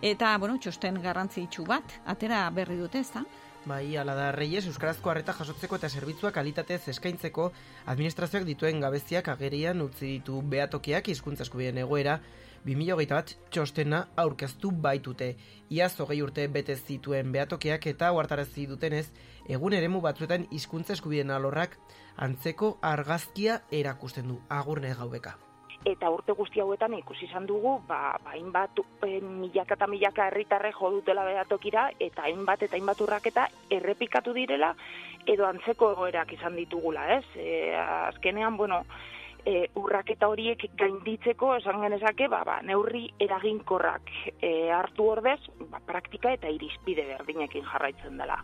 eta, 0.02 0.36
bueno, 0.38 0.58
txosten 0.62 1.00
garrantzitsu 1.02 1.64
bat, 1.66 1.98
atera 2.06 2.46
berri 2.54 2.78
dute, 2.78 3.02
ez 3.02 3.10
da? 3.14 3.24
Bai, 3.68 3.96
ala 4.00 4.14
da, 4.14 4.30
Reyes, 4.32 4.64
Euskarazko 4.70 5.10
harreta 5.10 5.34
jasotzeko 5.36 5.76
eta 5.76 5.88
zerbitzua 5.90 6.30
kalitatez 6.32 6.80
eskaintzeko 6.92 7.50
administrazioak 7.92 8.46
dituen 8.48 8.80
gabeziak 8.80 9.28
agerian 9.28 9.82
utzi 9.84 10.06
ditu 10.14 10.38
behatokiak 10.54 11.10
hizkuntza 11.12 11.44
eskubideen 11.44 11.82
egoera 11.82 12.20
2008 12.64 13.10
bat 13.12 13.34
txostena 13.50 14.04
aurkeztu 14.16 14.70
baitute. 14.86 15.34
Iaz 15.70 15.92
hogei 16.00 16.20
urte 16.22 16.46
bete 16.48 16.76
zituen 16.76 17.32
behatokiak 17.34 17.90
eta 17.92 18.12
huartarazi 18.14 18.66
dutenez, 18.70 19.08
egun 19.48 19.76
eremu 19.76 20.00
batzuetan 20.06 20.46
hizkuntza 20.50 20.96
eskubideen 20.96 21.34
alorrak 21.34 21.76
antzeko 22.16 22.78
argazkia 22.94 23.60
erakusten 23.82 24.32
du 24.32 24.40
agurne 24.48 24.94
gaubeka 24.94 25.36
eta 25.86 26.10
urte 26.10 26.32
guzti 26.32 26.60
hauetan 26.60 26.94
ikusi 26.98 27.26
izan 27.26 27.46
dugu, 27.46 27.78
ba, 27.86 28.16
ba 28.24 28.34
hainbat 28.34 28.80
e, 29.06 29.20
milaka 29.20 29.76
eta 29.78 29.86
milaka 29.86 30.26
herritarre 30.26 30.72
jo 30.72 30.90
dutela 30.90 31.24
bedatokira 31.24 31.90
eta 32.00 32.26
hainbat 32.26 32.64
eta 32.66 32.76
hainbat 32.76 33.00
urraketa 33.00 33.48
errepikatu 33.70 34.34
direla 34.34 34.74
edo 35.26 35.46
antzeko 35.46 35.92
egoerak 35.92 36.32
izan 36.32 36.56
ditugula, 36.56 37.06
ez? 37.18 37.24
E, 37.36 37.76
azkenean, 37.76 38.56
bueno, 38.56 38.82
e, 39.44 39.68
urraketa 39.78 40.28
horiek 40.28 40.64
gainditzeko 40.78 41.54
esan 41.58 41.82
genezake, 41.84 42.28
ba, 42.32 42.42
ba, 42.48 42.58
neurri 42.62 43.06
eraginkorrak 43.20 44.10
e, 44.40 44.70
hartu 44.74 45.10
ordez, 45.12 45.40
ba, 45.70 45.80
praktika 45.84 46.32
eta 46.36 46.50
irizpide 46.52 47.06
berdinekin 47.12 47.66
jarraitzen 47.70 48.18
dela. 48.18 48.40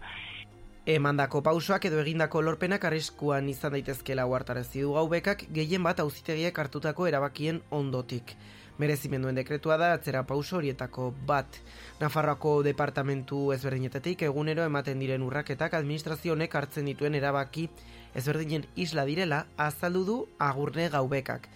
Emandako 0.86 1.40
pausoak 1.40 1.86
edo 1.88 1.96
egindako 2.02 2.42
lorpenak 2.44 2.82
arriskuan 2.84 3.46
izan 3.48 3.72
daitezkela 3.72 4.26
huartarazi 4.28 4.82
du 4.84 4.90
gaubekak 4.92 5.46
gehien 5.56 5.80
bat 5.86 6.02
auzitegiek 6.02 6.58
hartutako 6.60 7.06
erabakien 7.08 7.62
ondotik. 7.72 8.34
Merezimenduen 8.76 9.38
dekretua 9.40 9.78
da 9.80 9.88
atzera 9.96 10.26
pauso 10.28 10.58
horietako 10.58 11.06
bat. 11.30 11.56
Nafarroako 12.02 12.52
departamentu 12.66 13.38
ezberdinetetik 13.56 14.26
egunero 14.28 14.68
ematen 14.68 15.00
diren 15.00 15.24
urraketak 15.24 15.78
administrazio 15.80 16.36
honek 16.36 16.58
hartzen 16.60 16.92
dituen 16.92 17.16
erabaki 17.16 17.70
ezberdinen 18.12 18.68
isla 18.76 19.06
direla 19.08 19.40
azaldu 19.56 20.04
du 20.04 20.18
agurne 20.50 20.90
gaubekak. 20.92 21.48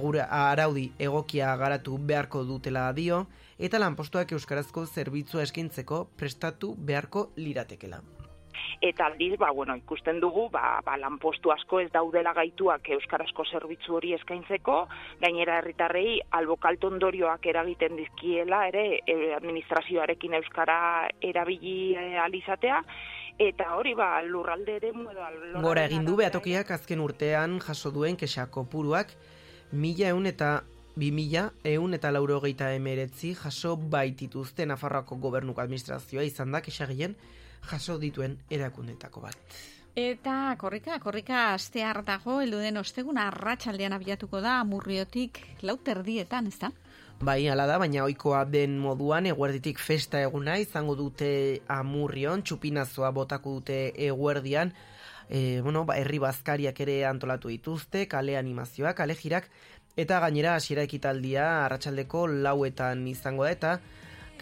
Egura 0.00 0.30
araudi 0.38 0.86
egokia 0.98 1.52
garatu 1.60 2.00
beharko 2.00 2.46
dutela 2.48 2.88
dio 2.96 3.26
eta 3.58 3.84
lanpostuak 3.84 4.32
euskarazko 4.32 4.86
zerbitzua 4.86 5.44
eskintzeko 5.44 6.06
prestatu 6.16 6.72
beharko 6.78 7.28
liratekela 7.36 8.00
eta 8.80 9.06
aldiz, 9.06 9.36
ba, 9.38 9.50
bueno, 9.52 9.76
ikusten 9.76 10.20
dugu, 10.20 10.48
ba, 10.50 10.80
ba, 10.84 10.96
lanpostu 11.00 11.52
asko 11.52 11.80
ez 11.80 11.90
daudela 11.92 12.34
gaituak 12.36 12.88
euskarazko 12.96 13.44
zerbitzu 13.44 13.96
hori 13.98 14.14
eskaintzeko, 14.18 14.76
gainera 15.20 15.58
herritarrei 15.60 16.20
albokalto 16.38 16.92
ondorioak 16.92 17.46
eragiten 17.46 17.96
dizkiela 17.96 18.66
ere 18.68 18.86
e, 19.06 19.34
administrazioarekin 19.36 20.38
euskara 20.40 20.78
erabili 21.20 21.94
e, 21.94 22.16
alizatea, 22.18 22.82
eta 23.38 23.76
hori 23.76 23.94
ba 23.94 24.20
lurralde 24.22 24.76
ere 24.76 24.92
Gora 25.62 25.86
egin 25.88 26.04
du 26.04 26.16
behatokiak 26.16 26.70
azken 26.70 27.00
urtean 27.00 27.58
jaso 27.64 27.90
duen 27.90 28.16
kexako 28.16 28.66
puruak, 28.70 29.14
mila 29.72 30.12
eun 30.12 30.26
eta 30.26 30.62
bi 30.96 31.10
mila 31.10 31.50
eun 31.64 31.94
eta 31.96 32.10
laurogeita 32.12 32.72
emeretzi 32.76 33.32
jaso 33.34 33.76
baitituzte 33.76 34.66
Nafarroako 34.66 35.16
gobernuko 35.16 35.62
administrazioa 35.62 36.24
izan 36.28 36.52
da 36.52 36.60
kexagien 36.60 37.16
jaso 37.70 37.98
dituen 37.98 38.38
erakundetako 38.50 39.22
bat. 39.28 39.38
Eta 39.92 40.54
korrika, 40.56 40.96
korrika 41.04 41.52
astear 41.52 42.00
dago, 42.06 42.38
heldu 42.40 42.62
den 42.64 42.80
ostegun 42.80 43.18
arratsaldean 43.20 43.92
abiatuko 43.92 44.40
da 44.40 44.58
amurriotik 44.62 45.42
lauter 45.60 46.00
dietan, 46.06 46.46
ez 46.48 46.56
da? 46.62 46.70
Bai, 47.22 47.44
ala 47.52 47.66
da, 47.68 47.76
baina 47.78 48.06
ohikoa 48.06 48.46
den 48.48 48.78
moduan 48.80 49.28
eguerditik 49.28 49.78
festa 49.78 50.22
eguna 50.24 50.56
izango 50.58 50.96
dute 50.96 51.60
amurrion, 51.70 52.40
txupinazoa 52.42 53.12
botako 53.12 53.58
dute 53.58 53.76
eguerdian, 54.08 54.72
e, 55.28 55.60
bueno, 55.60 55.84
ba, 55.84 55.98
herri 56.00 56.18
bazkariak 56.24 56.80
ere 56.80 57.04
antolatu 57.06 57.52
dituzte, 57.52 58.06
kale 58.08 58.38
animazioak, 58.40 58.96
kale 58.96 59.14
jirak, 59.14 59.50
eta 59.94 60.18
gainera 60.24 60.56
hasiera 60.56 60.82
ekitaldia 60.88 61.66
arratsaldeko 61.66 62.26
lauetan 62.26 63.06
izango 63.12 63.44
da, 63.44 63.52
eta 63.52 63.76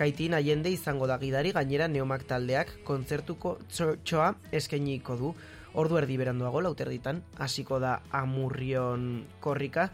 kaitin 0.00 0.32
aiende 0.32 0.70
izango 0.72 1.04
da 1.10 1.18
gidari, 1.20 1.52
gainera 1.52 1.88
neomak 1.88 2.24
taldeak 2.28 2.78
kontzertuko 2.88 3.58
txoa 3.68 4.32
eskainiko 4.56 5.16
du. 5.20 5.34
Ordu 5.80 6.00
erdi 6.00 6.16
beranduago 6.18 6.62
lauterditan, 6.64 7.20
hasiko 7.38 7.78
da 7.78 7.98
amurrion 8.16 9.26
korrika, 9.44 9.90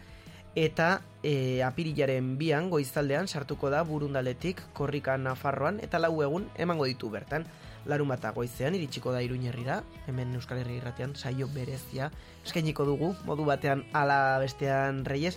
eta 0.57 1.03
e, 1.21 1.61
apirilaren 1.67 2.37
bian 2.41 2.71
goizaldean 2.73 3.29
sartuko 3.29 3.69
da 3.69 3.83
burundaletik 3.85 4.63
korrika 4.79 5.19
Nafarroan 5.21 5.83
eta 5.85 6.01
lau 6.01 6.15
egun 6.25 6.49
emango 6.57 6.87
ditu 6.89 7.11
bertan. 7.13 7.45
Larun 7.87 8.09
bata 8.11 8.33
goizean 8.35 8.75
iritsiko 8.75 9.13
da 9.15 9.21
iruñerrira, 9.23 9.83
hemen 10.09 10.33
Euskal 10.35 10.63
Herri 10.63 10.81
irratian 10.81 11.13
saio 11.15 11.47
berezia 11.53 12.09
eskainiko 12.47 12.87
dugu, 12.89 13.13
modu 13.29 13.45
batean 13.47 13.85
ala 13.93 14.39
bestean 14.43 15.05
reyes, 15.05 15.37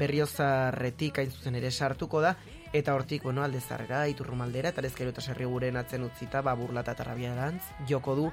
berriozarretik 0.00 1.20
hain 1.20 1.30
zuzen 1.30 1.60
ere 1.60 1.70
sartuko 1.70 2.24
da, 2.24 2.34
eta 2.74 2.92
hortik, 2.94 3.22
bueno, 3.22 3.44
alde 3.44 3.60
zarrera, 3.60 4.08
iturrumaldera, 4.10 4.72
eta 4.74 4.82
lezkero 4.82 5.12
eta 5.14 5.22
serriguren 5.22 5.76
atzen 5.78 6.02
utzita, 6.02 6.40
ba, 6.42 6.56
burlata 6.58 6.96
eta 6.96 7.04
rabiarantz, 7.06 7.62
joko 7.88 8.16
du, 8.18 8.24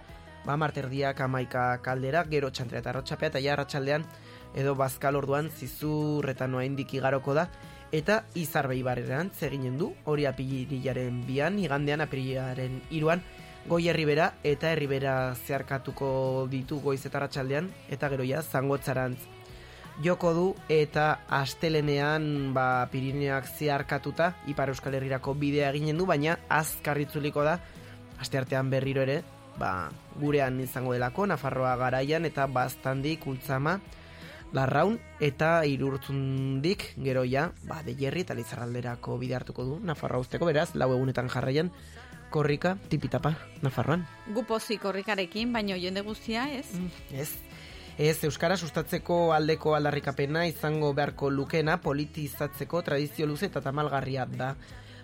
ba, 0.47 0.55
marterdiak 0.57 1.22
amaika 1.22 1.65
kaldera, 1.85 2.23
gero 2.31 2.49
txantra 2.49 2.80
eta 2.81 2.89
arrotxapea, 2.89 3.30
eta 3.30 3.41
ja 3.43 3.53
arratsaldean 3.53 4.07
edo 4.57 4.73
bazkal 4.76 5.19
orduan 5.19 5.51
zizur 5.53 6.26
eta 6.34 6.47
noa 6.49 6.65
indik 6.65 6.95
igaroko 6.97 7.35
da, 7.38 7.45
eta 7.93 8.23
izarbei 8.34 8.81
barreran 8.81 9.30
zeginen 9.38 9.77
du, 9.77 9.91
hori 10.09 10.26
apirilaren 10.26 11.22
bian, 11.27 11.61
igandean 11.61 12.01
apirilaren 12.01 12.81
iruan, 12.89 13.22
goi 13.69 13.84
herribera 13.91 14.31
eta 14.41 14.72
herribera 14.73 15.35
zeharkatuko 15.35 16.47
ditu 16.49 16.80
goiz 16.81 17.03
eta 17.05 17.19
arratsaldean 17.19 17.69
eta 17.93 18.09
gero 18.09 18.26
ja 18.26 18.41
zangotzarantz 18.41 19.19
joko 20.02 20.34
du 20.34 20.45
eta 20.69 21.22
astelenean 21.30 22.53
ba, 22.56 22.88
Pirineak 22.91 23.45
zeharkatuta 23.57 24.34
Ipar 24.49 24.72
Euskal 24.73 24.95
Herrirako 24.98 25.36
bidea 25.38 25.69
eginen 25.69 25.99
du, 26.02 26.07
baina 26.10 26.38
azkarritzuliko 26.49 27.44
da 27.45 27.60
asteartean 28.22 28.69
berriro 28.73 29.03
ere 29.06 29.22
ba, 29.60 29.91
gurean 30.19 30.60
izango 30.64 30.95
delako 30.95 31.28
Nafarroa 31.30 31.76
garaian 31.78 32.26
eta 32.26 32.48
baztandik 32.48 33.28
ultzama 33.28 33.78
larraun 34.52 34.98
eta 35.23 35.61
irurtzundik 35.69 36.91
gero 36.98 37.23
ja 37.23 37.52
ba, 37.69 37.82
de 37.86 37.95
jerri 37.95 38.26
eta 38.26 38.38
lizarralderako 38.38 39.19
bide 39.22 39.38
hartuko 39.38 39.68
du 39.68 39.80
Nafarroa 39.86 40.26
usteko 40.26 40.49
beraz, 40.49 40.72
lau 40.73 40.91
egunetan 40.95 41.30
jarraian 41.30 41.72
korrika 42.32 42.78
tipitapa 42.90 43.36
Nafarroan. 43.61 44.07
Gupozi 44.34 44.78
korrikarekin, 44.80 45.52
baino 45.53 45.76
jende 45.76 46.02
guztia, 46.02 46.48
ez? 46.56 46.65
Ez, 47.11 47.36
Ez, 48.02 48.23
Euskara 48.26 48.56
sustatzeko 48.57 49.15
aldeko 49.36 49.76
aldarrikapena 49.78 50.48
izango 50.49 50.88
beharko 50.98 51.28
lukena 51.30 51.76
politizatzeko 51.84 52.80
tradizio 52.88 53.28
luze 53.30 53.45
eta 53.52 53.61
tamalgarria 53.61 54.26
da. 54.26 54.56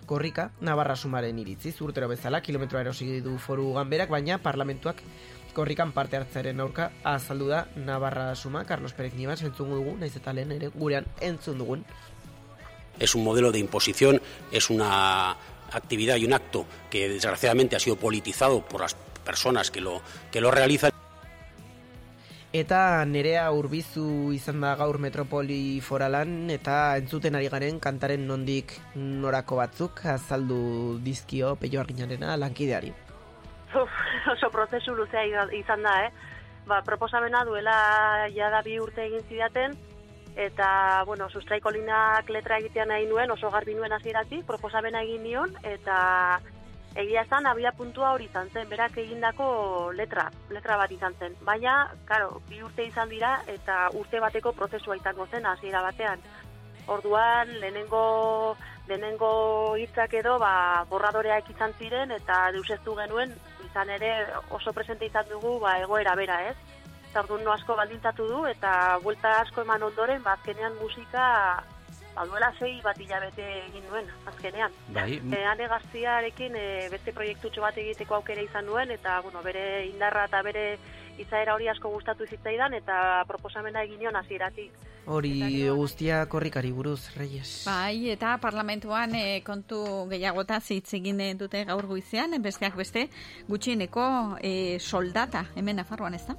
Korrika, 0.08 0.48
Navarra 0.66 0.96
sumaren 0.96 1.38
iritzi, 1.38 1.70
urtero 1.86 2.08
bezala, 2.10 2.40
kilometroa 2.42 2.82
erosi 2.82 3.20
du 3.22 3.36
foru 3.38 3.68
ganberak, 3.76 4.10
baina 4.10 4.40
parlamentuak 4.42 5.04
korrikan 5.54 5.92
parte 5.94 6.18
hartzaren 6.18 6.58
aurka 6.58 6.90
azaldu 7.06 7.52
da 7.52 7.62
Navarra 7.76 8.34
suma, 8.34 8.64
Carlos 8.66 8.96
Pérez 8.98 9.14
Nivas, 9.14 9.44
entzun 9.46 9.70
dugu, 9.76 9.94
naiz 10.00 10.16
eta 10.18 10.34
lehen 10.34 10.58
ere 10.58 10.74
gurean 10.74 11.06
entzun 11.20 11.62
dugun. 11.62 11.86
Es 12.98 13.14
un 13.14 13.22
modelo 13.22 13.52
de 13.52 13.60
imposición, 13.60 14.20
es 14.50 14.70
una 14.70 15.36
actividad 15.70 16.16
y 16.16 16.24
un 16.24 16.32
acto 16.32 16.66
que 16.90 17.08
desgraciadamente 17.08 17.76
ha 17.76 17.80
sido 17.80 17.94
politizado 17.94 18.60
por 18.66 18.80
las 18.80 18.96
personas 19.24 19.70
que 19.70 19.80
lo, 19.80 20.02
que 20.32 20.40
lo 20.40 20.50
realizan. 20.50 20.97
Eta 22.48 23.04
nerea 23.04 23.50
urbizu 23.52 24.32
izan 24.32 24.62
da 24.64 24.70
gaur 24.80 24.96
metropoli 24.98 25.82
foralan 25.84 26.48
eta 26.48 26.96
entzuten 26.96 27.36
ari 27.36 27.50
garen 27.52 27.76
kantaren 27.78 28.24
nondik 28.26 28.72
norako 28.96 29.58
batzuk 29.60 30.00
azaldu 30.06 30.96
dizkio 31.04 31.56
peio 31.60 31.82
arginarena 31.82 32.38
lankideari. 32.40 32.94
Uf, 33.76 33.92
oso 34.32 34.48
prozesu 34.48 34.94
luzea 34.96 35.44
izan 35.52 35.84
da, 35.84 36.06
eh? 36.06 36.10
Ba, 36.66 36.80
proposamena 36.84 37.44
duela 37.44 38.28
jada 38.32 38.62
bi 38.64 38.78
urte 38.80 39.04
egin 39.04 39.28
zidaten, 39.28 39.76
eta, 40.36 41.04
bueno, 41.04 41.28
sustraiko 41.28 41.70
linak 41.70 42.30
letra 42.30 42.56
egitea 42.62 42.86
nahi 42.88 43.06
nuen, 43.10 43.30
oso 43.30 43.50
garbi 43.50 43.74
nuen 43.74 43.92
hasieratik 43.92 44.46
proposamena 44.46 45.02
egin 45.04 45.22
nion, 45.22 45.52
eta 45.64 46.40
egia 46.94 47.22
esan 47.22 47.46
abia 47.46 47.72
puntua 47.72 48.12
hori 48.14 48.26
izan 48.26 48.48
zen, 48.50 48.68
berak 48.68 48.96
egindako 48.98 49.92
letra, 49.94 50.28
letra 50.50 50.76
bat 50.80 50.90
izan 50.92 51.14
zen. 51.18 51.36
Baina, 51.46 51.76
karo, 52.08 52.40
bi 52.48 52.62
urte 52.62 52.86
izan 52.86 53.08
dira, 53.08 53.38
eta 53.46 53.88
urte 53.94 54.20
bateko 54.20 54.52
prozesua 54.52 54.96
izango 54.96 55.26
zen 55.26 55.46
hasiera 55.46 55.82
batean. 55.82 56.24
Orduan, 56.88 57.52
lehenengo, 57.60 58.56
lehenengo 58.88 59.76
hitzak 59.76 60.14
edo, 60.22 60.38
ba, 60.40 60.84
borradoreak 60.90 61.50
izan 61.52 61.74
ziren, 61.78 62.10
eta 62.16 62.48
deuseztu 62.56 62.96
genuen, 62.96 63.34
izan 63.68 63.90
ere 63.90 64.12
oso 64.50 64.72
presente 64.72 65.06
izan 65.06 65.28
dugu, 65.30 65.58
ba, 65.60 65.78
egoera 65.84 66.14
bera, 66.16 66.42
ez? 66.48 66.56
Eta 67.10 67.24
orduan 67.24 67.44
no 67.44 67.52
asko 67.52 67.76
baldintzatu 67.76 68.26
du, 68.28 68.44
eta 68.46 68.98
buelta 69.04 69.40
asko 69.42 69.62
eman 69.64 69.82
ondoren, 69.82 70.22
ba, 70.24 70.38
azkenean 70.38 70.76
musika 70.80 71.26
ba, 72.18 72.26
duela 72.26 72.50
sei 72.58 72.80
bat 72.82 72.98
hilabete 72.98 73.46
egin 73.68 73.84
nuen, 73.86 74.08
azkenean. 74.26 74.74
Bai. 74.94 75.20
E, 75.20 75.42
ane 75.46 75.68
gaztiarekin 75.70 76.56
e, 76.58 76.66
beste 76.90 77.14
proiektutxo 77.14 77.62
bat 77.62 77.78
egiteko 77.78 78.18
aukera 78.18 78.42
izan 78.42 78.66
nuen, 78.66 78.90
eta 78.94 79.20
bueno, 79.22 79.42
bere 79.46 79.86
indarra 79.86 80.26
eta 80.26 80.42
bere 80.42 80.64
izaera 81.18 81.54
hori 81.54 81.68
asko 81.70 81.90
gustatu 81.90 82.26
zitzaidan, 82.26 82.74
eta 82.78 83.24
proposamena 83.30 83.82
egin 83.86 84.02
nion 84.02 84.18
hasieratik. 84.18 84.74
Hori 85.08 85.64
guztia 85.72 86.20
korrikari 86.28 86.70
buruz, 86.74 87.14
Reyes. 87.16 87.62
Bai, 87.66 88.10
eta 88.12 88.34
parlamentuan 88.42 89.14
e, 89.16 89.40
kontu 89.46 89.80
gehiagota 90.10 90.60
hitz 90.60 90.92
egin 90.98 91.22
dute 91.38 91.64
gaur 91.64 91.86
goizean, 91.86 92.36
besteak 92.42 92.76
beste, 92.76 93.08
gutxieneko 93.48 94.04
e, 94.42 94.78
soldata, 94.78 95.46
hemen 95.56 95.80
Nafarroan 95.80 96.18
ez 96.18 96.26
da? 96.26 96.36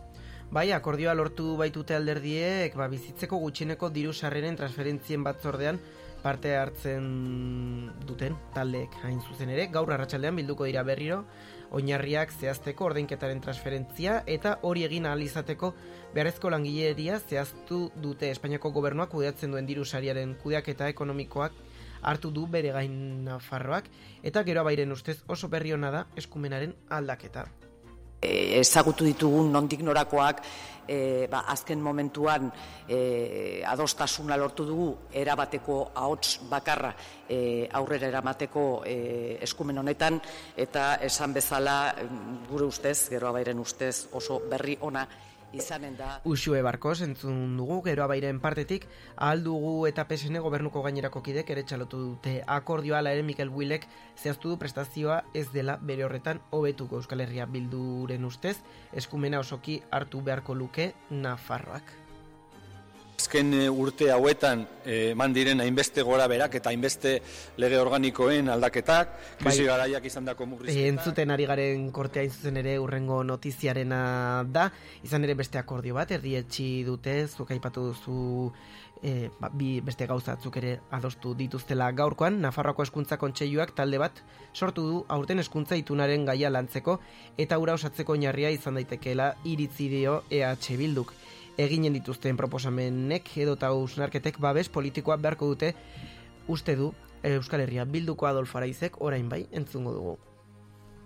Bai, 0.49 0.71
akordioa 0.73 1.13
lortu 1.13 1.51
baitute 1.59 1.93
alderdiek, 1.93 2.73
ba, 2.73 2.87
bizitzeko 2.89 3.37
gutxieneko 3.37 3.91
diru 3.93 4.15
sarreren 4.17 4.55
transferentzien 4.57 5.21
batzordean 5.21 5.77
parte 6.23 6.55
hartzen 6.57 7.05
duten 8.09 8.33
taldeek 8.55 8.97
hain 9.05 9.19
zuzen 9.21 9.53
ere. 9.53 9.67
Gaur 9.69 9.93
arratsaldean 9.93 10.41
bilduko 10.41 10.65
dira 10.65 10.81
berriro, 10.87 11.19
oinarriak 11.69 12.33
zehazteko 12.33 12.89
ordainketaren 12.89 13.45
transferentzia 13.45 14.23
eta 14.25 14.55
hori 14.65 14.87
egin 14.89 15.05
ahal 15.05 15.21
izateko 15.21 15.75
beharrezko 16.15 16.49
langileria 16.49 17.21
zehaztu 17.21 17.83
dute 18.01 18.33
Espainiako 18.33 18.73
gobernuak 18.73 19.13
kudeatzen 19.13 19.53
duen 19.53 19.69
diru 19.69 19.85
sariaren 19.85 20.33
kudeaketa 20.41 20.89
ekonomikoak 20.95 21.61
hartu 22.01 22.33
du 22.33 22.49
bere 22.49 22.73
gain 22.73 23.23
Nafarroak 23.29 23.93
eta 24.23 24.47
gero 24.49 24.65
bairen 24.65 24.97
ustez 24.97 25.19
oso 25.27 25.47
berri 25.47 25.77
ona 25.77 25.93
da 25.93 26.05
eskumenaren 26.17 26.73
aldaketa 26.89 27.45
ezagutu 28.21 29.05
ditugun 29.07 29.51
nondik 29.51 29.81
norakoak 29.85 30.41
e, 30.89 31.27
ba, 31.31 31.43
azken 31.47 31.79
momentuan 31.81 32.49
e, 32.87 33.61
adostasuna 33.65 34.37
lortu 34.37 34.65
dugu 34.65 34.89
erabateko 35.13 35.79
ahots 35.93 36.39
bakarra 36.49 36.91
e, 37.29 37.69
aurrera 37.71 38.09
eramateko 38.09 38.83
e, 38.85 39.37
eskumen 39.45 39.77
honetan. 39.77 40.19
Eta 40.57 40.95
esan 41.05 41.33
bezala 41.33 41.79
gure 42.49 42.65
ustez, 42.65 43.09
gero 43.13 43.29
abairen 43.29 43.59
ustez 43.59 44.09
oso 44.17 44.41
berri 44.49 44.77
ona 44.81 45.07
izanen 45.53 45.97
da. 45.97 46.21
Usue 46.23 46.61
Barkos 46.61 47.01
entzun 47.01 47.57
dugu, 47.57 47.81
gero 47.85 48.03
abairen 48.03 48.39
partetik, 48.39 48.87
ahal 49.15 49.43
dugu 49.43 49.87
eta 49.87 50.07
PSN 50.07 50.41
gobernuko 50.43 50.83
gainerako 50.85 51.23
kidek 51.25 51.49
ere 51.55 51.63
txalotu 51.63 52.01
dute 52.03 52.35
akordioa 52.47 52.99
ala 52.99 53.13
ere 53.15 53.23
Mikel 53.23 53.49
Builek 53.53 53.87
zehaztu 54.17 54.49
du 54.49 54.59
prestazioa 54.59 55.23
ez 55.33 55.47
dela 55.55 55.77
bere 55.81 56.05
horretan 56.07 56.41
hobetuko 56.51 57.01
Euskal 57.01 57.21
Herria 57.25 57.45
bilduren 57.45 58.25
ustez, 58.25 58.57
eskumena 58.93 59.39
osoki 59.39 59.81
hartu 59.91 60.21
beharko 60.21 60.55
luke 60.55 60.93
Nafarroak. 61.09 62.08
Azken 63.19 63.51
e, 63.53 63.67
urte 63.69 64.07
hauetan 64.15 64.63
e, 64.85 65.11
eman 65.11 65.33
diren 65.35 65.59
hainbeste 65.59 66.03
gora 66.07 66.27
berak 66.31 66.55
eta 66.59 66.71
hainbeste 66.71 67.17
lege 67.59 67.77
organikoen 67.81 68.47
aldaketak, 68.53 69.11
krisi 69.41 69.65
Bai. 69.65 69.69
garaiak 69.73 70.05
izandako 70.07 70.47
E, 70.47 70.49
murrizketak. 70.53 70.89
entzuten 70.93 71.31
ari 71.35 71.45
garen 71.49 71.89
kortea 71.91 72.23
hain 72.23 72.31
zuzen 72.31 72.57
ere 72.63 72.77
urrengo 72.79 73.21
notiziarena 73.27 74.01
da, 74.47 74.69
izan 75.03 75.27
ere 75.27 75.35
beste 75.35 75.59
akordio 75.59 75.97
bat, 75.99 76.11
erdietxi 76.15 76.83
dute, 76.87 77.25
zuk 77.27 77.51
aipatu 77.51 77.89
duzu 77.91 78.51
e, 79.03 79.29
ba, 79.39 79.49
bi 79.51 79.79
beste 79.83 80.07
gauzatzuk 80.07 80.57
ere 80.61 80.77
adostu 80.95 81.33
dituztela 81.35 81.91
gaurkoan, 81.95 82.39
Nafarroako 82.43 82.83
eskuntza 82.87 83.17
kontseiluak 83.19 83.75
talde 83.75 83.99
bat 84.01 84.23
sortu 84.53 84.85
du 84.87 85.01
aurten 85.07 85.39
eskuntza 85.43 85.75
itunaren 85.79 86.25
gaia 86.27 86.49
lantzeko 86.49 86.99
eta 87.37 87.59
ura 87.59 87.75
osatzeko 87.79 88.15
oinarria 88.15 88.51
izan 88.55 88.79
daitekeela 88.79 89.33
iritzi 89.43 89.89
dio 89.91 90.21
EH 90.29 90.77
Bilduk. 90.79 91.13
Eginen 91.59 91.91
dituzten 91.97 92.37
proposamenek 92.39 93.33
edo 93.43 93.57
eta 93.57 93.73
usnarketek 93.75 94.39
babes 94.39 94.69
politikoa 94.71 95.17
beharko 95.19 95.49
dute 95.51 95.73
uste 96.47 96.75
du 96.79 96.93
Euskal 97.23 97.65
Herria 97.65 97.83
Bilduko 97.83 98.27
Adolfo 98.29 98.57
Araizek 98.57 99.01
orain 99.03 99.27
bai 99.29 99.45
entzungo 99.51 99.91
dugu. 99.93 100.17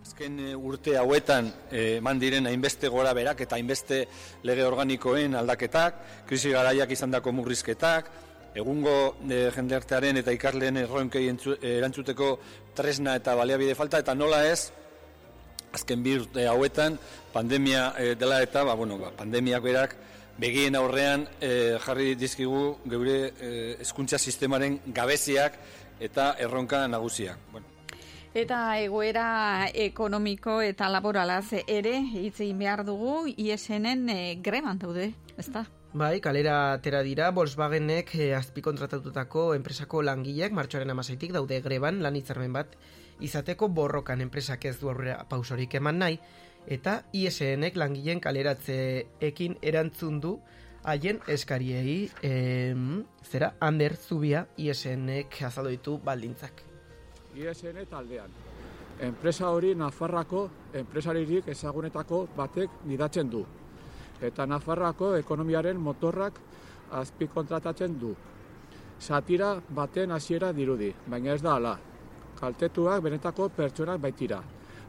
Azken 0.04 0.36
e, 0.40 0.52
urte 0.54 0.98
hauetan 1.00 1.48
e, 1.72 1.98
eman 1.98 2.20
diren 2.20 2.46
hainbeste 2.50 2.92
gora 2.92 3.14
berak 3.18 3.42
eta 3.46 3.56
hainbeste 3.56 4.04
lege 4.44 4.66
organikoen 4.68 5.34
aldaketak, 5.40 6.02
krisi 6.28 6.52
garaiak 6.52 6.92
izandako 6.92 7.32
murrizketak, 7.32 8.12
egungo 8.54 9.16
e, 9.26 9.48
jendartearen 9.56 10.20
eta 10.22 10.36
ikasleen 10.36 10.82
erronkei 10.84 11.26
erantzuteko 11.74 12.34
tresna 12.76 13.16
eta 13.18 13.36
baliabide 13.40 13.76
falta, 13.80 14.04
eta 14.04 14.14
nola 14.14 14.44
ez, 14.46 14.72
azken 15.74 16.04
bi 16.04 16.18
urte 16.20 16.46
hauetan, 16.52 17.00
pandemia 17.34 17.94
e, 17.98 18.14
dela 18.20 18.42
eta, 18.44 18.68
ba, 18.68 18.76
bueno, 18.78 19.00
ba, 19.00 19.14
pandemiak 19.18 19.64
berak, 19.64 19.96
begien 20.38 20.76
aurrean 20.76 21.28
e, 21.40 21.78
jarri 21.84 22.16
dizkigu 22.16 22.78
geure 22.90 23.18
e, 23.40 23.52
hezkuntza 23.84 24.18
sistemaren 24.18 24.80
gabeziak 24.88 25.60
eta 26.00 26.34
erronka 26.40 26.88
nagusiak. 26.88 27.38
Bueno, 27.52 27.68
Eta 28.34 28.80
egoera 28.82 29.68
ekonomiko 29.78 30.56
eta 30.66 30.88
laboralaz 30.90 31.54
ere 31.68 32.00
hitz 32.02 32.40
egin 32.42 32.64
behar 32.64 32.82
dugu 32.88 33.28
ISNen 33.30 34.08
e, 34.10 34.36
greban 34.42 34.80
daude, 34.82 35.12
ezta? 35.38 35.68
Bai, 35.94 36.18
kalera 36.26 36.74
atera 36.74 37.04
dira, 37.06 37.28
Volkswagenek 37.30 38.16
eh, 38.18 38.32
azpikontratatutako 38.34 39.52
enpresako 39.54 40.02
langileak 40.02 40.56
martxoaren 40.58 40.90
amasaitik 40.90 41.36
daude 41.36 41.60
greban 41.62 42.02
lan 42.02 42.18
hitzarmen 42.18 42.56
bat 42.56 42.74
izateko 43.22 43.70
borrokan 43.70 44.26
enpresak 44.26 44.66
ez 44.66 44.80
du 44.80 44.90
aurrera 44.90 45.20
pausorik 45.30 45.78
eman 45.78 46.02
nahi, 46.02 46.18
eta 46.68 47.04
ISNek 47.14 47.76
langileen 47.76 48.20
kaleratzeekin 48.24 49.58
erantzun 49.62 50.20
du 50.22 50.38
haien 50.84 51.20
eskariei, 51.28 52.10
em, 52.22 53.04
zera, 53.24 53.54
Ander 53.60 53.96
Zubia 53.96 54.48
ISNek 54.58 55.42
azaldu 55.44 55.70
ditu 55.70 55.98
baldintzak. 56.04 56.64
ISN 57.36 57.86
taldean. 57.90 58.30
Enpresa 59.02 59.50
hori 59.50 59.74
Nafarrako 59.76 60.50
enpresaririk 60.74 61.48
ezagunetako 61.50 62.28
batek 62.38 62.70
gidatzen 62.86 63.30
du. 63.30 63.46
Eta 64.22 64.46
Nafarrako 64.46 65.16
ekonomiaren 65.18 65.78
motorrak 65.78 66.40
azpikontratatzen 66.92 67.98
du. 68.00 68.14
Satira 69.00 69.56
baten 69.70 70.12
hasiera 70.12 70.52
dirudi, 70.54 70.94
baina 71.08 71.34
ez 71.34 71.42
da 71.42 71.56
hala. 71.56 71.78
Kaltetuak 72.40 73.02
benetako 73.04 73.50
pertsonak 73.50 74.00
baitira. 74.00 74.44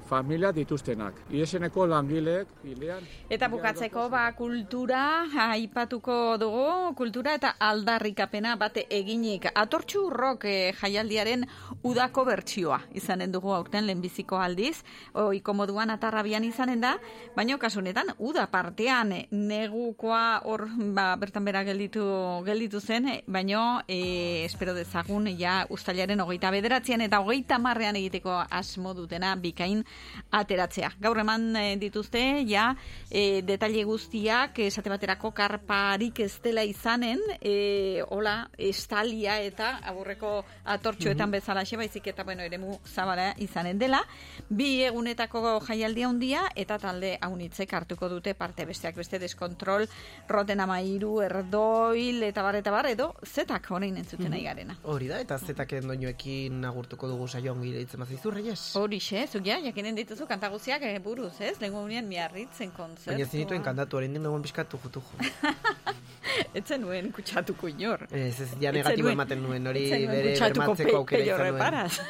Familia 0.04 0.52
dituztenak. 0.52 1.16
ISNeko 1.32 1.86
langileek 1.88 2.48
hilean 2.64 3.04
Eta 3.32 3.48
bukatzeko 3.48 4.08
ba 4.12 4.26
kultura 4.36 5.24
aipatuko 5.48 6.36
dugu, 6.38 6.92
kultura 6.96 7.34
eta 7.38 7.54
aldarrikapena 7.58 8.56
bate 8.60 8.84
eginik. 8.90 9.48
Atortxu 9.54 10.10
rock 10.10 10.44
eh, 10.44 10.74
jaialdiaren 10.76 11.46
udako 11.82 12.24
bertsioa 12.28 12.80
izanen 12.92 13.32
dugu 13.32 13.52
aurten 13.54 13.86
lehenbiziko 13.86 14.36
aldiz, 14.36 14.82
oiko 15.14 15.54
moduan 15.56 15.90
atarrabian 15.90 16.44
izanen 16.44 16.80
da, 16.84 16.94
baina 17.36 17.56
kasunetan 17.58 18.12
uda 18.18 18.46
partean 18.52 19.12
eh, 19.12 19.26
negukoa 19.30 20.42
hor 20.44 20.66
ba, 20.94 21.14
bertan 21.16 21.44
bera 21.44 21.64
gelditu, 21.64 22.04
gelditu 22.44 22.80
zen, 22.80 23.08
eh, 23.08 23.22
baino 23.26 23.80
eh, 23.88 24.44
espero 24.44 24.74
dezagun 24.74 25.30
ja 25.38 25.64
ustailaren 25.70 26.20
hogeita 26.20 26.50
bederatzean 26.54 27.00
eta 27.06 27.20
hogeita 27.24 27.58
marrean 27.58 27.96
egiteko 27.96 28.42
asmo 28.50 28.94
dutena 28.94 29.34
bikain 29.36 29.84
ateratzea. 30.30 30.92
Gaur 31.00 31.18
eman 31.18 31.56
eh, 31.56 31.76
dituzte, 31.80 32.44
ja, 32.48 32.74
e, 33.10 33.42
detaile 33.42 33.84
guztiak, 33.84 34.58
esate 34.58 34.90
baterako 34.90 35.30
karparik 35.34 36.20
ez 36.20 36.40
dela 36.42 36.64
izanen, 36.64 37.20
e, 37.40 38.02
hola, 38.08 38.48
estalia 38.58 39.40
eta 39.42 39.78
aburreko 39.84 40.44
atortxoetan 40.64 41.28
Mhm. 41.28 41.32
bezala 41.32 41.62
baizik 41.76 42.06
eta, 42.06 42.24
bueno, 42.24 42.42
eremu 42.42 42.78
zabala 42.84 43.34
izanen 43.38 43.78
dela. 43.78 44.02
Bi 44.48 44.82
egunetako 44.84 45.60
jaialdi 45.60 46.02
handia 46.02 46.42
eta 46.54 46.78
talde 46.78 47.18
haunitzek 47.20 47.72
hartuko 47.72 48.08
dute 48.08 48.34
parte 48.34 48.64
besteak 48.64 48.94
beste 48.96 49.18
deskontrol, 49.18 49.86
roten 50.28 50.60
amairu, 50.60 51.20
erdoil, 51.22 52.22
eta 52.22 52.42
bar, 52.42 52.56
eta 52.56 52.70
bar, 52.70 52.86
edo 52.86 53.14
zetak 53.24 53.70
orain 53.70 53.96
entzuten 53.96 54.30
nahi 54.30 54.44
garena. 54.44 54.76
Hori 54.84 55.08
da, 55.08 55.20
eta 55.20 55.38
zetaken 55.38 55.88
doinoekin 55.88 56.64
agurtuko 56.64 57.08
dugu 57.08 57.28
saio 57.28 57.52
ongi 57.52 57.74
itzen 57.80 58.00
mazizu, 58.00 58.30
Reyes? 58.30 58.76
Horixe, 58.76 59.26
zuk 59.26 59.44
ja, 59.46 59.58
jakinen 59.84 59.96
dituzu 59.98 60.26
kantaguziak 60.26 60.82
eh, 60.82 60.98
buruz, 61.02 61.34
ez? 61.40 61.58
Lengo 61.60 61.82
unean 61.84 62.06
miarritzen 62.08 62.70
kontzertua. 62.72 63.12
Baina 63.12 63.26
ezin 63.26 63.42
dituen 63.42 63.62
kantatu, 63.62 63.98
orain 63.98 64.12
den 64.14 64.24
dagoen 64.24 64.42
pixkatu 64.42 64.78
jutu. 64.80 65.02
Etzen 66.58 66.80
nuen 66.80 67.10
kutsatuko 67.12 67.68
inor. 67.68 68.06
Ez, 68.10 68.40
ez, 68.40 68.48
ja 68.60 68.72
negatibo 68.72 69.10
ematen 69.12 69.42
nuen, 69.44 69.66
hori 69.66 69.84
bere 70.08 70.32
bermatzeko 70.40 70.96
aukera 71.02 71.22
izan 71.22 71.42
nuen. 71.44 71.52
reparaz. 71.52 72.00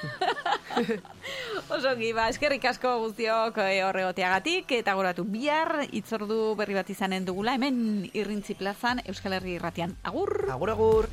Oso 1.75 1.95
giba, 1.99 2.29
eskerrik 2.31 2.65
asko 2.71 2.95
guztiok 3.03 3.59
eh, 3.65 3.83
horregoteagatik, 3.85 4.71
eta 4.79 4.95
goratu 4.95 5.27
bihar, 5.27 5.81
itzordu 5.91 6.55
berri 6.61 6.79
bat 6.79 6.91
izanen 6.95 7.27
dugula, 7.27 7.59
hemen 7.59 8.07
irrintzi 8.13 8.55
plazan, 8.61 9.03
Euskal 9.09 9.41
Herri 9.41 9.59
irratian. 9.59 9.99
Agur! 10.05 10.37
Agur, 10.55 10.77
agur! 10.77 11.11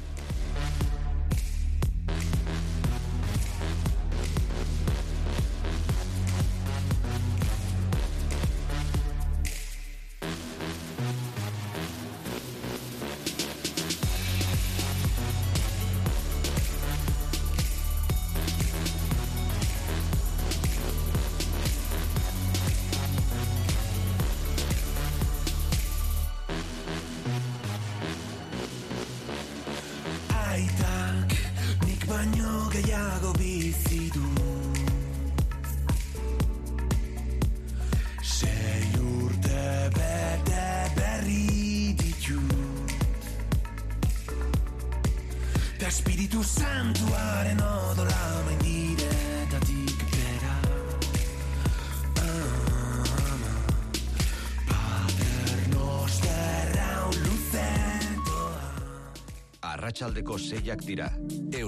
Seiak 60.38 60.86
dira. 60.88 61.12